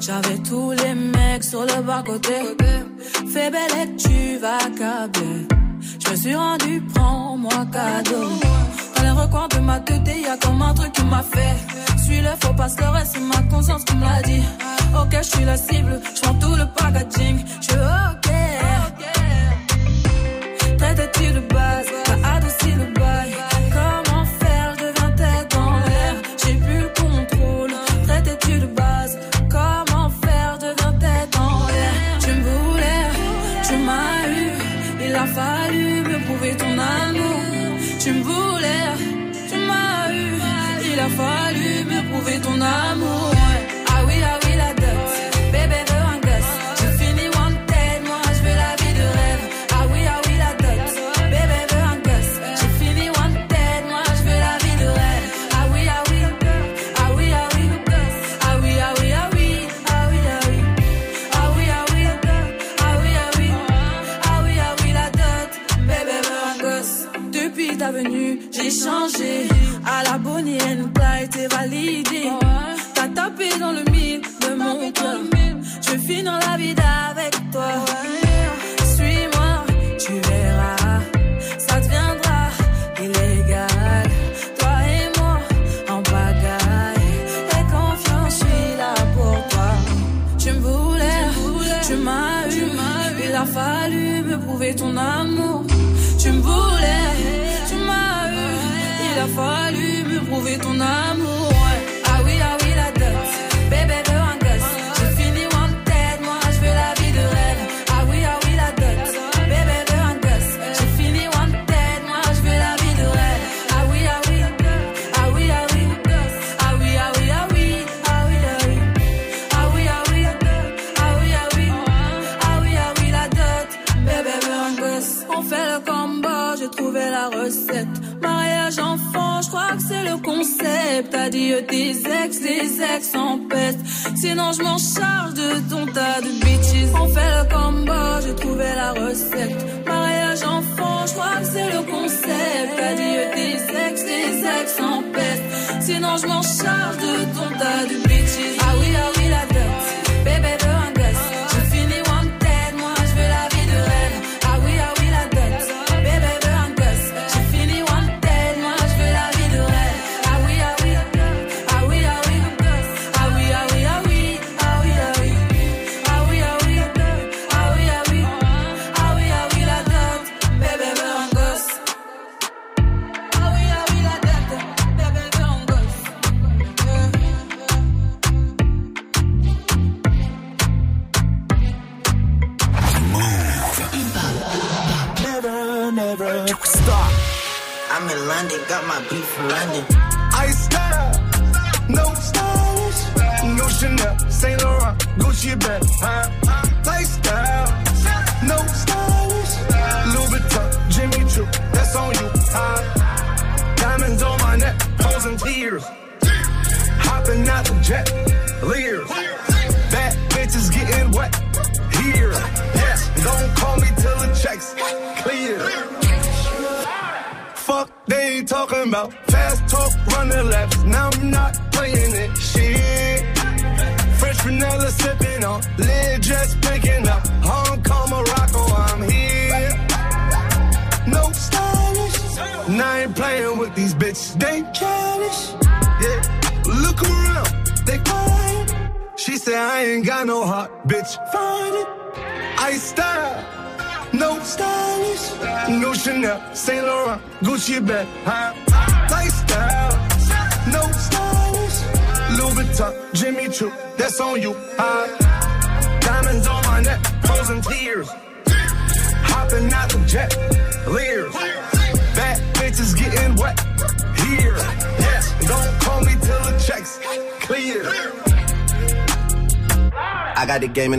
J'avais 0.00 0.38
tous 0.38 0.72
les 0.72 0.94
mecs 0.94 1.44
sur 1.44 1.62
le 1.62 1.82
bas-côté. 1.82 2.34
Fais 3.32 3.50
belle 3.50 3.76
et 3.82 3.96
tu 3.96 4.38
vas 4.38 4.58
câbler. 4.78 5.46
Je 6.04 6.10
me 6.10 6.16
suis 6.16 6.34
rendu, 6.34 6.82
prends-moi 6.94 7.66
cadeau. 7.72 8.28
Dans 8.96 9.02
les 9.02 9.10
recoins 9.10 9.48
de 9.48 9.60
ma 9.60 9.80
tête, 9.80 10.02
y 10.06 10.26
a 10.26 10.36
comme 10.36 10.62
un 10.62 10.74
truc 10.74 10.92
qui 10.92 11.04
m'a 11.04 11.22
fait. 11.22 11.56
Suis 12.04 12.20
le 12.20 12.30
faux 12.40 12.54
pasteur 12.54 12.96
et 12.96 13.04
c'est 13.04 13.20
ma 13.20 13.42
conscience 13.50 13.84
qui 13.84 13.96
me 13.96 14.04
l'a 14.04 14.22
dit. 14.22 14.42
Ok, 14.94 15.16
je 15.22 15.36
suis 15.36 15.44
la 15.44 15.56
cible, 15.56 16.00
je 16.14 16.20
tout 16.40 16.54
le 16.54 16.66
packaging. 16.76 17.44
Je 17.60 17.74
ok. 17.74 18.35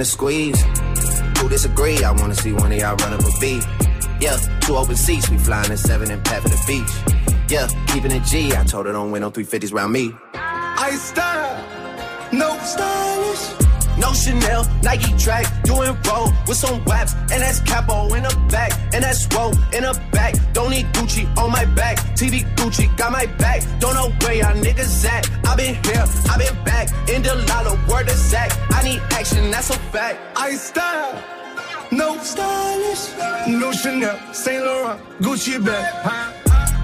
Squeeze. 0.07 0.61
Who 1.37 1.49
disagree? 1.49 2.03
I 2.03 2.11
wanna 2.11 2.35
see 2.35 2.53
one 2.53 2.71
of 2.71 2.77
y'all 2.77 2.95
run 2.95 3.13
up 3.13 3.21
a 3.21 3.31
beat. 3.39 3.63
Yeah, 4.19 4.37
two 4.61 4.75
open 4.75 4.95
seats, 4.95 5.29
we 5.29 5.37
flying 5.37 5.69
in 5.69 5.77
seven 5.77 6.09
and 6.09 6.23
pat 6.23 6.41
for 6.41 6.49
the 6.49 6.63
beach. 6.65 7.17
Yeah, 7.49 7.67
keeping 7.87 8.11
it 8.11 8.23
G. 8.23 8.53
I 8.53 8.63
told 8.63 8.87
her 8.87 8.91
don't 8.91 9.11
win 9.11 9.21
no 9.21 9.31
350s 9.31 9.73
round 9.73 9.93
me. 9.93 10.13
I 10.33 10.91
style, 10.95 12.31
no 12.31 12.57
stylish. 12.59 13.67
No 13.99 14.13
Chanel, 14.13 14.63
Nike 14.83 15.11
track, 15.17 15.45
doing 15.63 15.97
roll 16.07 16.31
with 16.47 16.57
some 16.57 16.83
waps, 16.85 17.13
and 17.15 17.41
that's 17.41 17.59
capo 17.61 18.13
in 18.13 18.23
the 18.23 18.47
back, 18.49 18.71
and 18.93 19.03
that's 19.03 19.27
roll 19.33 19.51
in 19.73 19.83
the 19.83 19.99
back. 20.11 20.35
Don't 20.53 20.69
need 20.69 20.85
Gucci 20.93 21.25
on 21.37 21.51
my 21.51 21.65
back, 21.65 21.97
TV 22.15 22.45
Gucci 22.55 22.95
got 22.95 23.11
my 23.11 23.25
back. 23.37 23.63
Don't 23.79 23.95
know 23.95 24.11
where 24.21 24.35
y'all 24.35 24.55
niggas 24.55 25.05
at. 25.05 25.36
I 25.47 25.55
been 25.55 25.75
here, 25.85 26.05
I 26.29 26.37
been 26.37 26.63
back, 26.63 26.87
in 27.09 27.21
the 27.23 27.33
lala, 27.47 27.73
word 27.89 28.09
of 28.09 28.17
Zach. 28.17 28.51
I 28.69 28.83
need 28.83 29.01
action, 29.11 29.49
that's 29.49 29.69
a 29.69 29.79
fact. 29.93 30.19
I 30.35 30.51
style, 30.55 31.23
no 31.91 32.17
stylish, 32.19 33.03
no 33.47 33.71
Chanel, 33.71 34.17
Saint 34.33 34.63
Laurent, 34.65 34.99
Gucci 35.21 35.63
bag, 35.63 35.85
huh? 36.03 36.33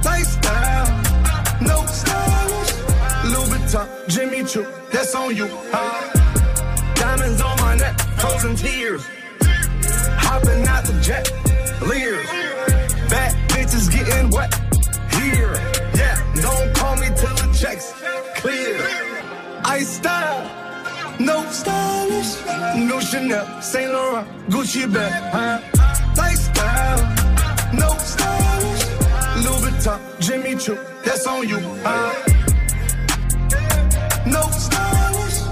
Lifestyle, 0.06 0.88
no 1.62 1.86
stylish, 1.86 2.74
Louis 3.32 3.50
Vuitton, 3.52 3.88
Jimmy 4.08 4.44
Choo, 4.46 4.66
that's 4.92 5.14
on 5.14 5.36
you, 5.36 5.48
huh? 5.72 6.94
Diamonds 6.96 7.42
on 7.42 7.58
my 7.60 7.76
neck, 7.76 8.00
frozen 8.18 8.56
tears, 8.56 9.04
hopping 10.18 10.66
out 10.68 10.86
the 10.86 10.94
jet, 11.02 11.30
Chanel, 23.14 23.46
Saint 23.62 23.88
Laurent, 23.92 24.26
Gucci 24.50 24.88
bag, 24.88 25.14
huh? 25.32 25.60
Lifestyle, 26.18 26.98
no 27.74 27.90
stylish, 28.00 28.86
Louis 29.46 29.62
Vuitton, 29.62 30.00
Jimmy 30.20 30.58
Choo, 30.58 30.76
that's 31.06 31.28
on 31.28 31.48
you, 31.48 31.60
huh? 31.84 32.12
No 34.26 34.42
stylish. 34.58 35.44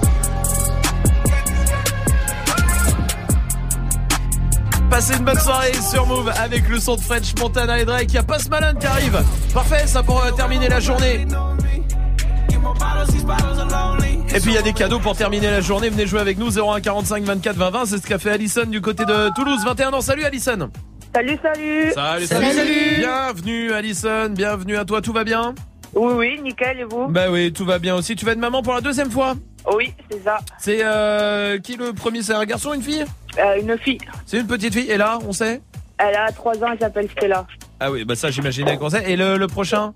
Passez 4.90 5.14
une 5.14 5.24
bonne 5.24 5.38
soirée 5.38 5.72
sur 5.88 6.04
Move 6.06 6.32
avec 6.36 6.68
le 6.68 6.80
son 6.80 6.96
de 6.96 7.00
French 7.00 7.32
Montana 7.38 7.78
et 7.78 7.84
Drake. 7.84 8.08
Il 8.08 8.14
y 8.14 8.18
a 8.18 8.24
Post 8.24 8.50
Malone 8.50 8.76
qui 8.78 8.86
arrive. 8.86 9.22
Parfait, 9.54 9.86
ça 9.86 10.02
pour 10.02 10.20
euh, 10.24 10.32
terminer 10.32 10.68
la 10.68 10.80
journée. 10.80 11.26
Et 14.34 14.40
puis 14.40 14.50
il 14.50 14.54
y 14.54 14.58
a 14.58 14.62
des 14.62 14.72
cadeaux 14.72 14.98
pour 14.98 15.16
terminer 15.16 15.50
la 15.50 15.60
journée. 15.60 15.90
Venez 15.90 16.06
jouer 16.06 16.20
avec 16.20 16.38
nous 16.38 16.58
01 16.58 16.80
45 16.80 17.24
24 17.24 17.56
20 17.56 17.70
20. 17.70 17.84
C'est 17.86 17.98
ce 17.98 18.06
qu'a 18.06 18.18
fait 18.18 18.30
Alison 18.30 18.64
du 18.64 18.80
côté 18.80 19.04
de 19.04 19.34
Toulouse. 19.34 19.60
21 19.64 19.92
ans. 19.92 20.00
Salut 20.00 20.24
Alison. 20.24 20.70
Salut, 21.14 21.38
salut. 21.42 21.92
Salut, 21.92 22.26
salut, 22.26 22.52
salut. 22.52 22.96
Bienvenue 22.98 23.72
Alison. 23.72 24.30
Bienvenue 24.30 24.76
à 24.76 24.84
toi. 24.84 25.02
Tout 25.02 25.12
va 25.12 25.24
bien? 25.24 25.54
Oui, 25.94 26.12
oui, 26.16 26.40
nickel, 26.42 26.80
et 26.80 26.84
vous? 26.84 27.08
Bah 27.08 27.26
oui, 27.30 27.52
tout 27.52 27.66
va 27.66 27.78
bien 27.78 27.94
aussi. 27.94 28.16
Tu 28.16 28.24
vas 28.24 28.32
être 28.32 28.38
maman 28.38 28.62
pour 28.62 28.72
la 28.72 28.80
deuxième 28.80 29.10
fois? 29.10 29.34
Oui, 29.74 29.92
c'est 30.10 30.24
ça. 30.24 30.38
C'est 30.58 30.78
euh, 30.82 31.58
qui 31.58 31.76
le 31.76 31.92
premier? 31.92 32.22
C'est 32.22 32.32
un 32.32 32.44
garçon 32.46 32.70
ou 32.70 32.74
une 32.74 32.82
fille? 32.82 33.04
Euh, 33.38 33.60
une 33.60 33.76
fille. 33.76 33.98
C'est 34.24 34.38
une 34.38 34.46
petite 34.46 34.72
fille. 34.72 34.90
Et 34.90 34.96
là, 34.96 35.18
on 35.28 35.32
sait? 35.32 35.60
Elle 35.98 36.16
a 36.16 36.32
3 36.32 36.64
ans, 36.64 36.68
elle 36.72 36.78
s'appelle 36.78 37.08
Stella. 37.10 37.46
Ah 37.78 37.90
oui, 37.90 38.04
bah 38.04 38.14
ça 38.14 38.30
j'imaginais 38.30 38.78
qu'on 38.78 38.88
sait. 38.88 39.10
Et 39.10 39.16
le, 39.16 39.36
le 39.36 39.46
prochain? 39.46 39.92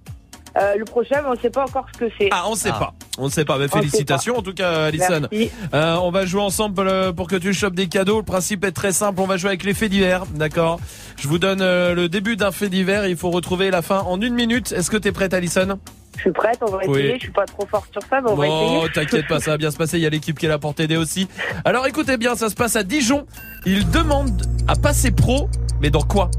Euh, 0.58 0.74
le 0.76 0.84
prochain, 0.84 1.22
on 1.26 1.36
sait 1.40 1.50
pas 1.50 1.64
encore 1.64 1.86
ce 1.92 1.98
que 1.98 2.10
c'est. 2.18 2.28
Ah, 2.32 2.44
on 2.48 2.54
sait 2.54 2.70
pas. 2.70 2.94
On 3.18 3.24
ne 3.26 3.30
sait 3.30 3.44
pas. 3.44 3.58
Mais 3.58 3.66
On 3.66 3.76
félicitations 3.76 4.36
en 4.38 4.42
tout 4.42 4.54
cas, 4.54 4.84
Alison. 4.86 5.28
Merci. 5.30 5.50
Euh, 5.74 5.96
on 6.02 6.10
va 6.10 6.24
jouer 6.26 6.40
ensemble 6.42 7.12
pour 7.14 7.26
que 7.28 7.36
tu 7.36 7.52
chopes 7.52 7.74
des 7.74 7.88
cadeaux. 7.88 8.18
Le 8.18 8.22
principe 8.24 8.64
est 8.64 8.72
très 8.72 8.92
simple. 8.92 9.20
On 9.20 9.26
va 9.26 9.36
jouer 9.36 9.48
avec 9.50 9.64
les 9.64 9.74
faits 9.74 9.90
divers, 9.90 10.24
d'accord? 10.34 10.80
Je 11.16 11.28
vous 11.28 11.38
donne 11.38 11.60
euh, 11.60 11.94
le 11.94 12.08
début 12.08 12.36
d'un 12.36 12.52
fait 12.52 12.68
divers. 12.68 13.06
Il 13.06 13.16
faut 13.16 13.30
retrouver 13.30 13.70
la 13.70 13.82
fin 13.82 14.00
en 14.00 14.20
une 14.20 14.34
minute. 14.34 14.72
Est-ce 14.72 14.90
que 14.90 14.96
t'es 14.96 15.12
prête, 15.12 15.34
Alison? 15.34 15.78
Je 16.16 16.22
suis 16.22 16.32
prête, 16.32 16.58
on 16.62 16.70
va 16.70 16.78
Oui. 16.86 17.00
essayer. 17.00 17.14
Je 17.16 17.20
suis 17.24 17.32
pas 17.32 17.44
trop 17.44 17.66
forte 17.66 17.92
sur 17.92 18.00
ça, 18.08 18.20
mais 18.22 18.30
on 18.30 18.36
va 18.36 18.46
Bon, 18.46 18.76
essayer. 18.78 18.92
t'inquiète 18.94 19.26
pas, 19.28 19.38
ça 19.40 19.50
va 19.50 19.56
bien 19.58 19.70
se 19.70 19.76
passer. 19.76 19.98
Il 19.98 20.02
y 20.02 20.06
a 20.06 20.10
l'équipe 20.10 20.38
qui 20.38 20.46
est 20.46 20.48
là 20.48 20.58
pour 20.58 20.74
t'aider 20.74 20.96
aussi. 20.96 21.28
Alors 21.66 21.86
écoutez 21.86 22.16
bien, 22.16 22.34
ça 22.34 22.48
se 22.48 22.54
passe 22.54 22.74
à 22.76 22.82
Dijon. 22.82 23.26
Il 23.66 23.90
demande 23.90 24.42
à 24.66 24.76
passer 24.76 25.10
pro, 25.10 25.50
mais 25.82 25.90
dans 25.90 26.00
quoi? 26.02 26.30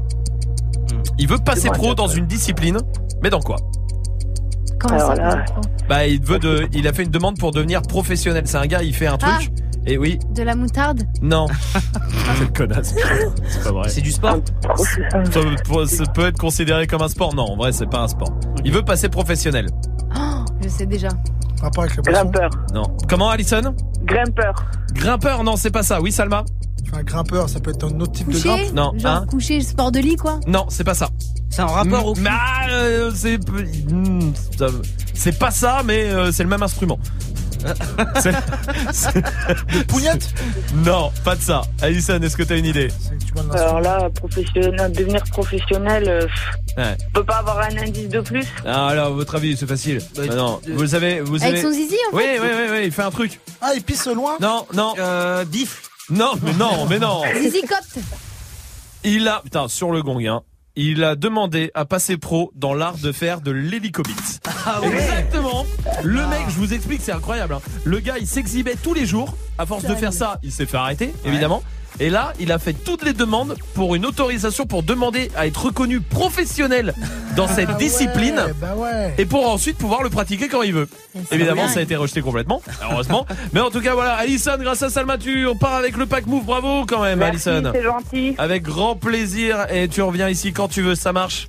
Il 1.18 1.28
veut 1.28 1.38
passer 1.38 1.70
pro 1.70 1.94
dans 1.94 2.08
une 2.08 2.26
discipline, 2.26 2.78
mais 3.22 3.30
dans 3.30 3.40
quoi? 3.40 3.56
Comment 4.78 4.94
Alors 4.94 5.08
ça 5.08 5.14
là- 5.16 5.44
Bah, 5.88 6.06
il 6.06 6.22
veut 6.22 6.38
de, 6.38 6.68
il 6.72 6.86
a 6.88 6.92
fait 6.92 7.02
une 7.04 7.10
demande 7.10 7.38
pour 7.38 7.50
devenir 7.50 7.82
professionnel. 7.82 8.42
C'est 8.46 8.56
un 8.58 8.66
gars, 8.66 8.82
il 8.82 8.94
fait 8.94 9.06
un 9.06 9.16
truc. 9.18 9.50
Et 9.86 9.96
oui, 9.96 10.18
De 10.34 10.42
la 10.42 10.54
moutarde? 10.54 11.02
Non. 11.22 11.46
Quelle 12.38 12.52
connasse. 12.52 12.94
C'est 13.48 13.64
pas 13.64 13.72
vrai. 13.72 13.88
C'est 13.88 14.00
du 14.02 14.12
sport? 14.12 14.36
Ça, 14.62 15.40
peut- 15.64 15.86
ça 15.86 16.04
peut 16.12 16.26
être 16.26 16.36
considéré 16.38 16.86
comme 16.86 17.00
un 17.02 17.08
sport? 17.08 17.34
Non, 17.34 17.44
en 17.52 17.56
vrai, 17.56 17.72
c'est 17.72 17.86
pas 17.88 18.00
un 18.02 18.08
sport. 18.08 18.28
Il 18.64 18.72
veut 18.72 18.82
passer 18.82 19.08
professionnel. 19.08 19.66
Oh, 20.16 20.44
Je 20.62 20.68
sais 20.68 20.84
déjà. 20.86 21.08
Rapport 21.62 21.84
avec 21.84 21.96
boisson. 21.96 22.22
Grimpeur. 22.22 22.50
Non. 22.74 22.82
Comment, 23.08 23.30
Alison? 23.30 23.74
Grimpeur. 24.04 24.54
Grimpeur, 24.92 25.42
non, 25.42 25.56
c'est 25.56 25.70
pas 25.70 25.82
ça. 25.82 26.00
Oui, 26.02 26.12
Salma? 26.12 26.44
Un 26.92 27.02
grimpeur, 27.02 27.48
ça 27.48 27.60
peut 27.60 27.70
être 27.70 27.84
un 27.84 28.00
autre 28.00 28.12
type 28.12 28.28
de 28.30 28.38
grimpe. 28.38 28.72
Non, 28.72 28.92
Genre 28.98 29.12
hein 29.12 29.26
coucher, 29.28 29.60
sport 29.60 29.92
de 29.92 29.98
lit, 30.00 30.16
quoi 30.16 30.40
Non, 30.46 30.66
c'est 30.68 30.84
pas 30.84 30.94
ça. 30.94 31.08
C'est 31.50 31.62
un 31.62 31.66
rapport 31.66 32.06
au 32.06 32.14
Mais 32.16 32.30
ah, 32.32 32.68
euh, 32.70 33.10
c'est 33.14 33.38
ça- 34.58 34.66
c'est 35.14 35.38
pas 35.38 35.50
ça, 35.50 35.82
mais 35.84 36.04
euh, 36.04 36.30
c'est 36.32 36.42
le 36.44 36.48
même 36.48 36.62
instrument. 36.62 36.98
C'est- 38.22 38.32
Pougnette 39.88 40.32
Non, 40.86 41.10
pas 41.24 41.34
de 41.34 41.42
ça. 41.42 41.62
Alison, 41.82 42.20
est-ce 42.22 42.36
que 42.36 42.44
t'as 42.44 42.56
une 42.56 42.66
idée 42.66 42.88
Alors 43.52 43.80
là, 43.80 44.08
professionnel, 44.14 44.92
devenir 44.92 45.22
professionnel, 45.24 46.04
euh, 46.08 46.26
Ouais. 46.76 46.96
on 47.08 47.12
peut 47.14 47.24
pas 47.24 47.38
avoir 47.38 47.58
un 47.58 47.76
indice 47.78 48.08
de 48.08 48.20
plus? 48.20 48.46
Ah, 48.64 48.86
alors, 48.86 49.06
à 49.08 49.10
votre 49.10 49.34
avis, 49.34 49.56
c'est 49.56 49.66
facile. 49.66 50.00
Bah, 50.16 50.26
non, 50.36 50.60
vous 50.72 50.86
savez, 50.86 51.20
vous 51.20 51.34
Avec 51.42 51.56
savez. 51.56 51.62
son 51.62 51.72
zizi, 51.72 51.96
en 52.12 52.16
Oui, 52.16 52.22
fait 52.22 52.38
oui, 52.40 52.46
oui, 52.48 52.64
oui, 52.70 52.78
il 52.84 52.92
fait 52.92 53.02
un 53.02 53.10
truc. 53.10 53.40
Ah, 53.60 53.72
il 53.74 53.82
pisse 53.82 54.06
loin? 54.06 54.36
Non, 54.40 54.64
non, 54.74 54.94
Euh, 54.98 55.44
bif. 55.44 55.87
Non, 56.10 56.32
mais 56.42 56.52
non, 56.54 56.86
mais 56.86 56.98
non. 56.98 57.22
Zizi 57.40 57.60
copte 57.62 57.98
Il 59.04 59.28
a, 59.28 59.40
putain, 59.42 59.68
sur 59.68 59.90
le 59.90 60.02
gong, 60.02 60.20
hein, 60.26 60.42
il 60.76 61.02
a 61.04 61.16
demandé 61.16 61.70
à 61.74 61.84
passer 61.84 62.16
pro 62.16 62.52
dans 62.54 62.72
l'art 62.74 62.96
de 62.98 63.10
faire 63.12 63.40
de 63.40 63.50
l'hélicobite. 63.50 64.40
Ah 64.66 64.80
Exactement. 64.84 65.66
Le 66.04 66.26
mec, 66.28 66.42
je 66.48 66.54
vous 66.54 66.72
explique, 66.72 67.00
c'est 67.02 67.12
incroyable. 67.12 67.54
hein. 67.54 67.60
Le 67.84 67.98
gars, 67.98 68.18
il 68.18 68.26
s'exhibait 68.26 68.76
tous 68.76 68.94
les 68.94 69.04
jours. 69.06 69.36
À 69.58 69.66
force 69.66 69.84
de 69.84 69.94
faire 69.94 70.12
ça, 70.12 70.38
il 70.42 70.52
s'est 70.52 70.66
fait 70.66 70.76
arrêter, 70.76 71.12
évidemment. 71.24 71.62
Et 72.00 72.10
là, 72.10 72.32
il 72.38 72.52
a 72.52 72.58
fait 72.58 72.72
toutes 72.74 73.04
les 73.04 73.12
demandes 73.12 73.56
pour 73.74 73.94
une 73.94 74.06
autorisation 74.06 74.66
pour 74.66 74.82
demander 74.82 75.30
à 75.36 75.46
être 75.46 75.66
reconnu 75.66 76.00
professionnel 76.00 76.94
dans 77.36 77.48
cette 77.48 77.68
Ah 77.70 77.72
ouais, 77.72 77.78
discipline 77.78 78.40
bah 78.60 78.74
ouais. 78.76 79.14
et 79.18 79.26
pour 79.26 79.48
ensuite 79.50 79.76
pouvoir 79.78 80.02
le 80.02 80.10
pratiquer 80.10 80.48
quand 80.48 80.62
il 80.62 80.74
veut. 80.74 80.88
Évidemment, 81.32 81.64
bien. 81.64 81.72
ça 81.72 81.80
a 81.80 81.82
été 81.82 81.96
rejeté 81.96 82.20
complètement, 82.20 82.62
heureusement. 82.90 83.26
Mais 83.52 83.60
en 83.60 83.70
tout 83.70 83.80
cas, 83.80 83.94
voilà, 83.94 84.14
Alison, 84.14 84.56
grâce 84.60 84.82
à 84.82 84.90
Salma, 84.90 85.18
tu 85.18 85.46
on 85.46 85.56
part 85.56 85.74
avec 85.74 85.96
le 85.96 86.06
pack 86.06 86.26
move. 86.26 86.44
Bravo 86.44 86.84
quand 86.86 87.02
même, 87.02 87.18
Merci, 87.18 87.48
Alison. 87.48 87.72
c'est 87.74 87.82
gentil. 87.82 88.34
Avec 88.38 88.62
grand 88.62 88.94
plaisir 88.94 89.66
et 89.72 89.88
tu 89.88 90.00
reviens 90.02 90.28
ici 90.28 90.52
quand 90.52 90.68
tu 90.68 90.82
veux, 90.82 90.94
ça 90.94 91.12
marche. 91.12 91.46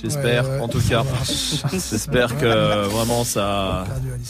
J'espère, 0.00 0.44
Ouais, 0.44 0.50
ouais, 0.56 0.60
en 0.60 0.68
tout 0.68 0.80
cas. 0.88 1.02
J'espère 1.72 2.36
que 2.38 2.86
vraiment 2.86 3.24
ça. 3.24 3.84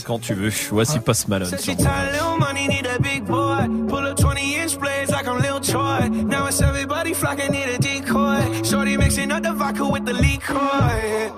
Quand 0.06 0.18
tu 0.18 0.34
veux. 0.34 0.50
Voici 0.70 0.98
Post 0.98 1.28
Malone. 1.28 1.48
Said 1.48 1.60
sur 1.60 1.72
she 1.74 1.76
Move. 1.76 1.86
tired, 1.86 2.12
little 2.12 2.38
money, 2.38 2.68
need 2.68 2.86
a 2.86 2.98
big 3.00 3.24
boy. 3.26 3.66
Pull 3.88 4.06
up 4.06 4.16
20 4.16 4.54
inch 4.56 4.78
blades 4.78 5.10
like 5.10 5.26
I'm 5.26 5.40
Lil 5.40 5.60
Troy. 5.60 6.08
Now 6.08 6.46
it's 6.46 6.60
everybody 6.62 7.12
flocking, 7.14 7.50
need 7.50 7.68
a 7.68 7.78
decoy. 7.78 8.62
Shorty 8.62 8.96
mixing 8.96 9.30
up 9.30 9.42
the 9.42 9.52
vodka 9.52 9.84
with 9.86 10.04
the 10.06 10.14
liquor. 10.14 11.32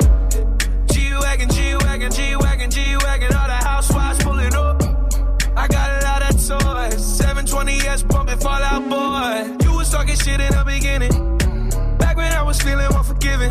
G-Wagon, 0.93 1.49
G-Wagon, 1.51 2.11
G-Wagon, 2.13 2.71
G-Wagon. 2.71 3.35
All 3.35 3.47
the 3.49 3.65
housewives 3.65 4.23
pulling 4.23 4.55
up. 4.55 4.83
I 5.57 5.67
got 5.69 6.03
a 6.03 6.05
lot 6.07 6.23
of 6.23 6.35
toys. 6.37 7.21
720S 7.21 8.07
bumping 8.09 8.39
Fallout 8.39 8.89
Boy. 8.89 9.65
You 9.65 9.73
was 9.77 9.91
talking 9.91 10.15
shit 10.17 10.41
in 10.41 10.53
the 10.53 10.65
beginning. 10.65 11.39
Back 11.99 12.17
when 12.17 12.33
I 12.33 12.43
was 12.43 12.61
feeling 12.61 12.87
unforgiving. 12.87 13.51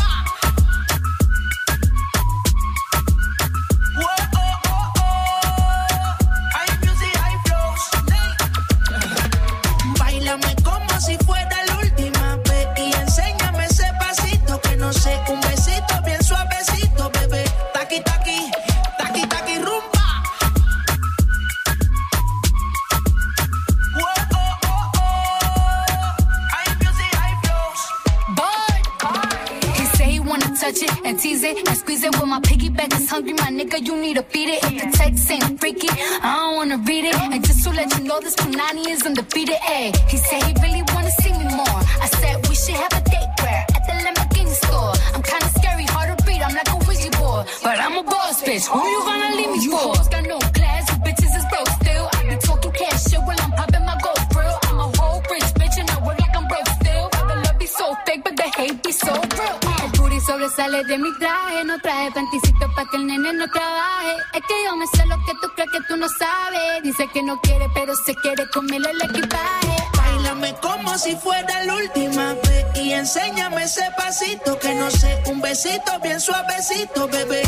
No 74.81 74.89
sé, 74.89 75.15
un 75.27 75.39
besito 75.41 75.99
bien 76.01 76.19
suavecito, 76.19 77.07
bebé. 77.07 77.43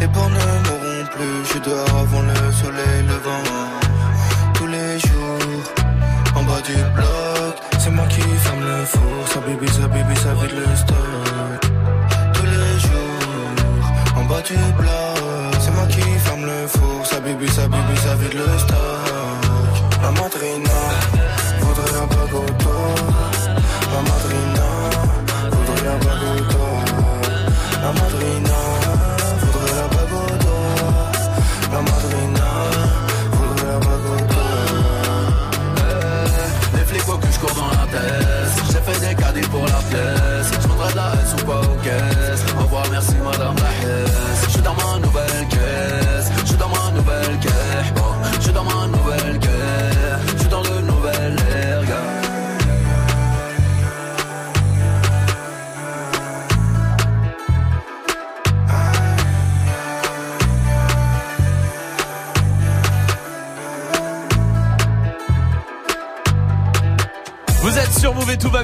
Les 0.00 0.06
bornes 0.08 0.32
ne 0.32 0.68
mourront 0.68 1.06
plus. 1.14 1.52
Je 1.52 1.58
dehors 1.58 1.96
avant 2.04 2.22
le 2.22 2.52
soleil 2.52 3.02
levant. 3.06 3.44
Tous 4.54 4.66
les 4.66 4.98
jours, 4.98 5.62
en 6.34 6.42
bas 6.42 6.60
du 6.66 6.74
bloc, 6.96 7.54
c'est 7.78 7.90
moi 7.90 8.06
qui 8.08 8.20
ferme 8.20 8.60
le 8.60 8.84
four. 8.84 9.28
Sa 9.32 9.40
bibi, 9.40 9.68
sa 9.68 9.88
bibi, 9.88 10.16
ça 10.16 10.34
vide 10.34 10.56
le 10.60 10.76
stock. 10.76 11.60
Tous 12.34 12.46
les 12.54 12.80
jours, 12.86 14.16
en 14.16 14.24
bas 14.24 14.42
du 14.42 14.56
bloc, 14.78 15.54
c'est 15.60 15.74
moi 15.74 15.86
qui 15.86 16.00
ferme 16.00 16.46
le 16.46 16.66
four. 16.66 17.06
Sa 17.06 17.20
bibi, 17.20 17.48
sa 17.48 17.68
bibi, 17.68 17.96
ça 18.04 18.14
vide 18.16 18.34
le 18.34 18.58
stock. 18.58 18.81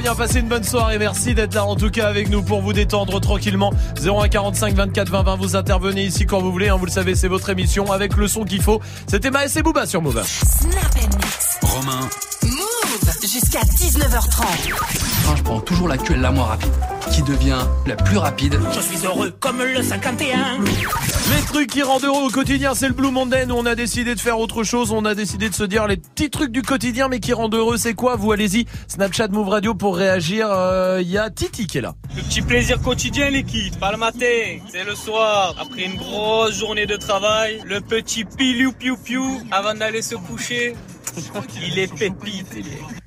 Bien, 0.09 0.15
passez 0.15 0.41
une 0.41 0.49
bonne 0.49 0.65
soirée. 0.65 0.99
Merci 0.99 1.35
d'être 1.35 1.55
là 1.55 1.65
en 1.67 1.77
tout 1.77 1.91
cas 1.91 2.09
avec 2.09 2.31
nous 2.31 2.43
pour 2.43 2.63
vous 2.63 2.73
détendre 2.73 3.21
tranquillement. 3.21 3.73
0145 4.01 4.75
24 4.75 5.11
20 5.11 5.23
20, 5.23 5.37
vous 5.37 5.57
intervenez 5.57 6.05
ici 6.05 6.25
quand 6.25 6.41
vous 6.41 6.51
voulez. 6.51 6.69
hein, 6.69 6.77
vous 6.77 6.87
le 6.87 6.91
savez, 6.91 7.15
c'est 7.15 7.29
votre 7.29 7.51
émission 7.51 7.93
avec 7.93 8.17
le 8.17 8.27
son 8.27 8.45
qu'il 8.45 8.63
faut. 8.63 8.81
C'était 9.07 9.31
Maës 9.31 9.55
et 9.57 9.63
Booba 9.63 9.87
sur 9.87 10.01
Move. 10.01 10.23
Snap 10.25 10.95
Mix. 10.95 11.59
Romain, 11.63 12.09
Move 12.43 13.21
jusqu'à 13.23 13.61
19h30. 13.61 15.08
Je 15.37 15.43
prends 15.43 15.61
toujours 15.61 15.89
la 15.89 15.97
queue 15.99 16.15
la 16.15 16.31
moins 16.31 16.47
rapide, 16.47 16.73
qui 17.13 17.23
devient 17.23 17.59
la 17.87 17.97
plus 17.97 18.17
rapide. 18.17 18.59
Je 18.75 18.81
suis 18.81 19.07
heureux 19.07 19.31
comme 19.41 19.63
le 19.63 19.83
51. 19.83 20.59
Les 20.63 21.43
trucs 21.47 21.71
qui 21.71 21.83
rendent 21.83 22.05
heureux 22.05 22.25
au 22.27 22.31
quotidien, 22.31 22.75
c'est 22.75 22.89
le 22.89 22.95
Blue 22.95 23.11
Monday. 23.11 23.47
Nous, 23.47 23.55
on 23.55 23.67
a 23.67 23.75
décidé 23.75 24.15
de 24.15 24.21
faire 24.21 24.39
autre 24.39 24.65
chose. 24.65 24.93
On 24.93 25.05
a 25.05 25.15
décidé 25.15 25.49
de 25.49 25.55
se 25.55 25.65
dire 25.65 25.87
les 25.87 25.97
petits 25.97 26.31
trucs 26.31 26.51
du 26.53 26.63
quotidien, 26.63 27.09
mais 27.09 27.21
qui 27.21 27.33
rendent 27.33 27.55
heureux. 27.55 27.77
C'est 27.77 27.95
quoi? 27.95 28.17
Vous 28.17 28.33
allez-y. 28.33 28.67
Snapchat 28.89 29.29
Move 29.29 29.49
Radio 29.49 29.75
pour 29.75 29.97
réagir. 29.97 30.49
Euh, 30.51 30.99
Il 31.03 31.11
y 31.11 31.19
a 31.19 31.31
Titi 31.31 31.67
qui 31.67 31.79
est 31.79 31.83
là. 31.83 31.95
Le 32.17 32.23
petit 32.23 32.43
plaisir 32.43 32.81
quotidien, 32.81 33.31
l'équipe. 33.31 33.79
Pas 33.79 33.93
le 33.93 33.99
matin, 33.99 34.59
c'est 34.71 34.85
le 34.85 34.95
soir. 34.95 35.55
Après 35.61 35.85
une 35.85 35.97
grosse 35.97 36.59
journée 36.59 36.87
de 36.87 36.97
travail, 36.97 37.61
le 37.67 37.81
petit 37.81 38.25
pilou 38.25 38.73
piou 38.73 38.97
piou 38.97 39.41
avant 39.51 39.75
d'aller 39.75 40.03
se 40.03 40.15
coucher. 40.17 40.75
Il 41.63 41.79
est 41.79 41.93
pépite. 41.95 42.47
il 42.57 42.67
est. 42.67 42.98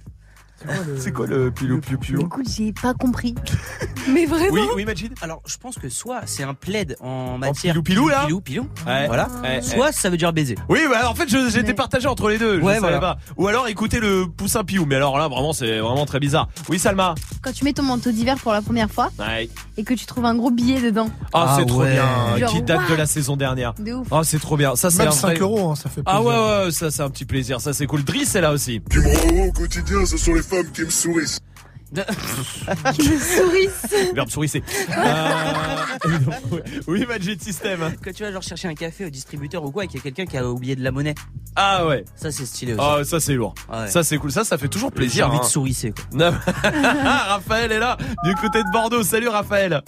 C'est 0.98 1.12
quoi 1.12 1.28
le 1.28 1.52
pilou 1.52 1.80
piou 1.80 1.98
piou 1.98 2.20
Écoute, 2.22 2.48
j'ai 2.50 2.74
pas 2.74 2.94
compris. 2.94 3.36
Mais 4.10 4.26
vraiment? 4.26 4.52
Oui, 4.54 4.62
oui, 4.76 4.86
Majid? 4.86 5.14
Alors, 5.22 5.42
je 5.46 5.58
pense 5.58 5.76
que 5.78 5.88
soit 5.90 6.22
c'est 6.26 6.44
un 6.44 6.54
plaid 6.56 6.96
en 7.02 7.38
matière 7.38 7.74
pilou-pilou, 7.74 8.10
là? 8.10 8.26
pilou, 8.26 8.42
pilou, 8.42 8.68
Ouais. 8.88 9.06
voilà. 9.08 9.28
Ouais, 9.44 9.62
soit 9.62 9.86
ouais. 9.88 9.92
ça 9.92 10.10
veut 10.10 10.18
dire 10.18 10.34
baiser. 10.34 10.56
Oui, 10.70 10.80
bah, 10.90 11.10
en 11.10 11.14
fait, 11.16 11.28
j'étais 11.50 11.74
partagé 11.74 12.08
entre 12.08 12.30
les 12.30 12.38
deux. 12.38 12.60
Je 12.60 12.66
savais 12.66 12.80
voilà. 12.80 13.00
pas. 13.00 13.18
Ou 13.38 13.48
alors 13.48 13.68
écoutez 13.68 14.00
le 14.00 14.26
poussin 14.26 14.64
piou. 14.64 14.86
Mais 14.88 14.96
alors 14.96 15.18
là, 15.20 15.28
vraiment, 15.28 15.54
c'est 15.54 15.80
vraiment 15.80 16.06
très 16.06 16.20
bizarre. 16.20 16.50
Oui, 16.70 16.80
Salma? 16.80 17.14
Quand 17.42 17.52
tu 17.52 17.64
mets 17.64 17.74
ton 17.74 17.84
manteau 17.84 18.12
d'hiver 18.12 18.38
pour 18.38 18.54
la 18.54 18.62
première 18.62 18.90
fois 18.90 19.10
Ouais. 19.20 19.50
et 19.78 19.84
que 19.84 19.94
tu 19.94 20.06
trouves 20.06 20.26
un 20.26 20.36
gros 20.36 20.52
billet 20.52 20.82
dedans. 20.82 21.10
Ah, 21.34 21.56
c'est 21.60 21.66
trop 21.66 21.84
bien. 21.84 22.38
Genre, 22.38 22.50
qui 22.52 22.62
date 22.64 22.90
de 22.90 22.96
la 22.96 23.06
saison 23.06 23.38
dernière. 23.38 23.74
De 23.76 23.94
ouf. 23.94 24.08
Ah, 24.12 24.22
c'est 24.24 24.40
trop 24.40 24.58
bien. 24.58 24.76
Ça, 24.76 24.90
c'est 24.90 25.00
Même 25.00 25.10
un 25.10 25.12
5 25.12 25.28
vrai- 25.30 25.40
euros, 25.40 25.72
hein, 25.72 25.76
ça 25.76 25.90
fait 25.90 26.02
Ah 26.06 26.20
plaisir. 26.20 26.28
ouais, 26.30 26.66
ouais, 26.66 26.72
ça 26.72 26.92
c'est 26.92 27.02
un 27.04 27.10
petit 27.10 27.26
plaisir, 27.26 27.62
ça 27.62 27.74
c'est 27.74 27.86
cool. 27.86 28.04
Driss 28.04 28.34
est 28.36 28.42
là 28.42 28.52
aussi. 28.52 28.82
Rend 28.96 29.46
au 29.48 29.52
quotidien, 29.52 30.06
ce 30.06 30.18
sont 30.18 30.34
les 30.34 30.42
femmes 30.52 30.72
qui 30.72 30.82
me 30.82 30.90
sourissent. 30.90 31.40
Qui 32.94 33.10
me 33.10 33.20
sourissent. 33.20 34.14
Verbe 34.14 34.30
sourisser. 34.30 34.64
Euh, 34.98 36.10
oui, 36.88 37.06
Magic 37.06 37.42
System. 37.42 37.80
Quand 38.02 38.14
tu 38.14 38.24
vas 38.24 38.32
genre 38.32 38.42
chercher 38.42 38.70
un 38.70 38.76
café 38.76 39.06
au 39.06 39.10
distributeur 39.10 39.62
ou 39.66 39.72
quoi 39.72 39.84
et 39.84 39.88
qu'il 39.88 39.98
y 39.98 40.00
a 40.00 40.04
quelqu'un 40.04 40.26
qui 40.26 40.38
a 40.38 40.48
oublié 40.50 40.78
de 40.78 40.84
la 40.84 40.92
monnaie. 40.92 41.16
Ah 41.58 41.86
ouais. 41.86 42.06
Ça 42.16 42.32
c'est 42.32 42.46
stylé 42.46 42.74
aussi. 42.74 42.82
Ah, 42.82 43.04
ça 43.04 43.20
c'est 43.20 43.34
lourd. 43.34 43.56
Ouais. 43.70 43.90
Ça 43.90 44.04
c'est 44.04 44.18
cool. 44.18 44.32
Ça, 44.32 44.46
ça 44.46 44.58
fait 44.58 44.70
toujours 44.70 44.94
plaisir. 44.94 45.16
J'ai 45.16 45.24
envie 45.24 45.40
de 45.40 45.44
hein. 45.44 45.48
sourisser 45.48 45.92
quoi. 45.92 46.06
Non. 46.14 46.32
Raphaël 46.64 47.74
est 47.74 47.80
là, 47.80 47.98
du 48.24 48.36
côté 48.36 48.60
de 48.64 48.72
Bordeaux. 48.72 49.04
Salut 49.04 49.28
Raphaël. 49.28 49.82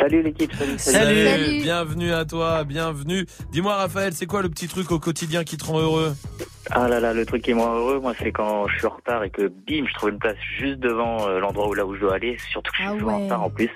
Salut 0.00 0.22
l'équipe, 0.22 0.52
salut, 0.58 0.74
Salut. 0.76 1.28
Salut. 1.28 1.62
Bienvenue 1.62 2.12
à 2.12 2.24
toi, 2.24 2.64
bienvenue. 2.64 3.26
Dis-moi 3.52 3.76
Raphaël, 3.76 4.12
c'est 4.12 4.26
quoi 4.26 4.42
le 4.42 4.48
petit 4.48 4.66
truc 4.66 4.90
au 4.90 4.98
quotidien 4.98 5.44
qui 5.44 5.56
te 5.56 5.64
rend 5.64 5.78
heureux? 5.78 6.16
Ah 6.70 6.88
là 6.88 6.98
là, 7.00 7.12
le 7.12 7.26
truc 7.26 7.42
qui 7.42 7.50
est 7.50 7.54
moins 7.54 7.74
heureux, 7.74 8.00
moi, 8.00 8.14
c'est 8.18 8.32
quand 8.32 8.66
je 8.68 8.78
suis 8.78 8.86
en 8.86 8.90
retard 8.96 9.22
et 9.24 9.30
que 9.30 9.48
bim, 9.48 9.84
je 9.86 9.94
trouve 9.94 10.10
une 10.10 10.18
place 10.18 10.36
juste 10.58 10.78
devant 10.78 11.28
euh, 11.28 11.38
l'endroit 11.38 11.68
où 11.68 11.74
là 11.74 11.84
où 11.84 11.94
je 11.94 12.00
dois 12.00 12.14
aller, 12.14 12.38
surtout 12.50 12.70
que 12.72 12.78
je 12.78 12.82
suis 12.82 12.90
Ah 12.94 12.98
souvent 12.98 13.12
en 13.14 13.18
ouais. 13.18 13.24
retard 13.24 13.42
en 13.42 13.50
plus. 13.50 13.70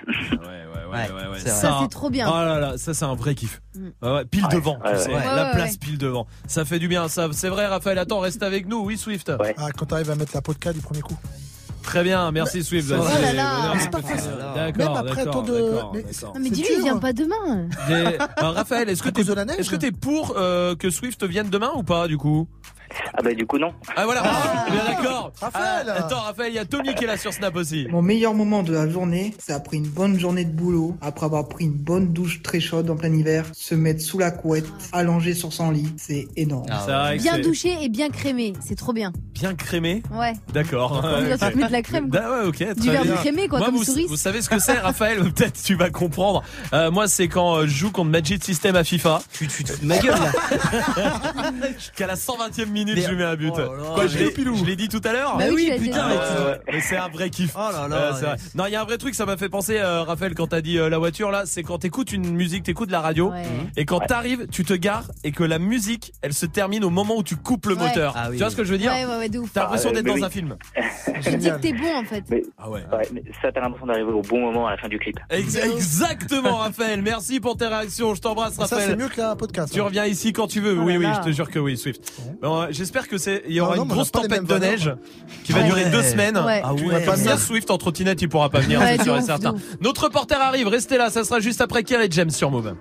Ça, 1.37 1.77
c'est 1.81 1.89
trop 1.89 2.09
bien. 2.09 2.27
Oh 2.27 2.33
là 2.33 2.59
là, 2.59 2.77
ça 2.77 2.93
c'est 2.93 3.05
un 3.05 3.15
vrai 3.15 3.35
kiff. 3.35 3.61
Mm. 3.75 3.87
Ouais, 4.01 4.11
ouais, 4.11 4.25
pile 4.25 4.43
Ouais, 4.45 4.55
devant, 4.55 4.79
ouais, 4.83 4.93
tu 4.95 4.99
sais, 5.03 5.09
ouais. 5.13 5.23
la 5.23 5.45
Ouais, 5.49 5.51
place 5.53 5.71
ouais. 5.73 5.77
pile 5.79 5.97
devant. 5.97 6.25
Ça 6.47 6.65
fait 6.65 6.79
du 6.79 6.87
bien, 6.87 7.07
ça. 7.07 7.27
C'est 7.31 7.49
vrai, 7.49 7.67
Raphaël. 7.67 7.97
Attends, 7.99 8.19
reste 8.19 8.41
avec 8.43 8.67
nous. 8.67 8.83
Oui, 8.83 8.97
Swift. 8.97 9.31
Ah, 9.57 9.67
quand 9.77 9.85
t'arrives 9.85 10.09
à 10.11 10.15
mettre 10.15 10.31
la 10.35 10.41
podcast 10.41 10.75
du 10.75 10.81
premier 10.81 11.01
coup. 11.01 11.17
Très 11.83 12.03
bien, 12.03 12.29
merci 12.31 12.63
Swift. 12.63 12.91
Oh 12.91 12.95
là 13.03 13.09
C'est- 13.09 13.33
là, 13.33 13.73
c'est- 13.79 13.89
pas 13.89 14.01
facile. 14.01 14.31
D'accord, 14.53 14.77
Même 14.95 15.07
après 15.07 15.25
d'accord, 15.25 15.33
tant 15.33 15.41
de- 15.43 15.53
d'accord, 15.73 15.91
mais- 15.93 16.03
d'accord. 16.03 16.33
Non, 16.35 16.39
mais 16.39 16.49
C'est 16.49 16.53
dis-lui, 16.55 16.69
il 16.71 16.75
dur. 16.75 16.83
vient 16.83 16.97
pas 16.97 17.13
demain. 17.13 17.67
Des- 17.87 18.17
Alors, 18.37 18.53
Raphaël, 18.55 18.89
est-ce 18.89 19.01
que 19.01 19.07
À 19.09 19.11
t'es 19.11 19.21
cause 19.21 19.27
de 19.29 19.33
la 19.33 19.45
neige 19.45 19.59
est-ce 19.59 19.69
que 19.69 19.75
t'es 19.75 19.91
pour 19.91 20.35
euh, 20.37 20.75
que 20.75 20.89
Swift 20.89 21.23
vienne 21.23 21.49
demain 21.49 21.71
ou 21.75 21.83
pas 21.83 22.07
du 22.07 22.17
coup? 22.17 22.47
Ah 23.13 23.21
bah 23.23 23.33
du 23.33 23.45
coup 23.45 23.57
non. 23.57 23.71
Ah 23.95 24.05
voilà, 24.05 24.21
bien 24.71 24.83
d'accord. 24.85 25.31
Raphaël. 25.41 25.87
Ah, 25.89 26.05
attends, 26.05 26.19
Raphaël, 26.21 26.51
il 26.51 26.55
y 26.55 26.59
a 26.59 26.65
Tommy 26.65 26.93
qui 26.95 27.03
est 27.03 27.07
là 27.07 27.17
sur 27.17 27.33
Snap 27.33 27.55
aussi. 27.55 27.87
Mon 27.89 28.01
meilleur 28.01 28.33
moment 28.33 28.63
de 28.63 28.73
la 28.73 28.89
journée, 28.89 29.33
c'est 29.39 29.53
après 29.53 29.77
une 29.77 29.87
bonne 29.87 30.19
journée 30.19 30.45
de 30.45 30.51
boulot, 30.51 30.95
après 31.01 31.25
avoir 31.25 31.47
pris 31.47 31.65
une 31.65 31.73
bonne 31.73 32.13
douche 32.13 32.41
très 32.41 32.59
chaude 32.59 32.89
en 32.89 32.95
plein 32.95 33.13
hiver, 33.13 33.45
se 33.53 33.75
mettre 33.75 34.01
sous 34.01 34.17
la 34.19 34.31
couette, 34.31 34.65
allongé 34.91 35.33
sur 35.33 35.53
son 35.53 35.71
lit, 35.71 35.87
c'est 35.97 36.27
énorme. 36.35 36.65
Que 36.67 37.17
Bien 37.21 37.39
douché 37.39 37.75
et 37.81 37.89
bien 37.89 38.09
crémé. 38.09 38.53
C'est 38.65 38.75
trop 38.75 38.93
bien. 38.93 39.11
Bien 39.33 39.55
crémé. 39.55 40.03
Ouais. 40.11 40.33
D'accord. 40.53 40.91
On 41.03 41.21
doit 41.21 41.33
Ok. 41.35 41.39
se 41.39 41.55
mettre 41.55 41.67
de 41.67 41.71
la 41.71 41.81
crème. 41.81 42.09
quoi. 42.09 42.19
Bah 42.19 42.29
ouais, 42.41 42.47
ok. 42.47 42.55
très 42.57 42.73
Du 42.75 42.89
verre 42.89 43.15
crémé, 43.21 43.47
quoi, 43.47 43.59
Moi, 43.59 43.67
comme 43.67 43.77
vous, 43.77 44.07
vous 44.07 44.17
savez 44.17 44.41
ce 44.41 44.49
que 44.49 44.59
c'est, 44.59 44.77
Raphaël? 44.79 45.19
Peut-être 45.33 45.61
tu 45.61 45.75
vas 45.75 45.89
comprendre. 45.89 46.43
Euh, 46.73 46.91
moi, 46.91 47.07
c'est 47.07 47.27
quand 47.27 47.55
euh, 47.57 47.61
je 47.67 47.67
joue 47.75 47.91
contre 47.91 48.09
Magic 48.09 48.43
System 48.43 48.75
à 48.75 48.83
FIFA. 48.83 49.21
Tu, 49.31 49.47
tu 49.47 49.63
te 49.63 49.71
fous 49.71 49.81
de 49.81 49.85
ma 49.87 49.97
gueule 49.97 50.15
là. 50.15 51.21
Qu'à 51.95 52.07
la 52.07 52.15
120e 52.15 52.65
minute, 52.65 52.78
Mais- 52.85 53.01
je 53.01 53.09
lui 53.09 53.17
mets 53.17 53.23
un 53.23 53.35
but. 53.35 53.51
Oh 53.55 53.57
là 53.59 53.65
là, 53.65 53.71
Quoi, 53.95 54.07
je 54.07 54.17
l'ai 54.17 54.25
je 54.25 54.75
dit 54.75 54.87
tout 54.87 55.01
à 55.03 55.13
l'heure 55.13 55.37
Bah 55.37 55.45
oui, 55.53 55.71
putain, 55.79 56.07
mais 56.71 56.81
c'est 56.81 56.97
un 56.97 57.07
vrai 57.09 57.29
kiff. 57.29 57.51
Oh 57.55 57.59
là 57.71 57.87
là, 57.87 57.95
Euh, 57.95 58.11
c'est 58.15 58.21
ouais. 58.25 58.27
vrai. 58.31 58.37
Non, 58.55 58.65
il 58.67 58.71
y 58.73 58.75
a 58.75 58.81
un 58.81 58.85
vrai 58.85 58.97
truc, 58.97 59.15
ça 59.15 59.25
m'a 59.25 59.37
fait 59.37 59.49
penser, 59.49 59.77
euh, 59.79 60.03
Raphaël, 60.03 60.33
quand 60.35 60.47
t'as 60.47 60.61
dit 60.61 60.77
euh, 60.77 60.89
la 60.89 60.97
voiture 60.97 61.31
là, 61.31 61.43
c'est 61.45 61.63
quand 61.63 61.77
t'écoutes 61.79 62.11
une 62.11 62.31
musique, 62.33 62.63
t'écoutes 62.63 62.91
la 62.91 63.01
radio, 63.01 63.31
Ouais. 63.31 63.43
et 63.77 63.85
quand 63.85 63.99
t'arrives, 63.99 64.47
tu 64.51 64.63
te 64.63 64.73
gares 64.73 65.05
et 65.23 65.31
que 65.31 65.43
la 65.43 65.59
musique, 65.59 66.13
elle 66.21 66.33
se 66.33 66.45
termine 66.45 66.83
au 66.83 66.89
moment 66.89 67.15
où 67.17 67.23
tu 67.23 67.35
coupes 67.35 67.65
le 67.67 67.75
Ouais. 67.75 67.87
moteur. 67.87 68.13
Ah 68.15 68.27
oui, 68.29 68.37
tu 68.37 68.43
vois 68.43 68.49
ce 68.51 68.55
que 68.55 68.63
je 68.63 68.71
veux 68.71 68.77
dire. 68.77 68.91
T'as 69.53 69.61
l'impression 69.63 69.89
Ah, 69.91 69.95
d'être 69.95 70.05
dans 70.05 70.13
oui. 70.13 70.23
un 70.23 70.29
film. 70.29 70.55
Tu 71.21 71.35
dis 71.37 71.49
que 71.49 71.59
t'es 71.59 71.73
bon 71.73 71.95
en 71.97 72.03
fait. 72.05 72.23
Mais, 72.29 72.43
Ah 72.57 72.69
ouais. 72.69 72.81
ça 73.41 73.51
t'as 73.51 73.59
l'impression 73.61 73.87
d'arriver 73.87 74.11
au 74.11 74.21
bon 74.21 74.39
moment 74.39 74.67
à 74.67 74.71
la 74.71 74.77
fin 74.77 74.87
du 74.87 74.97
clip. 74.99 75.19
Ex- 75.29 75.55
Exactement, 75.57 76.57
Raphaël. 76.57 77.01
Merci 77.01 77.39
pour 77.39 77.57
tes 77.57 77.67
réactions. 77.67 78.15
Je 78.15 78.21
t'embrasse, 78.21 78.53
Ça, 78.53 78.67
c'est 78.67 78.75
Raphaël. 78.75 78.97
mieux 78.97 79.09
que 79.09 79.19
la 79.19 79.35
podcast. 79.35 79.73
Tu 79.73 79.81
hein. 79.81 79.85
reviens 79.85 80.05
ici 80.05 80.31
quand 80.33 80.47
tu 80.47 80.61
veux. 80.61 80.77
Oh 80.79 80.83
oui, 80.83 80.97
oui, 80.97 81.05
je 81.17 81.21
te 81.29 81.31
jure 81.31 81.49
que 81.49 81.59
oui, 81.59 81.77
Swift. 81.77 82.13
J'espère 82.69 83.07
que 83.07 83.17
c'est. 83.17 83.43
Il 83.47 83.53
y 83.55 83.59
aura 83.61 83.73
Ah 83.73 83.77
non, 83.77 83.83
une 83.83 83.89
grosse 83.89 84.11
tempête 84.11 84.43
de 84.43 84.47
valeurs. 84.47 84.71
neige 84.71 84.93
qui 85.43 85.51
va 85.51 85.59
Ouais. 85.59 85.65
durer 85.65 85.85
deux 85.89 86.03
semaines. 86.03 86.37
Ouais. 86.37 86.61
Ah 86.63 86.73
ouais. 86.73 87.05
pas 87.05 87.15
venir. 87.15 87.37
Swift 87.39 87.69
en 87.71 87.77
trottinette, 87.77 88.21
il 88.21 88.29
pourra 88.29 88.49
pas 88.49 88.59
venir, 88.59 88.79
Ouais, 88.79 88.97
c'est 88.97 89.03
sûr 89.03 89.17
et 89.17 89.21
certain. 89.21 89.55
Notre 89.81 90.03
reporter 90.05 90.39
arrive. 90.41 90.67
Restez 90.67 90.97
là. 90.97 91.09
Ça 91.09 91.23
sera 91.23 91.39
juste 91.39 91.61
après 91.61 91.83
Kerry 91.83 92.07
James 92.11 92.29
sur 92.31 92.51
Move. 92.51 92.75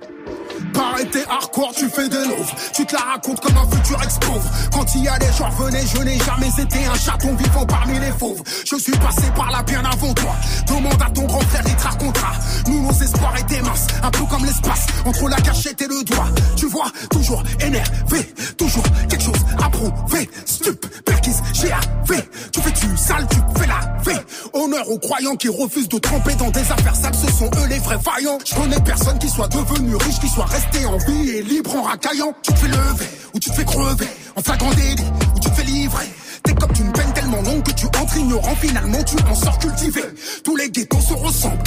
Pareil, 0.79 1.09
t'es 1.11 1.25
hardcore, 1.29 1.73
tu 1.77 1.89
fais 1.89 2.09
des 2.09 2.25
loaves. 2.25 2.55
Tu 2.73 2.87
te 2.87 2.95
la 2.95 3.01
racontes 3.01 3.41
comme 3.41 3.57
un 3.57 3.69
futur 3.69 4.01
ex-pauvre. 4.01 4.49
Quand 4.73 4.95
il 4.95 5.03
y 5.03 5.09
a 5.09 5.19
des 5.19 5.33
gens 5.37 5.51
revenaient, 5.51 5.85
je 5.85 6.03
n'ai 6.03 6.19
jamais 6.19 6.51
été 6.57 6.85
un 6.87 6.95
chaton 6.95 7.35
vivant 7.35 7.67
parmi 7.67 7.99
les 7.99 8.13
fauves. 8.13 8.41
Je 8.65 8.77
suis 8.77 8.93
passé 8.93 9.25
par 9.35 9.51
là 9.51 9.65
bien 9.65 9.83
avant 9.85 10.15
toi. 10.15 10.37
Demande 10.69 11.03
à 11.03 11.11
ton 11.11 11.25
grand 11.25 11.41
frère, 11.41 11.65
il 11.67 11.75
te 11.75 11.83
racontera. 11.83 12.33
Nous, 12.69 12.81
nos 12.81 12.93
espoirs 12.93 13.37
étaient 13.41 13.61
minces, 13.61 13.89
un 14.05 14.11
peu 14.13 14.25
comme 14.27 14.45
l'espace 14.45 14.87
entre 15.05 15.29
la 15.29 15.41
cachette 15.41 15.83
et 15.83 15.89
le 15.89 16.05
doigt. 16.05 16.29
Tu 16.55 16.67
vois, 16.67 16.93
toujours 17.11 17.43
énervé, 17.59 18.33
toujours 18.57 18.85
quelque 19.09 19.25
chose 19.25 19.45
à 19.61 19.69
prouver. 19.69 20.31
Stup, 20.47 20.87
perquise, 21.05 21.43
GAV. 21.61 22.23
Tu 22.53 22.61
fais 22.61 22.73
tu 22.73 22.97
sale, 22.97 23.27
tu 23.29 23.39
fais 23.61 23.67
la 23.67 23.81
V. 24.05 24.13
Honneur 24.53 24.89
aux 24.89 24.99
croyants 24.99 25.35
qui 25.35 25.49
refusent 25.49 25.89
de 25.89 25.99
tremper 25.99 26.37
dans 26.37 26.51
des 26.51 26.71
affaires 26.71 26.95
sales, 26.95 27.17
ce 27.17 27.33
sont 27.33 27.51
eux 27.57 27.67
les 27.69 27.81
vrais 27.81 27.99
vaillants. 27.99 28.39
Je 28.45 28.55
connais 28.55 28.81
personne 28.81 29.19
qui 29.19 29.29
soit 29.29 29.49
devenu 29.49 29.97
riche, 29.97 30.21
qui 30.21 30.29
soit 30.29 30.45
resté 30.45 30.68
en 30.87 30.97
vie 30.99 31.31
et 31.31 31.43
libre 31.43 31.77
en 31.77 31.83
racaillant. 31.83 32.33
Tu 32.43 32.53
te 32.53 32.59
fais 32.59 32.69
lever, 32.69 33.09
ou 33.35 33.39
tu 33.39 33.51
te 33.51 33.55
fais 33.55 33.65
crever, 33.65 34.09
en 34.37 34.43
flagrant 34.43 34.71
délit, 34.75 35.05
ou 35.35 35.41
tu 35.41 35.51
te 35.51 35.55
fais 35.55 35.65
livrer. 35.65 36.09
T'es 36.43 36.55
comme 36.55 36.71
une 36.79 36.93
peine 36.93 37.13
tellement 37.13 37.43
longue 37.43 37.63
que 37.63 37.73
tu 37.73 37.87
entres 37.87 38.17
ignorant, 38.17 38.55
finalement 38.57 39.03
tu 39.05 39.17
en 39.29 39.35
sors 39.35 39.59
cultivé. 39.59 40.03
Tous 40.45 40.57
les 40.57 40.71
ghettos 40.71 41.01
se 41.01 41.15
ressemblent. 41.15 41.63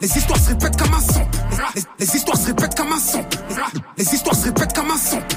Les 0.00 0.16
histoires 0.16 0.38
se 0.38 0.48
répètent 0.50 0.76
comme 0.76 0.94
un 0.94 1.00
sample. 1.00 1.38
Les, 1.98 2.16
histoires 2.16 2.36
se 2.36 2.46
répètent 2.46 2.74
comme 2.74 2.92
un 2.92 3.00
sample. 3.00 3.38
Les 3.96 4.14
histoires 4.14 4.36
se 4.36 4.44
répètent 4.44 4.72
comme 4.72 4.90
un 4.90 4.96
sample. 4.96 5.36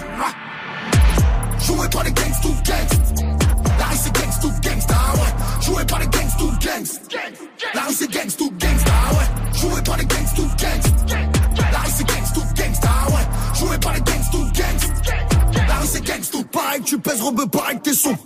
Joué 1.65 1.87
par 1.89 2.03
les 2.03 2.11
gangs 2.11 2.41
to 2.41 2.49
gangs. 2.63 3.37
La 3.79 3.85
rue 3.85 3.97
c'est 4.01 4.13
gangs 4.13 4.39
to 4.41 4.49
gangsta, 4.61 4.95
ouais. 5.13 5.65
Joué 5.65 5.85
par 5.85 5.99
les 5.99 6.07
gangs 6.07 6.37
to 6.37 6.47
gangs. 6.59 6.99
La 7.73 7.81
rue 7.81 7.93
c'est 7.93 8.11
gangs 8.11 8.35
to 8.37 8.51
gangsta, 8.51 8.91
ouais. 9.13 9.59
Joué 9.59 9.81
par 9.81 9.97
les 9.97 10.05
gangs 10.05 10.33
to 10.35 10.43
gangs. 10.57 11.30
Ouais. 13.07 13.59
Joué 13.59 13.77
par 13.77 13.93
les 13.93 14.01
gangs 14.01 14.31
to 14.31 14.39
gangs. 14.53 15.65
La 15.67 15.75
rue 15.75 15.87
c'est 15.91 16.03
gangs 16.03 16.29
to 16.31 16.43
pareil 16.43 16.81
tu 16.83 16.99
pèses 16.99 17.21
robe 17.21 17.49
pareil 17.49 17.77
que 17.77 17.89
t'es 17.89 17.93
sombre. 17.93 18.19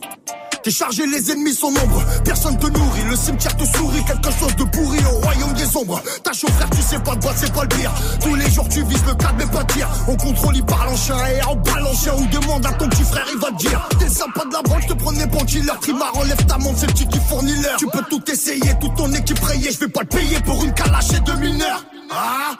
T'es 0.66 0.72
chargé, 0.72 1.06
les 1.06 1.32
ennemis 1.32 1.54
sont 1.54 1.70
nombreux. 1.70 2.04
Personne 2.24 2.58
te 2.58 2.66
nourrit, 2.66 3.04
le 3.08 3.16
cimetière 3.16 3.56
te 3.56 3.64
sourit. 3.66 4.04
Quelque 4.04 4.32
chose 4.32 4.56
de 4.56 4.64
pourri 4.64 4.98
au 5.06 5.20
royaume 5.20 5.54
des 5.54 5.78
ombres. 5.78 6.02
Ta 6.24 6.34
chaud 6.34 6.48
frère, 6.58 6.68
tu 6.72 6.82
sais 6.82 6.98
pas 6.98 7.14
de 7.14 7.22
boîte, 7.22 7.36
c'est 7.38 7.54
pas 7.54 7.62
le 7.62 7.68
pire. 7.68 7.92
Tous 8.20 8.34
les 8.34 8.50
jours 8.50 8.68
tu 8.68 8.84
vises 8.84 9.06
le 9.06 9.14
cadre, 9.14 9.36
mais 9.38 9.46
pas 9.46 9.64
de 9.64 9.74
tir. 9.74 9.88
On 10.08 10.16
contrôle, 10.16 10.56
il 10.56 10.66
parle 10.66 10.90
en 10.90 10.96
chien 10.96 11.18
et 11.28 11.44
en 11.44 11.56
balle 11.56 11.84
en 11.86 12.22
demande 12.32 12.66
à 12.66 12.72
ton 12.74 12.90
petit 12.90 13.04
frère, 13.04 13.26
il 13.32 13.40
va 13.40 13.52
te 13.52 13.58
dire. 13.58 13.88
T'es 14.00 14.10
sympa 14.10 14.44
de 14.46 14.54
la 14.54 14.64
branche, 14.64 14.88
te 14.88 14.94
prenais 14.94 15.28
bon 15.28 15.46
killer. 15.46 15.72
Trimar, 15.82 16.18
enlève 16.18 16.44
ta 16.48 16.58
montre, 16.58 16.80
c'est 16.80 16.88
le 16.88 16.94
petit 16.94 17.08
qui 17.10 17.20
fournit 17.20 17.56
l'heure. 17.62 17.78
Tu 17.78 17.86
peux 17.86 18.04
tout 18.10 18.24
essayer, 18.32 18.74
toute 18.82 18.96
ton 18.96 19.14
équipe 19.14 19.40
rayée. 19.44 19.72
Je 19.72 19.80
vais 19.82 19.88
pas 19.88 20.02
te 20.02 20.16
payer 20.16 20.40
pour 20.40 20.64
une 20.64 20.74
calache 20.74 21.12
et 21.16 21.20
deux 21.20 21.36
mineurs. 21.36 21.86
Ah, 22.12 22.56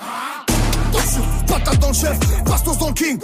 attention, 0.96 1.22
patate 1.48 1.80
dans 1.80 1.88
le 1.90 1.94
chef, 1.94 2.20
bastos 2.44 2.78
dans 2.78 2.88
le 2.88 2.94
king. 2.94 3.20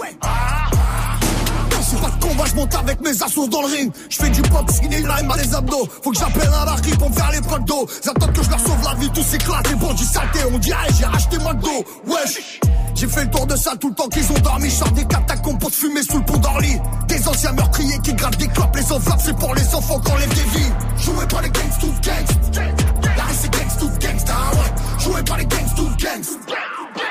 Pas 2.00 2.08
de 2.08 2.24
combat, 2.24 2.44
je 2.46 2.54
monte 2.54 2.74
avec 2.74 3.00
mes 3.02 3.22
assos 3.22 3.46
dans 3.48 3.60
le 3.60 3.66
ring. 3.66 3.92
Je 4.08 4.16
fais 4.16 4.30
du 4.30 4.40
pop, 4.42 4.68
skinny 4.70 4.96
lime 4.96 5.30
à 5.30 5.36
les 5.36 5.54
abdos. 5.54 5.86
Faut 6.02 6.10
que 6.10 6.18
j'appelle 6.18 6.48
un 6.48 6.64
larry 6.64 6.90
pour 6.92 7.10
me 7.10 7.14
faire 7.14 7.30
les 7.32 7.40
potes 7.42 7.64
d'eau. 7.66 7.86
J'attends 8.02 8.28
que 8.28 8.42
je 8.42 8.48
leur 8.48 8.60
sauve 8.60 8.82
la 8.82 8.94
vie, 8.94 9.10
tous 9.10 9.22
s'éclatent. 9.22 9.68
Les 9.68 9.74
bandits 9.74 10.04
saletés, 10.04 10.38
on 10.52 10.58
dirait 10.58 10.88
j'ai 10.98 11.04
racheté 11.04 11.36
McDo. 11.38 11.84
Wesh. 12.06 12.60
J'ai 12.94 13.06
fait 13.06 13.24
le 13.24 13.30
tour 13.30 13.46
de 13.46 13.56
ça 13.56 13.76
tout 13.78 13.90
le 13.90 13.94
temps 13.94 14.08
qu'ils 14.08 14.30
ont 14.32 14.38
dormi. 14.38 14.70
Je 14.70 14.90
des 14.94 15.04
catacombes 15.04 15.58
pour 15.58 15.70
te 15.70 15.76
fumer 15.76 16.02
sous 16.02 16.18
le 16.18 16.24
pont 16.24 16.38
d'Orly. 16.38 16.80
Des 17.08 17.28
anciens 17.28 17.52
meurtriers 17.52 17.98
qui 18.02 18.14
gravent 18.14 18.36
des 18.36 18.48
clopes. 18.48 18.74
Les 18.74 18.92
enveloppes, 18.92 19.20
c'est 19.22 19.36
pour 19.36 19.54
les 19.54 19.74
enfants 19.74 20.00
qu'on 20.00 20.16
lève 20.16 20.30
des 20.30 20.58
vies. 20.58 20.72
Joué 20.96 21.26
par 21.26 21.42
les 21.42 21.50
gangs 21.50 21.78
to 21.78 21.88
gangs. 22.02 22.62
Rue 23.02 23.34
c'est 23.38 23.52
gangs 23.52 23.78
to 23.78 23.88
gangsta, 24.00 24.32
ouais. 24.32 24.98
Joué 24.98 25.22
par 25.24 25.36
les 25.36 25.46
gangs 25.46 25.74
to 25.76 25.84
gangs. 25.98 26.38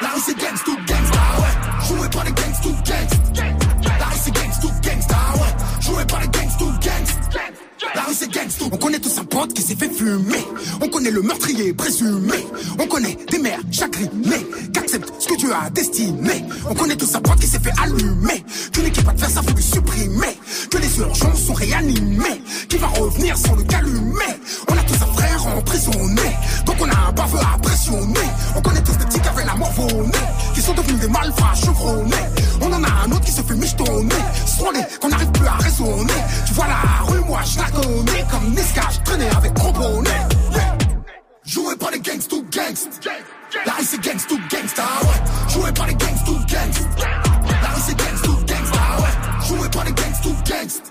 La 0.02 0.10
rue 0.10 0.22
c'est 0.26 0.38
gangs 0.38 0.64
to 0.66 0.72
gangsta, 0.88 1.20
ouais. 1.40 1.88
Joué 1.88 2.10
par 2.10 2.24
les 2.24 2.32
gangs 2.32 2.62
to 2.64 2.70
gangs. 2.86 3.44
La 4.00 4.06
rue 4.06 4.18
c'est 4.24 4.32
gangs 4.32 4.60
to 4.62 4.68
gangsta, 4.82 5.16
ouais. 5.36 5.82
Joué 5.82 6.06
par 6.06 6.22
les 6.22 6.28
gangs 6.28 6.58
to 6.58 6.66
gangs. 6.66 7.12
La 7.96 8.02
rue 8.02 8.14
c'est 8.14 8.32
gangs. 8.32 8.50
On 8.72 8.78
connaît 8.78 9.00
tous 9.00 9.18
un 9.20 9.26
pote 9.26 9.54
qui 9.54 9.62
s'est 9.62 9.76
fait 9.76 9.90
fumer. 9.90 10.46
On 10.82 10.88
connaît 10.88 11.12
le 11.12 11.22
meurtrier 11.22 11.74
présumé. 11.74 12.46
On 12.80 12.88
connaît 12.88 13.18
des 13.30 13.40
mères 13.40 13.60
chagrinées 13.72 14.48
qu'acceptent 14.74 15.14
ce 15.20 15.28
que 15.28 15.36
Dieu 15.38 15.52
a 15.54 15.70
destiné. 15.70 16.46
On 16.70 16.74
connaît 16.74 16.96
tous 16.96 17.14
un 17.16 17.22
pote 17.22 17.40
qui 17.40 17.48
s'est 17.48 17.60
fait 17.60 17.74
allumer. 17.82 18.44
Qu'une 18.72 18.86
équipe 18.86 19.06
va 19.06 19.14
te 19.14 19.20
faire 19.20 19.30
ça, 19.30 19.42
faut 19.42 19.56
le 19.56 19.62
supprimer. 19.62 20.40
Que 20.70 20.78
les 20.78 21.00
urgences 21.00 21.44
sont 21.46 21.54
réanimées. 21.54 22.42
Qui 22.70 22.78
va 22.78 22.88
revenir 22.88 23.38
sans 23.38 23.56
le 23.56 23.64
calumer. 23.64 24.34
On 24.68 24.74
a 24.74 24.84
tous 24.84 24.96
un 24.96 25.14
frère 25.14 25.46
emprisonné. 25.48 26.38
Donc 26.66 26.76
on 26.80 26.90
a 26.90 27.10
un 27.10 27.12
baveux 27.12 27.40
à 27.40 27.58
pressionner. 27.60 28.20
On 28.56 28.62
connaît 28.62 28.84
tous 28.84 29.01
qui 29.22 29.30
avaient 29.30 29.46
la 29.46 29.56
mort. 29.56 29.72
Qui 30.54 30.62
sont 30.62 30.74
devenus 30.74 31.00
des 31.00 31.08
malfrats 31.08 31.56
chevronnés. 31.56 32.16
On 32.62 32.72
en 32.72 32.84
a 32.84 32.90
un 33.06 33.12
autre 33.12 33.26
qui 33.26 33.32
se 33.32 33.42
fait 33.42 33.56
michetonner. 33.56 34.16
Strolé, 34.46 34.80
qu'on 35.00 35.10
n'arrive 35.10 35.32
plus 35.32 35.48
à 35.48 35.54
raisonner. 35.54 36.14
Tu 36.48 36.54
vois 36.54 36.68
la 36.68 37.06
rue, 37.12 37.22
moi 37.26 37.40
je 37.46 37.58
la 37.60 37.70
connais. 37.72 38.26
Comme 38.30 38.50
Niska, 38.52 38.82
je 38.92 39.00
traînais 39.02 39.30
avec 39.36 39.54
gros 39.54 39.72
bonnet. 39.72 40.10
Yeah. 40.52 40.78
Joué 41.46 41.76
par 41.76 41.92
les 41.92 42.00
gangs 42.00 42.28
to 42.30 42.44
gangs. 42.52 42.88
La 43.66 43.74
rue 43.74 43.84
c'est 43.84 44.02
gangs 44.02 44.26
to 44.28 44.36
gangsta, 44.50 44.84
ouais. 45.04 45.54
Joué 45.54 45.72
par 45.72 45.88
les 45.88 45.96
gangs 45.96 46.24
to 46.26 46.34
gangs. 46.48 46.80
La 47.62 47.70
rue 47.70 47.82
c'est 47.86 47.98
gangs 47.98 48.22
to 48.24 48.34
gangsta, 48.46 48.80
ouais. 49.00 49.48
Joué 49.48 49.70
par 49.70 49.84
les 49.84 49.92
gangs 49.92 50.22
to 50.24 50.30
gangs. 50.46 50.82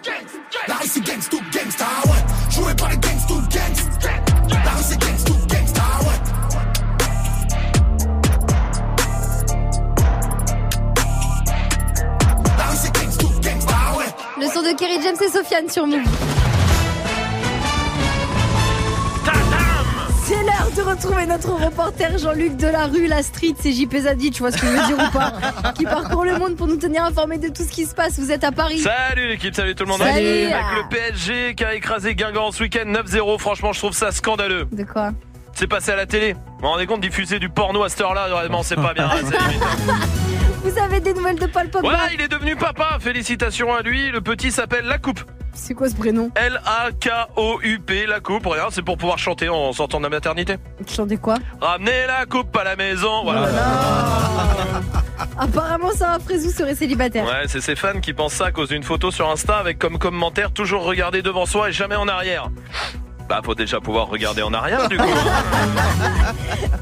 La 0.69 0.75
rue 0.75 0.89
c'est 0.89 1.05
gangs 1.05 1.29
to 1.31 1.39
gangsta, 1.53 1.87
ouais. 2.07 2.51
Joué 2.51 2.75
par 2.75 2.91
les 2.91 2.99
gangs 2.99 3.27
to 3.29 3.35
gangs. 3.51 4.30
Le 14.41 14.47
son 14.47 14.63
de 14.63 14.75
Kerry 14.75 15.03
James 15.03 15.17
et 15.23 15.29
Sofiane 15.29 15.69
sur 15.69 15.87
Move. 15.87 16.01
C'est 20.25 20.43
l'heure 20.43 20.71
de 20.75 20.83
retrouver 20.83 21.27
notre 21.27 21.51
reporter 21.51 22.17
Jean-Luc 22.17 22.57
Delarue, 22.57 23.07
la 23.07 23.23
street, 23.23 23.55
c'est 23.61 23.73
JP 23.73 23.95
Zadi, 23.95 24.31
tu 24.31 24.41
vois 24.41 24.51
ce 24.51 24.57
que 24.57 24.67
je 24.67 24.73
veux 24.73 24.87
dire 24.87 24.97
ou 24.97 25.11
pas 25.11 25.33
Qui 25.75 25.85
parcourt 25.85 26.25
le 26.25 26.39
monde 26.39 26.57
pour 26.57 26.69
nous 26.69 26.77
tenir 26.77 27.05
informés 27.05 27.37
de 27.37 27.49
tout 27.49 27.65
ce 27.65 27.71
qui 27.71 27.85
se 27.85 27.95
passe. 27.95 28.19
Vous 28.19 28.33
êtes 28.33 28.45
à 28.45 28.51
Paris. 28.51 28.79
Salut 28.79 29.29
l'équipe, 29.29 29.55
salut 29.55 29.75
tout 29.75 29.85
le 29.85 29.91
monde. 29.91 29.99
Salut. 30.01 30.17
Avec 30.17 30.55
le 30.55 30.89
PSG 30.89 31.55
qui 31.55 31.65
a 31.65 31.75
écrasé 31.75 32.15
Guingamp 32.15 32.51
ce 32.53 32.63
week-end 32.63 32.87
9-0. 32.87 33.39
Franchement, 33.39 33.75
je 33.75 33.81
trouve 33.81 33.93
ça 33.93 34.11
scandaleux. 34.11 34.67
De 34.73 34.85
quoi 34.85 35.11
C'est 35.53 35.67
passé 35.67 35.91
à 35.91 35.97
la 35.97 36.07
télé. 36.07 36.33
Vous 36.33 36.41
vous 36.63 36.69
rendez 36.69 36.87
compte, 36.87 37.03
diffuser 37.03 37.41
du 37.41 37.51
porno 37.51 37.83
à 37.83 37.91
cette 37.91 38.01
heure-là, 38.01 38.29
vraiment, 38.29 38.63
c'est 38.63 38.77
pas 38.77 38.95
bien. 38.95 39.11
Vous 40.63 40.79
avez 40.79 41.01
des 41.01 41.15
nouvelles 41.15 41.39
de 41.39 41.47
Paul 41.47 41.69
Pogba 41.71 41.89
Voilà, 41.89 42.13
il 42.13 42.21
est 42.21 42.29
devenu 42.29 42.55
papa. 42.57 42.99
Félicitations 43.01 43.75
à 43.75 43.83
lui. 43.83 44.11
Le 44.11 44.21
petit 44.21 44.51
s'appelle 44.51 44.85
La 44.85 44.99
Coupe. 44.99 45.21
C'est 45.53 45.75
quoi 45.75 45.89
ce 45.89 45.97
prénom 45.97 46.31
L-A-K-O-U-P, 46.37 48.07
La 48.07 48.21
Coupe. 48.21 48.47
Rien, 48.47 48.67
c'est 48.71 48.83
pour 48.83 48.97
pouvoir 48.99 49.19
chanter 49.19 49.49
en 49.49 49.73
sortant 49.73 49.99
de 49.99 50.05
la 50.05 50.11
maternité. 50.11 50.57
Chantez 50.87 51.17
quoi 51.17 51.37
Ramenez 51.61 52.07
la 52.07 52.25
coupe 52.27 52.57
à 52.57 52.65
la 52.65 52.77
maison. 52.77 53.25
Voilà. 53.25 53.49
Apparemment, 55.39 55.91
Sarah 55.93 56.19
Frézou 56.19 56.51
serait 56.51 56.75
célibataire. 56.75 57.25
Ouais, 57.25 57.47
c'est 57.47 57.61
ses 57.61 57.75
fans 57.77 58.01
qui 58.01 58.13
pensent 58.13 58.35
ça 58.35 58.47
à 58.47 58.53
cause 58.53 58.69
d'une 58.69 58.83
photo 58.83 59.11
sur 59.11 59.29
Insta 59.31 59.57
avec 59.57 59.79
comme 59.79 59.99
commentaire 59.99 60.53
toujours 60.53 60.85
regarder 60.85 61.23
devant 61.23 61.47
soi 61.47 61.71
et 61.71 61.73
jamais 61.73 61.97
en 61.97 62.09
arrière. 62.09 62.51
Bah, 63.31 63.41
faut 63.45 63.55
déjà 63.55 63.79
pouvoir 63.81 64.09
regarder 64.09 64.43
en 64.43 64.53
arrière 64.53 64.89
du 64.89 64.97
coup. 64.99 65.05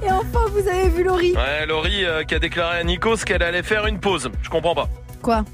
Et 0.03 0.11
enfin, 0.11 0.47
vous 0.51 0.67
avez 0.67 0.89
vu 0.89 1.05
Laurie 1.05 1.35
Ouais, 1.35 1.67
Laurie 1.67 2.07
euh, 2.07 2.25
qui 2.25 2.35
a 2.35 2.39
déclaré 2.39 2.79
à 2.79 2.85
Nikos 2.85 3.19
qu'elle 3.19 3.43
allait 3.43 3.63
faire 3.63 3.87
une 3.87 4.01
pause. 4.01 4.31
Je 4.43 4.49
comprends 4.49 4.75
pas. 4.75 4.89
Quoi 5.21 5.45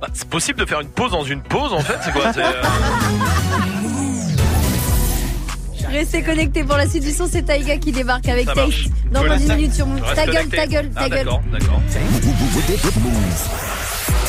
Bah, 0.00 0.06
c'est 0.14 0.28
possible 0.28 0.60
de 0.60 0.64
faire 0.64 0.78
une 0.80 0.90
pause 0.90 1.10
dans 1.10 1.24
une 1.24 1.42
pause 1.42 1.72
en 1.72 1.80
fait 1.80 1.96
C'est 2.04 2.12
quoi 2.12 2.32
c'est, 2.32 2.40
euh, 2.44 2.52
Restez 5.90 6.22
connectés 6.22 6.62
pour 6.62 6.76
la 6.76 6.86
suite 6.88 7.02
du 7.02 7.10
son, 7.10 7.26
c'est 7.30 7.42
Taïga 7.42 7.76
qui 7.78 7.90
débarque 7.90 8.28
avec 8.28 8.46
Ça 8.46 8.54
Tate. 8.54 8.64
marche. 8.64 8.86
Dans 9.10 9.20
Voilà. 9.20 9.36
une 9.36 9.54
minute 9.56 9.74
sur 9.74 9.86
Move. 9.86 10.02
Reste 10.04 10.14
Ta 10.14 10.24
gueule, 10.26 10.34
connecté. 10.36 10.56
ta 10.56 10.66
gueule, 10.68 10.90
ta 10.90 11.00
Ah, 11.00 11.08
gueule. 11.08 11.18
D'accord, 11.24 11.42
d'accord. 11.50 11.80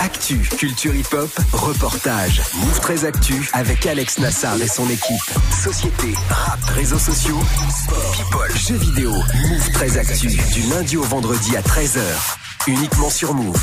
Actu, 0.03 0.37
culture 0.57 0.93
hip-hop, 0.93 1.29
reportage. 1.53 2.41
Move 2.55 2.79
très 2.81 3.05
actu 3.05 3.49
avec 3.53 3.85
Alex 3.85 4.19
Nassar 4.19 4.61
et 4.61 4.67
son 4.67 4.89
équipe. 4.89 5.21
Société, 5.63 6.13
rap, 6.29 6.59
réseaux 6.75 6.99
sociaux, 6.99 7.39
sport, 7.69 8.11
people, 8.11 8.57
jeux 8.57 8.75
vidéo. 8.75 9.11
Move 9.11 9.71
très 9.71 9.97
actu 9.97 10.27
du 10.27 10.61
lundi 10.69 10.97
au 10.97 11.03
vendredi 11.03 11.55
à 11.55 11.61
13h. 11.61 12.01
Uniquement 12.67 13.09
sur 13.09 13.33
Move. 13.33 13.55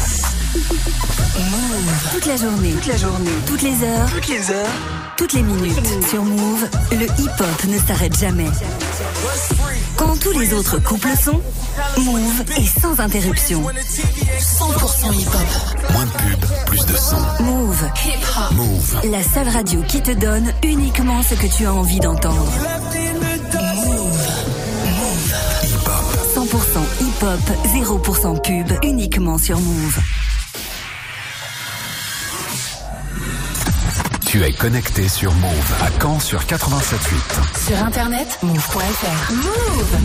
Move. 0.54 2.10
Toute 2.14 2.24
la 2.24 2.36
journée. 2.36 2.72
Toute 2.72 2.86
la 2.86 2.96
journée. 2.96 3.30
Toutes 3.46 3.62
les 3.62 3.84
heures. 3.84 4.10
Toutes 4.10 4.28
les 4.28 4.50
heures. 4.50 4.72
Toutes 5.18 5.32
les 5.34 5.42
minutes. 5.42 6.08
Sur 6.08 6.24
Move, 6.24 6.68
le 6.92 7.04
hip-hop 7.04 7.64
ne 7.68 7.78
s'arrête 7.78 8.18
jamais. 8.18 8.48
Quand 10.00 10.18
tous 10.18 10.32
les 10.38 10.54
autres 10.54 10.78
couples 10.78 11.14
sont, 11.14 11.42
Move 11.98 12.42
est 12.56 12.80
sans 12.80 12.98
interruption. 13.00 13.62
100% 13.62 15.12
hip-hop. 15.12 15.92
Moins 15.92 16.06
de 16.06 16.10
pub, 16.10 16.46
plus 16.64 16.86
de 16.86 16.96
son. 16.96 17.18
Move. 17.42 17.84
Hip-hop. 18.06 18.56
Move. 18.56 19.00
La 19.12 19.22
seule 19.22 19.50
radio 19.50 19.82
qui 19.86 20.00
te 20.00 20.12
donne 20.12 20.54
uniquement 20.62 21.22
ce 21.22 21.34
que 21.34 21.46
tu 21.54 21.66
as 21.66 21.74
envie 21.74 22.00
d'entendre. 22.00 22.50
Move. 23.76 24.30
100% 26.34 26.46
hip-hop, 27.02 27.40
0% 27.74 28.40
pub, 28.40 28.78
uniquement 28.82 29.36
sur 29.36 29.58
Move. 29.58 29.98
Tu 34.30 34.44
es 34.44 34.52
connecté 34.52 35.08
sur 35.08 35.34
Move 35.34 35.74
à 35.82 35.90
Caen 36.00 36.20
sur 36.20 36.40
87.8. 36.42 37.66
Sur 37.66 37.84
internet, 37.84 38.38
move.fr. 38.44 39.32
Move. 39.32 39.98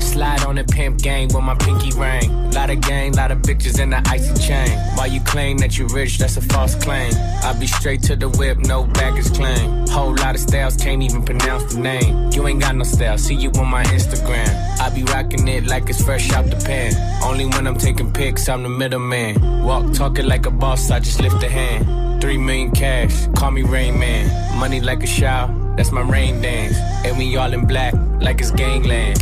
Slide 0.00 0.46
on 0.48 0.54
the 0.54 0.64
pimp 0.64 0.96
gang 0.96 1.28
with 1.34 1.42
my 1.42 1.54
pinky 1.56 1.90
ring. 1.98 2.32
Lot 2.54 2.70
of 2.70 2.80
gang, 2.80 3.12
lot 3.12 3.32
of 3.32 3.42
bitches 3.42 3.78
in 3.78 3.90
the 3.90 4.00
icy 4.08 4.32
chain. 4.40 4.78
While 4.96 5.08
you 5.08 5.20
claim 5.20 5.58
that 5.58 5.76
you 5.76 5.88
rich, 5.88 6.16
that's 6.16 6.38
a 6.38 6.40
false 6.40 6.74
claim. 6.74 7.12
I 7.44 7.52
be 7.60 7.66
straight 7.66 8.02
to 8.04 8.16
the 8.16 8.30
whip, 8.30 8.56
no 8.56 8.84
baggage 8.84 9.30
claim. 9.34 9.86
Whole 9.88 10.14
lot 10.14 10.34
of 10.34 10.40
styles, 10.40 10.78
can't 10.78 11.02
even 11.02 11.22
pronounce 11.22 11.74
the 11.74 11.80
name. 11.80 12.30
You 12.32 12.48
ain't 12.48 12.62
got 12.62 12.76
no 12.76 12.84
style, 12.84 13.18
see 13.18 13.34
you 13.34 13.50
on 13.58 13.68
my 13.68 13.84
Instagram. 13.84 14.80
I 14.80 14.88
be 14.88 15.02
rocking 15.02 15.46
it 15.48 15.66
like 15.66 15.90
it's 15.90 16.02
fresh 16.02 16.32
out 16.32 16.46
the 16.46 16.56
pan. 16.56 16.94
Only 17.22 17.44
when 17.44 17.66
I'm 17.66 17.76
taking 17.76 18.10
pics, 18.10 18.48
I'm 18.48 18.62
the 18.62 18.70
middleman. 18.70 19.64
Walk 19.64 19.92
talking 19.92 20.24
like 20.24 20.46
a 20.46 20.50
boss, 20.50 20.90
I 20.90 20.98
just 20.98 21.20
lift 21.20 21.42
a 21.42 21.50
hand. 21.50 22.09
Three 22.20 22.36
million 22.36 22.70
cash, 22.70 23.26
call 23.34 23.50
me 23.50 23.62
Rain 23.62 23.98
Man. 23.98 24.58
Money 24.58 24.80
like 24.80 25.02
a 25.02 25.06
shower, 25.06 25.48
that's 25.76 25.90
my 25.90 26.02
rain 26.02 26.40
dance. 26.42 26.76
And 27.04 27.16
we 27.18 27.36
all 27.36 27.52
in 27.52 27.66
black, 27.66 27.94
like 28.20 28.40
it's 28.40 28.50
gangland. 28.50 29.18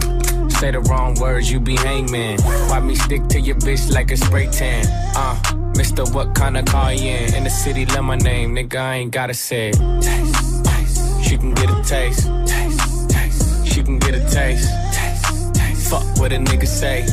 Say 0.52 0.72
the 0.72 0.80
wrong 0.80 1.14
words, 1.20 1.50
you 1.50 1.60
be 1.60 1.76
hangman. 1.76 2.40
Why 2.42 2.80
me 2.80 2.96
stick 2.96 3.28
to 3.28 3.40
your 3.40 3.56
bitch 3.56 3.92
like 3.92 4.10
a 4.10 4.16
spray 4.16 4.48
tan? 4.48 4.84
Uh, 5.14 5.36
Mister, 5.76 6.04
what 6.06 6.34
kind 6.34 6.56
of 6.56 6.64
car 6.64 6.92
you 6.92 7.08
in? 7.08 7.34
In 7.34 7.44
the 7.44 7.50
city, 7.50 7.86
love 7.86 8.04
my 8.04 8.16
name, 8.16 8.56
nigga, 8.56 8.76
I 8.76 8.94
ain't 8.96 9.12
gotta 9.12 9.34
say 9.34 9.68
it. 9.68 9.76
Taste, 10.02 10.64
taste. 10.64 11.24
She 11.24 11.38
can 11.38 11.54
get 11.54 11.70
a 11.70 11.82
taste. 11.84 12.26
Taste, 12.46 13.10
taste. 13.10 13.66
She 13.68 13.82
can 13.84 13.98
get 14.00 14.14
a 14.14 14.20
taste. 14.28 14.68
Taste, 14.92 15.54
taste. 15.54 15.90
Fuck 15.90 16.04
what 16.18 16.32
a 16.32 16.36
nigga 16.36 16.66
say. 16.66 17.04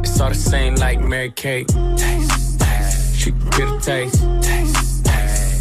It's 0.00 0.20
all 0.20 0.30
the 0.30 0.34
same 0.34 0.74
like 0.74 1.00
Mary 1.00 1.30
Kate. 1.30 1.68
Taste, 1.68 2.60
taste. 2.60 3.16
She 3.16 3.30
can 3.30 3.50
get 3.50 3.68
a 3.70 3.78
taste. 3.80 4.20
Taste, 4.42 4.74
taste. 4.74 4.93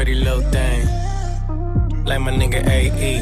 Pretty 0.00 0.14
little 0.14 0.40
thing. 0.50 0.86
Like 2.06 2.20
my 2.20 2.32
nigga 2.32 2.66
AE. 2.66 3.20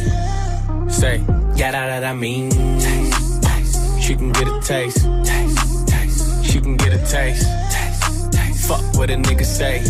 Say, 0.88 1.16
yeah, 1.56 1.72
that, 1.72 2.00
that 2.00 2.04
I 2.04 2.14
mean. 2.14 2.50
Taste, 2.78 3.42
taste. 3.42 4.00
She 4.00 4.14
can 4.14 4.30
get 4.30 4.46
a 4.46 4.60
taste. 4.60 5.04
Taste, 5.24 5.88
taste. 5.88 6.44
She 6.46 6.60
can 6.60 6.76
get 6.76 6.92
a 6.92 6.98
taste. 6.98 7.48
Taste, 7.72 8.32
taste. 8.32 8.68
Fuck 8.68 8.94
what 8.94 9.10
a 9.10 9.16
nigga 9.16 9.44
say. 9.44 9.80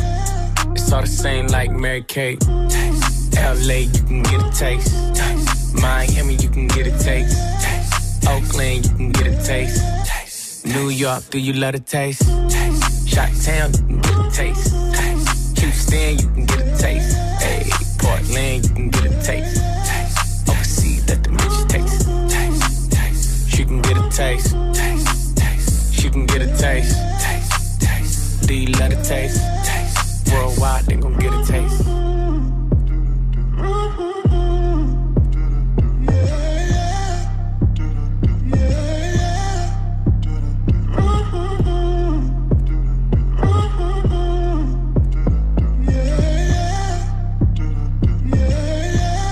It's 0.73 0.91
all 0.91 1.03
the 1.03 1.07
same 1.07 1.49
like 1.49 1.71
Mary 1.71 2.05
Kate. 2.05 2.41
Taste, 2.71 3.35
LA, 3.37 3.85
you 3.85 4.03
can 4.09 4.23
get 4.23 4.41
a 4.41 4.51
taste. 4.51 5.15
taste. 5.15 5.75
Miami, 5.83 6.37
you 6.37 6.49
can 6.49 6.69
get 6.69 6.87
a 6.87 6.99
taste. 7.05 7.37
taste. 7.61 8.27
Oakland, 8.27 8.87
you 8.87 8.97
can 8.97 9.13
get 9.13 9.27
a 9.27 9.37
taste. 9.45 9.85
taste. 10.07 10.65
New 10.65 10.89
York, 10.89 11.23
do 11.29 11.39
you 11.39 11.53
love 11.53 11.75
a 11.75 11.81
taste? 11.81 12.23
taste. 12.49 13.07
Shot 13.07 13.29
Town, 13.45 13.73
you 13.75 13.79
can 13.79 14.01
get 14.01 14.15
a 14.15 14.31
taste. 14.31 14.73
taste. 14.95 15.28
Houston, 15.91 16.19
you 16.19 16.35
can 16.35 16.47
get 16.47 16.61
a 16.61 16.77
taste. 16.77 17.17
Hey, 17.41 17.71
Portland, 17.99 18.67
you 18.67 18.75
can 18.75 18.91
get 18.91 19.05
a 19.07 19.23
taste. 19.23 19.63
Overseas, 20.49 21.09
let 21.09 21.23
the 21.23 21.31
bitch 21.31 21.69
taste. 21.69 22.09
taste. 22.29 22.93
taste. 22.93 23.51
She 23.51 23.65
can 23.65 23.81
get 23.83 23.97
a 23.97 24.09
taste. 24.11 24.55
taste. 24.75 25.37
taste. 25.37 25.95
She 25.95 26.11
can 26.11 26.27
get 26.27 26.43
a 26.43 26.57
taste. 26.57 26.97
taste. 27.21 27.81
taste. 27.81 28.47
Do 28.47 28.55
you 28.55 28.73
love 28.73 28.91
taste? 29.03 29.41
taste. 29.65 30.33
Worldwide, 30.33 30.85
they 30.87 30.97
gon' 30.97 31.17
get 31.19 31.33
a 31.33 31.45
taste. 31.45 31.98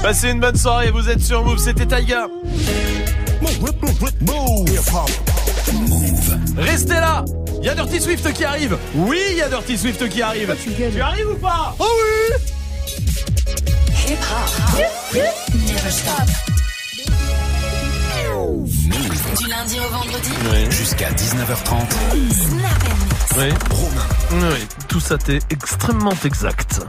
Passez 0.07 0.31
une 0.31 0.39
bonne 0.39 0.55
soirée, 0.55 0.93
vous 0.93 1.09
êtes 1.09 1.21
sur 1.21 1.45
Move, 1.45 1.59
c'était 1.59 1.85
Taiga. 1.85 2.29
Restez 6.57 6.95
là 6.95 7.25
Il 7.59 7.67
y 7.67 7.69
a 7.69 7.75
Dirty 7.75 8.01
Swift 8.01 8.33
qui 8.33 8.45
arrive 8.45 8.79
Oui, 8.95 9.19
il 9.33 9.39
y 9.39 9.43
a 9.43 9.49
Dirty 9.49 9.77
Swift 9.77 10.09
qui 10.09 10.23
arrive 10.23 10.55
Tu 10.77 11.01
arrives 11.01 11.29
ou 11.29 11.35
pas? 11.35 11.75
Oh 11.81 11.89
oui 11.99 12.37
Hip 14.07 14.19
hop. 14.31 14.79
Never 15.53 15.91
stop. 15.91 16.29
Du 19.37 19.49
lundi 19.49 19.77
au 19.81 19.89
vendredi. 19.93 20.31
Jusqu'à 20.71 21.11
19h30. 21.11 21.83
Oui. 23.39 23.49
Oui, 24.31 24.69
tout 24.87 25.01
ça 25.01 25.19
t'est 25.19 25.41
extrêmement 25.51 26.15
exact. 26.25 26.81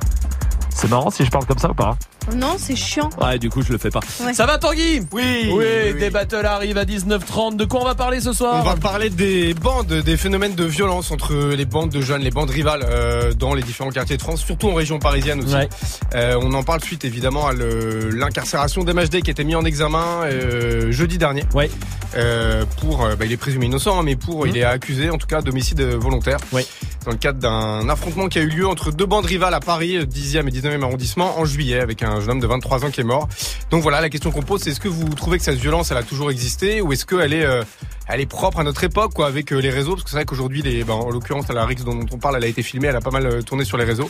C'est 0.79 0.89
marrant 0.91 1.09
si 1.09 1.25
je 1.25 1.31
parle 1.31 1.45
comme 1.47 1.57
ça 1.57 1.71
ou 1.71 1.73
pas 1.73 1.97
Non, 2.35 2.55
c'est 2.59 2.75
chiant. 2.75 3.09
Ouais, 3.19 3.39
du 3.39 3.49
coup, 3.49 3.63
je 3.63 3.71
le 3.71 3.79
fais 3.79 3.89
pas. 3.89 3.99
Ouais. 4.23 4.31
Ça 4.35 4.45
va, 4.45 4.59
Tanguy? 4.59 5.01
Oui. 5.11 5.49
Oui, 5.51 5.93
des 5.99 6.11
battles 6.11 6.45
arrivent 6.45 6.77
à 6.77 6.85
19h30. 6.85 7.55
De 7.55 7.65
quoi 7.65 7.81
on 7.81 7.85
va 7.85 7.95
parler 7.95 8.19
ce 8.21 8.31
soir? 8.31 8.61
On 8.63 8.69
va 8.69 8.75
parler 8.75 9.09
des 9.09 9.55
bandes, 9.55 9.87
des 9.91 10.17
phénomènes 10.17 10.53
de 10.53 10.65
violence 10.65 11.09
entre 11.09 11.33
les 11.55 11.65
bandes 11.65 11.89
de 11.89 11.99
jeunes, 11.99 12.21
les 12.21 12.29
bandes 12.29 12.51
rivales 12.51 12.85
euh, 12.87 13.33
dans 13.33 13.55
les 13.55 13.63
différents 13.63 13.89
quartiers 13.89 14.17
de 14.17 14.21
France, 14.21 14.41
surtout 14.45 14.69
en 14.69 14.75
région 14.75 14.99
parisienne 14.99 15.41
aussi. 15.43 15.55
Ouais. 15.55 15.67
Euh, 16.13 16.39
on 16.43 16.53
en 16.53 16.61
parle 16.61 16.83
suite 16.83 17.05
évidemment 17.05 17.47
à 17.47 17.53
l'incarcération 17.53 18.83
d'MHD 18.83 19.21
qui 19.23 19.29
a 19.29 19.31
été 19.31 19.43
mis 19.43 19.55
en 19.55 19.65
examen 19.65 20.21
euh, 20.25 20.91
jeudi 20.91 21.17
dernier. 21.17 21.43
Ouais. 21.55 21.71
Euh, 22.15 22.65
pour, 22.81 23.03
euh, 23.03 23.15
bah, 23.15 23.25
il 23.25 23.31
est 23.31 23.37
présumé 23.37 23.65
innocent, 23.65 23.99
hein, 23.99 24.03
mais 24.03 24.15
pour, 24.15 24.45
Mhm. 24.45 24.51
il 24.51 24.57
est 24.57 24.63
accusé 24.63 25.09
en 25.09 25.17
tout 25.17 25.27
cas 25.27 25.41
d'homicide 25.41 25.81
volontaire. 25.81 26.37
Ouais. 26.51 26.65
Dans 27.05 27.11
le 27.11 27.17
cadre 27.17 27.39
d'un 27.39 27.87
affrontement 27.89 28.27
qui 28.27 28.37
a 28.37 28.41
eu 28.41 28.47
lieu 28.49 28.67
entre 28.67 28.91
deux 28.91 29.05
bandes 29.05 29.25
rivales 29.25 29.53
à 29.53 29.59
Paris, 29.59 30.05
10e 30.05 30.47
et 30.47 30.51
19e 30.51 30.66
arrondissement, 30.83 31.39
en 31.39 31.45
juillet, 31.45 31.79
avec 31.79 32.03
un 32.03 32.19
jeune 32.19 32.31
homme 32.31 32.39
de 32.39 32.47
23 32.47 32.85
ans 32.85 32.91
qui 32.91 33.01
est 33.01 33.05
mort. 33.05 33.27
Donc 33.71 33.83
voilà, 33.83 34.01
la 34.01 34.09
question 34.09 34.31
qu'on 34.31 34.41
pose, 34.41 34.61
c'est 34.61 34.71
est-ce 34.71 34.79
que 34.79 34.87
vous 34.87 35.07
trouvez 35.15 35.37
que 35.37 35.43
cette 35.43 35.59
violence, 35.59 35.91
elle 35.91 35.97
a 35.97 36.03
toujours 36.03 36.31
existé, 36.31 36.81
ou 36.81 36.93
est-ce 36.93 37.05
qu'elle 37.05 37.33
est, 37.33 37.45
euh, 37.45 37.63
elle 38.07 38.21
est 38.21 38.25
propre 38.25 38.59
à 38.59 38.63
notre 38.63 38.83
époque, 38.83 39.13
quoi, 39.13 39.27
avec 39.27 39.51
euh, 39.51 39.59
les 39.59 39.69
réseaux, 39.69 39.91
parce 39.91 40.03
que 40.03 40.09
c'est 40.09 40.15
vrai 40.15 40.25
qu'aujourd'hui, 40.25 40.61
les, 40.61 40.83
ben, 40.83 40.93
en 40.93 41.09
l'occurrence, 41.09 41.47
la 41.49 41.65
Rix 41.65 41.83
dont 41.83 42.05
on 42.11 42.17
parle, 42.17 42.37
elle 42.37 42.43
a 42.43 42.47
été 42.47 42.63
filmée, 42.63 42.87
elle 42.87 42.95
a 42.95 43.01
pas 43.01 43.11
mal 43.11 43.25
euh, 43.25 43.41
tourné 43.41 43.65
sur 43.65 43.77
les 43.77 43.85
réseaux. 43.85 44.09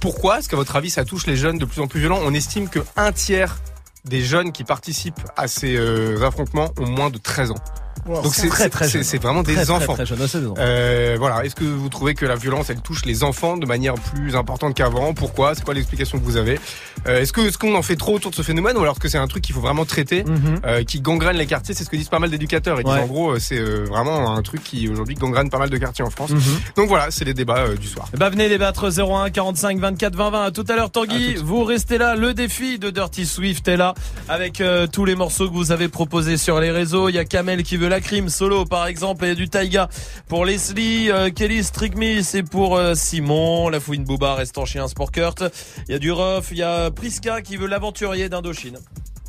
Pourquoi 0.00 0.38
Est-ce 0.38 0.48
qu'à 0.48 0.56
votre 0.56 0.76
avis, 0.76 0.90
ça 0.90 1.04
touche 1.04 1.26
les 1.26 1.36
jeunes 1.36 1.58
de 1.58 1.64
plus 1.64 1.80
en 1.80 1.86
plus 1.86 2.00
violents? 2.00 2.20
On 2.22 2.34
estime 2.34 2.68
que 2.68 2.80
un 2.96 3.12
tiers 3.12 3.58
des 4.04 4.20
jeunes 4.20 4.52
qui 4.52 4.64
participent 4.64 5.20
à 5.36 5.46
ces 5.46 5.78
affrontements 6.22 6.72
ont 6.80 6.88
moins 6.88 7.10
de 7.10 7.18
13 7.18 7.52
ans. 7.52 7.62
Wow. 8.06 8.22
Donc 8.22 8.34
c'est 8.34 8.48
Très, 8.48 8.68
très 8.68 8.86
c'est- 8.86 8.90
jeune. 8.94 9.02
c'est 9.04 9.22
vraiment 9.22 9.42
des 9.42 9.54
Très, 9.54 9.64
très, 9.64 9.72
enfants. 9.74 9.94
très 9.94 10.06
jeune, 10.06 10.18
des 10.18 10.24
enfants. 10.24 10.54
Euh, 10.58 11.16
voilà. 11.18 11.44
Est-ce 11.44 11.54
que 11.54 11.64
vous 11.64 11.88
trouvez 11.88 12.14
que 12.14 12.26
la 12.26 12.34
violence 12.34 12.68
elle 12.70 12.80
touche 12.80 13.04
les 13.04 13.22
enfants 13.22 13.56
de 13.56 13.64
manière 13.66 13.94
plus 13.94 14.34
importante 14.34 14.74
qu'avant? 14.74 15.14
Pourquoi? 15.14 15.54
C'est 15.54 15.64
quoi 15.64 15.72
l'explication 15.74 16.18
que 16.18 16.24
vous 16.24 16.36
avez? 16.36 16.58
Euh, 17.06 17.20
Est-ce 17.20 17.32
que 17.32 17.40
est-ce 17.42 17.58
qu'on 17.58 17.74
en 17.76 17.82
fait 17.82 17.94
trop 17.96 18.14
autour 18.16 18.30
de 18.32 18.36
ce 18.36 18.42
phénomène 18.42 18.76
ou 18.76 18.80
alors 18.80 18.94
est-ce 18.94 19.00
que 19.00 19.08
c'est 19.08 19.18
un 19.18 19.26
truc 19.28 19.44
qu'il 19.44 19.54
faut 19.54 19.60
vraiment 19.60 19.84
traiter, 19.84 20.24
Mhm. 20.24 20.60
euh, 20.66 20.82
qui 20.84 21.00
gangrène 21.00 21.36
les 21.36 21.46
quartiers? 21.46 21.74
C'est 21.74 21.84
ce 21.84 21.90
que 21.90 21.96
disent 21.96 22.08
pas 22.08 22.18
mal 22.18 22.30
d'éducateurs. 22.30 22.80
Ils 22.80 22.86
Ouais. 22.86 22.94
disent 22.94 23.02
en 23.04 23.06
gros 23.06 23.30
euh, 23.32 23.38
c'est 23.38 23.58
euh, 23.58 23.84
vraiment 23.88 24.34
un 24.36 24.42
truc 24.42 24.64
qui 24.64 24.88
aujourd'hui 24.88 25.14
gangrène 25.14 25.48
pas 25.48 25.58
mal 25.58 25.70
de 25.70 25.76
quartiers 25.78 26.04
en 26.04 26.10
France. 26.10 26.30
Mhm. 26.30 26.40
Donc 26.76 26.88
voilà, 26.88 27.10
c'est 27.10 27.24
les 27.24 27.34
débats 27.34 27.58
euh, 27.68 27.76
du 27.76 27.86
soir. 27.86 28.08
Bah 28.16 28.30
venez 28.30 28.48
débattre 28.48 28.90
01 28.90 29.30
45 29.30 29.78
24 29.78 30.16
20 30.16 30.30
20 30.30 30.44
à 30.46 30.50
tout 30.50 30.64
à 30.68 30.74
l'heure 30.76 30.90
Tanguy 30.90 31.36
vous 31.36 31.62
restez 31.64 31.98
là 31.98 32.16
le 32.16 32.34
défi 32.34 32.78
de 32.80 32.90
Dirty 32.90 33.26
Swift 33.26 33.68
est 33.68 33.76
là 33.76 33.94
avec 34.28 34.60
euh, 34.60 34.86
tous 34.88 35.04
les 35.04 35.14
morceaux 35.14 35.48
que 35.48 35.54
vous 35.54 35.70
avez 35.72 35.88
proposés 35.88 36.36
sur 36.36 36.58
les 36.60 36.70
réseaux 36.70 37.08
il 37.08 37.14
y 37.14 37.18
a 37.18 37.24
Kamel 37.24 37.62
qui 37.62 37.76
veut 37.76 37.81
la 37.86 38.00
crime 38.00 38.28
solo 38.28 38.64
par 38.64 38.86
exemple 38.86 39.24
et 39.24 39.34
du 39.34 39.48
Taiga. 39.48 39.88
Pour 40.28 40.44
Leslie 40.44 41.10
euh, 41.10 41.30
Kelly 41.30 41.62
Strick 41.62 41.96
Me 41.96 42.22
c'est 42.22 42.42
pour 42.42 42.76
euh, 42.76 42.94
Simon 42.94 43.68
la 43.68 43.80
fouine 43.80 44.04
Booba 44.04 44.34
restant 44.34 44.64
chien 44.64 44.88
Sport 44.88 45.10
Kurt 45.12 45.44
il 45.88 45.92
y 45.92 45.94
a 45.94 45.98
du 45.98 46.12
Ruff 46.12 46.48
il 46.50 46.58
y 46.58 46.62
a 46.62 46.90
Priska 46.90 47.42
qui 47.42 47.56
veut 47.56 47.66
l'aventurier 47.66 48.28
d'Indochine 48.28 48.78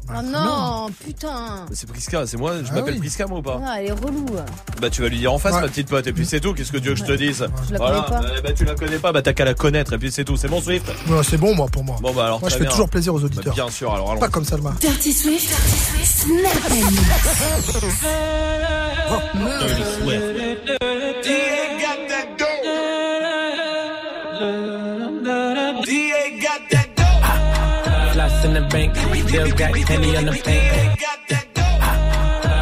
Oh 0.09 0.21
non, 0.21 0.88
putain. 1.05 1.65
c'est 1.71 1.88
Priska 1.88 2.27
c'est 2.27 2.35
moi 2.38 2.53
je 2.63 2.69
Ah 2.71 2.75
m'appelle 2.75 2.95
oui. 2.95 2.99
Priska 2.99 3.25
moi 3.25 3.39
ou 3.39 3.41
pas 3.41 3.59
Ah, 3.65 3.75
elle 3.80 3.88
est 3.88 3.91
relou. 3.91 4.25
bah 4.81 4.89
tu 4.89 5.01
vas 5.01 5.07
lui 5.07 5.17
dire 5.19 5.31
en 5.31 5.39
face 5.39 5.53
ma 5.53 5.61
petite 5.69 5.88
pote 5.88 6.05
et 6.07 6.11
puis 6.13 6.25
c'est 6.25 6.41
tout 6.41 6.53
qu'est-ce 6.53 6.71
que 6.73 6.77
tu 6.77 6.89
veux 6.89 6.93
que 6.95 6.99
je 6.99 7.05
te 7.05 7.13
dise 7.13 7.47
Je 7.67 7.71
la 7.73 7.77
voilà 7.77 8.01
connais 8.07 8.19
pas. 8.21 8.21
bah, 8.27 8.41
bah, 8.43 8.53
tu 8.53 8.65
la 8.65 8.75
connais 8.75 8.99
pas 8.99 9.11
bah 9.13 9.21
t'as 9.21 9.31
qu'à 9.34 9.45
la 9.45 9.53
connaître 9.53 9.93
et 9.93 9.97
puis 9.97 10.11
c'est 10.11 10.25
tout 10.25 10.35
c'est 10.35 10.49
bon 10.49 10.59
Swift 10.61 10.85
Ouais, 11.09 11.21
c'est 11.23 11.38
bon, 11.38 11.55
moi, 11.55 11.67
pour 11.71 11.84
moi. 11.85 11.95
Bon 12.01 12.13
bah 12.13 12.25
alors 12.25 12.39
Moi, 12.41 12.49
je 12.49 12.55
très 12.55 12.59
fais 12.59 12.65
bien. 12.65 12.71
toujours 12.71 12.89
plaisir 12.89 13.13
aux 13.13 13.23
auditeurs. 13.23 13.45
Bah, 13.55 13.63
bien 13.63 13.69
sûr, 13.71 13.93
alors 13.93 14.11
allons. 14.11 14.19
Pas 14.19 14.27
comme 14.30 14.43
Salma. 14.45 14.73
Dirty 14.81 15.13
Swift, 15.13 15.53
Snap 16.03 16.69
Dirty 19.34 19.84
Swift. 20.01 20.23
DA 21.23 21.80
got 21.80 21.99
that 22.09 22.27
dope. 22.38 22.63
DA 25.85 26.39
got 26.41 26.61
that 26.71 26.88
dope. 26.88 26.93
Floss 28.44 28.57
in 28.57 28.61
the 28.61 28.70
bank, 28.70 28.95
still 28.98 29.52
got 29.52 29.74
penny 29.88 30.18
on 30.18 30.26
the 30.26 30.32
paint. 30.34 30.99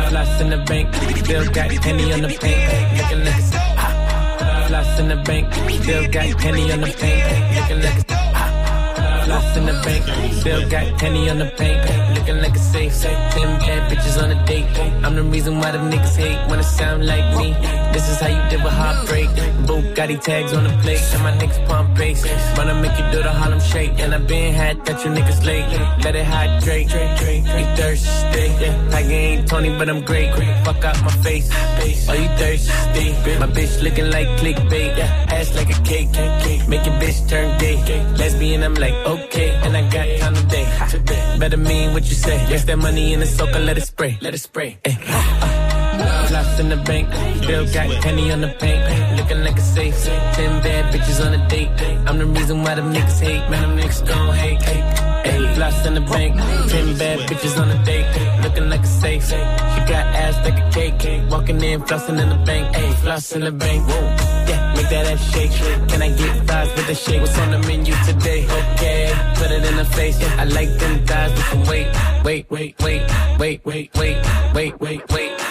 Floss 0.09 0.27
ah, 0.29 0.41
in 0.41 0.49
the 0.51 0.57
bank, 0.57 0.93
still 0.93 1.45
got 1.51 1.69
penny 1.81 2.13
on 2.13 2.21
the 2.21 2.27
paint. 2.27 2.97
Looking 2.97 3.25
like 3.25 3.41
a 3.41 3.57
ah, 3.77 4.65
Floss 4.67 4.99
in 4.99 5.07
the 5.07 5.15
bank, 5.25 5.51
still 5.81 6.07
got 6.11 6.37
penny 6.37 6.71
on 6.71 6.81
the 6.81 6.87
paint. 7.01 7.55
Looking 7.55 7.81
like 7.81 7.97
a 7.97 8.13
ah, 8.13 9.23
Floss 9.25 9.57
in 9.57 9.65
the 9.65 9.73
bank, 9.83 10.33
still 10.33 10.69
got 10.69 10.99
penny 10.99 11.29
on 11.31 11.39
the 11.39 11.45
paint. 11.57 12.10
Looking 12.21 12.43
like 12.43 12.55
a 12.55 12.59
safe, 12.59 13.01
ten 13.01 13.49
bad 13.65 13.91
bitches 13.91 14.21
on 14.21 14.29
a 14.29 14.45
date. 14.45 14.67
I'm 15.03 15.15
the 15.15 15.23
reason 15.23 15.57
why 15.57 15.71
the 15.71 15.79
niggas 15.79 16.15
hate 16.15 16.37
when 16.51 16.59
it 16.59 16.69
sound 16.79 17.07
like 17.07 17.25
me. 17.35 17.53
This 17.93 18.07
is 18.09 18.19
how 18.19 18.27
you 18.27 18.41
deal 18.47 18.63
with 18.63 18.73
heartbreak. 18.73 19.27
Bugatti 19.65 20.21
tags 20.21 20.53
on 20.53 20.65
the 20.65 20.69
plate, 20.83 21.01
and 21.13 21.23
my 21.23 21.31
niggas 21.31 21.67
pump 21.67 21.97
bass. 21.97 22.23
Wanna 22.55 22.75
make 22.75 22.95
you 22.99 23.05
do 23.11 23.23
the 23.23 23.31
Harlem 23.31 23.59
shake, 23.59 23.99
and 23.99 24.13
I 24.13 24.19
been 24.19 24.53
had 24.53 24.85
that 24.85 25.03
you 25.03 25.09
niggas 25.09 25.43
late. 25.43 25.65
Let 26.03 26.15
it 26.15 26.25
hydrate, 26.25 26.91
you 26.91 27.65
thirsty. 27.75 28.49
Like 28.91 29.05
you 29.05 29.11
ain't 29.11 29.49
Tony, 29.49 29.69
but 29.75 29.89
I'm 29.89 30.01
great. 30.01 30.29
Fuck 30.63 30.85
out 30.85 31.01
my 31.01 31.09
face, 31.25 31.49
are 32.07 32.15
you 32.15 32.29
thirsty? 32.37 33.13
My 33.39 33.47
bitch 33.47 33.81
looking 33.81 34.11
like 34.11 34.27
clickbait, 34.37 34.95
ass 34.99 35.55
like 35.55 35.75
a 35.75 35.81
cake. 35.81 36.09
Make 36.69 36.85
your 36.85 36.95
bitch 37.01 37.27
turn 37.27 37.57
gay. 37.57 37.77
Lesbian, 38.15 38.61
I'm 38.61 38.75
like 38.75 38.93
okay, 38.93 39.49
and 39.63 39.75
I 39.75 39.81
got 39.89 40.05
time 40.19 40.35
today. 40.35 40.67
Better 41.41 41.57
mean 41.57 41.93
what 41.93 42.03
you 42.03 42.13
say. 42.13 42.37
Yes, 42.51 42.65
that 42.65 42.77
money 42.77 43.13
in 43.13 43.19
the 43.19 43.25
soaker, 43.25 43.57
let 43.57 43.75
it 43.75 43.81
spray, 43.81 44.15
let 44.21 44.35
it 44.35 44.37
spray. 44.37 44.77
Eh. 44.85 44.95
Ay. 44.95 46.27
Floss 46.27 46.59
in 46.59 46.69
the 46.69 46.77
bank, 46.77 47.11
still 47.41 47.65
got 47.65 47.89
penny 48.03 48.31
on 48.31 48.41
the 48.41 48.49
paint. 48.59 49.17
Looking 49.17 49.43
like 49.43 49.57
a 49.57 49.61
safe, 49.61 49.95
ten 50.35 50.61
bad 50.61 50.93
bitches 50.93 51.19
on 51.25 51.33
a 51.33 51.47
date. 51.49 51.69
I'm 52.05 52.19
the 52.19 52.27
reason 52.27 52.61
why 52.61 52.75
them 52.75 52.93
niggas 52.93 53.19
hate, 53.19 53.49
man. 53.49 53.75
Them 53.75 53.79
niggas 53.79 54.07
gon' 54.07 54.35
hate. 54.35 55.00
Floss 55.61 55.85
in 55.85 55.93
the 55.93 56.01
bank, 56.01 56.35
ten 56.71 56.97
bad 56.97 57.19
bitches 57.29 57.55
on 57.61 57.69
a 57.69 57.85
date. 57.85 58.07
Looking 58.41 58.67
like 58.69 58.81
a 58.81 58.93
safe, 59.01 59.23
she 59.25 59.79
got 59.91 60.05
ass 60.23 60.35
like 60.45 60.59
a 60.59 60.67
cake. 60.71 61.29
Walking 61.29 61.61
in, 61.61 61.81
flossing 61.81 62.19
in 62.23 62.29
the 62.29 62.41
bank. 62.49 62.75
Hey, 62.75 62.91
floss 63.03 63.31
in 63.35 63.41
the 63.41 63.51
bank. 63.51 63.87
Whoa, 63.87 64.01
yeah, 64.49 64.73
make 64.75 64.89
that 64.89 65.05
ass 65.13 65.21
shake. 65.31 65.51
Can 65.89 66.01
I 66.01 66.09
get 66.17 66.33
fries 66.47 66.69
with 66.75 66.87
the 66.87 66.95
shake? 66.95 67.21
What's 67.21 67.37
on 67.37 67.51
the 67.51 67.59
menu 67.67 67.93
today? 68.09 68.41
Okay, 68.59 69.13
put 69.35 69.51
it 69.51 69.63
in 69.69 69.75
the 69.77 69.85
face. 69.85 70.17
I 70.41 70.45
like 70.45 70.71
them 70.79 71.05
thighs, 71.05 71.31
but 71.37 71.67
wait, 71.69 71.87
wait, 72.25 72.45
wait, 72.49 72.75
wait, 72.79 73.01
wait, 73.37 73.65
wait, 73.65 73.89
wait, 73.95 74.17
wait, 74.55 74.79
wait, 74.81 75.11
wait. 75.13 75.50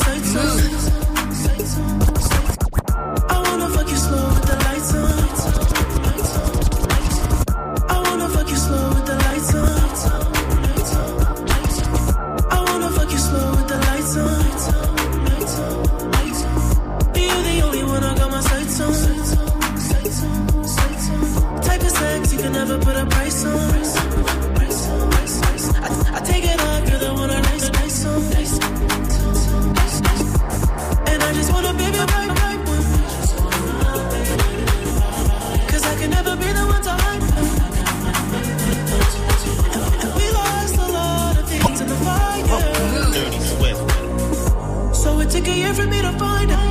here 45.51 45.73
for 45.73 45.85
me 45.85 46.01
to 46.01 46.11
find 46.13 46.51
out. 46.51 46.70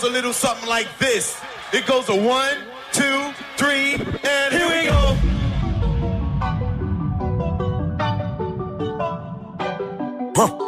Goes 0.00 0.10
a 0.10 0.12
little 0.12 0.32
something 0.32 0.68
like 0.68 0.86
this. 0.98 1.40
It 1.72 1.86
goes 1.86 2.08
a 2.08 2.14
one, 2.14 2.56
two, 2.92 3.32
three, 3.56 3.94
and 3.94 4.54
here 4.54 4.68
we 4.68 4.86
go. 4.88 5.16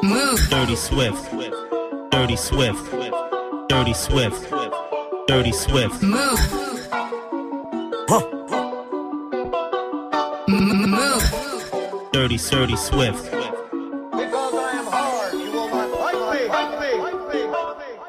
Move. 0.03 0.41
Dirty 0.51 0.77
Swift. 0.77 1.31
Dirty 2.11 2.37
Swift. 2.37 2.91
Dirty 3.69 3.95
Swift. 3.95 4.51
Dirty 5.27 5.53
Swift. 5.53 6.03
Move. 6.03 6.41
Move. 10.49 11.23
Dirty, 12.13 12.37
dirty 12.37 12.77
Swift. 12.77 13.42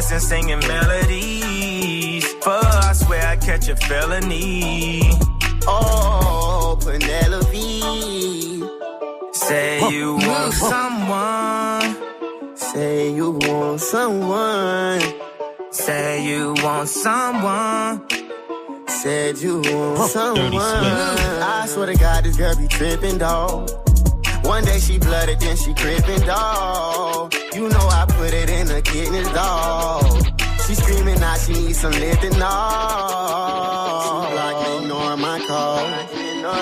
Got 0.00 0.12
me 0.12 0.18
singing 0.18 0.58
melodies. 0.60 2.24
Fuck, 2.34 2.64
I 2.64 2.92
swear 2.92 3.26
I 3.26 3.36
catch 3.36 3.68
a 3.68 3.76
felony. 3.76 5.02
Oh, 5.66 6.78
Penelope. 6.80 8.62
Say 9.32 9.90
you 9.90 10.16
want 10.16 10.54
someone. 10.54 11.96
Say 12.56 13.12
you 13.14 13.32
want 13.42 13.80
someone. 13.80 15.00
Say 15.70 16.26
you 16.26 16.54
want 16.62 16.88
someone. 16.88 18.08
Said 18.88 19.38
you 19.38 19.60
want 19.60 20.10
someone. 20.10 20.54
I 20.54 21.66
swear 21.68 21.86
to 21.86 21.94
God, 21.94 22.24
this 22.24 22.36
girl 22.36 22.56
be 22.56 22.68
tripping, 22.68 23.18
dog. 23.18 23.70
One 24.42 24.64
day 24.64 24.78
she 24.78 24.98
blooded, 24.98 25.40
then 25.40 25.56
she 25.56 25.74
crippin', 25.74 26.26
dog. 26.26 27.34
You 27.54 27.68
know 27.68 27.88
I 27.88 28.06
put 28.08 28.32
it 28.32 28.50
in 28.50 28.66
the 28.66 28.82
kidneys, 28.82 29.28
dog. 29.32 30.04
She 30.66 30.74
screaming 30.74 31.20
now 31.20 31.36
she 31.36 31.52
needs 31.52 31.78
some 31.80 31.92
lifting, 31.92 32.32
dog. 32.32 34.00
She 34.02 34.10
block 34.32 34.56
me, 34.66 34.76
ignoring 34.78 35.20
my 35.20 35.38
call. 35.46 35.86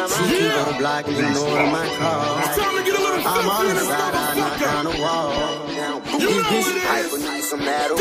She 0.08 0.22
keep 0.38 0.52
on 0.66 0.78
blocking, 0.78 1.16
ignoring 1.16 1.72
my 1.72 1.86
call. 1.98 2.38
I'm 3.30 3.48
on 3.48 3.74
the 3.74 3.80
side, 3.80 4.14
I 4.14 4.34
knock 4.38 4.62
on 4.74 4.84
the 4.84 4.94
wall. 5.02 5.32
These 6.18 6.42
bitches 6.50 6.78
hyper, 6.84 7.18
need 7.18 7.42
some 7.44 7.60
metal. 7.60 7.96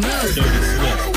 Dirty 0.00 0.42
Swift. 0.42 1.07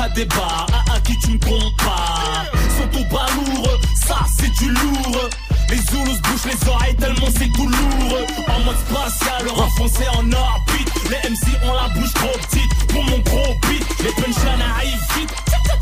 Ha, 0.00 0.08
débat, 0.10 0.66
à, 0.72 0.94
à 0.94 1.00
qui 1.00 1.18
tu 1.18 1.32
me 1.32 1.38
compares. 1.38 2.46
Sont 2.78 3.00
au 3.00 3.04
balourd, 3.06 3.80
ça 4.06 4.18
c'est 4.38 4.50
du 4.62 4.70
lourd. 4.70 5.28
Les 5.70 5.76
Zoulous 5.76 6.18
bouchent 6.22 6.52
les 6.52 6.68
oreilles 6.68 6.94
tellement 6.94 7.26
c'est 7.36 7.50
tout 7.52 7.66
lourd. 7.66 8.18
En 8.48 8.60
mode 8.60 8.76
spatial, 8.86 9.48
renfoncé 9.48 10.04
en 10.12 10.30
orbite. 10.32 10.92
Les 11.10 11.30
MC 11.30 11.48
ont 11.64 11.74
la 11.74 11.88
bouche 11.88 12.12
trop 12.14 12.38
petite 12.46 12.86
pour 12.88 13.02
mon 13.04 13.18
gros 13.18 13.54
beat. 13.68 13.84
Les 14.04 14.12
punchlines 14.12 14.62
arrivent 14.76 15.08
vite. 15.16 15.34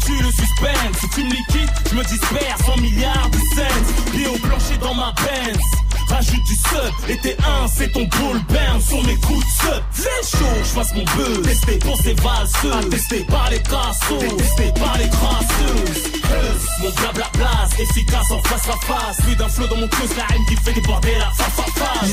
Tu 0.06 0.12
le 0.12 0.30
suspense, 0.30 0.96
si 1.00 1.08
tu 1.10 1.24
me 1.24 1.30
liquides, 1.30 1.70
je 1.90 1.94
me 1.96 2.02
disperse 2.04 2.68
en 2.72 2.80
milliards 2.80 3.28
de 3.30 3.38
cents. 3.54 4.12
Pieds 4.12 4.28
au 4.28 4.38
plancher 4.38 4.78
dans 4.80 4.94
ma 4.94 5.12
Benz. 5.12 5.85
Rajoute 6.08 6.44
du 6.44 6.54
sub, 6.54 7.10
et 7.10 7.16
t'es 7.18 7.36
un, 7.40 7.66
c'est 7.68 7.90
ton 7.92 8.04
bull 8.04 8.40
burn 8.48 8.80
sur 8.80 9.02
mes 9.04 9.16
coups 9.16 9.44
de 9.44 9.50
sub. 9.50 9.82
Fais 9.92 10.38
chaud, 10.38 10.56
je 10.62 10.68
fasse 10.68 10.94
mon 10.94 11.04
buzz. 11.04 11.42
Testé 11.42 11.78
pour 11.78 11.96
ces 12.00 12.14
valseuses, 12.14 12.90
testé 12.90 13.24
par 13.24 13.50
les 13.50 13.60
cassos, 13.60 14.36
testé 14.36 14.72
par 14.78 14.96
les 14.98 15.08
crasseuses. 15.08 16.02
Buzz, 16.22 16.62
mon 16.80 16.90
blabla 16.90 17.28
blase, 17.34 17.80
efficace 17.80 18.30
en 18.30 18.42
face 18.42 18.68
à 18.68 18.86
face. 18.86 19.16
Plus 19.24 19.36
d'un 19.36 19.48
flot 19.48 19.66
dans 19.66 19.76
mon 19.76 19.88
cruise, 19.88 20.16
la 20.16 20.34
haine 20.34 20.44
qui 20.48 20.56
fait 20.56 20.72
déborder 20.72 21.14
la 21.18 21.30
face 21.32 21.58
à 21.58 21.70
face. 21.78 22.12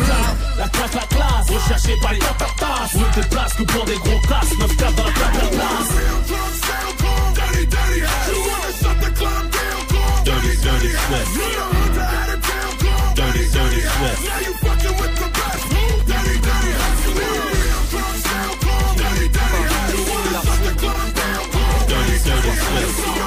La 0.57 0.67
classe, 0.69 0.93
la 0.93 1.07
classe, 1.15 1.49
recherché 1.49 1.97
par 2.01 2.13
les 2.13 2.19
tatatas. 2.19 2.89
Je 2.93 2.97
me 2.97 3.21
déplace 3.21 3.53
que 3.53 3.63
pour 3.63 3.85
des 3.85 3.95
gros 3.95 4.19
casses, 4.27 4.57
9 4.59 4.75
4 4.75 4.95
dans 4.95 5.03
la 5.03 5.11
plaque, 5.11 5.35
la 5.35 5.49
place. 5.49 5.89
Dirty, 10.23 10.57
dirty 10.61 11.82
Swift. 14.03 14.43
Dirty, 16.03 16.35
dirty 16.43 16.73
Swift. 17.03 17.43
Dirty, 18.97 19.27
dirty 19.29 19.63
Swift. 20.53 20.83
Dirty, 21.87 23.22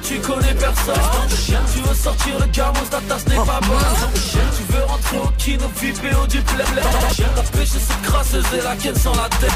mais 0.00 0.08
tu 0.08 0.18
connais 0.20 0.54
personne. 0.54 0.94
Tu 1.74 1.80
veux 1.80 1.94
sortir 1.94 2.38
le 2.38 2.46
gamos, 2.46 2.86
ta 2.90 3.00
tasse 3.00 3.26
n'est 3.26 3.36
pas 3.36 3.60
bonne. 3.62 4.10
Tu 4.22 4.72
veux 4.72 4.84
rentrer 4.84 5.18
au 5.18 5.30
kino, 5.38 5.64
VIP 5.76 6.16
au 6.22 6.26
du 6.26 6.40
blé 6.40 6.64
La 7.36 7.42
pêche 7.42 7.68
c'est 7.68 8.02
crasseuse 8.02 8.44
et 8.56 8.62
la 8.62 8.76
ken 8.76 8.94
sans 8.94 9.14
la 9.14 9.28
tête. 9.28 9.50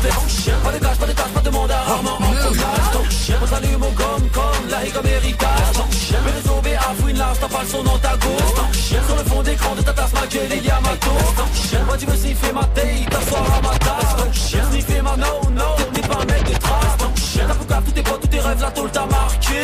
Pas 0.62 0.72
de 0.72 0.78
gage, 0.78 0.96
pas 0.96 1.06
de 1.06 1.12
tâche, 1.12 1.32
pas 1.34 1.40
de 1.40 1.50
monde 1.50 1.70
à 1.70 1.82
rarement 1.82 2.16
en 2.16 2.32
collage 2.32 3.40
On 3.42 3.46
s'allume 3.46 3.82
au 3.82 3.90
gomme 3.90 4.28
comme 4.32 4.68
la 4.70 4.84
higue 4.84 4.94
héritage 5.04 5.76
Mais 6.24 6.32
les 6.32 6.48
zombies 6.48 6.74
avouent 6.74 7.16
là, 7.16 7.32
t'as 7.40 7.48
pas 7.48 7.62
le 7.62 7.68
son 7.68 7.82
dans 7.82 7.98
ta 7.98 8.16
gauche 8.16 8.72
Sur 9.06 9.16
le 9.16 9.24
fond 9.24 9.42
d'écran 9.42 9.74
de 9.74 9.82
ta 9.82 9.92
tasse, 9.92 10.12
ma 10.12 10.26
gueule, 10.26 10.48
il 10.56 10.64
y 10.64 10.70
a 10.70 10.80
ma 10.80 10.96
toast 10.96 11.84
Moi 11.86 11.96
tu 11.98 12.06
veux 12.06 12.16
sniffer 12.16 12.52
ma 12.52 12.64
taille, 12.64 13.06
t'asseoir 13.10 13.44
à 13.58 13.62
ma 13.62 13.78
tasse. 13.78 14.70
Sniffer 14.70 15.02
ma 15.02 15.16
no, 15.16 15.50
no, 15.50 15.84
t'es 15.92 16.00
pas 16.00 16.18
un 16.20 16.24
mec 16.24 16.44
de 16.44 16.58
trace 16.58 17.23
T'as 17.36 17.54
pour 17.54 17.66
tous 17.84 17.90
tes 17.90 18.02
potes, 18.02 18.20
tous 18.20 18.28
tes 18.28 18.38
rêves, 18.40 18.60
la 18.60 18.70
tôle 18.70 18.90
t'a 18.90 19.06
marqué. 19.06 19.60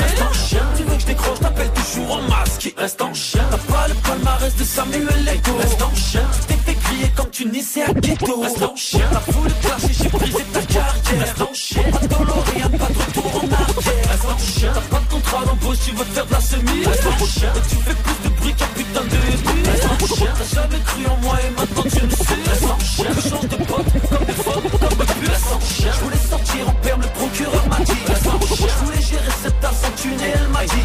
Tu 0.76 0.82
veux 0.82 0.94
que 0.94 1.00
je 1.00 1.06
décroche, 1.06 1.38
t'appelles 1.40 1.70
toujours 1.70 2.12
en 2.18 2.22
masque. 2.22 2.74
Reste 2.76 3.00
en 3.00 3.14
chien, 3.14 3.42
t'as 3.50 3.72
pas 3.72 3.88
le 3.88 3.94
palmarès 3.94 4.56
de 4.56 4.64
Samuel 4.64 5.28
Eto'o. 5.28 5.56
Reste 5.56 5.82
en 5.82 5.94
chien, 5.94 6.22
t'es 6.48 6.54
fait 6.54 6.74
crier 6.74 7.12
comme 7.14 7.30
tu 7.30 7.46
naissais 7.46 7.82
à 7.82 7.92
ghetto. 7.92 8.40
Reste 8.40 8.62
en 8.62 8.74
chien, 8.74 9.06
t'as 9.12 9.32
voulu 9.32 9.50
clasher, 9.62 9.92
j'ai 10.02 10.08
brisé 10.08 10.44
ta 10.52 10.62
carrière. 10.62 11.20
Reste 11.20 11.42
en 11.42 11.54
chien, 11.54 11.82
pas 11.92 11.98
de 11.98 12.06
DeLorean, 12.08 12.70
pas 12.70 12.92
de 12.92 12.98
retour 12.98 13.44
en 13.44 13.52
arrière. 13.52 14.10
Reste 14.10 14.24
en 14.26 14.38
chien, 14.38 14.70
t'as 14.74 14.80
pas 14.80 15.00
de 15.00 15.12
contrat 15.12 15.44
d'embauche, 15.44 15.78
tu 15.84 15.94
veux 15.94 16.04
faire 16.04 16.26
de 16.26 16.32
la 16.32 16.40
semi 16.40 16.84
Reste 16.84 17.06
en 17.06 17.26
chien, 17.26 17.52
tu 17.68 17.76
fais 17.76 17.94
plus 17.94 18.18
de 18.24 18.34
bruit 18.34 18.54
qu'un 18.54 18.66
putain 18.66 19.02
de 19.02 19.70
Reste 19.70 19.84
en 19.84 20.14
chien, 20.16 20.32
t'as 20.36 20.60
jamais 20.60 20.80
cru 20.84 21.06
en 21.06 21.16
moi 21.22 21.38
et 21.46 21.50
maintenant 21.50 21.82
tu 21.82 22.00
le 22.04 22.10
sais. 22.10 22.50
Reste 22.50 22.64
en 22.64 22.78
chien, 22.80 23.30
change 23.30 23.48
de 23.48 23.56
pote, 23.64 24.09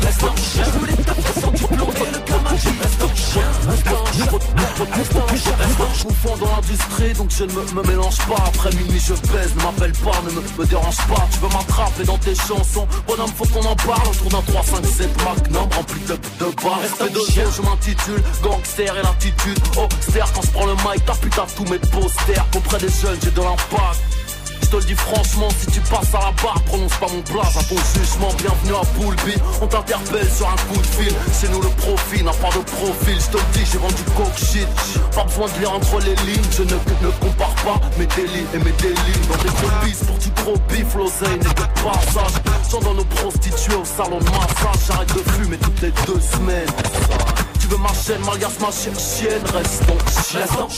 Reste 0.01 0.23
en 0.23 0.35
chien, 0.35 0.63
je 0.65 0.79
voulais 0.79 0.93
et 0.93 2.11
le 2.11 2.25
Reste 2.49 3.03
en 3.03 3.15
chien, 3.15 3.41
reste 3.69 3.87
en 3.87 4.05
chien, 4.05 4.31
reste 4.97 5.15
en 5.15 5.35
chien, 5.37 5.55
reste 5.57 5.95
chien 5.95 6.05
dans 6.39 6.55
l'industrie 6.55 7.13
donc 7.13 7.29
je 7.31 7.43
ne 7.43 7.51
me, 7.51 7.87
mélange 7.87 8.17
pas 8.27 8.43
Après 8.47 8.69
minuit 8.71 8.99
je 8.99 9.13
baise, 9.31 9.55
ne 9.55 9.63
m'appelle 9.63 9.91
pas, 9.93 10.21
ne 10.25 10.31
me, 10.31 10.65
dérange 10.65 10.97
pas 11.07 11.27
Tu 11.31 11.39
veux 11.39 11.47
m'attraper 11.49 12.03
dans 12.03 12.17
tes 12.17 12.35
chansons, 12.35 12.87
bonhomme 13.07 13.31
faut 13.35 13.45
qu'on 13.45 13.65
en 13.65 13.75
parle 13.75 14.07
Autour 14.07 14.29
d'un 14.29 14.41
3, 14.41 14.63
5, 14.63 14.85
7 14.85 15.09
magnum 15.23 15.69
rempli 15.71 16.01
de, 16.01 16.13
de 16.13 16.63
barres 16.63 16.81
Respect 16.81 17.09
de 17.09 17.19
jeu, 17.31 17.49
je 17.55 17.61
m'intitule 17.61 18.23
Gangster 18.43 18.97
et 18.97 19.03
l'attitude 19.03 19.59
Oh, 19.77 19.87
ster 20.01 20.25
quand 20.33 20.41
je 20.41 20.51
prends 20.51 20.65
le 20.65 20.73
mic, 20.73 21.05
t'as 21.05 21.15
putain 21.15 21.45
tous 21.55 21.65
mes 21.65 21.79
posters 21.79 22.45
Auprès 22.55 22.77
des 22.79 22.89
jeunes 22.89 23.19
j'ai 23.23 23.31
de 23.31 23.41
l'impact 23.41 24.14
Je 24.65 24.71
te 24.71 24.77
le 24.77 24.83
dis 24.83 24.95
franchement, 24.95 25.47
si 25.59 25.67
tu 25.67 25.79
passes 25.81 26.15
à 26.15 26.21
la 26.25 26.31
barre, 26.41 26.59
prononce 26.65 26.97
pas 26.97 27.05
mon 27.13 27.21
plat 27.21 27.47
à 27.47 27.63
ton 27.65 27.75
jugement. 27.93 28.33
Bienvenue 28.39 28.73
à 28.73 28.81
Poulby, 28.97 29.35
on 29.61 29.67
t'interpelle 29.67 30.27
sur 30.31 30.49
un 30.49 30.55
coup 30.55 30.81
de 30.81 30.87
fil. 30.87 31.13
Chez 31.39 31.47
nous, 31.49 31.61
le 31.61 31.69
profil 31.69 32.25
n'a 32.25 32.31
pas 32.31 32.49
de 32.49 32.63
profil. 32.63 33.21
Je 33.21 33.27
te 33.27 33.37
le 33.37 33.43
dis, 33.53 33.63
j'ai 33.71 33.77
vendu 33.77 34.03
coke 34.17 34.35
shit. 34.35 34.67
Pas 35.13 35.23
besoin 35.25 35.49
de 35.53 35.59
lire 35.59 35.71
entre 35.71 35.99
les 35.99 36.15
lignes, 36.25 36.49
je 36.51 36.63
ne, 36.63 36.73
ne 36.73 37.11
compare 37.21 37.53
pas 37.63 37.79
mes 37.99 38.07
délits 38.07 38.47
et 38.55 38.57
mes 38.57 38.71
délits. 38.71 39.21
Dans 39.29 39.37
des 39.37 39.51
bis 39.85 40.03
pour 40.03 40.17
du 40.17 40.31
gros 40.31 40.57
bif, 40.69 40.95
l'oseille 40.95 41.37
n'est 41.37 41.53
que 41.53 41.61
de 41.61 41.67
passage. 41.85 42.33
J'en 42.71 42.79
donne 42.79 43.01
aux 43.01 43.05
prostituées 43.05 43.75
au 43.75 43.85
salon 43.85 44.17
de 44.17 44.25
massage. 44.25 44.81
J'arrête 44.87 45.13
de 45.13 45.21
fumer 45.31 45.57
toutes 45.57 45.79
les 45.83 45.91
deux 46.07 46.19
semaines. 46.19 46.71
Tu 47.59 47.67
veux 47.67 47.77
ma 47.77 47.93
chaîne, 47.93 48.25
Marias, 48.25 48.57
ma 48.59 48.71
chienne, 48.71 48.97
chienne, 48.97 49.43
reste 49.53 49.85
donc 49.85 50.01
chienne. 50.25 50.47
Vous 50.49 50.69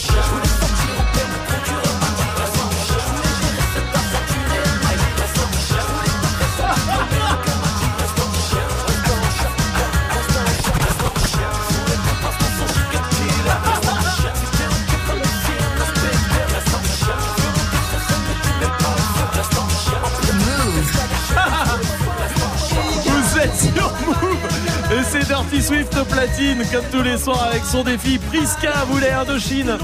Et 24.99 25.03
c'est 25.03 25.27
Dirty 25.27 25.61
Swift 25.61 25.91
platine 26.09 26.57
Comme 26.71 26.85
tous 26.91 27.03
les 27.03 27.17
soirs 27.17 27.43
avec 27.51 27.63
son 27.63 27.83
défi 27.83 28.17
Priska 28.17 28.71
voulait 28.89 29.11
Indochine 29.11 29.77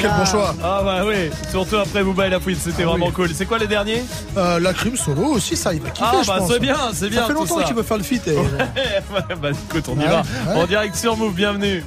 Quel 0.00 0.10
bon 0.10 0.24
choix. 0.24 0.54
Ah 0.64 0.80
bah 0.82 1.02
oui 1.06 1.30
Surtout 1.50 1.76
après 1.76 2.02
Booba 2.02 2.26
et 2.26 2.30
la 2.30 2.40
Fouine 2.40 2.56
C'était 2.58 2.84
Ah 2.84 2.86
vraiment 2.86 3.06
oui. 3.08 3.12
cool 3.12 3.28
C'est 3.34 3.44
quoi 3.44 3.58
les 3.58 3.66
derniers? 3.66 4.02
Euh, 4.36 4.58
la 4.58 4.72
crime 4.72 4.96
solo 4.96 5.22
aussi, 5.26 5.56
ça, 5.56 5.74
il 5.74 5.82
va 5.82 5.90
kiffer. 5.90 6.08
Ah 6.10 6.22
bah 6.26 6.38
c'est 6.48 6.60
bien 6.60 6.76
C'est 6.94 7.10
bien 7.10 7.20
Ça 7.22 7.26
fait 7.26 7.32
longtemps 7.34 7.62
qu'il 7.62 7.74
veut 7.74 7.82
faire 7.82 7.98
le 7.98 8.02
feat. 8.02 8.26
Et... 8.28 8.36
Ouais, 8.36 9.36
bah 9.40 9.48
écoute 9.50 9.84
on 9.88 9.94
y 9.96 9.98
Ouais, 9.98 10.06
va 10.06 10.22
ouais. 10.54 10.62
En 10.62 10.66
direct 10.66 10.96
sur 10.96 11.16
Move 11.16 11.34
Bienvenue 11.34 11.84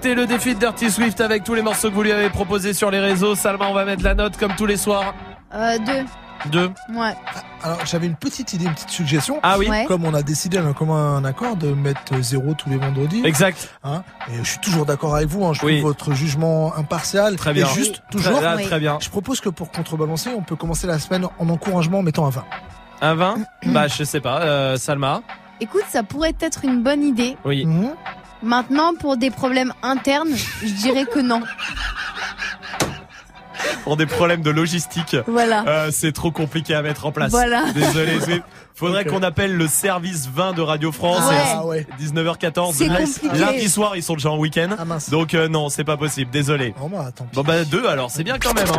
c'était 0.00 0.14
le 0.14 0.26
défi 0.26 0.54
de 0.54 0.60
Dirty 0.60 0.92
Swift 0.92 1.20
avec 1.20 1.42
tous 1.42 1.54
les 1.54 1.62
morceaux 1.62 1.88
que 1.90 1.94
vous 1.94 2.04
lui 2.04 2.12
avez 2.12 2.30
proposés 2.30 2.72
sur 2.72 2.88
les 2.88 3.00
réseaux. 3.00 3.34
Salma, 3.34 3.66
on 3.68 3.74
va 3.74 3.84
mettre 3.84 4.04
la 4.04 4.14
note 4.14 4.36
comme 4.36 4.54
tous 4.54 4.64
les 4.66 4.76
soirs. 4.76 5.12
Euh, 5.52 5.76
deux. 5.78 6.04
Deux. 6.52 6.70
Ouais. 6.94 7.16
Alors 7.64 7.84
j'avais 7.84 8.06
une 8.06 8.14
petite 8.14 8.52
idée, 8.52 8.66
une 8.66 8.74
petite 8.74 8.90
suggestion. 8.90 9.40
Ah 9.42 9.58
oui. 9.58 9.68
Ouais. 9.68 9.86
Comme 9.88 10.04
on 10.04 10.14
a 10.14 10.22
décidé 10.22 10.58
d'un 10.58 10.72
commun 10.72 11.24
accord 11.24 11.56
de 11.56 11.72
mettre 11.72 12.20
zéro 12.22 12.54
tous 12.54 12.70
les 12.70 12.76
vendredis. 12.76 13.22
Exact. 13.26 13.74
Hein, 13.82 14.04
et 14.30 14.36
je 14.44 14.48
suis 14.48 14.60
toujours 14.60 14.86
d'accord 14.86 15.16
avec 15.16 15.26
vous. 15.26 15.44
Hein, 15.44 15.52
je 15.52 15.66
Oui. 15.66 15.78
trouve 15.80 15.90
votre 15.90 16.12
jugement 16.12 16.72
impartial 16.76 17.34
Très 17.34 17.52
bien. 17.52 17.66
et 17.66 17.74
juste 17.74 18.00
toujours. 18.12 18.38
Très, 18.38 18.54
Oui. 18.54 18.66
très 18.66 18.78
bien. 18.78 18.98
Je 19.00 19.08
propose 19.10 19.40
que 19.40 19.48
pour 19.48 19.72
contrebalancer, 19.72 20.30
on 20.30 20.42
peut 20.42 20.54
commencer 20.54 20.86
la 20.86 21.00
semaine 21.00 21.26
en 21.40 21.48
encouragement 21.48 21.98
en 21.98 22.02
mettant 22.02 22.24
un 22.26 22.30
20. 22.30 22.44
Un 23.00 23.14
20 23.16 23.36
Bah 23.66 23.88
je 23.88 24.04
sais 24.04 24.20
pas. 24.20 24.42
Euh, 24.42 24.76
Salma 24.76 25.22
Écoute, 25.60 25.82
ça 25.88 26.04
pourrait 26.04 26.36
être 26.40 26.64
une 26.64 26.84
bonne 26.84 27.02
idée. 27.02 27.36
Oui. 27.44 27.66
Mhm. 27.66 27.94
Maintenant, 28.42 28.94
pour 28.94 29.16
des 29.16 29.30
problèmes 29.30 29.72
internes, 29.82 30.30
je 30.62 30.72
dirais 30.72 31.04
que 31.06 31.18
non. 31.18 31.42
Pour 33.84 33.96
des 33.96 34.06
problèmes 34.06 34.42
de 34.42 34.50
logistique. 34.50 35.16
Voilà. 35.26 35.64
Euh, 35.66 35.90
c'est 35.92 36.12
trop 36.12 36.30
compliqué 36.30 36.74
à 36.74 36.82
mettre 36.82 37.06
en 37.06 37.12
place. 37.12 37.30
Voilà. 37.30 37.64
Désolé. 37.72 38.18
Faudrait 38.74 39.04
qu'on 39.04 39.24
appelle 39.24 39.56
le 39.56 39.66
service 39.66 40.28
20 40.32 40.52
de 40.52 40.62
Radio 40.62 40.92
France. 40.92 41.24
Ah 41.28 41.66
ouais. 41.66 41.84
19h14. 42.00 42.74
C'est 42.74 42.86
Lundi- 42.86 43.12
compliqué. 43.12 43.38
Lundi 43.38 43.68
soir, 43.68 43.96
ils 43.96 44.04
sont 44.04 44.14
déjà 44.14 44.30
en 44.30 44.38
week-end. 44.38 44.68
Ah 44.78 44.84
mince. 44.84 45.10
Donc 45.10 45.34
euh, 45.34 45.48
non, 45.48 45.68
c'est 45.68 45.82
pas 45.82 45.96
possible. 45.96 46.30
Désolé. 46.30 46.74
Oh 46.80 46.88
bah 46.88 47.10
tant 47.12 47.24
pis. 47.24 47.34
Bon 47.34 47.42
bah 47.42 47.64
deux 47.64 47.86
alors, 47.88 48.08
c'est 48.12 48.22
bien 48.22 48.38
quand 48.38 48.54
même. 48.54 48.68
Hein. 48.68 48.78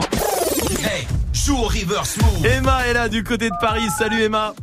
Hey, 0.86 1.06
joue 1.34 1.58
au 1.58 1.64
reverse 1.68 2.16
move. 2.18 2.46
Emma 2.46 2.88
est 2.88 2.94
là 2.94 3.10
du 3.10 3.26
côté 3.26 3.50
de 3.50 3.56
Paris. 3.60 3.88
Salut 3.98 4.22
Emma. 4.24 4.54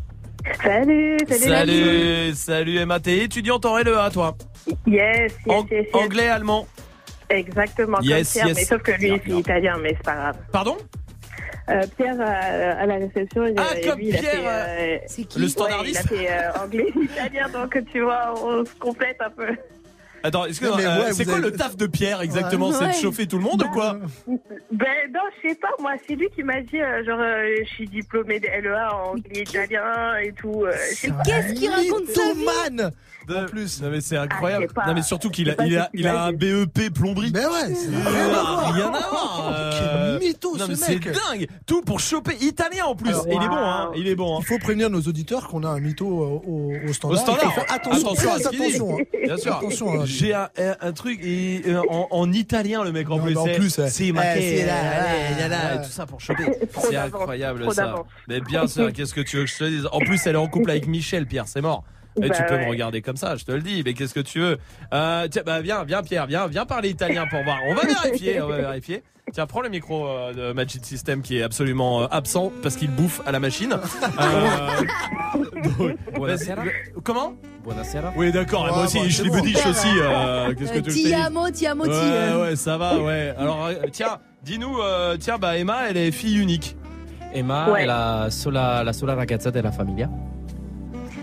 Salut, 0.62 1.16
salut. 1.28 1.43
Salut, 1.44 2.35
salut 2.35 2.77
Emma. 2.78 3.01
T'es 3.01 3.18
étudiante 3.18 3.64
en 3.66 3.77
LEA 3.78 4.10
toi 4.12 4.36
Yes, 4.66 4.77
yes, 4.86 5.32
Ang- 5.48 5.66
yes, 5.70 5.86
yes. 5.86 5.94
Anglais, 5.94 6.28
allemand. 6.28 6.66
Exactement, 7.28 7.98
Yes, 8.02 8.32
comme 8.32 8.43
Pierre, 8.43 8.47
yes. 8.48 8.56
mais 8.56 8.64
sauf 8.64 8.82
que 8.82 8.93
lui, 8.93 9.20
c'est 9.24 9.32
italien, 9.32 9.77
mais 9.82 9.90
c'est 9.97 10.02
pas 10.05 10.14
grave. 10.14 10.36
Pardon? 10.52 10.77
Euh, 11.68 11.82
Pierre, 11.97 12.14
euh, 12.20 12.82
à 12.82 12.86
la 12.86 12.94
réception, 12.94 13.44
il, 13.47 13.55
Ah, 13.59 13.74
comme 13.85 13.98
lui, 13.98 14.09
il 14.09 14.16
a 14.16 14.20
Pierre, 14.20 14.32
fait, 14.32 14.47
euh, 14.47 14.98
C'est 15.09 15.24
qui? 15.24 15.39
Le 15.40 15.44
ouais, 15.47 15.51
standardiste 15.51 16.06
il 16.12 16.16
a 16.16 16.18
fait 16.20 16.31
euh, 16.31 16.62
anglais, 16.64 16.86
italien, 17.02 17.48
donc 17.48 17.77
tu 17.93 18.01
vois, 18.02 18.32
on 18.40 18.64
se 18.64 18.73
complète 18.78 19.16
un 19.20 19.31
peu. 19.31 19.48
Attends, 20.27 20.44
est-ce 20.47 20.61
que 20.61 20.66
euh, 20.66 20.74
ouais, 21.05 21.12
c'est 21.12 21.24
quoi 21.24 21.35
avez- 21.35 21.43
le 21.43 21.53
taf 21.53 21.77
de 21.77 21.86
Pierre 21.86 22.20
exactement 22.20 22.73
C'est 22.73 22.81
de 22.81 22.85
Ouais. 22.86 22.93
chauffer 23.01 23.27
tout 23.27 23.39
le 23.39 23.44
monde 23.44 23.62
ou 23.62 23.69
quoi 23.70 23.98
Ben 24.73 24.86
non, 25.15 25.20
je 25.43 25.48
sais 25.48 25.55
pas, 25.57 25.69
moi, 25.81 25.93
c'est 26.07 26.15
lui 26.15 26.28
qui 26.35 26.43
m'a 26.43 26.61
dit, 26.62 26.81
euh, 26.81 27.05
genre, 27.05 27.20
euh, 27.20 27.55
je 27.62 27.69
suis 27.74 27.86
diplômée 27.89 28.40
de 28.40 28.47
LEA 28.47 28.89
en 28.94 29.11
anglais, 29.12 29.43
italien 29.43 30.16
et 30.23 30.32
tout. 30.32 30.65
euh. 30.65 30.73
Qu'est-ce 31.24 31.53
qu'il 31.55 31.70
raconte 31.70 32.09
sa 32.09 32.32
vie 32.35 32.77
De- 33.28 33.35
En 33.35 33.44
plus. 33.47 33.82
Non 33.82 33.90
mais 33.90 34.01
c'est 34.01 34.16
Ah, 34.16 34.23
incroyable. 34.23 34.66
sais 34.69 34.73
pas. 34.73 34.86
non 34.86 34.94
mais 34.94 35.03
surtout 35.03 35.31
qu'il 35.31 35.51
a, 35.51 35.55
il 35.66 35.77
a, 35.77 35.90
il 35.93 36.07
a 36.07 36.27
un. 36.27 36.32
BEP 36.32 36.90
plomberie. 36.94 37.32
Mais 37.35 37.44
ouais, 37.44 37.74
c'est 37.74 37.89
Euh, 37.89 38.09
rien 38.09 38.28
à 38.28 38.28
voir. 38.28 38.73
rien 38.73 38.86
à 38.86 38.90
voir. 39.11 39.53
euh, 39.53 40.19
Quel 40.20 40.28
mytho, 40.28 40.57
non 40.57 40.65
ce 40.66 40.70
mais 40.70 40.77
c'est 40.77 40.98
dingue. 41.01 41.48
Tout 41.66 41.82
pour 41.82 41.98
choper 41.98 42.36
italien 42.40 42.85
en 42.85 42.94
plus. 42.94 43.09
Alors, 43.11 43.27
il 43.28 43.43
est 43.43 43.48
bon, 43.48 43.57
hein. 43.57 43.90
Il 43.97 44.07
est 44.07 44.15
bon. 44.15 44.36
Hein. 44.36 44.40
Il 44.43 44.47
faut 44.47 44.59
prévenir 44.59 44.90
nos 44.90 45.01
auditeurs 45.01 45.48
qu'on 45.48 45.65
a 45.65 45.69
un 45.70 45.81
mytho 45.81 46.07
au, 46.07 46.70
au, 46.89 46.93
standard. 46.93 47.19
Au 47.19 47.20
standard. 47.20 47.40
Il 47.43 47.47
faut 47.51 47.61
faire 47.62 47.74
attention, 47.74 48.09
attention. 48.32 48.97
hein. 49.01 49.03
Bien 49.24 49.36
sûr. 49.39 49.57
Attention, 49.57 50.01
hein. 50.01 50.05
J'ai 50.19 50.35
un, 50.35 50.49
un- 50.59 50.77
un 50.81 50.93
truc 50.93 51.21
et, 51.23 51.63
euh, 51.67 51.83
en, 51.91 52.09
en 52.11 52.33
italien 52.33 52.83
le 52.85 52.93
mec 52.93 53.09
en 53.11 53.17
Non, 53.19 53.25
plus. 53.25 53.37
en 53.37 53.45
c'est- 53.45 53.55
plus, 53.55 53.79
ouais. 53.79 53.89
c'est 53.91 54.07
Eh, 54.07 54.13
marqué. 54.13 54.59
c'est 54.59 54.67
là, 54.67 54.75
allez, 54.77 55.41
là, 55.41 55.49
là, 55.49 55.75
là. 55.75 55.75
et 55.83 55.85
tout 55.87 55.91
ça 55.93 56.07
pour 56.07 56.21
choper. 56.21 56.45
C'est 56.81 56.97
incroyable 56.97 57.73
ça. 57.73 57.95
Mais 58.29 58.41
bien 58.41 58.67
sûr. 58.67 58.93
Qu'est-ce 58.93 59.15
que 59.15 59.21
tu 59.21 59.37
veux 59.37 59.45
que 59.45 59.51
je 59.51 59.57
te 59.59 59.65
dise? 59.65 59.89
En 59.93 59.99
plus, 60.01 60.27
elle 60.27 60.35
est 60.35 60.39
en 60.39 60.49
couple 60.49 60.71
avec 60.71 60.87
Michel. 60.87 61.27
Pierre, 61.27 61.47
c'est 61.49 61.61
mort. 61.61 61.85
Mais 62.19 62.31
tu 62.31 62.39
Bah 62.41 62.45
peux 62.49 62.55
ouais. 62.55 62.65
me 62.65 62.71
regarder 62.71 63.03
comme 63.03 63.17
ça, 63.17 63.37
je 63.37 63.45
te 63.45 63.53
le 63.53 63.61
dis. 63.63 63.83
Mais 63.85 63.95
qu'est-ce 63.95 64.15
que 64.15 64.21
tu 64.21 64.41
veux 64.41 64.59
euh, 64.95 65.29
Tiens, 65.31 65.43
bah 65.45 65.61
viens, 65.61 65.85
viens 65.85 66.03
Pierre, 66.03 66.27
viens, 66.27 66.47
viens 66.47 66.65
parler 66.67 66.91
italien 66.91 67.27
pour 67.29 67.43
voir. 67.45 67.59
On 67.69 67.75
va 67.75 67.83
vérifier, 68.05 68.41
on 68.41 68.49
va 68.49 68.57
vérifier. 68.59 69.03
Tiens, 69.33 69.47
prends 69.47 69.61
le 69.61 69.69
micro 69.69 70.07
euh, 70.07 70.33
de 70.33 70.53
Magic 70.53 70.85
System 70.87 71.21
qui 71.21 71.39
est 71.39 71.43
absolument 71.43 72.03
euh, 72.03 72.07
absent 72.13 72.53
parce 72.63 72.77
qu'il 72.77 72.91
bouffe 72.91 73.21
à 73.27 73.33
la 73.33 73.41
machine. 73.41 73.77
Euh, 74.21 75.41
donc, 75.79 75.97
Buonasera. 76.15 76.63
Comment? 77.03 77.35
Buonasera. 77.65 78.13
Oui, 78.17 78.31
d'accord. 78.33 78.65
Ouais, 78.65 78.71
moi 78.71 78.85
aussi, 78.85 79.11
je 79.11 79.25
l'ai 79.25 79.31
bon. 79.31 79.41
dit 79.41 79.55
aussi. 79.69 79.89
euh, 80.01 80.55
Qu'est-ce 80.59 80.73
que 80.73 80.79
tu 80.79 80.91
veux 80.91 80.93
Ti 80.93 81.03
que 81.03 81.09
je 81.09 81.15
te 81.15 81.17
dise? 81.17 81.27
amo, 81.27 81.51
ti 81.51 81.67
amo, 81.67 81.85
ti. 81.85 81.91
Ouais, 81.91 82.41
ouais, 82.41 82.57
ça 82.57 82.77
va, 82.79 82.99
ouais. 82.99 83.35
Alors, 83.37 83.67
euh, 83.67 83.75
tiens, 83.93 84.19
dis-nous, 84.45 84.79
euh, 84.81 85.17
tiens, 85.19 85.39
bah 85.39 85.59
Emma, 85.59 85.89
elle 85.91 85.97
est 85.97 86.11
fille 86.13 86.39
unique. 86.39 86.77
Emma 87.35 87.71
Ouais. 87.71 87.85
la 87.85 88.31
sola, 88.31 88.83
la 88.85 88.93
sola 88.93 89.15
ragazza 89.15 89.51
della 89.51 89.73
famiglia. 89.73 90.09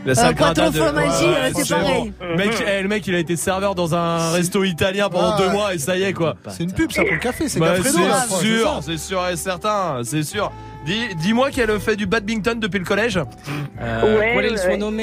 La 0.06 0.12
Euh, 0.12 0.34
quattro 0.34 0.70
de- 0.70 0.80
euh, 0.82 1.50
c'est 1.56 1.70
pareil. 1.76 2.14
Mec, 2.38 2.52
eh, 2.68 2.82
le 2.82 2.88
mec, 2.90 3.08
il 3.08 3.16
a 3.16 3.20
été 3.20 3.36
serveur 3.38 3.74
dans 3.74 3.96
un 3.96 4.32
resto 4.32 4.64
italien 4.66 5.08
pendant 5.10 5.32
Ah, 5.32 5.38
deux 5.38 5.48
ouais. 5.48 5.54
mois 5.54 5.74
et 5.74 5.78
ça 5.78 5.96
y 5.98 6.04
est 6.04 6.12
quoi. 6.14 6.36
C'est 6.50 6.64
une 6.64 6.74
pub, 6.74 6.92
ça, 6.92 7.04
pour 7.04 7.14
le 7.14 7.20
café. 7.20 7.48
C'est 7.48 7.60
Bah, 7.60 7.76
c'est 7.82 7.90
sûr, 8.42 8.80
c'est 8.82 8.98
sûr 8.98 9.28
et 9.30 9.36
certain, 9.38 10.02
c'est 10.04 10.24
sûr. 10.24 10.52
Dis- 10.86 11.16
Dis-moi 11.16 11.52
qu'elle 11.52 11.80
fait 11.80 11.96
du 11.96 12.06
badminton 12.06 12.60
depuis 12.60 12.80
le 12.80 12.86
collège. 12.86 13.18
Eh, 13.18 14.06
Ouais, 14.06 14.50
il 14.52 14.58
suo 14.58 14.68
ouais. 14.72 14.78
nome? 14.78 15.00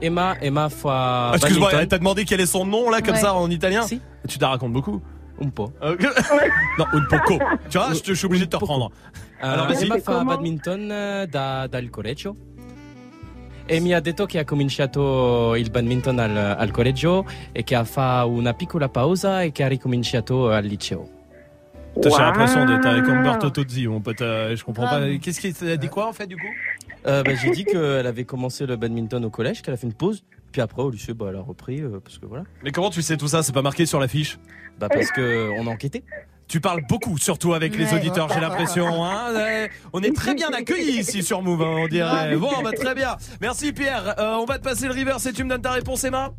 Emma, 0.00 0.34
Emma 0.40 0.68
fois. 0.70 1.32
Excuse-moi, 1.34 1.66
badminton. 1.68 1.80
elle 1.82 1.88
t'a 1.88 1.98
demandé 1.98 2.24
quel 2.24 2.40
est 2.40 2.46
son 2.46 2.64
nom 2.64 2.88
là, 2.90 3.00
comme 3.02 3.14
Ouais. 3.14 3.20
ça 3.20 3.34
en 3.34 3.50
italien 3.50 3.82
Si. 3.82 4.00
Tu 4.28 4.38
la 4.38 4.48
racontes 4.48 4.72
beaucoup 4.72 5.02
Un 5.44 5.48
po'. 5.50 5.70
Euh, 5.82 5.94
non, 6.78 6.86
un 6.92 7.02
poco. 7.10 7.38
Tu 7.68 7.76
vois, 7.76 7.88
je 7.92 8.00
te- 8.00 8.14
suis 8.14 8.24
obligé 8.26 8.46
de 8.46 8.50
te 8.50 8.56
reprendre. 8.56 8.90
Alors, 9.42 9.66
Eh, 9.68 9.74
vas-y. 9.74 9.84
Emma 9.84 9.98
fa 10.00 10.24
badminton 10.24 10.90
eh, 10.90 11.26
da- 11.26 11.68
dal 11.68 11.90
collegio 11.90 12.34
e 13.66 13.80
mi 13.80 13.92
ha 13.94 14.00
detto 14.00 14.26
che 14.26 14.38
ha 14.38 14.44
cominciato 14.44 15.54
il 15.56 15.70
badminton 15.70 16.18
al, 16.18 16.36
al 16.36 16.70
collegio 16.70 17.24
e 17.52 17.64
che 17.64 17.74
ha 17.74 17.84
fa 17.84 18.24
una 18.24 18.54
piccola 18.54 18.88
pausa 18.88 19.42
e 19.42 19.52
che 19.52 19.62
ha 19.64 19.68
ricominciato 19.68 20.50
al 20.50 20.64
liceo. 20.64 21.10
Putain, 21.94 22.10
J'ai 22.10 22.22
l'impression 22.22 22.66
d'être 22.66 22.86
avec 22.86 23.06
Umberto 23.08 23.50
Tozzi, 23.50 23.86
mon 23.86 24.00
pote. 24.02 24.20
euh, 24.20 24.54
Je 24.54 24.62
comprends 24.62 24.86
pas. 24.86 25.00
Qu'est-ce 25.18 25.40
qui 25.40 25.52
t'a 25.54 25.76
dit 25.78 25.88
quoi 25.88 26.06
en 26.06 26.12
fait 26.12 26.26
du 26.26 26.36
coup 26.36 26.52
Euh, 27.06 27.22
bah, 27.22 27.34
J'ai 27.34 27.50
dit 27.52 27.64
qu'elle 27.64 28.06
avait 28.06 28.24
commencé 28.24 28.66
le 28.66 28.76
badminton 28.76 29.24
au 29.24 29.30
collège, 29.30 29.62
qu'elle 29.62 29.72
a 29.74 29.76
fait 29.78 29.86
une 29.86 29.94
pause, 29.94 30.22
puis 30.52 30.60
après 30.60 30.82
au 30.82 30.90
lycée, 30.90 31.14
bah, 31.14 31.26
elle 31.30 31.36
a 31.36 31.40
repris 31.40 31.80
euh, 31.80 31.98
parce 32.04 32.18
que 32.18 32.26
voilà. 32.26 32.44
Mais 32.62 32.70
comment 32.70 32.90
tu 32.90 33.00
sais 33.00 33.16
tout 33.16 33.28
ça? 33.28 33.42
C'est 33.42 33.54
pas 33.54 33.62
marqué 33.62 33.86
sur 33.86 33.98
l'affiche? 33.98 34.38
Bah 34.78 34.88
parce 34.90 35.10
que 35.10 35.48
on 35.58 35.66
a 35.68 35.70
enquêté. 35.70 36.04
Tu 36.48 36.60
parles 36.60 36.82
beaucoup, 36.88 37.18
surtout 37.18 37.54
avec 37.54 37.76
les 37.76 37.92
auditeurs, 37.92 38.28
j'ai 38.32 38.38
l'impression. 38.40 39.04
hein. 39.04 39.34
Ouais, 39.34 39.70
on 39.92 40.00
est 40.02 40.14
très 40.14 40.34
bien 40.34 40.48
accueillis 40.52 41.00
ici 41.00 41.22
sur 41.24 41.42
Move, 41.42 41.60
hein, 41.62 41.74
on 41.80 41.88
dirait. 41.88 42.36
Bon, 42.36 42.62
bah, 42.62 42.70
très 42.72 42.94
bien. 42.94 43.16
Merci 43.40 43.72
Pierre. 43.72 44.14
Euh, 44.18 44.36
on 44.36 44.44
va 44.44 44.58
te 44.58 44.62
passer 44.64 44.86
le 44.86 44.92
reverse 44.94 45.26
et 45.26 45.32
tu 45.32 45.42
me 45.42 45.48
donnes 45.50 45.62
ta 45.62 45.72
réponse, 45.72 46.04
Emma 46.04 46.30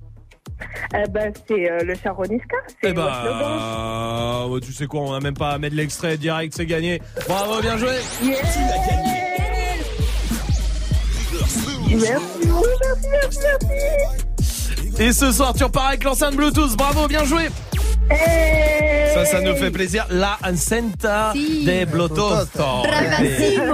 Eh 0.95 1.09
ben, 1.09 1.33
c'est 1.47 1.69
euh, 1.69 1.79
le 1.83 1.93
Charoniska. 1.95 2.55
C'est 2.81 2.89
Eh 2.89 2.93
bah, 2.93 4.45
euh, 4.49 4.59
tu 4.61 4.71
sais 4.71 4.87
quoi, 4.87 5.01
on 5.01 5.13
a 5.13 5.19
même 5.19 5.33
pas 5.35 5.49
à 5.51 5.57
mettre 5.57 5.75
l'extrait 5.75 6.17
direct, 6.17 6.53
c'est 6.55 6.65
gagné. 6.65 7.01
Bravo, 7.27 7.61
bien 7.61 7.77
joué. 7.77 7.97
Merci, 8.23 8.59
merci, 8.59 8.59
merci, 11.89 12.13
merci. 14.89 14.99
Et 14.99 15.11
ce 15.11 15.31
soir, 15.31 15.53
tu 15.53 15.63
repars 15.63 15.87
avec 15.87 16.03
l'enceinte 16.03 16.35
Bluetooth. 16.35 16.75
Bravo, 16.77 17.07
bien 17.07 17.23
joué. 17.25 17.49
Ça, 18.09 19.25
ça 19.25 19.41
nous 19.41 19.55
fait 19.55 19.71
plaisir. 19.71 20.05
La 20.09 20.37
encenta 20.43 21.33
des 21.33 21.85
Bluetooth. 21.85 22.55
Bravissimo. 22.55 23.73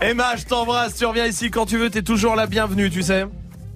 Eh. 0.00 0.10
Emma, 0.10 0.36
je 0.36 0.44
t'embrasse. 0.44 0.96
Tu 0.96 1.04
reviens 1.04 1.26
ici 1.26 1.50
quand 1.50 1.66
tu 1.66 1.76
veux. 1.76 1.90
T'es 1.90 2.02
toujours 2.02 2.36
la 2.36 2.46
bienvenue, 2.46 2.90
tu 2.90 3.02
sais. 3.02 3.24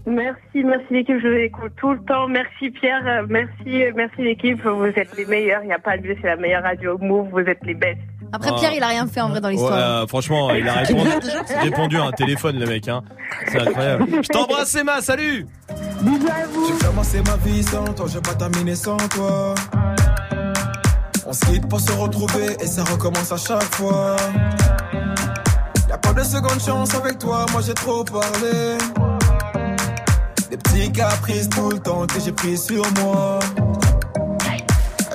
Merci, 0.08 0.64
merci 0.64 0.86
l'équipe, 0.90 1.18
je 1.22 1.28
vous 1.28 1.34
écoute 1.34 1.72
tout 1.76 1.92
le 1.92 1.98
temps. 2.00 2.28
Merci 2.28 2.70
Pierre, 2.70 3.06
euh, 3.06 3.26
merci, 3.28 3.82
euh, 3.82 3.92
merci 3.94 4.22
l'équipe, 4.22 4.64
vous 4.64 4.86
êtes 4.86 5.14
les 5.18 5.26
meilleurs, 5.26 5.62
il 5.62 5.66
n'y 5.66 5.72
a 5.72 5.78
pas 5.78 5.98
de 5.98 6.06
mieux, 6.06 6.16
c'est 6.22 6.28
la 6.28 6.36
meilleure 6.36 6.62
radio 6.62 6.96
Move, 6.96 7.28
vous 7.30 7.40
êtes 7.40 7.62
les 7.62 7.74
best. 7.74 7.98
Après. 8.32 8.54
Pierre, 8.56 8.72
il 8.74 8.82
a 8.82 8.88
rien 8.88 9.06
fait 9.06 9.20
en 9.20 9.28
vrai 9.30 9.40
dans 9.40 9.48
l'histoire. 9.48 9.72
Ouais, 9.72 9.78
euh, 9.78 10.06
franchement, 10.06 10.50
il 10.50 10.68
a 10.68 10.72
répondu, 10.82 11.10
répondu 11.60 11.96
à 11.98 12.04
un 12.04 12.12
téléphone, 12.12 12.58
le 12.58 12.66
mec. 12.66 12.88
Hein. 12.88 13.02
C'est 13.50 13.60
incroyable. 13.60 14.06
Je 14.22 14.28
t'embrasse, 14.28 14.74
Emma. 14.74 15.00
Salut. 15.00 15.46
J'ai 15.68 16.86
commencé 16.86 17.22
ma 17.22 17.36
vie 17.36 17.62
sans 17.62 17.84
toi, 17.84 18.06
j'ai 18.12 18.20
pas 18.20 18.34
terminé 18.34 18.74
sans 18.74 18.96
toi. 18.96 19.54
On 21.26 21.32
se 21.32 21.40
quitte 21.46 21.68
pour 21.68 21.80
se 21.80 21.92
retrouver 21.92 22.56
et 22.60 22.66
ça 22.66 22.84
recommence 22.84 23.32
à 23.32 23.36
chaque 23.36 23.74
fois. 23.74 24.16
Y'a 25.88 25.98
pas 25.98 26.12
de 26.12 26.22
seconde 26.22 26.60
chance 26.60 26.94
avec 26.94 27.18
toi, 27.18 27.44
moi 27.52 27.60
j'ai 27.66 27.74
trop 27.74 28.04
parlé. 28.04 28.78
Des 30.50 30.56
petits 30.56 30.90
caprices 30.92 31.48
tout 31.50 31.70
le 31.70 31.78
temps 31.78 32.06
que 32.06 32.20
j'ai 32.20 32.32
pris 32.32 32.56
sur 32.56 32.82
moi. 33.02 33.38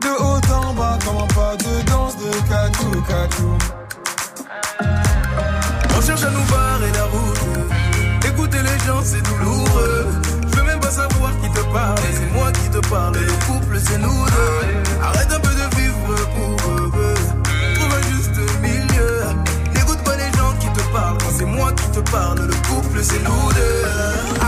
De 0.00 0.08
haut 0.08 0.40
en 0.54 0.74
bas, 0.74 0.98
comme 1.04 1.16
un 1.16 1.26
pas 1.34 1.56
de 1.56 1.82
danse 1.90 2.16
de 2.16 2.30
catou, 2.48 3.02
catou. 3.08 3.58
On 5.96 6.00
cherche 6.00 6.22
à 6.22 6.30
nous 6.30 6.44
barrer 6.50 6.92
la 6.92 7.04
route. 7.04 8.26
Écouter 8.26 8.58
les 8.58 8.78
gens, 8.86 9.02
c'est 9.02 9.22
douloureux. 9.22 10.06
Je 10.50 10.56
veux 10.56 10.64
même 10.64 10.80
pas 10.80 10.90
savoir 10.90 11.32
qui 11.42 11.50
te 11.50 11.60
parle. 11.72 11.98
C'est 12.12 12.32
moi 12.32 12.52
qui 12.52 12.68
te 12.70 12.88
parle. 12.88 13.14
Le 13.14 13.46
couple, 13.46 13.80
c'est 13.84 13.98
nous 13.98 14.24
deux. 14.26 15.02
Arrête 15.02 15.32
un 15.32 15.40
peu 15.40 15.50
de 15.50 15.76
vivre 15.76 16.14
pour 16.34 16.70
eux. 16.70 17.14
Trouve 17.74 17.94
un 17.94 18.02
juste 18.12 18.38
milieu. 18.62 19.22
N'écoute 19.74 20.02
pas 20.04 20.16
les 20.16 20.30
gens 20.38 20.54
qui 20.60 20.68
te 20.68 20.92
parlent. 20.92 21.18
C'est 21.36 21.44
moi 21.44 21.72
qui 21.72 21.90
te 21.90 22.00
parle, 22.10 22.40
le 22.40 22.54
couple, 22.68 23.02
c'est 23.02 23.22
nous 23.22 23.52
deux. 23.52 24.47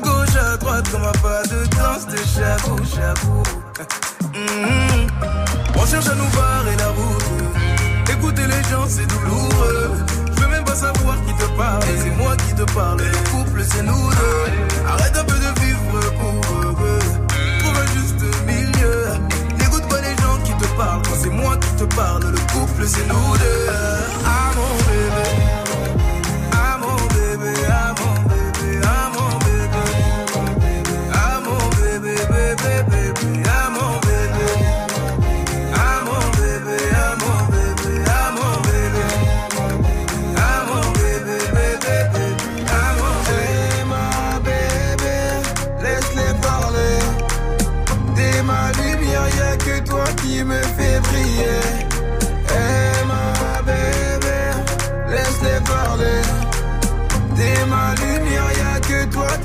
Gauche 0.00 0.36
à 0.36 0.56
droite 0.56 0.88
comme 0.90 1.02
un 1.02 1.12
pas 1.12 1.42
de 1.44 1.66
danse 1.76 2.06
de 2.06 2.16
chabou, 2.18 2.76
chabou. 2.84 3.42
Hum. 4.34 5.06
On 5.74 5.86
cherche 5.86 6.06
à 6.06 6.14
nous 6.14 6.28
barrer 6.36 6.76
la 6.76 6.88
route. 6.88 8.10
Écouter 8.10 8.46
les 8.46 8.62
gens 8.70 8.86
c'est 8.86 9.06
douloureux. 9.06 9.90
Je 10.36 10.40
veux 10.40 10.48
même 10.48 10.64
pas 10.64 10.76
savoir 10.76 11.16
qui 11.26 11.34
te 11.34 11.46
parle. 11.56 11.82
C'est 11.98 12.16
moi 12.16 12.36
qui 12.36 12.54
te 12.54 12.62
parle. 12.72 13.00
Le 13.00 13.30
couple 13.30 13.64
c'est 13.68 13.82
nous 13.82 14.10
deux. 14.10 14.86
Arrête 14.86 15.16
un 15.16 15.24
peu 15.24 15.34
de 15.34 15.60
vivre 15.60 16.00
pour 16.20 16.84
eux. 16.84 16.98
Trouve 17.58 17.76
un 17.76 17.86
juste 17.96 18.24
milieu. 18.46 19.06
N'écoute 19.58 19.88
pas 19.88 20.00
les 20.00 20.16
gens 20.22 20.38
qui 20.44 20.52
te 20.52 20.66
parlent. 20.76 21.02
Quand 21.02 21.18
c'est 21.20 21.30
moi 21.30 21.56
qui 21.56 21.74
te 21.74 21.94
parle, 21.96 22.22
le 22.22 22.38
couple 22.52 22.86
c'est 22.86 23.06
nous 23.08 23.36
deux. 23.38 23.66
Ah 24.24 24.52
mon 24.54 24.76
bébé. 24.76 25.37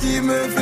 Qui 0.03 0.19
me 0.19 0.52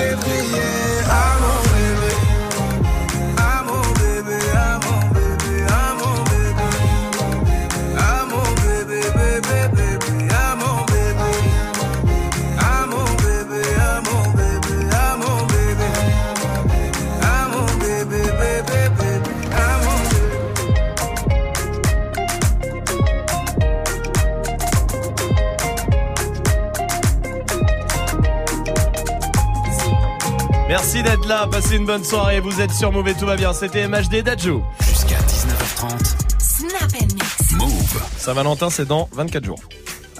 Merci 31.03 31.17
d'être 31.17 31.27
là, 31.27 31.47
passez 31.47 31.77
une 31.77 31.85
bonne 31.87 32.03
soirée, 32.03 32.39
vous 32.39 32.61
êtes 32.61 32.71
sur 32.71 32.91
Move 32.91 33.07
et 33.07 33.15
tout 33.15 33.25
va 33.25 33.35
bien. 33.35 33.53
C'était 33.53 33.87
MHD 33.87 34.21
Dajou. 34.23 34.61
Jusqu'à 34.87 35.17
19h30. 35.17 36.15
Snap 36.39 36.91
and 37.01 37.05
mix. 37.15 37.51
Move. 37.57 38.01
Saint-Valentin, 38.17 38.69
c'est 38.69 38.85
dans 38.85 39.09
24 39.13 39.43
jours. 39.45 39.59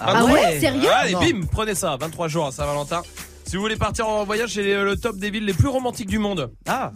Ah 0.00 0.24
ouais, 0.24 0.58
sérieux 0.58 0.90
Allez, 0.90 1.12
Non. 1.12 1.20
bim, 1.20 1.40
prenez 1.52 1.76
ça, 1.76 1.96
23 2.00 2.26
jours 2.26 2.46
à 2.48 2.52
Saint-Valentin. 2.52 3.02
Si 3.44 3.54
vous 3.54 3.62
voulez 3.62 3.76
partir 3.76 4.08
en 4.08 4.24
voyage, 4.24 4.54
c'est 4.54 4.62
le 4.82 4.96
top 4.96 5.18
des 5.18 5.30
villes 5.30 5.44
les 5.44 5.54
plus 5.54 5.68
romantiques 5.68 6.08
du 6.08 6.18
monde. 6.18 6.50
Ah 6.66 6.90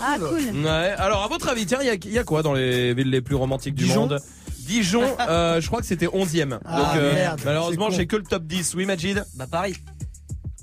Ah, 0.00 0.16
cool. 0.18 0.64
Ouais, 0.64 0.94
alors 0.98 1.22
à 1.22 1.28
votre 1.28 1.48
avis, 1.48 1.64
tiens, 1.66 1.78
il 1.80 1.86
y 1.86 1.90
a- 1.90 1.94
il 1.94 2.10
y, 2.12 2.18
a 2.18 2.24
quoi 2.24 2.42
dans 2.42 2.54
les 2.54 2.92
villes 2.94 3.10
les 3.10 3.20
plus 3.20 3.36
romantiques 3.36 3.74
du 3.74 3.84
Dijon 3.84 4.00
monde? 4.02 4.20
Dijon, 4.66 5.04
euh, 5.28 5.60
je 5.60 5.66
crois 5.68 5.80
que 5.80 5.86
c'était 5.86 6.08
11ème. 6.08 6.58
Ah, 6.64 6.76
Donc 6.76 6.86
euh, 6.96 7.14
merde, 7.14 7.40
malheureusement, 7.44 7.90
j'ai 7.90 8.06
que 8.06 8.16
le 8.16 8.22
top 8.24 8.44
10. 8.44 8.74
Oui, 8.74 8.84
Majid? 8.84 9.24
Bah 9.36 9.46
Paris. 9.50 9.76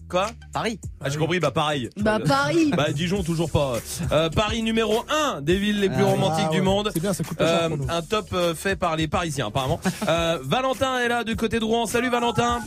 Quoi 0.09 0.27
Paris. 0.53 0.80
Ah, 1.01 1.09
j'ai 1.09 1.17
compris, 1.17 1.40
bah 1.40 1.51
pareil. 1.51 1.90
Bah, 1.98 2.19
Paris. 2.25 2.72
Bah 2.75 2.92
Dijon 2.92 3.24
toujours 3.24 3.50
pas. 3.50 3.74
Euh, 4.11 4.30
Paris 4.30 4.61
numéro 4.61 5.03
1 5.35 5.42
des 5.42 5.58
villes 5.58 5.80
les 5.80 5.90
plus 5.90 6.03
Ah, 6.03 6.11
romantiques 6.11 6.45
ah, 6.50 6.53
du 6.53 6.61
monde. 6.61 6.92
C'est 6.93 7.00
bien, 7.00 7.14
ça 7.14 7.24
coûte 7.24 7.38
pas 7.38 7.48
cher 7.48 7.69
Euh, 7.72 7.77
un 7.90 8.01
top 8.01 8.27
euh, 8.34 8.53
fait 8.53 8.75
par 8.75 8.95
les 8.95 9.08
Parisiens 9.08 9.48
apparemment. 9.48 9.80
Euh, 10.08 10.38
Valentin 10.43 11.00
est 11.00 11.08
là 11.08 11.24
du 11.24 11.35
côté 11.35 11.59
de 11.59 11.66
Rouen. 11.66 11.85
Salut 11.88 12.09
Valentin. 12.09 12.59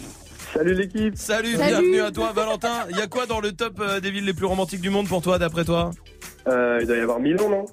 Salut 0.53 0.75
l'équipe. 0.75 1.17
Salut, 1.17 1.57
Salut. 1.57 1.69
bienvenue 1.69 2.01
à 2.01 2.11
toi 2.11 2.33
Valentin. 2.35 2.87
Il 2.91 2.97
y 2.97 3.01
a 3.01 3.07
quoi 3.07 3.27
dans 3.27 3.41
le 3.41 3.53
top 3.53 3.81
euh, 3.81 4.01
des 4.01 4.11
villes 4.11 4.25
les 4.25 4.35
plus 4.35 4.47
romantiques 4.47 4.81
du 4.81 4.91
monde 4.91 5.07
pour 5.07 5.23
toi 5.23 5.39
d'après 5.39 5.65
toi? 5.65 5.91
Euh, 6.49 6.79
il 6.81 6.87
doit 6.87 6.97
y 6.97 7.01
avoir 7.01 7.21
Milan, 7.21 7.49
non? 7.51 7.67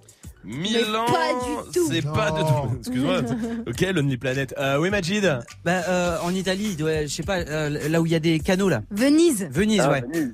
Milan, 0.45 1.05
pas 1.05 1.33
du 1.33 1.71
tout. 1.73 1.87
c'est 1.91 2.01
pas 2.03 2.31
de 2.31 2.39
Non. 2.39 2.67
tout. 2.69 2.75
Excuse-moi. 2.79 3.21
ok, 3.67 3.81
l'Only 3.93 4.17
Planet. 4.17 4.53
Euh, 4.57 4.77
oui, 4.79 4.89
Majid. 4.89 5.39
Bah 5.63 5.71
euh, 5.87 6.17
en 6.23 6.33
Italie, 6.33 6.75
doit- 6.75 7.03
je 7.03 7.07
sais 7.07 7.23
pas, 7.23 7.39
euh, 7.39 7.89
là 7.89 8.01
où 8.01 8.05
il 8.05 8.11
y 8.11 8.15
a 8.15 8.19
des 8.19 8.39
canaux 8.39 8.69
là. 8.69 8.81
Venise. 8.91 9.47
Venise, 9.51 9.81
Ah, 9.83 9.91
ouais. 9.91 10.01
Venise. 10.01 10.33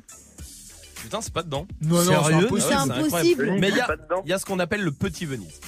Putain, 1.01 1.19
c'est 1.21 1.33
pas 1.33 1.43
dedans. 1.43 1.65
Non, 1.81 2.03
non, 2.03 2.03
c'est 2.03 2.33
impossible. 2.33 2.61
c'est 2.61 2.73
Ah 2.73 2.85
ouais, 2.85 2.91
impossible. 2.91 3.41
incroyable. 3.43 3.57
Mais 3.59 3.67
il 3.69 3.69
y 3.69 3.71
Venise, 3.71 3.81
a, 3.83 3.87
pas 3.87 3.95
dedans 3.97 4.21
il 4.25 4.29
y 4.29 4.33
a 4.33 4.37
ce 4.39 4.45
qu'on 4.45 4.59
appelle 4.59 4.81
le 4.81 4.91
petit 4.91 5.25
Venise. 5.25 5.59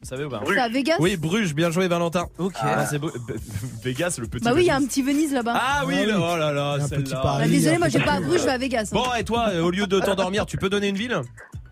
Vous 0.00 0.08
savez 0.08 0.24
ou 0.24 0.28
pas 0.30 0.42
C'est 0.46 0.58
à 0.58 0.68
Vegas 0.68 0.96
Oui, 1.00 1.16
Bruges, 1.16 1.54
bien 1.54 1.70
joué 1.70 1.86
Valentin. 1.88 2.26
Ok. 2.38 2.54
Ah, 2.60 2.86
c'est 2.86 2.98
beau. 2.98 3.10
B- 3.10 3.36
Vegas, 3.82 4.16
le 4.20 4.26
petit 4.26 4.44
Bah 4.44 4.52
oui, 4.54 4.62
il 4.62 4.66
y 4.66 4.70
a 4.70 4.74
un 4.74 4.78
Venise. 4.78 4.88
petit 4.90 5.02
Venise 5.02 5.32
là-bas. 5.32 5.54
Ah 5.56 5.84
oui, 5.86 5.94
Ah 5.98 6.06
là- 6.06 6.16
oui. 6.18 6.24
oh 6.32 6.36
là 6.36 6.52
là, 6.52 6.70
a 6.70 6.74
un 6.74 6.78
petit 6.80 6.88
celle-là. 6.88 7.20
Paris. 7.20 7.44
Bah, 7.44 7.48
désolé, 7.50 7.78
moi 7.78 7.88
vais 7.88 8.04
pas 8.04 8.12
à. 8.12 8.20
Bruges, 8.20 8.40
je 8.40 8.44
vais 8.46 8.50
à 8.52 8.58
Vegas. 8.58 8.82
hein. 8.92 8.94
Bon, 8.96 9.04
et 9.18 9.24
toi, 9.24 9.48
euh, 9.50 9.62
au 9.62 9.70
lieu 9.70 9.86
de 9.86 10.00
t'endormir, 10.00 10.46
tu 10.46 10.56
peux 10.56 10.68
donner 10.70 10.88
une 10.88 10.96
ville 10.96 11.20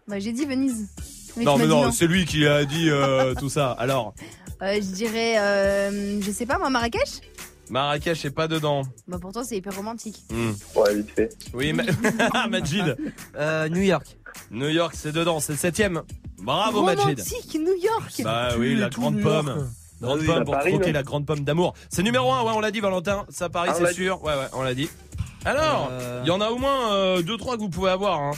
Bah 0.08 0.18
j'ai 0.18 0.32
dit 0.32 0.44
Venise. 0.44 0.88
Mais 1.36 1.44
Non, 1.44 1.58
mais 1.58 1.66
non, 1.66 1.90
c'est 1.92 2.06
lui 2.06 2.24
qui 2.24 2.46
a 2.46 2.64
dit 2.64 2.88
euh, 2.90 3.34
tout 3.38 3.48
ça. 3.50 3.72
Alors, 3.72 4.14
Euh, 4.62 4.74
je 4.76 4.94
dirais, 4.94 5.38
euh, 5.38 6.20
je 6.22 6.30
sais 6.30 6.46
pas 6.46 6.58
moi, 6.58 6.70
Marrakech? 6.70 7.20
Marrakech 7.68 8.24
est 8.24 8.30
pas 8.30 8.46
dedans. 8.48 8.82
Bah 9.08 9.18
pourtant 9.20 9.42
c'est 9.44 9.56
hyper 9.56 9.74
romantique. 9.76 10.22
Hmm. 10.30 10.52
Ouais, 10.76 10.94
vite 10.94 11.10
fait. 11.14 11.36
Oui, 11.52 11.72
mais... 11.72 11.84
Majid. 12.48 12.96
Euh, 13.36 13.68
New 13.68 13.82
York. 13.82 14.16
New 14.50 14.68
York, 14.68 14.94
c'est 14.96 15.12
dedans, 15.12 15.40
c'est 15.40 15.52
le 15.52 15.58
septième. 15.58 16.02
Bravo, 16.38 16.82
Majid. 16.84 17.00
romantique, 17.00 17.54
New 17.60 17.74
York 17.82 18.22
Bah 18.22 18.50
oui, 18.58 18.76
la 18.76 18.88
grande 18.88 19.20
pomme. 19.20 19.48
York. 19.48 19.60
Grande 20.00 20.20
oui, 20.20 20.26
pomme 20.26 20.44
pour 20.44 20.54
Paris, 20.54 20.70
croquer 20.72 20.86
non 20.88 20.92
la 20.92 21.02
grande 21.02 21.26
pomme 21.26 21.40
d'amour. 21.40 21.74
C'est 21.90 22.02
numéro 22.02 22.30
un, 22.32 22.42
ouais, 22.44 22.52
on 22.54 22.60
l'a 22.60 22.70
dit, 22.70 22.80
Valentin. 22.80 23.24
Ça, 23.30 23.48
Paris, 23.48 23.70
Ah, 23.72 23.76
c'est 23.78 23.94
sûr. 23.94 24.22
Ouais, 24.22 24.34
ouais, 24.34 24.46
on 24.52 24.62
l'a 24.62 24.74
dit. 24.74 24.88
Alors, 25.44 25.88
il 25.90 26.02
Euh, 26.02 26.22
y 26.26 26.30
en 26.30 26.40
a 26.40 26.50
au 26.50 26.58
moins 26.58 26.92
euh, 26.92 27.22
deux, 27.22 27.36
trois 27.38 27.56
que 27.56 27.60
vous 27.60 27.68
pouvez 27.70 27.90
avoir. 27.90 28.20
Hein. 28.20 28.32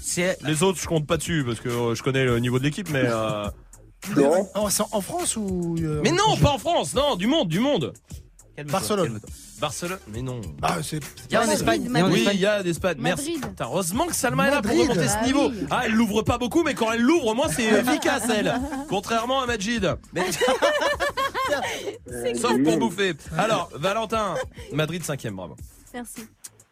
C'est 0.00 0.38
Les 0.42 0.62
autres, 0.62 0.80
je 0.80 0.86
compte 0.86 1.06
pas 1.06 1.16
dessus 1.16 1.42
parce 1.46 1.60
que 1.60 1.68
euh, 1.68 1.94
je 1.94 2.02
connais 2.02 2.24
le 2.24 2.38
niveau 2.40 2.58
de 2.58 2.64
l'équipe, 2.64 2.88
mais. 2.90 3.02
euh, 3.04 3.46
Non 4.16 4.48
Oh, 4.54 4.68
c'est 4.70 4.82
en 4.92 5.00
France 5.00 5.36
ou 5.36 5.76
euh, 5.80 6.00
Mais 6.02 6.10
non, 6.10 6.36
pas 6.40 6.50
en 6.52 6.58
France, 6.58 6.94
non, 6.94 7.16
du 7.16 7.26
monde, 7.26 7.48
du 7.48 7.60
monde. 7.60 7.92
calme-toi, 8.56 8.72
Barcelone. 8.72 9.06
calme-toi. 9.08 9.30
Barcelone, 9.60 9.98
mais 10.08 10.22
non. 10.22 10.40
Ah, 10.62 10.78
c'est. 10.82 11.00
Il 11.28 11.32
y 11.34 11.36
a 11.36 11.40
en 11.40 11.42
Madrid, 11.42 11.54
Espagne. 11.60 11.82
il 11.84 11.84
y 11.84 11.86
a 11.86 11.90
en 11.90 11.92
Madrid. 11.92 12.12
Oui, 12.14 12.20
Espagne. 12.20 12.36
il 12.36 12.40
y 12.40 12.46
a 12.46 12.62
d'Espagne. 12.62 12.96
Merci. 12.98 13.32
Madrid. 13.34 13.48
Putain, 13.50 13.64
heureusement 13.66 14.06
que 14.06 14.14
Salma 14.14 14.46
est 14.48 14.50
là 14.52 14.62
pour 14.62 14.70
Madrid. 14.74 14.88
remonter 14.90 15.06
ce 15.08 15.14
Ah 15.20 15.26
niveau. 15.26 15.48
oui. 15.50 15.66
Ah, 15.70 15.82
elle 15.84 15.92
l'ouvre 15.92 16.22
pas 16.22 16.38
beaucoup, 16.38 16.62
mais 16.62 16.72
quand 16.72 16.90
elle 16.92 17.02
l'ouvre, 17.02 17.26
au 17.26 17.34
moins 17.34 17.48
c'est 17.50 17.64
efficace, 17.64 18.22
elle. 18.34 18.54
Contrairement 18.88 19.42
à 19.42 19.46
Majid. 19.46 19.86
Sauf 22.36 22.62
pour 22.62 22.78
bouffer. 22.78 23.12
Alors, 23.36 23.70
Valentin, 23.74 24.34
Madrid 24.72 25.02
5ème, 25.02 25.34
bravo. 25.34 25.56
Merci. 25.92 26.22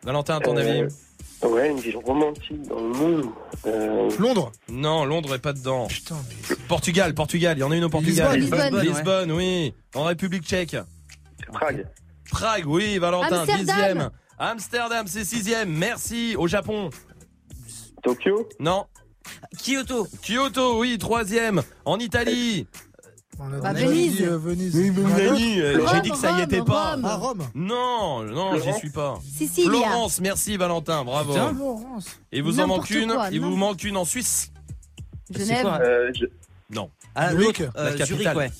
Valentin, 0.02 0.36
à 0.36 0.40
ton 0.40 0.56
Euh, 0.56 0.60
avis 0.60 0.94
Ouais, 1.42 1.70
une 1.70 1.78
ville 1.78 1.96
romantique 1.96 2.62
dans 2.62 2.80
le 2.80 2.88
monde. 2.88 3.26
Euh, 3.66 4.10
Londres. 4.18 4.50
Non, 4.68 5.04
Londres 5.04 5.34
est 5.34 5.38
pas 5.38 5.52
dedans. 5.52 5.86
Putain, 5.86 6.16
mais. 6.28 6.56
Portugal, 6.68 7.14
Portugal, 7.14 7.56
il 7.56 7.60
y 7.60 7.62
en 7.62 7.70
a 7.70 7.76
une 7.76 7.84
au 7.84 7.88
Portugal. 7.88 8.38
Lisbonne. 8.38 8.60
Lisbonne. 8.60 8.86
Lisbonne, 8.86 9.32
oui. 9.32 9.74
En 9.94 10.04
République 10.04 10.44
tchèque. 10.44 10.76
Prague. 11.52 11.86
Prague, 12.30 12.66
oui, 12.66 12.98
Valentin, 12.98 13.40
Amsterdam. 13.40 13.64
dixième. 13.66 14.10
Amsterdam, 14.38 15.06
c'est 15.06 15.24
sixième. 15.24 15.70
Merci. 15.70 16.34
Au 16.36 16.46
Japon. 16.48 16.90
Tokyo 18.02 18.48
Non. 18.58 18.86
Kyoto. 19.62 20.06
Kyoto, 20.22 20.80
oui, 20.80 20.98
troisième. 20.98 21.62
En 21.84 21.98
Italie. 21.98 22.66
On 23.40 23.52
a 23.52 23.60
Bah, 23.60 23.72
déjà 23.72 23.86
Venise. 23.86 24.16
dit, 24.16 24.24
euh, 24.24 24.36
Venise. 24.36 24.74
Oui, 24.74 25.60
euh, 25.60 25.86
J'ai 25.92 26.00
dit 26.00 26.10
que 26.10 26.16
ça 26.16 26.30
y 26.30 26.32
Rome, 26.34 26.42
était 26.42 26.62
pas. 26.62 26.92
Rome. 26.94 27.02
Ah, 27.04 27.14
Rome. 27.16 27.42
Non, 27.54 28.22
non, 28.24 28.58
j'y 28.58 28.72
suis 28.74 28.90
pas. 28.90 29.18
Sicilia. 29.36 29.70
Florence, 29.70 30.20
merci 30.20 30.56
Valentin, 30.56 31.04
bravo. 31.04 31.32
Putain. 31.32 31.54
Florence. 31.54 32.06
Et 32.32 32.40
vous 32.40 32.54
en 32.58 32.62
N'importe 32.62 32.90
manque 32.90 32.90
une, 32.90 33.12
quoi, 33.12 33.28
il 33.30 33.40
vous 33.40 33.54
manque 33.56 33.84
une 33.84 33.96
en 33.96 34.04
Suisse. 34.04 34.50
C'est 35.32 35.44
Genève. 35.44 35.62
quoi 35.62 35.78
euh, 35.82 36.10
je- 36.18 36.26
Non. 36.74 36.90
Ah, 37.14 37.30
Zurich. 37.30 37.58
l'autre, 37.60 37.72
La 37.76 37.80
euh, 37.82 37.96
capitale. 37.96 38.06
Zurich, 38.06 38.36
ouais. 38.36 38.50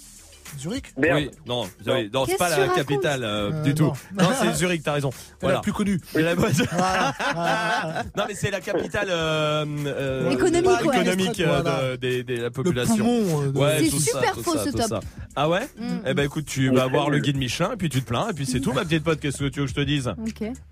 Zurich. 0.59 0.93
Berne. 0.97 1.17
Oui, 1.18 1.31
non, 1.47 1.68
oui, 1.86 2.10
non, 2.12 2.25
c'est 2.27 2.36
pas 2.36 2.49
la 2.57 2.68
capitale 2.68 3.25
euh, 3.25 3.51
Euh, 3.52 3.62
du 3.62 3.75
tout. 3.75 3.93
non. 4.15 4.25
Non, 4.25 4.31
c'est 4.41 4.52
Zurich, 4.55 4.83
t'as 4.83 4.93
raison. 4.93 5.10
Voilà. 5.41 5.57
la 5.57 5.62
plus 5.62 5.73
connue. 5.73 6.01
La 6.15 6.35
non, 6.35 8.25
mais 8.28 8.35
c'est 8.35 8.51
la 8.51 8.60
capitale 8.60 9.09
euh, 9.10 9.65
euh, 9.86 10.31
Économique, 10.31 10.70
ouais. 10.85 10.97
économique 10.97 11.43
Voilà. 11.44 11.62
de, 11.93 11.97
des- 11.97 12.23
des- 12.25 12.36
la 12.39 12.51
population. 12.51 12.97
poumon. 12.97 13.43
de- 13.51 13.59
Ouais, 13.59 13.78
C'est 13.85 13.91
ça, 13.99 14.18
super 14.18 14.33
tout 14.35 14.43
faux, 14.43 14.57
ça, 14.57 14.65
ce 14.65 14.70
tout 14.70 14.78
top. 14.78 14.89
ça. 14.89 15.01
Ah 15.36 15.49
ouais 15.49 15.68
Mm. 15.78 15.99
Eh 16.07 16.15
ben 16.15 16.25
écoute, 16.25 16.47
tu 16.47 16.70
vas 16.75 16.86
voir 16.86 17.10
le 17.10 17.18
guide 17.18 17.36
Michelin 17.36 17.73
et 17.73 17.77
puis 17.77 17.89
tu 17.89 18.01
te 18.02 18.07
plains 18.07 18.28
et 18.31 18.33
puis 18.33 18.47
c'est 18.47 18.60
tout 18.60 18.73
ma 18.73 18.85
petite 18.85 19.05
pote, 19.05 19.20
qu'est-ce 19.20 19.39
que 19.39 19.49
tu 19.49 19.60
veux 19.60 19.67
que 19.67 19.70
je 19.70 19.75
te 19.77 19.81
dise. 19.81 20.12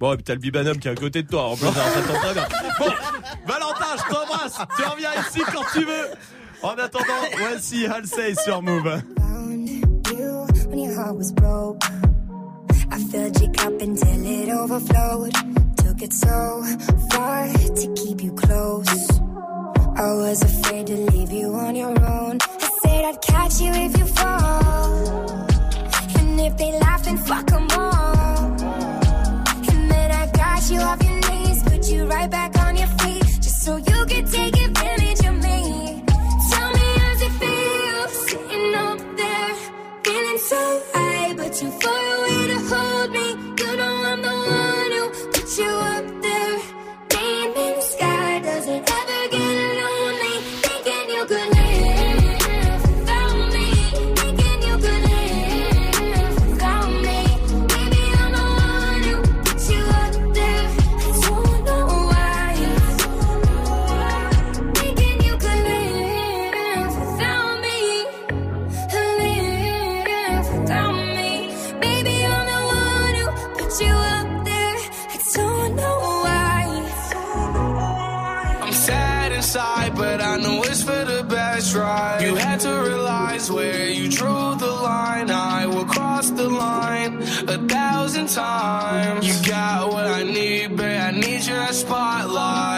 Bon, 0.01 0.13
et 0.13 0.17
puis 0.17 0.25
t'as 0.25 0.35
le 0.35 0.41
bibanum 0.41 0.79
qui 0.79 0.89
est 0.89 0.93
à 0.93 0.95
côté 0.95 1.23
de 1.23 1.29
toi. 1.29 1.47
En 1.51 1.57
plus, 1.57 1.67
ça 1.67 1.73
très 1.73 2.35
bien. 2.35 2.47
Bon, 2.79 2.87
Valentin, 3.47 3.87
je 3.97 4.15
t'embrasse. 4.15 4.59
Tu 4.77 4.83
reviens 4.83 5.11
ici 5.21 5.41
quand 5.53 5.63
tu 5.73 5.85
veux. 5.85 6.07
En 6.63 6.71
attendant, 6.71 7.05
voici 7.39 7.87
Halsey 7.87 8.35
sur 8.43 8.63
Move. 8.63 9.01
Heart 11.07 11.19
was 11.19 11.33
broke. 11.33 11.83
I 12.91 12.99
filled 13.11 13.41
your 13.41 13.53
cup 13.53 13.81
until 13.81 14.21
it 14.39 14.49
overflowed. 14.49 15.35
Took 15.77 16.03
it 16.03 16.13
so 16.13 16.65
far 17.11 17.47
to 17.81 17.95
keep 18.01 18.23
you 18.25 18.33
close. 18.33 19.21
I 20.05 20.09
was 20.23 20.43
afraid 20.43 20.87
to 20.89 20.97
leave 21.13 21.33
you 21.33 21.55
on 21.55 21.77
your 21.77 21.97
own. 22.17 22.39
I 22.67 22.69
said 22.83 23.05
I'd 23.11 23.21
catch 23.23 23.61
you 23.61 23.73
if 23.87 23.93
you 23.99 24.07
fall. 24.07 25.31
And 26.19 26.41
if 26.41 26.57
they 26.57 26.73
laugh, 26.85 27.03
then 27.05 27.19
fuck 27.19 27.53
'em 27.53 27.69
all. 27.71 28.45
And 29.71 29.83
then 29.93 30.09
I 30.23 30.25
got 30.43 30.63
you 30.71 30.81
off 30.81 31.01
your 31.09 31.21
knees, 31.29 31.63
put 31.69 31.83
you 31.93 32.01
right 32.15 32.31
back 32.39 32.53
on 32.65 32.73
your 32.77 32.93
feet, 33.01 33.27
just 33.45 33.59
so 33.65 33.73
you 33.77 33.99
could 34.11 34.27
take 34.39 34.57
advantage 34.69 35.23
of 35.31 35.37
me. 35.47 35.59
Tell 36.51 36.71
me 36.77 36.87
how's 37.01 37.21
it 37.27 37.35
feel 37.41 38.03
sitting 38.25 38.75
up 38.87 38.99
there, 39.21 39.55
feeling 40.05 40.41
so 40.51 40.61
too 41.59 41.71
far 41.71 41.91
away 41.91 42.16
You 88.37 89.33
got 89.49 89.89
what 89.89 90.07
I 90.07 90.23
need, 90.23 90.77
babe. 90.77 91.01
I 91.01 91.11
need 91.11 91.47
your 91.47 91.67
spotlight. 91.69 92.76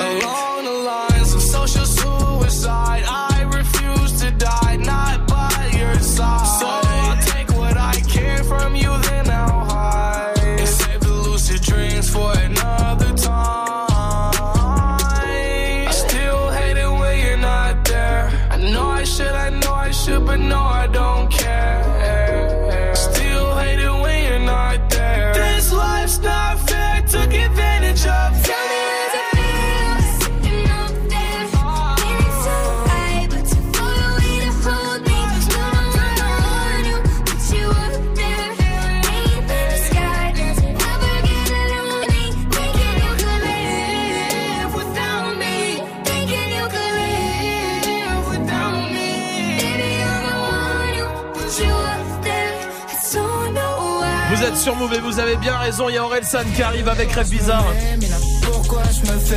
Move 54.79 54.95
et 54.95 54.99
vous 55.01 55.19
avez 55.19 55.37
bien 55.37 55.57
raison. 55.57 55.89
Il 55.89 55.95
y 55.95 55.99
a 55.99 56.05
Orelsan 56.05 56.39
qui 56.55 56.63
arrive 56.63 56.89
avec 56.89 57.11
Rêve 57.13 57.29
Bizarre. 57.29 57.65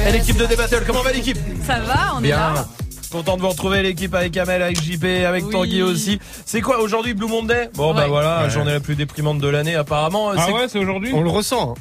Et 0.07 0.11
l'équipe 0.11 0.37
de 0.37 0.45
Débattle, 0.45 0.83
comment 0.85 1.01
va 1.01 1.11
l'équipe? 1.11 1.37
Ça 1.65 1.79
va, 1.79 2.13
on 2.17 2.23
est 2.23 2.29
là. 2.29 2.67
Content 3.11 3.35
de 3.35 3.41
vous 3.41 3.49
retrouver 3.49 3.81
l'équipe 3.83 4.13
avec 4.15 4.37
Amel, 4.37 4.61
avec 4.61 4.81
JP, 4.81 5.03
avec 5.27 5.49
Tanguy 5.49 5.81
aussi. 5.81 6.19
C'est 6.45 6.61
quoi 6.61 6.79
aujourd'hui 6.79 7.13
Blue 7.13 7.27
Monday? 7.27 7.69
Bon 7.73 7.93
bah 7.93 8.07
voilà, 8.07 8.43
Ouais. 8.43 8.49
journée 8.49 8.71
la 8.71 8.79
plus 8.79 8.95
déprimante 8.95 9.39
de 9.39 9.47
l'année 9.49 9.75
apparemment. 9.75 10.29
Ah 10.29 10.43
C'est- 10.45 10.53
ouais, 10.53 10.67
c'est 10.69 10.79
aujourd'hui? 10.79 11.11
On 11.13 11.21
le 11.21 11.29
ressent. 11.29 11.73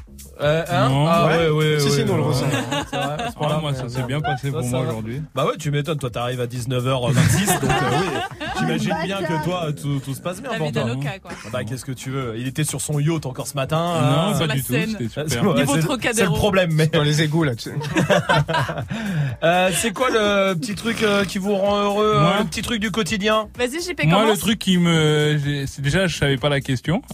Euh, 0.42 0.64
hein 0.70 0.88
Non. 0.88 1.06
Ah 1.08 1.26
Ouais. 1.26 1.36
ouais 1.36 1.48
ouais 1.50 1.80
Si, 1.80 1.86
ouais. 1.86 1.92
si, 1.96 2.04
nous, 2.04 2.12
on 2.12 2.16
le 2.16 2.22
ouais, 2.22 2.28
ressent. 2.28 2.46
Ah, 2.92 3.58
moi, 3.60 3.74
ça 3.74 3.88
s'est 3.88 4.02
bien 4.02 4.20
passé 4.20 4.50
pour 4.50 4.62
Ça, 4.62 4.68
moi 4.70 4.80
aujourd'hui. 4.82 5.22
Bah 5.34 5.44
ouais, 5.46 5.56
tu 5.58 5.70
m'étonnes, 5.70 5.98
toi 5.98 6.10
t'arrives 6.10 6.40
à 6.40 6.46
19h26, 6.46 7.60
donc 7.60 7.70
euh, 7.70 8.00
oui, 8.00 8.40
j'imagine 8.58 8.94
bien 9.04 9.18
que 9.22 9.44
toi 9.44 9.66
tout, 9.72 10.00
tout 10.04 10.14
se 10.14 10.20
passe 10.20 10.40
bien 10.40 10.50
La 10.52 10.58
loca, 10.84 11.18
quoi. 11.20 11.30
Ah 11.44 11.48
Bah 11.52 11.64
qu'est-ce 11.64 11.84
que 11.84 11.92
tu 11.92 12.10
veux 12.10 12.34
Il 12.38 12.46
était 12.46 12.64
sur 12.64 12.80
son 12.80 12.98
yacht 12.98 13.26
encore 13.26 13.46
ce 13.46 13.54
matin. 13.54 13.76
Non, 13.78 14.34
hein. 14.34 14.38
pas 14.38 14.46
du 14.54 14.62
tout, 14.62 14.72
scène. 14.72 14.90
c'était 14.90 15.08
super. 15.08 15.24
c'est- 15.28 16.24
le 16.24 16.26
problème, 16.30 16.70
mais 16.72 16.86
Dans 16.86 17.02
les 17.02 17.22
égouts, 17.22 17.44
là. 17.44 17.54
tu 17.54 17.70
sais. 17.70 17.74
euh, 19.42 19.70
c'est 19.74 19.92
quoi 19.92 20.10
le 20.10 20.54
petit 20.54 20.74
truc 20.74 21.02
euh, 21.02 21.24
qui 21.24 21.38
vous 21.38 21.54
rend 21.54 21.78
heureux 21.82 22.14
Moi 22.20 22.32
euh, 22.36 22.38
Le 22.40 22.44
petit 22.44 22.62
truc 22.62 22.80
du 22.80 22.90
quotidien? 22.90 23.48
Vas-y, 23.58 23.80
JP, 23.82 24.04
Moi, 24.04 24.20
commence. 24.22 24.34
le 24.36 24.40
truc 24.40 24.58
qui 24.58 24.78
me. 24.78 25.36
Déjà, 25.80 26.06
je 26.06 26.16
savais 26.16 26.36
pas 26.36 26.48
la 26.48 26.60
question. 26.60 27.02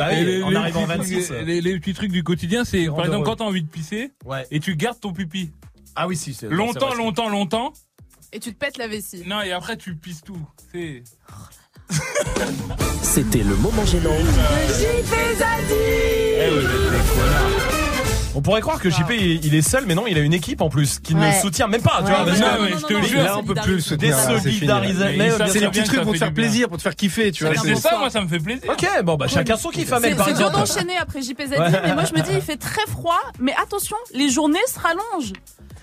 Bah 0.00 0.08
oui, 0.12 0.24
les- 0.24 0.42
on 0.42 0.50
les 0.50 0.56
arrive 0.56 0.76
en 0.78 0.86
petits 0.86 1.14
26. 1.14 1.26
trucs- 1.26 1.46
Les, 1.46 1.60
les 1.60 1.78
petits 1.78 1.94
trucs 1.94 2.10
du 2.12 2.22
quotidien, 2.24 2.64
c'est 2.64 2.86
par 2.86 3.04
exemple 3.04 3.24
quand 3.24 3.36
t'as 3.36 3.44
envie 3.44 3.62
de 3.62 3.68
pisser 3.68 4.12
Ouais. 4.24 4.46
et 4.50 4.58
tu 4.60 4.74
gardes 4.76 4.98
ton 5.00 5.12
pipi 5.12 5.50
Ah 5.96 6.06
oui, 6.08 6.16
si. 6.16 6.36
longtemps, 6.48 6.94
longtemps, 6.94 7.28
longtemps. 7.28 7.72
Et 8.32 8.38
tu 8.40 8.52
te 8.52 8.58
pètes 8.58 8.78
la 8.78 8.86
vessie. 8.88 9.24
Non, 9.26 9.40
et 9.42 9.52
après 9.52 9.76
tu 9.76 9.94
pisses 9.96 10.22
tout. 10.22 10.38
C'est. 10.72 11.02
C'était 13.02 13.42
le 13.42 13.56
moment 13.56 13.84
gênant. 13.84 14.10
Eh, 14.12 14.22
vous 16.50 16.58
êtes 16.58 16.66
des 16.68 16.98
connards. 17.14 17.89
On 18.34 18.42
pourrait 18.42 18.60
croire 18.60 18.78
que 18.80 18.88
JP 18.90 19.10
il 19.18 19.44
il 19.44 19.54
est 19.54 19.62
seul, 19.62 19.84
mais 19.86 19.94
non, 19.94 20.06
il 20.06 20.16
a 20.16 20.20
une 20.20 20.32
équipe 20.32 20.60
en 20.60 20.68
plus 20.68 21.00
qui 21.00 21.14
ne 21.14 21.20
Ouais. 21.20 21.34
le 21.34 21.40
soutient 21.40 21.66
même 21.66 21.82
pas. 21.82 21.96
Tu 21.98 22.04
Ouais. 22.04 22.10
vois, 22.16 22.24
parce 22.24 22.38
Non, 22.38 22.46
que- 22.46 22.62
mais 22.62 22.70
je 22.80 22.86
te 22.86 22.92
non, 22.92 23.02
jure. 23.02 23.22
Là, 23.24 23.38
on 23.38 23.42
peut 23.42 23.54
plus 23.54 23.74
le 23.74 23.80
soutenir. 23.80 24.16
là, 24.16 24.22
c'est 24.22 24.32
fini. 24.50 24.60
Désolidariser. 24.60 25.16
Mais 25.16 25.30
C'est 25.30 25.44
les 25.54 25.60
sûr. 25.60 25.70
petits 25.70 25.82
trucs 25.84 26.02
pour 26.02 26.12
te 26.12 26.18
faire 26.18 26.32
plaisir, 26.32 26.68
pour 26.68 26.76
te 26.76 26.82
faire 26.82 26.94
kiffer, 26.94 27.32
tu 27.32 27.44
vois. 27.44 27.54
C'est 27.56 27.74
ça, 27.76 27.98
moi, 27.98 28.08
ça 28.10 28.20
me 28.20 28.28
fait 28.28 28.38
plaisir. 28.38 28.70
Ok, 28.70 28.86
bon 29.04 29.16
bah 29.16 29.26
chacun 29.28 29.56
son 29.56 29.70
kiff, 29.70 29.92
Amel 29.92 30.10
C'est 30.12 30.16
par 30.16 30.26
c'est 30.28 30.34
dur 30.34 30.46
exemple. 30.48 30.66
d'enchaîner 30.66 30.96
après 30.96 31.22
JP 31.22 31.40
Zadie, 31.46 31.76
mais 31.84 31.94
moi 31.94 32.04
je 32.04 32.14
me 32.14 32.22
dis 32.24 32.30
il 32.34 32.40
fait 32.40 32.56
très 32.56 32.86
froid, 32.88 33.20
mais 33.40 33.54
attention, 33.60 33.96
les 34.14 34.28
journées 34.30 34.58
se 34.72 34.78
rallongent. 34.78 35.32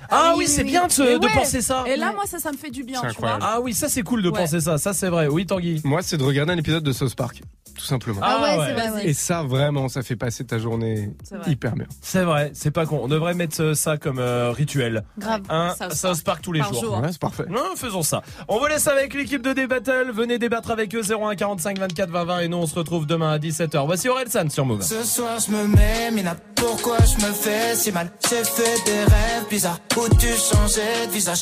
Ah 0.09 0.33
Oui, 0.35 0.39
oui, 0.45 0.47
c'est 0.47 0.63
oui. 0.63 0.69
bien 0.71 0.87
de, 0.87 0.91
se- 0.91 1.01
Et 1.01 1.19
de 1.19 1.25
ouais. 1.25 1.33
penser 1.33 1.61
ça. 1.61 1.83
Et 1.87 1.95
là, 1.97 2.11
moi, 2.13 2.25
ça, 2.25 2.39
ça 2.39 2.51
me 2.51 2.57
fait 2.57 2.69
du 2.71 2.83
bien, 2.83 3.01
C'est 3.01 3.13
tu 3.13 3.19
vois. 3.19 3.31
incroyable. 3.33 3.45
Ah 3.57 3.61
oui, 3.61 3.73
ça 3.73 3.89
c'est 3.89 4.03
cool 4.03 4.21
de 4.21 4.29
Ouais. 4.29 4.39
penser 4.39 4.59
ça. 4.61 4.77
Ça 4.77 4.93
c'est 4.93 5.09
vrai. 5.09 5.27
Oui, 5.27 5.45
Tanguy. 5.45 5.81
Moi, 5.83 6.01
c'est 6.01 6.17
de 6.17 6.23
regarder 6.23 6.53
un 6.53 6.57
épisode 6.57 6.83
de 6.83 6.91
South 6.91 7.15
Park, 7.15 7.41
tout 7.77 7.85
simplement. 7.85 8.19
Ah 8.23 8.37
Ah 8.39 8.41
ouais, 8.43 8.57
ouais. 8.59 8.65
c'est 8.67 8.73
vrai, 8.73 8.89
ouais. 8.91 9.07
Et 9.09 9.13
ça, 9.13 9.43
vraiment, 9.43 9.87
ça 9.89 10.01
fait 10.03 10.15
passer 10.15 10.45
ta 10.45 10.57
journée 10.59 11.09
C'est 11.23 11.35
vrai. 11.37 11.51
hyper 11.51 11.73
bien. 11.75 11.85
C'est 12.01 12.23
vrai, 12.23 12.51
c'est 12.53 12.71
pas 12.71 12.85
con. 12.85 12.99
On 13.03 13.07
devrait 13.07 13.33
mettre 13.33 13.61
euh, 13.61 13.73
ça 13.73 13.97
comme 13.97 14.19
euh, 14.19 14.51
rituel. 14.51 15.03
Grave. 15.17 15.41
Un 15.49 15.73
South 15.75 15.93
South 15.93 16.23
Park 16.23 16.41
tous 16.41 16.51
les 16.53 16.59
Par 16.61 16.73
jours. 16.73 16.83
jour. 16.83 16.99
Ouais, 17.01 17.11
c'est 17.11 17.19
parfait. 17.21 17.45
Non, 17.49 17.75
faisons 17.75 18.03
ça. 18.03 18.21
On 18.47 18.59
vous 18.59 18.65
laisse 18.67 18.87
avec 18.87 19.13
l'équipe 19.13 19.41
de 19.41 19.53
Débattle. 19.53 20.11
Venez 20.13 20.37
débattre 20.39 20.71
avec 20.71 20.93
eux 20.95 21.01
01 21.01 21.35
45 21.35 21.79
24 21.79 22.09
20 22.09 22.23
20 22.25 22.39
et 22.39 22.47
nous 22.47 22.57
on 22.57 22.65
se 22.67 22.75
retrouve 22.75 23.05
demain 23.05 23.31
à 23.31 23.37
17h. 23.39 23.85
Voici 23.85 24.09
Orelsan 24.09 24.49
sur 24.49 24.65
Move. 24.65 24.81
Ce 24.81 25.03
soir 25.03 25.37
je 25.45 25.51
me 25.51 25.67
mets, 25.67 26.11
pourquoi 26.55 26.97
je 26.99 27.25
me 27.25 27.31
fais 27.31 27.75
si 27.75 27.91
mal? 27.91 28.11
J'ai 28.29 28.43
fait 28.43 28.83
des 28.85 28.99
rêves 29.03 29.47
bizarres 29.49 29.79
où 29.97 30.07
tu 30.15 30.27
changeais 30.27 31.07
de 31.07 31.11
visage 31.11 31.35